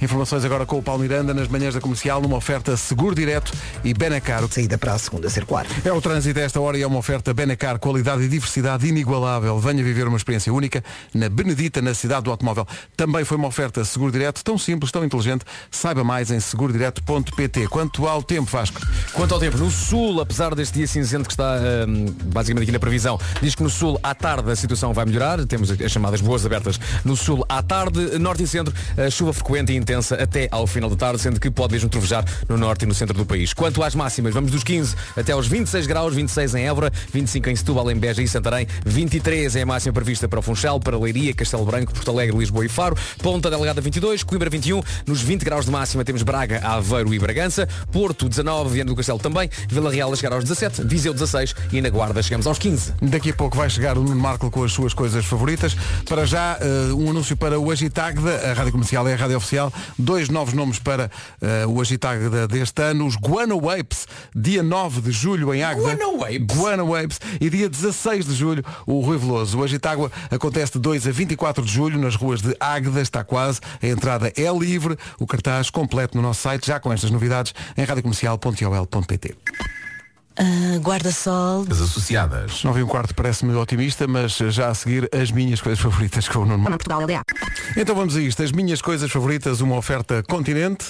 Informações 0.00 0.44
agora 0.44 0.66
com 0.66 0.78
o 0.78 0.82
Paulo 0.82 1.02
Miranda 1.02 1.32
nas 1.32 1.48
manhãs 1.48 1.74
da 1.74 1.80
comercial 1.80 2.20
numa 2.20 2.36
oferta 2.36 2.76
seguro 2.76 3.14
direto 3.14 3.52
e 3.82 3.94
Benacar. 3.94 4.46
Saída 4.48 4.76
para 4.76 4.92
a 4.92 4.98
segunda 4.98 5.28
circular. 5.30 5.66
É 5.84 5.92
o 5.92 6.00
trânsito 6.00 6.38
a 6.38 6.42
esta 6.42 6.60
hora 6.60 6.78
e 6.78 6.82
é 6.82 6.86
uma 6.86 6.98
oferta 6.98 7.32
Benacar, 7.32 7.78
qualidade 7.78 8.22
e 8.22 8.28
diversidade 8.28 8.86
inigualável. 8.86 9.58
Venha 9.58 9.82
viver 9.82 10.06
uma 10.06 10.16
experiência 10.16 10.52
única 10.52 10.84
na 11.14 11.28
Benedita, 11.28 11.80
na 11.80 11.94
cidade 11.94 12.24
do 12.24 12.30
automóvel. 12.30 12.66
Também 12.96 13.24
foi 13.24 13.36
uma 13.36 13.48
oferta 13.48 13.84
seguro 13.84 14.12
direto, 14.12 14.44
tão 14.44 14.58
simples, 14.58 14.92
tão 14.92 15.04
inteligente. 15.04 15.44
Saiba 15.70 16.04
mais 16.04 16.30
em 16.30 16.40
segurodireto.pt. 16.40 17.68
Quanto 17.68 18.06
ao 18.06 18.22
tempo, 18.22 18.50
Vasco. 18.50 18.80
Quanto 19.12 19.32
ao 19.32 19.40
tempo, 19.40 19.56
no 19.56 19.70
Sul, 19.70 20.20
apesar 20.20 20.54
deste 20.54 20.74
dia 20.74 20.86
cinzento 20.86 21.26
que 21.26 21.32
está 21.32 21.56
hum, 21.88 22.06
basicamente 22.26 22.64
aqui 22.64 22.72
na 22.72 22.78
previsão, 22.78 23.18
diz 23.40 23.54
que 23.54 23.62
no 23.62 23.70
Sul 23.70 23.98
à 24.02 24.14
tarde 24.14 24.50
a 24.50 24.56
situação 24.56 24.92
vai 24.92 25.06
melhorar, 25.06 25.44
temos 25.46 25.70
as 25.70 25.90
chamadas 25.90 26.20
boas 26.20 26.44
abertas 26.44 26.78
no 27.04 27.16
Sul 27.16 27.44
à 27.48 27.62
tarde, 27.62 28.18
Norte 28.18 28.42
e 28.42 28.46
Centro, 28.46 28.65
a 28.96 29.10
chuva 29.10 29.32
frequente 29.32 29.72
e 29.72 29.76
intensa 29.76 30.14
até 30.16 30.48
ao 30.50 30.66
final 30.66 30.90
da 30.90 30.96
tarde, 30.96 31.20
sendo 31.20 31.40
que 31.40 31.50
pode 31.50 31.72
mesmo 31.72 31.88
trovejar 31.88 32.24
no 32.48 32.56
Norte 32.56 32.82
e 32.82 32.86
no 32.86 32.94
Centro 32.94 33.16
do 33.16 33.24
país. 33.24 33.52
Quanto 33.52 33.82
às 33.82 33.94
máximas, 33.94 34.34
vamos 34.34 34.50
dos 34.50 34.64
15 34.64 34.94
até 35.16 35.32
aos 35.32 35.46
26 35.46 35.86
graus, 35.86 36.14
26 36.14 36.54
em 36.54 36.66
Évora, 36.66 36.92
25 37.12 37.50
em 37.50 37.56
Setúbal, 37.56 37.90
em 37.90 37.96
Beja 37.96 38.22
e 38.22 38.28
Santarém, 38.28 38.66
23 38.84 39.56
é 39.56 39.62
a 39.62 39.66
máxima 39.66 39.92
prevista 39.92 40.28
para 40.28 40.40
Funchal, 40.42 40.80
para 40.80 40.98
Leiria, 40.98 41.34
Castelo 41.34 41.64
Branco, 41.64 41.92
Porto 41.92 42.10
Alegre, 42.10 42.36
Lisboa 42.36 42.64
e 42.64 42.68
Faro, 42.68 42.96
Ponta 43.22 43.50
Delgada 43.50 43.80
22, 43.80 44.22
Coimbra 44.22 44.50
21, 44.50 44.82
nos 45.06 45.20
20 45.22 45.44
graus 45.44 45.64
de 45.64 45.70
máxima 45.70 46.04
temos 46.04 46.22
Braga, 46.22 46.60
Aveiro 46.62 47.12
e 47.14 47.18
Bragança, 47.18 47.68
Porto 47.92 48.28
19, 48.28 48.74
Viana 48.74 48.90
do 48.90 48.96
Castelo 48.96 49.18
também, 49.18 49.48
Vila 49.68 49.90
Real 49.90 50.12
a 50.12 50.16
chegar 50.16 50.32
aos 50.32 50.44
17, 50.44 50.84
Viseu 50.84 51.12
16 51.12 51.54
e 51.72 51.80
na 51.80 51.88
Guarda 51.88 52.22
chegamos 52.22 52.46
aos 52.46 52.58
15. 52.58 52.94
Daqui 53.02 53.30
a 53.30 53.34
pouco 53.34 53.56
vai 53.56 53.68
chegar 53.70 53.96
o 53.98 54.02
Nuno 54.02 54.20
Marco 54.20 54.50
com 54.50 54.64
as 54.64 54.72
suas 54.72 54.94
coisas 54.94 55.24
favoritas. 55.24 55.76
Para 56.08 56.24
já, 56.24 56.58
eh, 56.60 56.92
um 56.92 57.10
anúncio 57.10 57.36
para 57.36 57.58
o 57.58 57.70
Agitagda, 57.70 58.50
a 58.50 58.54
rádio 58.56 58.72
comercial 58.72 59.06
é 59.06 59.14
a 59.14 59.16
rádio 59.16 59.36
oficial 59.36 59.72
Dois 59.98 60.28
novos 60.28 60.54
nomes 60.54 60.78
para 60.78 61.10
eh, 61.40 61.66
o 61.66 61.80
Agitagda 61.80 62.46
deste 62.46 62.82
ano, 62.82 63.06
os 63.06 63.16
Guana 63.16 63.54
Wapes, 63.54 64.06
dia 64.34 64.62
9 64.62 65.00
de 65.00 65.10
julho 65.10 65.54
em 65.54 65.62
Águeda. 65.62 65.94
Guana 65.94 66.08
Wapes? 66.08 66.56
Wapes. 66.84 67.20
E 67.40 67.50
dia 67.50 67.68
16 67.68 68.26
de 68.26 68.34
julho, 68.34 68.64
o 68.86 69.00
Rui 69.00 69.18
Veloso. 69.18 69.58
O 69.58 69.64
Agitágua 69.64 70.10
acontece 70.30 70.72
de 70.72 70.78
2 70.80 71.06
a 71.06 71.10
24 71.10 71.64
de 71.64 71.72
julho 71.72 71.98
nas 71.98 72.14
ruas 72.14 72.40
de 72.40 72.56
Águeda, 72.58 73.00
está 73.00 73.24
quase. 73.24 73.60
A 73.82 73.86
entrada 73.86 74.32
é 74.36 74.52
livre. 74.52 74.96
O 75.18 75.26
cartaz 75.26 75.70
completo 75.70 76.16
no 76.16 76.22
nosso 76.22 76.42
site, 76.42 76.66
já 76.66 76.78
com 76.80 76.92
estas 76.92 77.10
novidades, 77.10 77.54
em 77.76 77.84
radiocomercial.ol.pt. 77.84 79.36
Ah, 80.38 80.78
Guarda-sol. 80.80 81.64
As 81.70 81.80
associadas. 81.80 82.62
9 82.62 82.80
e 82.80 82.82
um 82.82 82.86
quarto 82.86 83.14
parece-me 83.14 83.54
otimista, 83.54 84.06
mas 84.06 84.36
já 84.36 84.68
a 84.68 84.74
seguir 84.74 85.08
as 85.14 85.30
minhas 85.30 85.60
coisas 85.60 85.78
favoritas 85.82 86.28
com 86.28 86.40
o 86.40 86.44
Nuno. 86.46 86.64
Portugal 86.64 87.00
LDA. 87.02 87.22
Então 87.76 87.94
vamos 87.94 88.16
a 88.16 88.20
isto. 88.20 88.42
As 88.42 88.52
minhas 88.52 88.82
coisas 88.82 89.10
favoritas, 89.10 89.60
uma 89.60 89.76
oferta 89.76 90.22
continente. 90.28 90.84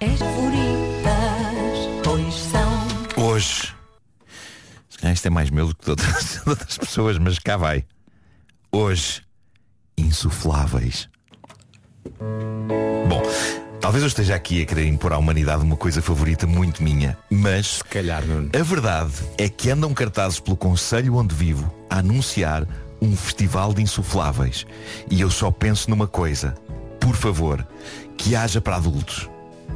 As 0.00 0.18
favoritas, 0.18 2.02
pois 2.04 2.34
são. 2.34 3.24
Hoje. 3.24 3.74
Se 4.88 4.98
calhar 4.98 5.14
isto 5.14 5.26
é 5.26 5.30
mais 5.30 5.50
meu 5.50 5.66
do 5.68 5.74
que 5.74 5.84
de 5.84 5.90
outras, 5.90 6.40
de 6.44 6.48
outras 6.50 6.78
pessoas, 6.78 7.18
mas 7.18 7.38
cá 7.38 7.56
vai. 7.56 7.84
Hoje. 8.70 9.22
Insufláveis. 9.98 11.08
Bom, 13.08 13.22
talvez 13.82 14.02
eu 14.02 14.08
esteja 14.08 14.34
aqui 14.34 14.62
a 14.62 14.66
querer 14.66 14.86
impor 14.86 15.12
à 15.12 15.18
humanidade 15.18 15.62
uma 15.62 15.76
coisa 15.76 16.00
favorita 16.00 16.46
muito 16.46 16.82
minha, 16.82 17.18
mas 17.30 17.66
se 17.78 17.84
calhar, 17.84 18.22
a 18.58 18.62
verdade 18.62 19.12
é 19.36 19.48
que 19.48 19.70
andam 19.70 19.92
cartazes 19.92 20.40
pelo 20.40 20.56
Conselho 20.56 21.16
onde 21.16 21.34
vivo 21.34 21.70
a 21.90 21.98
anunciar 21.98 22.66
um 23.00 23.14
festival 23.16 23.74
de 23.74 23.82
insufláveis. 23.82 24.64
E 25.10 25.20
eu 25.20 25.30
só 25.30 25.50
penso 25.50 25.90
numa 25.90 26.06
coisa. 26.06 26.54
Por 27.00 27.16
favor, 27.16 27.66
que 28.16 28.36
haja 28.36 28.60
para 28.60 28.76
adultos. 28.76 29.28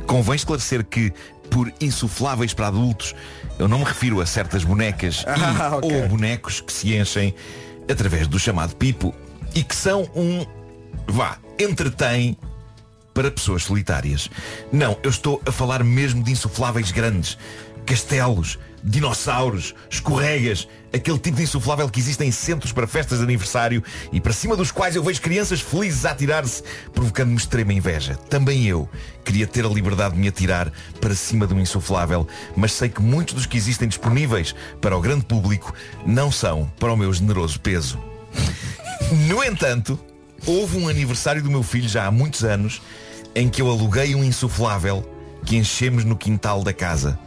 Convém 0.07 0.37
esclarecer 0.37 0.85
que, 0.87 1.13
por 1.51 1.73
insufláveis 1.81 2.55
para 2.55 2.69
adultos, 2.69 3.15
eu 3.59 3.67
não 3.67 3.81
me 3.81 3.85
refiro 3.85 4.21
a 4.21 4.27
certas 4.27 4.63
bonecas 4.63 5.25
e- 5.27 5.61
Ah, 5.61 5.77
ok. 5.77 6.03
ou 6.03 6.09
bonecos 6.09 6.61
que 6.61 6.73
se 6.73 6.95
enchem 6.97 7.35
através 7.91 8.29
do 8.29 8.39
chamado 8.39 8.77
pipo 8.77 9.13
e 9.55 9.63
que 9.65 9.75
são 9.75 10.09
um, 10.15 10.47
vá, 11.09 11.39
entretém 11.59 12.37
para 13.17 13.31
pessoas 13.31 13.63
solitárias. 13.63 14.29
Não, 14.71 14.99
eu 15.03 15.09
estou 15.09 15.41
a 15.47 15.51
falar 15.51 15.83
mesmo 15.83 16.23
de 16.23 16.31
insufláveis 16.31 16.93
grandes. 16.93 17.39
Castelos, 17.87 18.59
dinossauros, 18.85 19.75
escorregas, 19.89 20.69
aquele 20.93 21.19
tipo 21.19 21.39
de 21.39 21.45
insuflável 21.45 21.89
que 21.89 21.99
existe 21.99 22.23
em 22.25 22.31
centros 22.31 22.73
para 22.73 22.87
festas 22.87 23.19
de 23.19 23.25
aniversário 23.25 23.83
e 24.13 24.21
para 24.21 24.35
cima 24.35 24.55
dos 24.55 24.71
quais 24.71 24.97
eu 24.97 25.03
vejo 25.03 25.23
crianças 25.23 25.63
felizes 25.63 26.05
a 26.05 26.11
atirar-se, 26.11 26.63
provocando-me 26.93 27.39
extrema 27.39 27.73
inveja. 27.73 28.17
Também 28.29 28.67
eu 28.67 28.87
queria 29.25 29.47
ter 29.47 29.65
a 29.65 29.69
liberdade 29.69 30.15
de 30.15 30.21
me 30.21 30.29
atirar 30.29 30.71
para 31.01 31.15
cima 31.15 31.47
de 31.47 31.55
um 31.55 31.61
insuflável, 31.61 32.29
mas 32.55 32.73
sei 32.73 32.91
que 32.91 33.01
muitos 33.01 33.33
dos 33.33 33.47
que 33.47 33.57
existem 33.57 33.89
disponíveis 33.89 34.55
para 34.79 34.95
o 34.95 35.01
grande 35.01 35.25
público 35.25 35.73
não 36.05 36.31
são 36.31 36.71
para 36.79 36.93
o 36.93 36.97
meu 36.99 37.11
generoso 37.15 37.59
peso. 37.61 37.99
No 39.27 39.43
entanto, 39.43 39.99
houve 40.45 40.77
um 40.77 40.87
aniversário 40.87 41.43
do 41.43 41.51
meu 41.51 41.63
filho 41.63 41.89
já 41.89 42.05
há 42.05 42.11
muitos 42.11 42.45
anos 42.45 42.83
em 43.37 43.51
que 43.51 43.61
eu 43.61 43.71
aluguei 43.71 44.15
um 44.15 44.25
insuflável 44.25 45.05
que 45.45 45.57
enchemos 45.57 46.05
no 46.05 46.17
quintal 46.17 46.65
da 46.65 46.73
casa. 46.73 47.19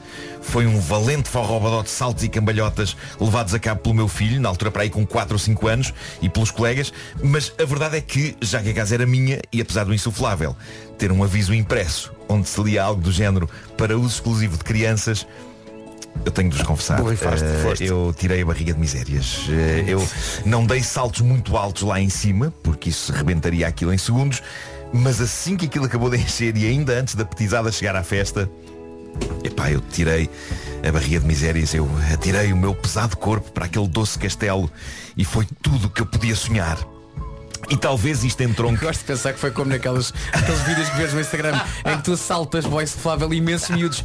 Foi 0.42 0.66
um 0.66 0.80
valente 0.80 1.30
forrobodó 1.30 1.84
de 1.84 1.92
saltos 1.92 2.24
e 2.24 2.30
cambalhotas 2.30 2.98
levados 3.22 3.54
a 3.54 3.60
cabo 3.60 3.82
pelo 3.82 3.94
meu 3.94 4.08
filho, 4.08 4.42
na 4.42 4.50
altura 4.50 4.72
para 4.72 4.82
aí 4.82 4.90
com 4.90 5.06
4 5.06 5.36
ou 5.36 5.40
5 5.40 5.68
anos, 5.68 5.94
e 6.20 6.28
pelos 6.28 6.50
colegas, 6.50 6.92
mas 7.24 7.54
a 7.62 7.64
verdade 7.64 7.98
é 7.98 8.02
que, 8.02 8.36
já 8.42 8.60
que 8.60 8.72
a 8.72 8.74
casa 8.74 8.96
era 8.96 9.06
minha, 9.06 9.40
e 9.54 9.62
apesar 9.62 9.84
do 9.84 9.94
insuflável 9.94 10.56
ter 10.98 11.12
um 11.12 11.24
aviso 11.24 11.54
impresso, 11.54 12.12
onde 12.28 12.50
se 12.50 12.60
lia 12.62 12.84
algo 12.84 13.02
do 13.02 13.12
género 13.12 13.48
para 13.78 13.96
uso 13.96 14.16
exclusivo 14.16 14.58
de 14.58 14.64
crianças, 14.64 15.28
eu 16.26 16.32
tenho 16.32 16.50
de 16.50 16.58
vos 16.58 16.66
confessar, 16.66 17.00
foste. 17.64 17.86
eu 17.86 18.14
tirei 18.18 18.42
a 18.42 18.46
barriga 18.46 18.74
de 18.74 18.80
misérias. 18.80 19.46
Eh, 19.48 19.86
eu 19.88 20.06
não 20.44 20.66
dei 20.66 20.82
saltos 20.82 21.22
muito 21.22 21.56
altos 21.56 21.84
lá 21.84 22.02
em 22.02 22.10
cima, 22.10 22.52
porque 22.64 22.90
isso 22.90 23.12
rebentaria 23.14 23.68
aquilo 23.68 23.94
em 23.94 23.98
segundos, 23.98 24.42
mas 24.94 25.22
assim 25.22 25.56
que 25.56 25.66
aquilo 25.66 25.86
acabou 25.86 26.10
de 26.10 26.18
encher 26.18 26.56
e 26.58 26.68
ainda 26.68 26.94
antes 26.94 27.16
da 27.16 27.26
petizada 27.26 27.72
chegar 27.72 27.96
à 27.96 28.04
festa, 28.04 28.50
epá, 29.44 29.72
eu 29.72 29.82
tirei 29.82 30.30
a 30.88 30.92
barriga 30.92 31.20
de 31.20 31.26
misérias, 31.26 31.74
eu 31.74 31.88
atirei 32.14 32.52
o 32.54 32.58
meu 32.58 32.74
pesado 32.74 33.18
corpo 33.18 33.52
para 33.52 33.66
aquele 33.66 33.88
doce 33.88 34.18
castelo 34.18 34.72
e 35.16 35.24
foi 35.24 35.48
tudo 35.62 35.88
o 35.88 35.90
que 35.90 36.02
eu 36.02 36.06
podia 36.06 36.36
sonhar. 36.36 36.78
E 37.70 37.78
talvez 37.78 38.24
isto 38.24 38.42
entronque. 38.42 38.84
Gosto 38.84 39.02
de 39.02 39.06
pensar 39.06 39.34
que 39.34 39.40
foi 39.40 39.52
como 39.52 39.70
naqueles 39.70 40.12
aqueles 40.34 40.62
vídeos 40.62 40.90
que 40.90 40.98
vês 40.98 41.14
no 41.14 41.20
Instagram 41.20 41.60
em 41.86 41.98
que 41.98 42.04
tu 42.04 42.18
saltas 42.18 42.66
boy 42.66 42.86
suflável 42.88 43.32
e 43.32 43.38
imensos 43.38 43.70
miúdos 43.70 44.04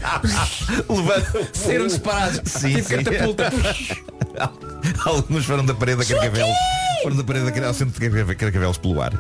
levantam 0.88 1.46
serão 1.52 1.86
disparados 1.86 2.40
Sim, 2.44 2.74
tipo 2.74 2.88
sim. 2.88 3.04
catapulta 3.04 3.52
Alguns 5.06 5.46
foram 5.46 5.64
da 5.64 5.72
parede 5.74 6.02
a 6.02 6.04
carcavelos. 6.04 6.56
Foram 7.04 7.16
da 7.16 7.24
parede 7.24 7.44
carcavelos, 7.46 7.76
centro 7.76 7.94
de 8.00 8.00
carcave- 8.10 8.34
carcavelos 8.34 8.78
pelo 8.78 9.00
ar. 9.00 9.12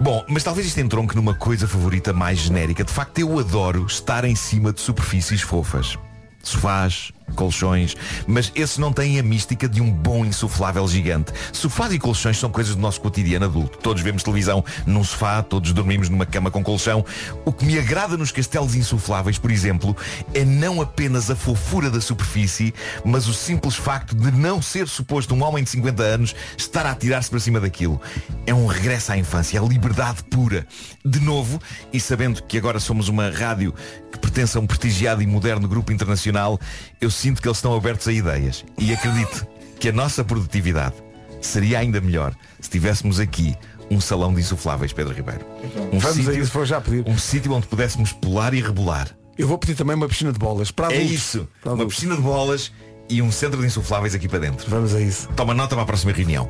Bom, 0.00 0.24
mas 0.28 0.42
talvez 0.44 0.66
isto 0.66 0.78
entronque 0.80 1.16
numa 1.16 1.34
coisa 1.34 1.66
favorita 1.66 2.12
mais 2.12 2.38
genérica. 2.38 2.84
De 2.84 2.92
facto, 2.92 3.18
eu 3.18 3.38
adoro 3.38 3.86
estar 3.86 4.24
em 4.24 4.34
cima 4.34 4.72
de 4.72 4.80
superfícies 4.80 5.40
fofas. 5.40 5.96
Sofás, 6.42 7.12
colchões, 7.34 7.96
mas 8.26 8.52
esses 8.54 8.78
não 8.78 8.92
têm 8.92 9.18
a 9.18 9.22
mística 9.22 9.68
de 9.68 9.80
um 9.80 9.90
bom 9.90 10.24
insuflável 10.24 10.86
gigante. 10.86 11.32
Sofás 11.52 11.92
e 11.92 11.98
colchões 11.98 12.38
são 12.38 12.50
coisas 12.50 12.74
do 12.74 12.80
nosso 12.80 13.00
cotidiano 13.00 13.46
adulto. 13.46 13.78
Todos 13.78 14.02
vemos 14.02 14.22
televisão 14.22 14.64
num 14.86 15.02
sofá, 15.02 15.42
todos 15.42 15.72
dormimos 15.72 16.08
numa 16.08 16.26
cama 16.26 16.50
com 16.50 16.62
colchão. 16.62 17.04
O 17.44 17.52
que 17.52 17.64
me 17.64 17.78
agrada 17.78 18.16
nos 18.16 18.30
castelos 18.30 18.74
insufláveis, 18.74 19.38
por 19.38 19.50
exemplo, 19.50 19.96
é 20.34 20.44
não 20.44 20.80
apenas 20.80 21.30
a 21.30 21.36
fofura 21.36 21.90
da 21.90 22.00
superfície, 22.00 22.74
mas 23.04 23.26
o 23.28 23.34
simples 23.34 23.74
facto 23.74 24.14
de 24.14 24.30
não 24.30 24.60
ser 24.60 24.88
suposto 24.88 25.34
um 25.34 25.42
homem 25.42 25.64
de 25.64 25.70
50 25.70 26.02
anos 26.02 26.34
estar 26.56 26.86
a 26.86 26.90
atirar-se 26.90 27.30
para 27.30 27.40
cima 27.40 27.60
daquilo. 27.60 28.00
É 28.46 28.54
um 28.54 28.66
regresso 28.66 29.12
à 29.12 29.16
infância, 29.16 29.58
é 29.58 29.62
liberdade 29.62 30.22
pura. 30.24 30.66
De 31.04 31.20
novo, 31.20 31.60
e 31.92 32.00
sabendo 32.00 32.42
que 32.42 32.58
agora 32.58 32.78
somos 32.78 33.08
uma 33.08 33.30
rádio 33.30 33.74
que 34.12 34.18
pertence 34.18 34.56
a 34.56 34.60
um 34.60 34.66
prestigiado 34.66 35.22
e 35.22 35.26
moderno 35.26 35.66
grupo 35.66 35.92
internacional, 35.92 36.60
eu 37.00 37.10
sinto 37.12 37.40
que 37.42 37.48
eles 37.48 37.58
estão 37.58 37.74
abertos 37.74 38.08
a 38.08 38.12
ideias. 38.12 38.64
E 38.78 38.92
acredito 38.92 39.46
que 39.78 39.88
a 39.88 39.92
nossa 39.92 40.24
produtividade 40.24 40.94
seria 41.40 41.78
ainda 41.78 42.00
melhor 42.00 42.34
se 42.60 42.70
tivéssemos 42.70 43.20
aqui 43.20 43.54
um 43.90 44.00
salão 44.00 44.32
de 44.32 44.40
insufláveis, 44.40 44.92
Pedro 44.92 45.12
Ribeiro. 45.14 45.44
Um 45.92 45.98
Vamos 45.98 46.04
a 46.06 46.12
sítio- 46.30 46.42
isso, 46.42 46.52
vou 46.52 46.64
já 46.64 46.80
pedir. 46.80 47.04
Um 47.06 47.18
sítio 47.18 47.52
onde 47.52 47.66
pudéssemos 47.66 48.12
pular 48.12 48.54
e 48.54 48.60
rebolar. 48.62 49.08
Eu 49.36 49.46
vou 49.48 49.58
pedir 49.58 49.74
também 49.74 49.96
uma 49.96 50.08
piscina 50.08 50.32
de 50.32 50.38
bolas. 50.38 50.70
Para 50.70 50.92
É 50.94 51.00
isso. 51.00 51.48
Para 51.60 51.70
Uma 51.72 51.76
adultos. 51.76 51.96
piscina 51.96 52.16
de 52.16 52.22
bolas 52.22 52.72
e 53.12 53.22
um 53.22 53.30
centro 53.30 53.60
de 53.60 53.66
insufláveis 53.66 54.14
aqui 54.14 54.26
para 54.28 54.38
dentro. 54.40 54.68
Vamos 54.70 54.94
a 54.94 55.00
isso. 55.00 55.28
Toma 55.36 55.52
nota 55.54 55.74
para 55.74 55.82
a 55.82 55.86
próxima 55.86 56.12
reunião. 56.12 56.48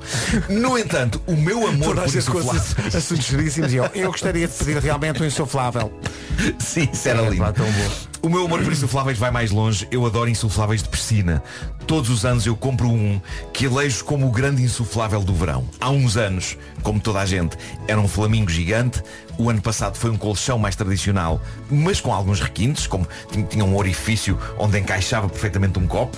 No 0.49 0.79
entanto, 0.79 1.21
o 1.27 1.35
meu 1.37 1.67
amor 1.67 1.97
por 1.97 2.07
insufláveis. 2.07 2.75
seríssimos 3.25 3.73
e 3.73 3.77
eu, 3.77 3.85
eu 3.95 4.11
gostaria 4.11 4.47
de 4.47 4.55
pedir 4.55 4.79
realmente 4.79 5.23
um 5.23 5.27
insuflável. 5.27 5.93
Sim, 6.59 6.89
isso 6.93 7.09
era 7.09 7.21
É, 7.23 7.29
lindo. 7.31 7.43
pá, 7.43 7.53
tão 7.53 7.67
bom. 7.67 7.91
O 8.23 8.29
meu 8.29 8.45
amor 8.45 8.63
por 8.63 8.73
insufláveis 8.73 9.19
vai 9.19 9.31
mais 9.33 9.51
longe. 9.51 9.87
Eu 9.91 10.07
adoro 10.07 10.31
insufláveis 10.31 10.83
de 10.83 10.89
piscina. 10.89 11.43
Todos 11.87 12.09
os 12.09 12.25
anos 12.25 12.47
eu 12.47 12.55
compro 12.55 12.89
um 12.89 13.21
que 13.53 13.65
elejo 13.65 14.05
como 14.05 14.29
o 14.29 14.31
grande 14.31 14.63
insuflável 14.63 15.21
do 15.23 15.35
verão. 15.35 15.69
Há 15.81 15.91
uns 15.91 16.17
anos, 16.17 16.57
como 16.85 17.01
toda 17.01 17.19
a 17.19 17.27
gente, 17.27 17.57
era 17.89 18.01
um 18.01 18.07
flamingo 18.07 18.49
gigante. 18.49 19.03
O 19.37 19.51
ano 19.51 19.61
passado 19.61 19.97
foi 19.97 20.11
um 20.11 20.17
colchão 20.17 20.57
mais 20.59 20.77
tradicional, 20.77 21.41
mas 21.69 22.01
com 22.01 22.13
alguns 22.15 22.39
requintes, 22.41 22.87
como 22.87 23.09
tin- 23.33 23.43
tinha 23.45 23.65
um 23.65 23.77
orifício 23.77 24.39
onde 24.59 24.79
encaixava 24.79 25.29
perfeitamente 25.29 25.79
um 25.81 25.87
copo. 25.89 26.17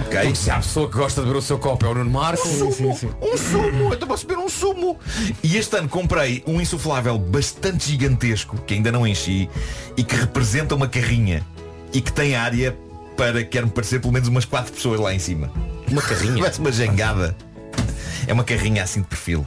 Ok? 0.00 0.20
Porque 0.20 0.34
se 0.34 0.50
há 0.50 0.56
pessoa 0.56 0.88
que 0.88 0.96
gosta 0.96 1.20
de 1.20 1.26
beber 1.26 1.38
o 1.38 1.42
seu 1.42 1.58
copo 1.58 1.86
é 1.86 1.88
o 1.88 1.94
Nuno 1.94 2.10
Marco 2.10 2.46
Um 2.46 2.72
sumo, 2.72 2.90
um 3.20 3.36
sumo, 3.36 3.84
eu 3.84 3.92
estou 3.94 4.12
a 4.12 4.16
beber 4.16 4.38
um 4.38 4.48
sumo. 4.48 4.98
E 5.42 5.56
este 5.56 5.76
ano 5.76 5.88
comprei 5.88 6.42
um 6.46 6.60
insuflável 6.60 7.18
bastante 7.18 7.90
gigantesco, 7.90 8.56
que 8.66 8.74
ainda 8.74 8.92
não 8.92 9.06
enchi, 9.06 9.48
e 9.96 10.02
que 10.02 10.16
representa 10.16 10.74
uma 10.74 10.88
carrinha. 10.88 11.44
E 11.92 12.00
que 12.00 12.12
tem 12.12 12.36
área 12.36 12.76
para, 13.16 13.42
quer-me 13.42 13.70
parecer, 13.70 14.00
pelo 14.00 14.12
menos 14.12 14.28
umas 14.28 14.44
quatro 14.44 14.72
pessoas 14.72 15.00
lá 15.00 15.14
em 15.14 15.18
cima. 15.18 15.50
Uma 15.90 16.02
carrinha? 16.02 16.38
Parece 16.38 16.60
uma 16.60 16.70
jangada. 16.70 17.36
É 18.26 18.32
uma 18.32 18.44
carrinha 18.44 18.82
assim 18.82 19.00
de 19.00 19.06
perfil. 19.06 19.46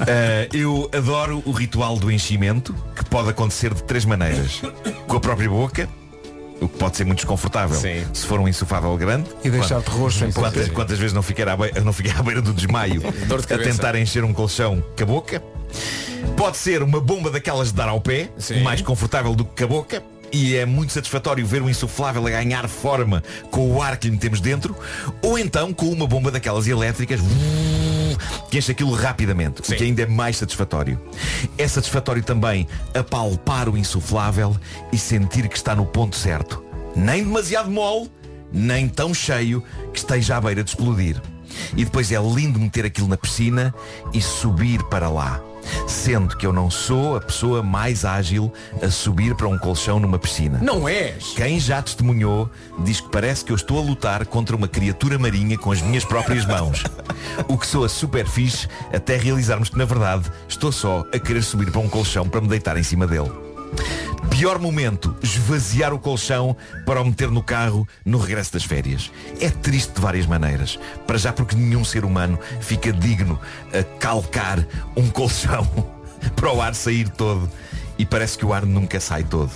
Ah, 0.00 0.48
eu 0.52 0.88
adoro 0.92 1.42
o 1.46 1.52
ritual 1.52 1.96
do 1.96 2.10
enchimento, 2.10 2.74
que 2.94 3.04
pode 3.06 3.30
acontecer 3.30 3.72
de 3.72 3.82
três 3.82 4.04
maneiras. 4.04 4.60
Com 5.06 5.16
a 5.16 5.20
própria 5.20 5.48
boca, 5.48 5.88
o 6.60 6.68
que 6.68 6.78
pode 6.78 6.96
ser 6.96 7.04
muito 7.04 7.18
desconfortável 7.18 7.78
se 7.78 8.26
for 8.26 8.40
um 8.40 8.48
insuflável 8.48 8.96
grande. 8.96 9.28
E 9.44 9.50
deixar-te 9.50 9.88
roxo 9.90 10.24
em 10.24 10.32
quantas, 10.32 10.68
quantas 10.68 10.98
vezes 10.98 11.12
não 11.12 11.22
fiquei, 11.22 11.44
à 11.44 11.56
beira, 11.56 11.80
não 11.80 11.92
fiquei 11.92 12.12
à 12.12 12.22
beira 12.22 12.40
do 12.40 12.52
desmaio 12.52 13.02
Dor 13.26 13.44
de 13.44 13.52
a 13.52 13.58
tentar 13.58 13.94
encher 13.96 14.24
um 14.24 14.32
colchão 14.32 14.82
com 14.96 15.02
a 15.02 15.06
boca. 15.06 15.42
Pode 16.36 16.56
ser 16.56 16.82
uma 16.82 17.00
bomba 17.00 17.30
daquelas 17.30 17.68
de 17.68 17.74
dar 17.74 17.88
ao 17.88 18.00
pé, 18.00 18.30
Sim. 18.38 18.62
mais 18.62 18.80
confortável 18.80 19.34
do 19.34 19.44
que 19.44 19.56
com 19.56 19.64
a 19.64 19.66
boca. 19.66 20.02
E 20.32 20.56
é 20.56 20.66
muito 20.66 20.92
satisfatório 20.92 21.46
ver 21.46 21.62
um 21.62 21.70
insuflável 21.70 22.26
a 22.26 22.30
ganhar 22.30 22.68
forma 22.68 23.22
com 23.50 23.70
o 23.70 23.80
ar 23.80 23.96
que 23.96 24.08
lhe 24.08 24.12
metemos 24.12 24.40
dentro. 24.40 24.76
Ou 25.22 25.38
então 25.38 25.72
com 25.72 25.86
uma 25.86 26.06
bomba 26.06 26.30
daquelas 26.30 26.66
elétricas 26.66 27.20
que 28.50 28.58
enche 28.58 28.72
aquilo 28.72 28.92
rapidamente, 28.92 29.60
o 29.60 29.64
que 29.64 29.82
ainda 29.82 30.02
é 30.02 30.06
mais 30.06 30.36
satisfatório. 30.36 31.00
É 31.56 31.66
satisfatório 31.66 32.22
também 32.22 32.66
apalpar 32.94 33.68
o 33.68 33.76
insuflável 33.76 34.56
e 34.92 34.98
sentir 34.98 35.48
que 35.48 35.56
está 35.56 35.74
no 35.74 35.86
ponto 35.86 36.16
certo. 36.16 36.62
Nem 36.94 37.24
demasiado 37.24 37.70
mole, 37.70 38.10
nem 38.52 38.88
tão 38.88 39.12
cheio 39.12 39.62
que 39.92 39.98
esteja 39.98 40.36
à 40.36 40.40
beira 40.40 40.64
de 40.64 40.70
explodir. 40.70 41.20
E 41.76 41.84
depois 41.84 42.10
é 42.12 42.18
lindo 42.20 42.58
meter 42.58 42.84
aquilo 42.84 43.08
na 43.08 43.16
piscina 43.16 43.74
e 44.12 44.20
subir 44.20 44.82
para 44.84 45.08
lá. 45.08 45.40
Sendo 45.86 46.36
que 46.36 46.46
eu 46.46 46.52
não 46.52 46.70
sou 46.70 47.16
a 47.16 47.20
pessoa 47.20 47.62
mais 47.62 48.04
ágil 48.04 48.52
a 48.82 48.90
subir 48.90 49.34
para 49.34 49.48
um 49.48 49.58
colchão 49.58 49.98
numa 49.98 50.18
piscina. 50.18 50.58
Não 50.62 50.88
és? 50.88 51.32
Quem 51.36 51.58
já 51.58 51.80
testemunhou 51.82 52.50
diz 52.80 53.00
que 53.00 53.10
parece 53.10 53.44
que 53.44 53.52
eu 53.52 53.56
estou 53.56 53.78
a 53.78 53.82
lutar 53.82 54.26
contra 54.26 54.56
uma 54.56 54.68
criatura 54.68 55.18
marinha 55.18 55.56
com 55.58 55.72
as 55.72 55.80
minhas 55.82 56.04
próprias 56.04 56.44
mãos. 56.44 56.84
O 57.48 57.58
que 57.58 57.66
soa 57.66 57.88
super 57.88 58.26
fixe 58.26 58.68
até 58.92 59.16
realizarmos 59.16 59.68
que 59.68 59.78
na 59.78 59.84
verdade 59.84 60.30
estou 60.48 60.72
só 60.72 61.04
a 61.12 61.18
querer 61.18 61.42
subir 61.42 61.70
para 61.70 61.80
um 61.80 61.88
colchão 61.88 62.28
para 62.28 62.40
me 62.40 62.48
deitar 62.48 62.76
em 62.76 62.82
cima 62.82 63.06
dele. 63.06 63.45
Pior 64.30 64.58
momento, 64.58 65.16
esvaziar 65.22 65.94
o 65.94 65.98
colchão 65.98 66.54
para 66.84 67.00
o 67.00 67.04
meter 67.06 67.30
no 67.30 67.42
carro 67.42 67.88
no 68.04 68.18
regresso 68.18 68.52
das 68.52 68.64
férias. 68.64 69.10
É 69.40 69.48
triste 69.48 69.94
de 69.94 70.00
várias 70.00 70.26
maneiras. 70.26 70.78
Para 71.06 71.16
já 71.16 71.32
porque 71.32 71.56
nenhum 71.56 71.82
ser 71.82 72.04
humano 72.04 72.38
fica 72.60 72.92
digno 72.92 73.40
a 73.72 73.82
calcar 73.98 74.62
um 74.94 75.08
colchão 75.08 75.66
para 76.36 76.52
o 76.52 76.60
ar 76.60 76.74
sair 76.74 77.08
todo. 77.08 77.50
E 77.98 78.04
parece 78.04 78.36
que 78.36 78.44
o 78.44 78.52
ar 78.52 78.66
nunca 78.66 79.00
sai 79.00 79.24
todo. 79.24 79.52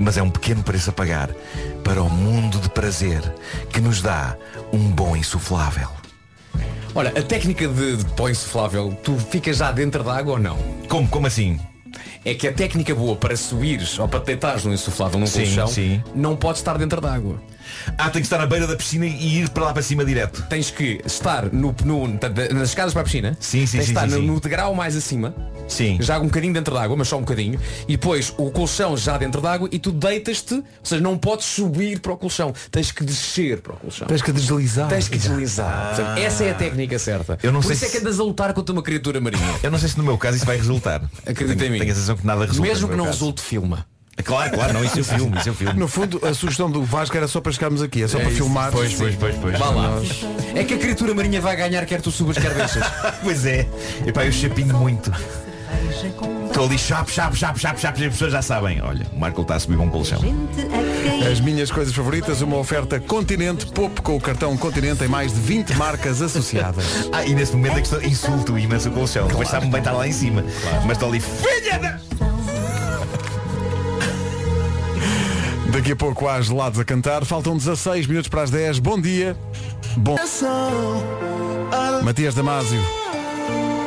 Mas 0.00 0.16
é 0.16 0.22
um 0.22 0.30
pequeno 0.30 0.64
preço 0.64 0.90
a 0.90 0.92
pagar 0.92 1.30
para 1.84 2.02
o 2.02 2.10
mundo 2.10 2.58
de 2.58 2.68
prazer 2.70 3.22
que 3.70 3.80
nos 3.80 4.02
dá 4.02 4.36
um 4.72 4.90
bom 4.90 5.16
insuflável. 5.16 5.90
Olha, 6.92 7.10
a 7.10 7.22
técnica 7.22 7.68
de, 7.68 7.98
de 7.98 8.04
pó 8.16 8.28
insuflável, 8.28 8.98
tu 9.04 9.16
ficas 9.16 9.58
já 9.58 9.70
dentro 9.70 10.02
da 10.02 10.16
água 10.16 10.32
ou 10.32 10.38
não? 10.40 10.58
Como, 10.88 11.06
como 11.06 11.28
assim? 11.28 11.60
É 12.24 12.34
que 12.34 12.48
a 12.48 12.52
técnica 12.52 12.94
boa 12.94 13.16
para 13.16 13.36
subires 13.36 13.98
ou 13.98 14.08
para 14.08 14.20
deitares 14.20 14.64
no 14.64 14.72
insuflável 14.72 15.18
num 15.18 15.26
colchão 15.26 15.68
não 16.14 16.36
pode 16.36 16.58
estar 16.58 16.76
dentro 16.76 17.00
da 17.00 17.12
água. 17.12 17.40
Ah, 17.96 18.10
tem 18.10 18.20
que 18.22 18.26
estar 18.26 18.40
à 18.40 18.46
beira 18.46 18.66
da 18.66 18.76
piscina 18.76 19.06
e 19.06 19.40
ir 19.40 19.48
para 19.50 19.64
lá 19.64 19.72
para 19.72 19.82
cima 19.82 20.04
direto. 20.04 20.42
Tens 20.48 20.70
que 20.70 21.00
estar 21.04 21.52
no, 21.52 21.74
no- 21.84 22.08
nas 22.54 22.68
escadas 22.70 22.92
para 22.92 23.02
a 23.02 23.04
piscina. 23.04 23.36
Sim, 23.40 23.66
sim, 23.66 23.78
Tens 23.78 23.86
sim, 23.88 23.92
que 23.94 23.98
estar 23.98 24.08
sim, 24.10 24.26
no, 24.26 24.34
no 24.34 24.40
degrau 24.40 24.74
mais 24.74 24.96
acima. 24.96 25.34
Sim. 25.66 25.98
Já 26.00 26.18
um 26.18 26.24
bocadinho 26.24 26.52
dentro 26.54 26.72
da 26.74 26.82
água, 26.82 26.96
mas 26.96 27.08
só 27.08 27.16
um 27.16 27.20
bocadinho. 27.20 27.58
E 27.86 27.92
depois 27.92 28.32
o 28.38 28.50
colchão 28.50 28.96
já 28.96 29.18
dentro 29.18 29.40
da 29.40 29.52
água 29.52 29.68
e 29.70 29.78
tu 29.78 29.90
deitas-te. 29.92 30.54
Ou 30.54 30.64
seja, 30.82 31.00
não 31.02 31.18
podes 31.18 31.44
subir 31.46 32.00
para 32.00 32.12
o 32.12 32.16
colchão. 32.16 32.54
Tens 32.70 32.90
que 32.90 33.04
descer 33.04 33.60
para 33.60 33.74
o 33.74 33.76
colchão. 33.76 34.06
Tens 34.06 34.22
que 34.22 34.32
deslizar. 34.32 34.88
Tens 34.88 35.08
que 35.08 35.18
deslizar. 35.18 35.94
Portanto, 35.94 36.18
essa 36.18 36.44
é 36.44 36.50
a 36.50 36.54
técnica 36.54 36.98
certa. 36.98 37.38
Eu 37.42 37.52
não 37.52 37.60
Por 37.60 37.66
sei 37.68 37.76
isso 37.76 37.84
é 37.84 37.88
se- 37.88 37.92
que 37.92 37.98
andas 38.02 38.18
a 38.18 38.22
lutar 38.22 38.52
contra 38.54 38.72
uma 38.72 38.82
criatura 38.82 39.20
marinha. 39.20 39.54
Eu 39.62 39.70
não 39.70 39.78
sei 39.78 39.88
se 39.88 39.98
no 39.98 40.04
meu 40.04 40.16
caso 40.16 40.36
isso 40.38 40.46
vai 40.46 40.56
resultar. 40.56 41.02
Acredita 41.26 41.66
em 41.66 41.70
mim. 41.70 41.78
Tenho 41.78 41.92
a 41.92 41.94
sensação 41.94 42.16
que 42.16 42.26
nada 42.26 42.46
resulta. 42.46 42.62
Mesmo 42.68 42.88
que 42.88 42.96
não 42.96 43.04
caso. 43.04 43.18
resulte, 43.18 43.42
filma. 43.42 43.86
Claro, 44.24 44.50
claro, 44.52 44.72
não, 44.74 44.84
isso 44.84 45.00
é 45.00 45.02
filme, 45.02 45.38
isso 45.38 45.48
é 45.48 45.52
filme. 45.52 45.78
No 45.78 45.88
fundo, 45.88 46.20
a 46.26 46.34
sugestão 46.34 46.70
do 46.70 46.82
Vasco 46.82 47.16
era 47.16 47.26
só 47.28 47.40
para 47.40 47.52
chegarmos 47.52 47.80
aqui, 47.82 48.02
é 48.02 48.08
só 48.08 48.18
É 48.18 48.22
para 48.22 48.30
isso. 48.30 48.42
filmar. 48.42 48.70
Pois, 48.72 48.92
pois, 48.94 49.14
pois, 49.14 49.36
pois. 49.36 49.58
Vá 49.58 49.70
lá. 49.70 50.00
É 50.54 50.64
que 50.64 50.74
a 50.74 50.78
criatura 50.78 51.14
marinha 51.14 51.40
vai 51.40 51.56
ganhar 51.56 51.84
quer 51.86 52.00
tu 52.00 52.10
subas, 52.10 52.36
quer 52.36 52.52
deixas. 52.54 52.84
pois 53.22 53.46
é. 53.46 53.66
Epá, 54.06 54.24
eu 54.26 54.32
chapinho 54.32 54.76
muito. 54.76 55.12
Estou 56.46 56.64
ali 56.66 56.78
chapo, 56.78 57.10
chapo, 57.10 57.36
chapo, 57.36 57.58
chapo, 57.58 58.00
e 58.00 58.06
as 58.06 58.12
pessoas 58.12 58.32
já 58.32 58.42
sabem. 58.42 58.80
Olha, 58.82 59.06
o 59.12 59.18
Marco 59.18 59.42
está 59.42 59.54
a 59.56 59.60
subir 59.60 59.78
um 59.78 59.88
colchão. 59.88 60.20
As 61.30 61.40
minhas 61.40 61.70
coisas 61.70 61.94
favoritas, 61.94 62.40
uma 62.40 62.56
oferta 62.56 62.98
Continente 62.98 63.66
Pop 63.66 64.00
com 64.02 64.16
o 64.16 64.20
cartão 64.20 64.56
Continente 64.56 65.04
em 65.04 65.08
mais 65.08 65.32
de 65.32 65.40
20 65.40 65.74
marcas 65.76 66.20
associadas. 66.22 66.84
Ah, 67.12 67.24
e 67.24 67.34
nesse 67.34 67.52
momento 67.52 67.78
é 67.78 67.80
que 67.80 67.86
estou, 67.86 68.02
insulto 68.02 68.58
imenso 68.58 68.88
o 68.90 68.92
colchão. 68.92 69.26
Depois 69.28 69.48
sabe-me 69.48 69.72
bem 69.72 69.80
estar 69.80 69.92
lá 69.92 70.06
em 70.06 70.12
cima. 70.12 70.44
Mas 70.84 70.92
estou 70.92 71.08
ali, 71.08 71.20
filha 71.20 71.78
da... 71.78 72.07
Daqui 75.78 75.92
a 75.92 75.96
pouco 75.96 76.26
há 76.26 76.40
gelados 76.40 76.80
a 76.80 76.84
cantar. 76.84 77.24
Faltam 77.24 77.56
16 77.56 78.08
minutos 78.08 78.28
para 78.28 78.42
as 78.42 78.50
10. 78.50 78.80
Bom 78.80 79.00
dia. 79.00 79.36
Bom. 79.96 80.16
Matias 82.02 82.34
Damasio 82.34 82.80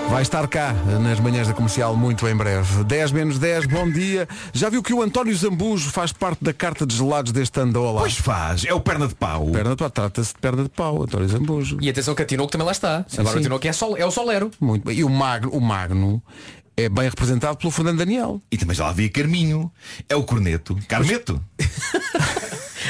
vai 0.09 0.21
estar 0.21 0.47
cá 0.47 0.73
nas 1.01 1.19
manhãs 1.19 1.49
da 1.49 1.53
comercial 1.53 1.95
muito 1.95 2.25
em 2.29 2.35
breve. 2.35 2.85
10 2.85 3.11
menos 3.11 3.39
10, 3.39 3.65
bom 3.65 3.89
dia. 3.89 4.25
Já 4.53 4.69
viu 4.69 4.81
que 4.81 4.93
o 4.93 5.01
António 5.01 5.35
Zambujo 5.35 5.89
faz 5.89 6.13
parte 6.13 6.41
da 6.41 6.53
carta 6.53 6.85
de 6.85 6.95
gelados 6.95 7.33
deste 7.33 7.59
ano 7.59 7.73
da 7.73 7.79
Olá? 7.79 8.01
Pois 8.01 8.17
faz, 8.17 8.65
é 8.65 8.73
o 8.73 8.79
perna 8.79 9.07
de 9.07 9.15
pau. 9.15 9.47
Perna 9.47 9.71
de 9.71 9.75
pau, 9.77 9.89
trata-se 9.89 10.33
de 10.33 10.39
perna 10.39 10.63
de 10.63 10.69
pau, 10.69 11.03
António 11.03 11.27
Zambujo. 11.27 11.77
E 11.81 11.89
atenção 11.89 12.15
que 12.15 12.21
a 12.21 12.25
Tinoco 12.25 12.51
também 12.51 12.65
lá 12.65 12.71
está. 12.71 13.05
Agora 13.17 13.33
sim. 13.33 13.39
o 13.39 13.41
Tinoco 13.41 13.67
é, 13.67 13.73
sol, 13.73 13.97
é 13.97 14.05
o 14.05 14.11
Solero. 14.11 14.51
Muito 14.59 14.85
bem. 14.85 14.97
E 14.97 15.03
o 15.03 15.09
Magno, 15.09 15.51
o 15.51 15.59
Magno 15.61 16.21
é 16.83 16.89
bem 16.89 17.05
representado 17.05 17.57
pelo 17.57 17.71
Fernando 17.71 17.97
Daniel. 17.97 18.41
E 18.51 18.57
também 18.57 18.75
já 18.75 18.85
lá 18.85 18.89
havia 18.89 19.09
Carminho. 19.09 19.71
É 20.07 20.15
o 20.15 20.23
corneto. 20.23 20.77
Carmeto. 20.87 21.41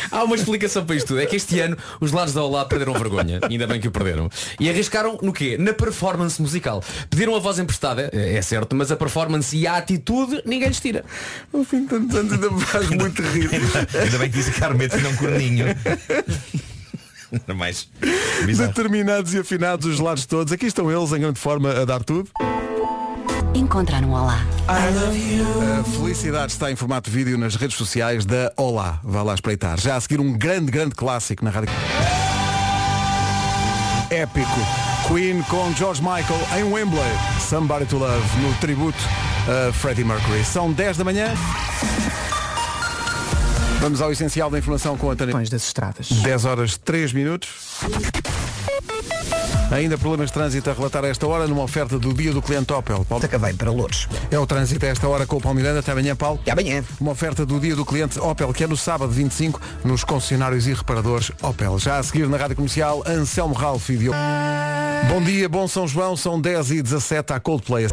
Há 0.09 0.23
uma 0.23 0.35
explicação 0.35 0.85
para 0.85 0.95
isto 0.95 1.07
tudo. 1.07 1.21
É 1.21 1.25
que 1.25 1.35
este 1.35 1.59
ano 1.59 1.77
os 1.99 2.11
lados 2.11 2.33
da 2.33 2.43
Olá 2.43 2.65
perderam 2.65 2.93
vergonha. 2.93 3.39
Ainda 3.49 3.67
bem 3.67 3.79
que 3.79 3.87
o 3.87 3.91
perderam. 3.91 4.29
E 4.59 4.69
arriscaram 4.69 5.17
no 5.21 5.31
quê? 5.31 5.57
Na 5.57 5.73
performance 5.73 6.41
musical. 6.41 6.83
Pediram 7.09 7.35
a 7.35 7.39
voz 7.39 7.59
emprestada, 7.59 8.09
é 8.13 8.31
é 8.35 8.41
certo, 8.41 8.75
mas 8.75 8.91
a 8.91 8.95
performance 8.95 9.55
e 9.55 9.67
a 9.67 9.77
atitude 9.77 10.41
ninguém 10.45 10.69
lhes 10.69 10.79
tira. 10.79 11.03
Ao 11.53 11.63
fim 11.63 11.83
de 11.83 11.87
tantos 11.89 12.15
anos 12.15 12.33
ainda 12.33 12.49
me 12.49 12.61
faz 12.61 12.89
muito 12.89 13.21
rir. 13.21 13.49
Ainda 14.01 14.17
bem 14.17 14.29
que 14.29 14.37
disse 14.37 14.51
Carmeto 14.51 14.97
e 14.97 15.01
não 15.01 15.15
corninho. 15.15 15.65
Mais 17.55 17.89
bizarro. 18.45 18.69
Determinados 18.69 19.33
e 19.33 19.39
afinados 19.39 19.85
os 19.85 19.99
lados 19.99 20.25
todos. 20.25 20.51
Aqui 20.51 20.65
estão 20.65 20.91
eles 20.91 21.11
em 21.13 21.19
grande 21.19 21.39
forma 21.39 21.71
a 21.71 21.85
dar 21.85 22.03
tudo. 22.03 22.29
Encontrar 23.53 24.01
no 24.01 24.13
Olá. 24.13 24.39
A 24.67 25.83
felicidade 25.83 26.53
está 26.53 26.71
em 26.71 26.75
formato 26.75 27.11
vídeo 27.11 27.37
nas 27.37 27.55
redes 27.55 27.75
sociais 27.75 28.25
da 28.25 28.51
Olá. 28.55 28.99
Vá 29.03 29.23
lá 29.23 29.33
espreitar. 29.33 29.79
Já 29.79 29.97
a 29.97 30.01
seguir 30.01 30.21
um 30.21 30.31
grande, 30.31 30.71
grande 30.71 30.95
clássico 30.95 31.43
na 31.43 31.51
rádio. 31.51 31.69
Épico. 34.09 34.47
Queen 35.07 35.41
com 35.43 35.73
George 35.73 36.01
Michael 36.01 36.39
em 36.57 36.63
Wembley. 36.63 37.11
Somebody 37.49 37.85
to 37.85 37.97
Love 37.97 38.41
no 38.41 38.53
tributo 38.55 38.97
a 39.69 39.73
Freddie 39.73 40.05
Mercury. 40.05 40.45
São 40.45 40.71
10 40.71 40.97
da 40.97 41.03
manhã. 41.03 41.33
Vamos 43.81 44.01
ao 44.01 44.11
essencial 44.11 44.49
da 44.49 44.59
informação 44.59 44.95
com 44.95 45.11
a 45.11 45.15
Tânia. 45.15 45.33
das 45.33 45.53
estradas. 45.53 46.07
10 46.09 46.45
horas 46.45 46.77
3 46.77 47.11
minutos. 47.11 47.49
Ainda 49.71 49.97
problemas 49.97 50.27
de 50.27 50.33
trânsito 50.33 50.69
a 50.69 50.73
relatar 50.73 51.05
a 51.05 51.07
esta 51.07 51.25
hora 51.25 51.47
numa 51.47 51.63
oferta 51.63 51.97
do 51.97 52.13
dia 52.13 52.33
do 52.33 52.41
cliente 52.41 52.73
Opel. 52.73 53.05
Paulo. 53.05 53.23
Acabei 53.23 53.53
para 53.53 53.71
Lourdes. 53.71 54.07
É 54.29 54.37
o 54.37 54.45
trânsito 54.45 54.85
a 54.85 54.89
esta 54.89 55.07
hora 55.07 55.25
com 55.25 55.37
o 55.37 55.41
Paulo 55.41 55.57
Miranda. 55.57 55.79
Até 55.79 55.93
amanhã, 55.93 56.13
Paulo. 56.13 56.39
Até 56.41 56.51
amanhã. 56.51 56.83
Uma 56.99 57.11
oferta 57.11 57.45
do 57.45 57.57
dia 57.59 57.75
do 57.75 57.85
cliente 57.85 58.19
Opel, 58.19 58.51
que 58.53 58.65
é 58.65 58.67
no 58.67 58.75
sábado 58.75 59.11
25, 59.11 59.61
nos 59.85 60.03
concessionários 60.03 60.67
e 60.67 60.73
reparadores 60.73 61.31
Opel. 61.41 61.79
Já 61.79 61.99
a 61.99 62.03
seguir 62.03 62.27
na 62.27 62.35
Rádio 62.35 62.57
Comercial, 62.57 63.01
Anselmo 63.07 63.53
Ralph 63.53 63.89
e 63.89 63.97
Diogo. 63.97 64.17
Bom 65.07 65.21
dia, 65.23 65.47
bom 65.47 65.67
São 65.67 65.87
João, 65.87 66.17
são 66.17 66.39
10 66.39 66.71
e 66.71 66.81
17 66.81 67.33
à 67.33 67.39
Coldplay. 67.39 67.87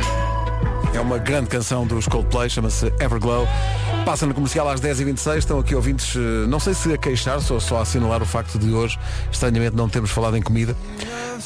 É 0.95 1.01
uma 1.01 1.19
grande 1.19 1.49
canção 1.49 1.87
dos 1.87 2.07
Coldplay, 2.07 2.49
chama-se 2.49 2.87
Everglow. 3.01 3.47
Passa 4.05 4.27
no 4.27 4.35
comercial 4.35 4.69
às 4.69 4.81
10h26, 4.81 5.37
estão 5.39 5.59
aqui 5.59 5.75
ouvintes, 5.75 6.17
eh, 6.17 6.47
não 6.49 6.59
sei 6.59 6.75
se 6.75 6.93
a 6.93 6.99
queixar-se 6.99 7.53
ou 7.53 7.61
só 7.61 7.79
a 7.79 7.83
assinalar 7.83 8.23
o 8.23 8.27
facto 8.27 8.59
de 8.59 8.73
hoje, 8.73 8.99
estranhamente, 9.31 9.77
não 9.77 9.89
termos 9.89 10.11
falado 10.11 10.37
em 10.37 10.43
comida. 10.43 10.75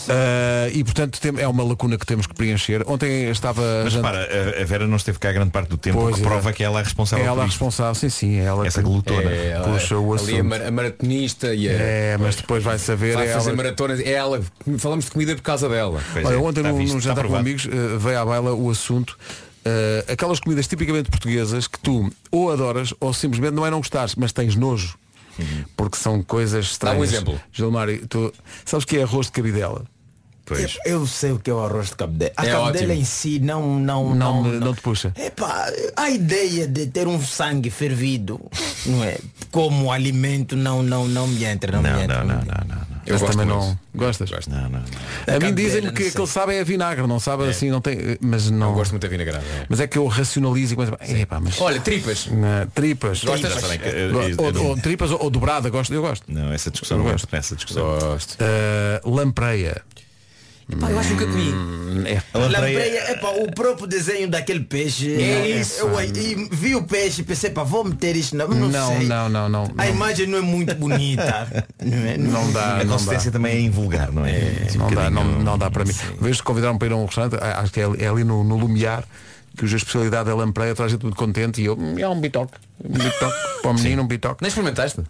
Eh, 0.09 0.70
e 0.74 0.84
portanto 0.84 1.20
tem- 1.20 1.38
é 1.40 1.47
uma 1.49 1.62
lacuna 1.62 1.97
que 1.99 2.07
temos 2.07 2.26
que 2.26 2.34
preencher. 2.34 2.82
Ontem 2.86 3.28
estava. 3.30 3.62
Mas 3.84 3.93
jant- 3.93 4.03
para, 4.03 4.18
a- 4.18 4.62
a 4.62 4.64
Vera 4.64 4.86
não 4.86 4.97
esteve 4.97 5.18
cá 5.18 5.32
grande 5.32 5.51
parte 5.51 5.68
do 5.68 5.76
tempo, 5.76 5.99
Pois 5.99 6.16
que 6.16 6.20
é. 6.22 6.24
prova 6.24 6.53
que 6.53 6.62
ela 6.64 6.80
é 6.80 6.82
responsável 6.82 7.24
É 7.24 7.28
ela 7.28 7.38
isto. 7.45 7.51
responsável, 7.53 7.95
sim, 7.95 8.09
sim, 8.09 8.36
é 8.38 8.45
ela 8.45 8.66
Essa 8.66 8.80
que 8.82 8.88
glutona. 8.88 9.30
É, 9.30 9.49
ela- 9.51 9.68
puxa 9.68 9.97
o 9.99 10.12
ali 10.12 10.20
a, 10.20 10.24
assunto. 10.34 10.45
mar- 10.45 10.62
a 10.62 10.70
maratonista 10.70 11.55
e 11.55 11.68
a, 11.68 11.72
É, 11.72 12.16
mas 12.18 12.36
depois 12.36 12.62
vai 12.62 12.78
saber. 12.78 13.14
vai 13.14 13.28
é 13.28 13.32
fazer 13.32 13.49
ela- 13.51 13.57
maratonas. 13.57 14.01
É 14.01 14.11
ela. 14.12 14.40
Falamos 14.78 15.05
de 15.07 15.11
comida 15.11 15.34
por 15.36 15.43
causa 15.43 15.68
dela. 15.68 16.01
Olha, 16.16 16.34
é, 16.34 16.36
ontem 16.36 16.62
num, 16.62 16.76
visto, 16.76 16.95
num 16.95 17.01
jantar 17.01 17.26
com 17.26 17.36
amigos 17.36 17.66
eh, 17.66 17.97
veio 17.99 18.18
à 18.20 18.24
baila 18.24 18.55
o 18.55 18.70
assunto 18.70 19.18
eh, 19.64 20.05
aquelas 20.12 20.40
comidas 20.40 20.66
tipicamente 20.66 21.09
portuguesas 21.11 21.66
que 21.68 21.78
tu 21.78 22.11
ou 22.30 22.51
adoras 22.51 22.93
ou 23.01 23.12
simplesmente 23.14 23.53
não 23.55 23.64
é 23.66 23.70
não 23.70 23.78
gostares, 23.78 24.14
mas 24.16 24.32
tens 24.32 24.57
nojo. 24.57 24.97
Porque 25.76 25.97
são 25.97 26.22
coisas 26.22 26.66
estranhas. 26.66 26.97
Dá 26.97 27.01
um 27.01 27.05
exemplo. 27.05 27.41
Gilmário, 27.53 28.07
tu 28.07 28.33
sabes 28.64 28.85
que 28.85 28.97
é 28.99 29.03
arroz 29.03 29.26
de 29.26 29.33
cabidela? 29.33 29.85
Pois. 30.45 30.76
Eu, 30.85 31.01
eu 31.01 31.07
sei 31.07 31.30
o 31.33 31.39
que 31.39 31.49
é 31.49 31.55
o 31.55 31.61
arroz 31.64 31.91
de 31.91 31.97
cabidela. 31.97 32.33
A 32.37 32.45
É 32.47 32.51
cabidela 32.51 32.68
ótimo. 32.70 32.93
em 32.93 33.05
si 33.05 33.39
não 33.39 33.78
não 33.78 34.14
Não, 34.14 34.43
não, 34.43 34.51
me- 34.51 34.59
não 34.59 34.74
te 34.74 34.80
puxa. 34.83 35.12
Epá, 35.16 35.66
a 35.97 36.11
ideia 36.11 36.66
de 36.66 36.87
ter 36.89 37.07
um 37.07 37.20
sangue 37.22 37.70
fervido, 37.70 38.41
não 38.85 39.03
é? 39.05 39.18
Como 39.51 39.91
alimento 39.93 40.57
não 40.57 40.83
não 40.83 41.07
não 41.09 41.26
me 41.28 41.45
entra, 41.45 41.72
não, 41.72 41.83
Não, 41.83 41.97
me 41.97 42.03
entra. 42.05 42.24
não, 42.24 42.35
não, 42.37 42.45
não, 42.45 42.76
não. 42.76 42.91
Eu 43.07 43.14
Mas 43.14 43.20
gosto 43.22 43.32
também 43.38 43.55
muito. 43.55 43.66
não 43.68 43.78
gostas. 43.94 44.30
Não, 44.46 44.62
não, 44.62 44.70
não. 44.70 45.36
A 45.36 45.40
mim 45.40 45.55
dizem-me 45.55 45.90
que 45.92 46.09
aquele 46.09 46.26
sabe 46.26 46.55
é 46.55 46.64
vinagre, 46.64 47.07
não 47.07 47.18
sabe 47.18 47.48
assim, 47.48 47.70
não 47.70 47.80
tem. 47.80 48.16
Mas 48.20 48.50
não. 48.50 48.68
Eu 48.70 48.74
gosto 48.74 48.92
muito 48.92 49.03
da 49.03 49.09
vinagrada. 49.09 49.44
é. 49.44 49.66
Mas 49.68 49.80
é 49.80 49.86
que 49.86 49.98
eu 49.98 50.07
racionalizo 50.07 50.76
e. 51.09 51.20
Epá, 51.20 51.40
mas. 51.40 51.61
Olha, 51.61 51.80
tripas. 51.80 52.26
Na- 52.26 52.66
tripas. 52.74 53.24
Gostas? 53.24 53.53
Que, 53.55 53.88
eh, 53.88 54.11
eh, 54.11 54.12
Ou, 54.38 54.48
eh, 54.48 54.59
ou 54.59 54.76
tripas 54.76 55.11
ou, 55.11 55.22
ou 55.24 55.30
dobrada, 55.30 55.68
gosto, 55.68 55.92
eu 55.92 56.00
gosto. 56.03 56.24
Não, 56.28 56.53
essa 56.53 56.70
discussão 56.70 56.96
Eu 56.98 57.05
não 57.05 57.11
gosto. 57.11 57.24
gosto. 57.24 57.34
Essa 57.36 57.57
discussão. 57.57 57.98
Gosto. 57.98 58.38
Uh, 59.05 59.11
lampreia. 59.11 59.82
Pá, 60.80 60.90
eu 60.90 60.98
acho 60.98 61.08
que 61.08 61.14
nunca 61.14 61.26
comi. 61.26 62.08
É. 62.08 62.22
A 62.32 62.38
lampreia- 62.38 62.78
Lampreia, 62.78 63.12
epá, 63.12 63.28
o 63.30 63.52
próprio 63.52 63.86
desenho 63.86 64.28
daquele 64.28 64.60
peixe. 64.60 65.12
É 65.22 65.50
eu- 65.52 65.60
isso. 65.60 65.80
Eu, 65.80 66.00
e 66.02 66.48
vi 66.50 66.74
o 66.74 66.82
peixe 66.82 67.20
e 67.20 67.24
pensei, 67.24 67.50
pá, 67.50 67.62
vou 67.62 67.84
meter 67.84 68.16
isto. 68.16 68.36
Não, 68.36 68.48
não, 68.48 68.68
Não, 68.68 68.96
sei. 68.96 69.06
não, 69.06 69.28
não, 69.28 69.48
não. 69.48 69.70
A 69.76 69.88
imagem 69.88 70.26
não 70.26 70.38
é 70.38 70.40
muito 70.40 70.74
bonita. 70.74 71.66
não, 71.84 71.96
é? 72.06 72.16
Não 72.16 72.52
dá, 72.52 72.76
A 72.80 72.84
não 72.84 72.92
consistência 72.94 73.30
dá. 73.30 73.38
também 73.38 73.56
é 73.56 73.60
invulgar, 73.60 74.10
não 74.12 74.24
é? 74.24 74.36
Assim, 74.66 74.78
um 74.78 74.82
Não 74.82 74.90
dá, 74.90 75.10
não, 75.10 75.24
não 75.24 75.58
dá 75.58 75.70
para 75.70 75.84
mim. 75.84 75.92
Vez 76.20 76.36
de 76.36 76.42
convidar-me 76.42 76.78
para 76.78 76.88
ir 76.88 76.92
a 76.92 76.96
um 76.96 77.04
restaurante, 77.04 77.36
acho 77.42 77.72
que 77.72 77.80
é, 77.80 77.84
ali- 77.84 78.02
é 78.04 78.08
ali 78.08 78.24
no, 78.24 78.42
no 78.42 78.56
Lumiar, 78.56 79.04
que 79.56 79.64
hoje 79.64 79.74
a 79.74 79.78
especialidade 79.78 80.30
é 80.30 80.32
lampreia, 80.32 80.74
traz 80.74 80.90
gente 80.92 81.02
muito 81.02 81.16
contente 81.16 81.60
e 81.60 81.66
eu, 81.66 81.74
"Hum, 81.78 81.96
é 81.98 82.08
um 82.08 82.18
bitoque. 82.20 82.54
Um 82.82 82.92
bitoque 82.94 83.36
para 83.60 83.70
o 83.70 83.74
menino, 83.74 84.02
um 84.02 84.06
bitoque. 84.06 84.38
Nem 84.42 84.48
experimentaste? 84.48 85.00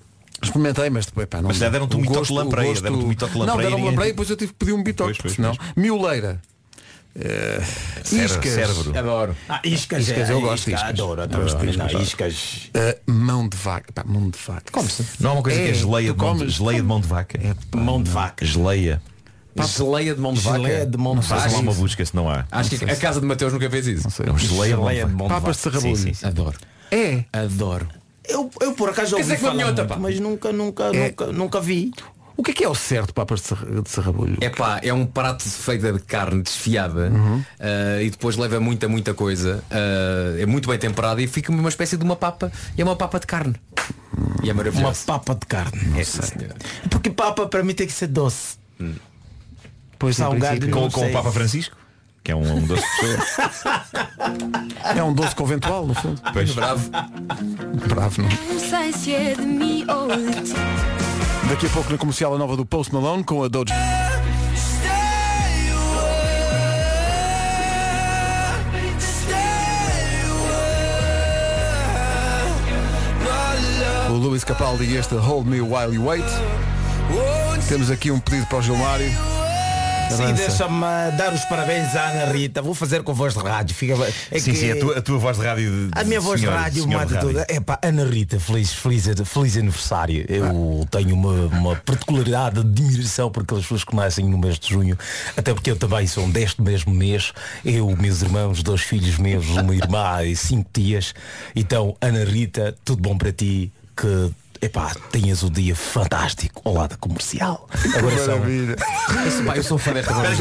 Experimentei, 0.43 0.91
mas 0.91 1.07
depois, 1.07 1.27
pá, 1.29 1.41
não 1.41 1.49
Mas 1.49 1.57
já 1.59 1.69
deram-te 1.69 1.97
um 1.97 2.01
bitoque 2.01 2.19
gosto- 2.19 2.33
de 2.33 2.39
lampreia, 2.39 2.69
gosto- 2.69 2.83
deram-te 2.83 3.05
um 3.05 3.09
bitoque 3.09 3.33
de 3.33 3.39
Não, 3.39 3.47
lampreia, 3.47 3.63
deram-me 3.69 3.77
ninguém- 3.83 3.91
lampreia 3.91 4.09
e 4.09 4.13
depois 4.13 4.31
eu 4.31 4.37
tive 4.37 4.53
que 4.53 4.59
pedir 4.59 4.73
um 4.73 4.83
bitoque, 4.83 5.11
Pois, 5.13 5.19
pois, 5.23 5.35
senão. 5.35 5.57
Mioleira. 5.77 6.41
Eh, 7.15 7.63
Cérebro, 8.05 8.25
iscas. 8.39 8.53
cérebro. 8.55 8.99
Adoro. 8.99 9.37
Ah, 9.49 9.61
iscas, 9.65 10.09
Iscas, 10.09 10.31
é, 10.31 10.33
eu 10.33 10.41
gosto 10.41 10.65
de 10.65 10.71
isca, 10.71 10.71
iscas. 10.73 10.89
Adoro, 10.89 11.21
adoro. 11.23 11.43
Adoro, 11.51 11.77
Não, 11.77 11.85
adoro. 11.85 12.03
iscas. 12.03 12.71
Eh, 12.73 12.99
mão 13.07 13.47
de 13.49 13.57
vaca. 13.57 13.93
Pá, 13.93 14.03
mão 14.07 14.31
de 14.31 14.39
vaca. 14.39 14.73
Como-se? 14.73 15.05
Não 15.21 15.31
há 15.31 15.33
uma 15.35 15.43
coisa 15.43 15.59
que 15.61 15.69
é 15.69 15.75
geleia 15.75 16.13
de, 16.13 16.19
mão 16.19 16.37
de, 16.37 16.49
geleia 16.49 16.81
de 16.81 16.87
mão 16.87 17.01
de 17.01 17.07
vaca. 17.09 17.39
Mão 17.77 18.03
de 18.03 18.11
vaca. 18.11 18.47
Geleia. 18.47 19.03
Geleia 19.77 20.15
de 20.15 20.21
mão 20.23 20.33
de 20.33 20.41
vaca. 20.41 20.57
Geleia 20.59 20.87
de 20.87 20.97
mão 20.97 21.13
de 21.13 21.17
Não 21.17 21.23
sei 21.23 21.53
lá 21.53 21.59
uma 21.59 21.73
busca 21.75 22.05
se 22.07 22.17
não 22.17 22.31
há. 22.31 22.47
Acho 22.51 22.71
que 22.71 22.85
a 22.85 22.97
casa 22.97 23.21
de 23.21 23.27
Mateus 23.27 23.53
nunca 23.53 23.69
fez 23.69 23.87
isso. 23.87 24.09
Não, 24.27 24.39
geleia 24.39 24.75
de 24.75 24.81
mão 24.81 24.89
de 24.89 24.95
Geleia 24.95 24.95
de 24.95 25.01
vaca. 25.03 25.17
mão 25.19 25.29
de 25.29 25.35
Papas 25.35 25.57
de 25.59 25.63
vaca. 25.69 25.81
sim, 25.81 26.15
sim. 26.15 26.27
Adoro. 26.27 26.59
É. 26.91 27.25
Adoro. 27.31 27.89
Eu, 28.29 28.51
eu 28.61 28.73
por 28.75 28.91
acaso 28.91 29.17
ouvi 29.17 29.29
uma 29.33 29.39
falar 29.39 29.55
minhota, 29.55 29.83
muito, 29.83 29.89
pá. 29.89 29.97
mas 29.99 30.21
nunca, 30.21 30.53
nunca, 30.53 30.85
É. 30.95 31.09
nunca, 31.09 31.27
nunca 31.27 31.61
vi. 31.61 31.93
O 32.35 32.43
que 32.43 32.51
é 32.53 32.55
que 32.55 32.65
é 32.65 32.69
o 32.69 32.75
certo 32.75 33.13
papas 33.13 33.43
de 33.43 33.91
sarrabulho? 33.91 34.39
É 34.41 34.49
pá, 34.49 34.81
é 34.83 34.93
um 34.93 35.05
prato 35.05 35.45
feito 35.49 35.93
de 35.93 35.99
carne 36.01 36.43
desfiada 36.43 37.11
Uhum. 37.11 37.45
eh, 37.61 38.01
e 38.05 38.11
depois 38.11 38.37
leva 38.37 38.59
muita, 38.59 38.89
muita 38.89 39.13
coisa. 39.13 39.63
eh, 39.71 40.39
é 40.41 40.47
muito 40.47 40.67
bem 40.69 40.79
temperado 40.79 41.21
e 41.21 41.27
fica 41.27 41.53
uma 41.53 41.69
espécie 41.69 41.97
de 41.97 42.05
uma 42.05 42.17
papa. 42.17 42.51
E 42.77 42.81
é 42.81 42.85
uma 42.85 42.97
papa 42.97 43.21
de 43.21 43.27
carne. 43.27 43.55
E 44.43 44.49
é 44.49 44.53
Uma 44.53 44.55
maravilhoso. 44.55 45.05
papa 45.05 45.35
de 45.35 45.47
carne. 45.47 45.79
É. 46.01 46.89
Porque 46.89 47.11
papa 47.11 47.47
para 47.47 47.63
mim 47.63 47.75
tem 47.75 47.87
que 47.87 47.93
ser 47.93 48.07
doce. 48.09 48.57
Pois, 49.99 50.17
em 50.19 50.23
Salgado 50.23 50.69
Com, 50.71 50.91
com 50.91 51.07
o 51.09 51.13
Papa 51.13 51.31
Francisco, 51.31 51.77
que 52.23 52.31
é 52.31 52.37
um, 52.37 52.57
um 52.57 52.63
doce 52.63 52.83
de. 52.83 54.13
É 54.97 55.03
um 55.03 55.15
doce 55.15 55.35
conventual, 55.35 55.87
no 55.87 55.95
fundo. 55.95 56.21
Pois. 56.33 56.53
Bravo. 56.55 56.91
Bravo, 57.89 58.23
não? 58.23 58.29
Não 58.29 58.59
sei 58.59 58.93
se 58.93 59.15
é 59.15 59.35
de 59.35 59.43
mim 59.43 59.87
ou 59.89 60.09
de 60.09 60.43
ti. 60.43 60.55
Daqui 61.49 61.67
a 61.67 61.71
pouco 61.71 61.91
na 61.91 61.99
comercial 61.99 62.35
a 62.35 62.39
nova 62.39 62.57
do 62.57 62.67
Post 62.67 62.93
Malone 62.93 63.23
com 63.23 63.43
a 63.43 63.49
Doja. 63.49 63.75
O 74.11 74.15
Luís 74.15 74.45
Capaldi 74.45 74.85
e 74.85 74.97
este 74.97 75.15
Hold 75.15 75.47
Me 75.47 75.61
While 75.61 75.95
You 75.95 76.07
Wait. 76.07 76.25
Temos 77.69 77.91
aqui 77.91 78.11
um 78.11 78.19
pedido 78.19 78.47
para 78.47 78.59
o 78.59 78.63
Gilmário. 78.63 79.32
Sim, 80.11 80.35
deixa-me 80.35 80.81
dar 81.17 81.33
os 81.33 81.45
parabéns 81.47 81.95
à 81.97 82.05
Ana 82.11 82.33
Rita. 82.33 82.61
Vou 82.61 82.75
fazer 82.75 83.03
com 83.03 83.15
voz 83.15 83.33
de 83.35 83.41
rádio. 83.41 83.75
Fica... 83.75 83.95
É 84.31 84.39
sim, 84.39 84.53
que- 84.53 84.57
sim, 84.59 84.71
a 84.71 84.77
tua, 84.79 84.99
a 84.99 85.03
tua 85.03 85.19
voz 85.19 85.39
de 85.39 85.45
rádio. 85.45 85.89
de- 85.89 85.99
A 85.99 86.05
minha 86.05 86.21
voz 86.21 86.39
senhor- 86.41 86.53
de 86.53 86.59
rádio 86.59 86.89
mata 86.89 87.17
tudo. 87.19 87.39
É 87.49 87.61
pá, 87.61 87.79
Ana 87.83 88.05
Rita, 88.05 88.39
feliz, 88.39 88.73
feliz, 88.73 89.07
feliz 89.25 89.57
aniversário. 89.57 90.25
Eu 90.29 90.87
tenho 90.91 91.15
uma, 91.15 91.47
uma 91.47 91.77
particularidade 91.77 92.63
de 92.63 92.83
admiração 92.83 93.31
por 93.31 93.43
aquelas 93.43 93.65
pessoas 93.65 93.85
que 93.85 93.97
nascem 93.97 94.27
no 94.29 94.37
mês 94.37 94.59
de 94.59 94.69
junho, 94.69 94.99
até 95.37 95.55
porque 95.55 95.71
eu 95.71 95.77
também 95.77 96.07
sou 96.07 96.29
deste 96.29 96.61
mesmo 96.61 96.93
mês. 96.93 97.33
Eu, 97.65 97.89
meus 97.97 98.21
irmãos, 98.23 98.63
dois 98.63 98.83
filhos 98.83 99.17
meus, 99.17 99.47
uma 99.49 99.75
irmã 99.75 100.23
e 100.25 100.37
cinco 100.37 100.69
tias. 100.73 101.15
Então, 101.57 101.97
Ana 102.01 102.25
Rita, 102.25 102.75
tudo 102.85 103.01
bom 103.01 103.17
para 103.17 103.33
ti. 103.33 103.73
Que 103.97 104.31
Epá, 104.63 104.95
tenhas 105.11 105.43
um 105.43 105.51
dia 105.51 105.75
fantástico 105.75 106.63
ao 106.65 106.75
lado 106.75 106.97
comercial. 106.99 107.69
Agora 107.99 108.17
são... 108.17 108.39
Maravilha. 108.39 108.77
Eu, 108.77 109.45
pá, 109.45 109.57
eu 109.57 109.63
sou 109.65 109.77
fã 109.77 109.93
desta 109.93 110.15
voz. 110.15 110.39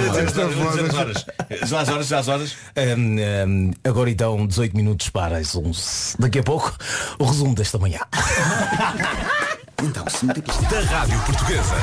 Já 1.66 1.82
às 1.82 1.90
horas, 1.90 2.08
já 2.08 2.20
às 2.20 2.28
horas. 2.28 2.56
Hum, 2.78 3.16
hum, 3.48 3.72
agora 3.84 4.12
então 4.12 4.46
18 4.46 4.78
minutos 4.78 5.10
para 5.10 5.38
as 5.38 5.56
11. 5.56 6.18
Daqui 6.20 6.38
a 6.38 6.44
pouco 6.44 6.78
o 7.18 7.26
resumo 7.26 7.56
desta 7.56 7.80
manhã. 7.80 8.02
Da 9.82 10.80
Rádio 10.82 11.20
Portuguesa. 11.22 11.74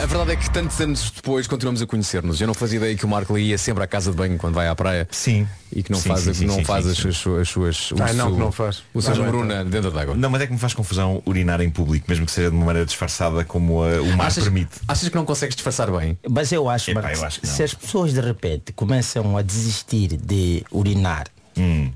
A 0.00 0.06
verdade 0.06 0.30
é 0.30 0.36
que 0.36 0.48
tantos 0.52 0.80
anos 0.80 1.10
depois 1.10 1.48
continuamos 1.48 1.82
a 1.82 1.86
conhecer-nos. 1.86 2.40
Eu 2.40 2.46
não 2.46 2.54
fazia 2.54 2.76
ideia 2.76 2.94
que 2.96 3.04
o 3.04 3.08
Marco 3.08 3.36
ia 3.36 3.58
sempre 3.58 3.82
à 3.82 3.88
casa 3.88 4.12
de 4.12 4.16
banho 4.16 4.38
quando 4.38 4.54
vai 4.54 4.68
à 4.68 4.74
praia. 4.76 5.08
Sim. 5.10 5.48
E 5.72 5.82
que 5.82 5.90
não 5.90 5.98
Sim, 5.98 6.10
faz, 6.10 6.20
sim, 6.20 6.32
sim, 6.34 6.46
não 6.46 6.54
sim, 6.54 6.64
faz 6.64 6.84
sim, 6.84 6.90
as, 6.92 6.96
sim. 6.98 7.08
as 7.08 7.16
suas. 7.16 7.40
As 7.40 7.48
suas 7.48 7.90
o 7.90 7.96
Ai, 8.04 8.12
não, 8.12 8.26
seu- 8.26 8.34
que 8.36 8.40
não 8.40 8.52
faz. 8.52 8.84
O 8.94 9.02
seu 9.02 9.10
Tá 9.14 9.16
bem, 9.20 9.26
número 9.32 9.44
então. 9.52 9.64
na- 9.64 9.68
dentro 9.68 9.90
d'água. 9.90 10.14
Não, 10.14 10.30
mas 10.30 10.42
é 10.42 10.46
que 10.46 10.52
me 10.52 10.58
faz 10.60 10.74
confusão 10.74 11.20
urinar 11.26 11.60
em 11.60 11.70
público, 11.70 12.06
mesmo 12.08 12.24
que 12.24 12.30
seja 12.30 12.50
de 12.50 12.54
uma 12.56 12.66
maneira 12.66 12.86
disfarçada 12.86 13.42
como 13.44 13.82
uh, 13.84 14.00
o 14.04 14.16
mar 14.16 14.28
Achas, 14.28 14.44
permite. 14.44 14.70
achas 14.86 15.08
que 15.08 15.14
não 15.16 15.24
consegues 15.24 15.56
disfarçar 15.56 15.90
bem? 15.90 16.16
Mas 16.30 16.52
eu 16.52 16.68
acho, 16.70 16.92
Epá, 16.92 17.02
Marcos, 17.02 17.18
eu 17.20 17.26
acho 17.26 17.40
que 17.40 17.46
não. 17.48 17.54
se 17.54 17.62
as 17.64 17.74
pessoas 17.74 18.12
de 18.12 18.20
repente 18.20 18.72
começam 18.72 19.36
a 19.36 19.42
desistir 19.42 20.16
de 20.16 20.64
urinar 20.70 21.26
Hum, 21.58 21.90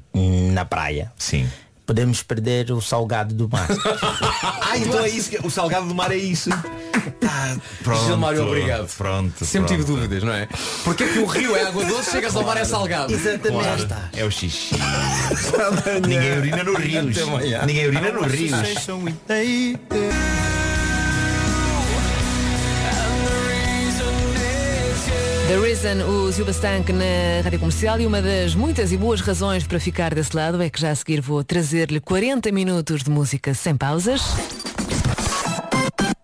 na 0.53 0.65
praia, 0.66 1.12
sim. 1.16 1.49
Podemos 1.87 2.23
perder 2.23 2.73
o 2.73 2.81
salgado 2.81 3.35
do 3.35 3.49
mar. 3.49 3.67
Ah, 4.69 4.77
então 4.79 4.99
é 5.01 5.09
isso 5.09 5.31
que 5.31 5.39
o 5.47 5.49
salgado 5.49 5.87
do 5.87 5.95
mar 5.95 6.11
é 6.11 6.17
isso. 6.17 6.51
Ah, 7.25 7.57
pronto. 7.83 8.05
Gilmário, 8.05 8.47
obrigado. 8.47 8.89
Pronto. 8.97 9.45
Sempre 9.45 9.69
tive 9.69 9.85
pronto. 9.85 10.01
dúvidas, 10.01 10.23
não 10.23 10.33
é? 10.33 10.49
Porque 10.85 11.05
é 11.05 11.09
que 11.13 11.19
o 11.21 11.25
rio 11.25 11.55
é 11.55 11.63
água 11.67 11.85
doce, 11.85 12.11
chegas 12.11 12.35
ao 12.35 12.43
mar 12.43 12.57
é 12.57 12.65
salgado. 12.65 13.13
Exatamente. 13.13 13.87
Claro, 13.87 14.11
é 14.13 14.25
o 14.25 14.31
xixi. 14.31 14.75
Ninguém 16.03 16.39
urina. 16.39 17.11
Até 17.11 17.23
amanhã. 17.23 17.65
Ninguém 17.65 17.87
urina 17.87 18.13
nos 18.13 18.33
rios. 18.33 18.53
The 25.47 25.60
Reason, 25.60 26.05
o 26.09 26.32
Silbastank 26.32 26.93
na 26.93 27.40
Rádio 27.44 27.60
Comercial 27.60 28.01
e 28.01 28.06
uma 28.06 28.20
das 28.20 28.56
muitas 28.56 28.90
e 28.90 28.97
boas 28.97 29.20
razões 29.20 29.64
para 29.64 29.78
ficar 29.78 30.12
desse 30.12 30.35
lado 30.35 30.60
é 30.60 30.68
que 30.68 30.81
já 30.81 30.90
a 30.90 30.94
seguir 30.94 31.20
vou 31.20 31.44
trazer-lhe 31.44 32.01
40 32.01 32.51
minutos 32.51 33.05
de 33.05 33.10
música 33.10 33.55
sem 33.55 33.77
pausas. 33.77 34.23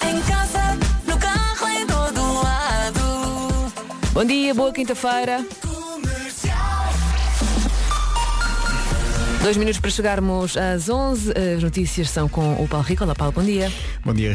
Em 0.05 0.21
casa, 0.23 0.77
no 1.07 1.17
carro, 1.19 1.69
em 1.69 1.87
todo 1.87 2.43
lado. 2.43 3.73
Bom 4.13 4.25
dia, 4.25 4.53
boa 4.55 4.73
quinta-feira. 4.73 5.47
Dois 9.41 9.57
minutos 9.57 9.81
para 9.81 9.91
chegarmos 9.91 10.57
às 10.57 10.89
11. 10.89 11.33
As 11.57 11.63
notícias 11.63 12.11
são 12.11 12.29
com 12.29 12.55
o 12.55 12.67
Paulo 12.67 12.85
Rico. 12.85 13.05
Olá, 13.05 13.15
Paulo, 13.15 13.33
bom 13.33 13.43
dia. 13.43 13.73
Bom 14.05 14.15
dia, 14.15 14.33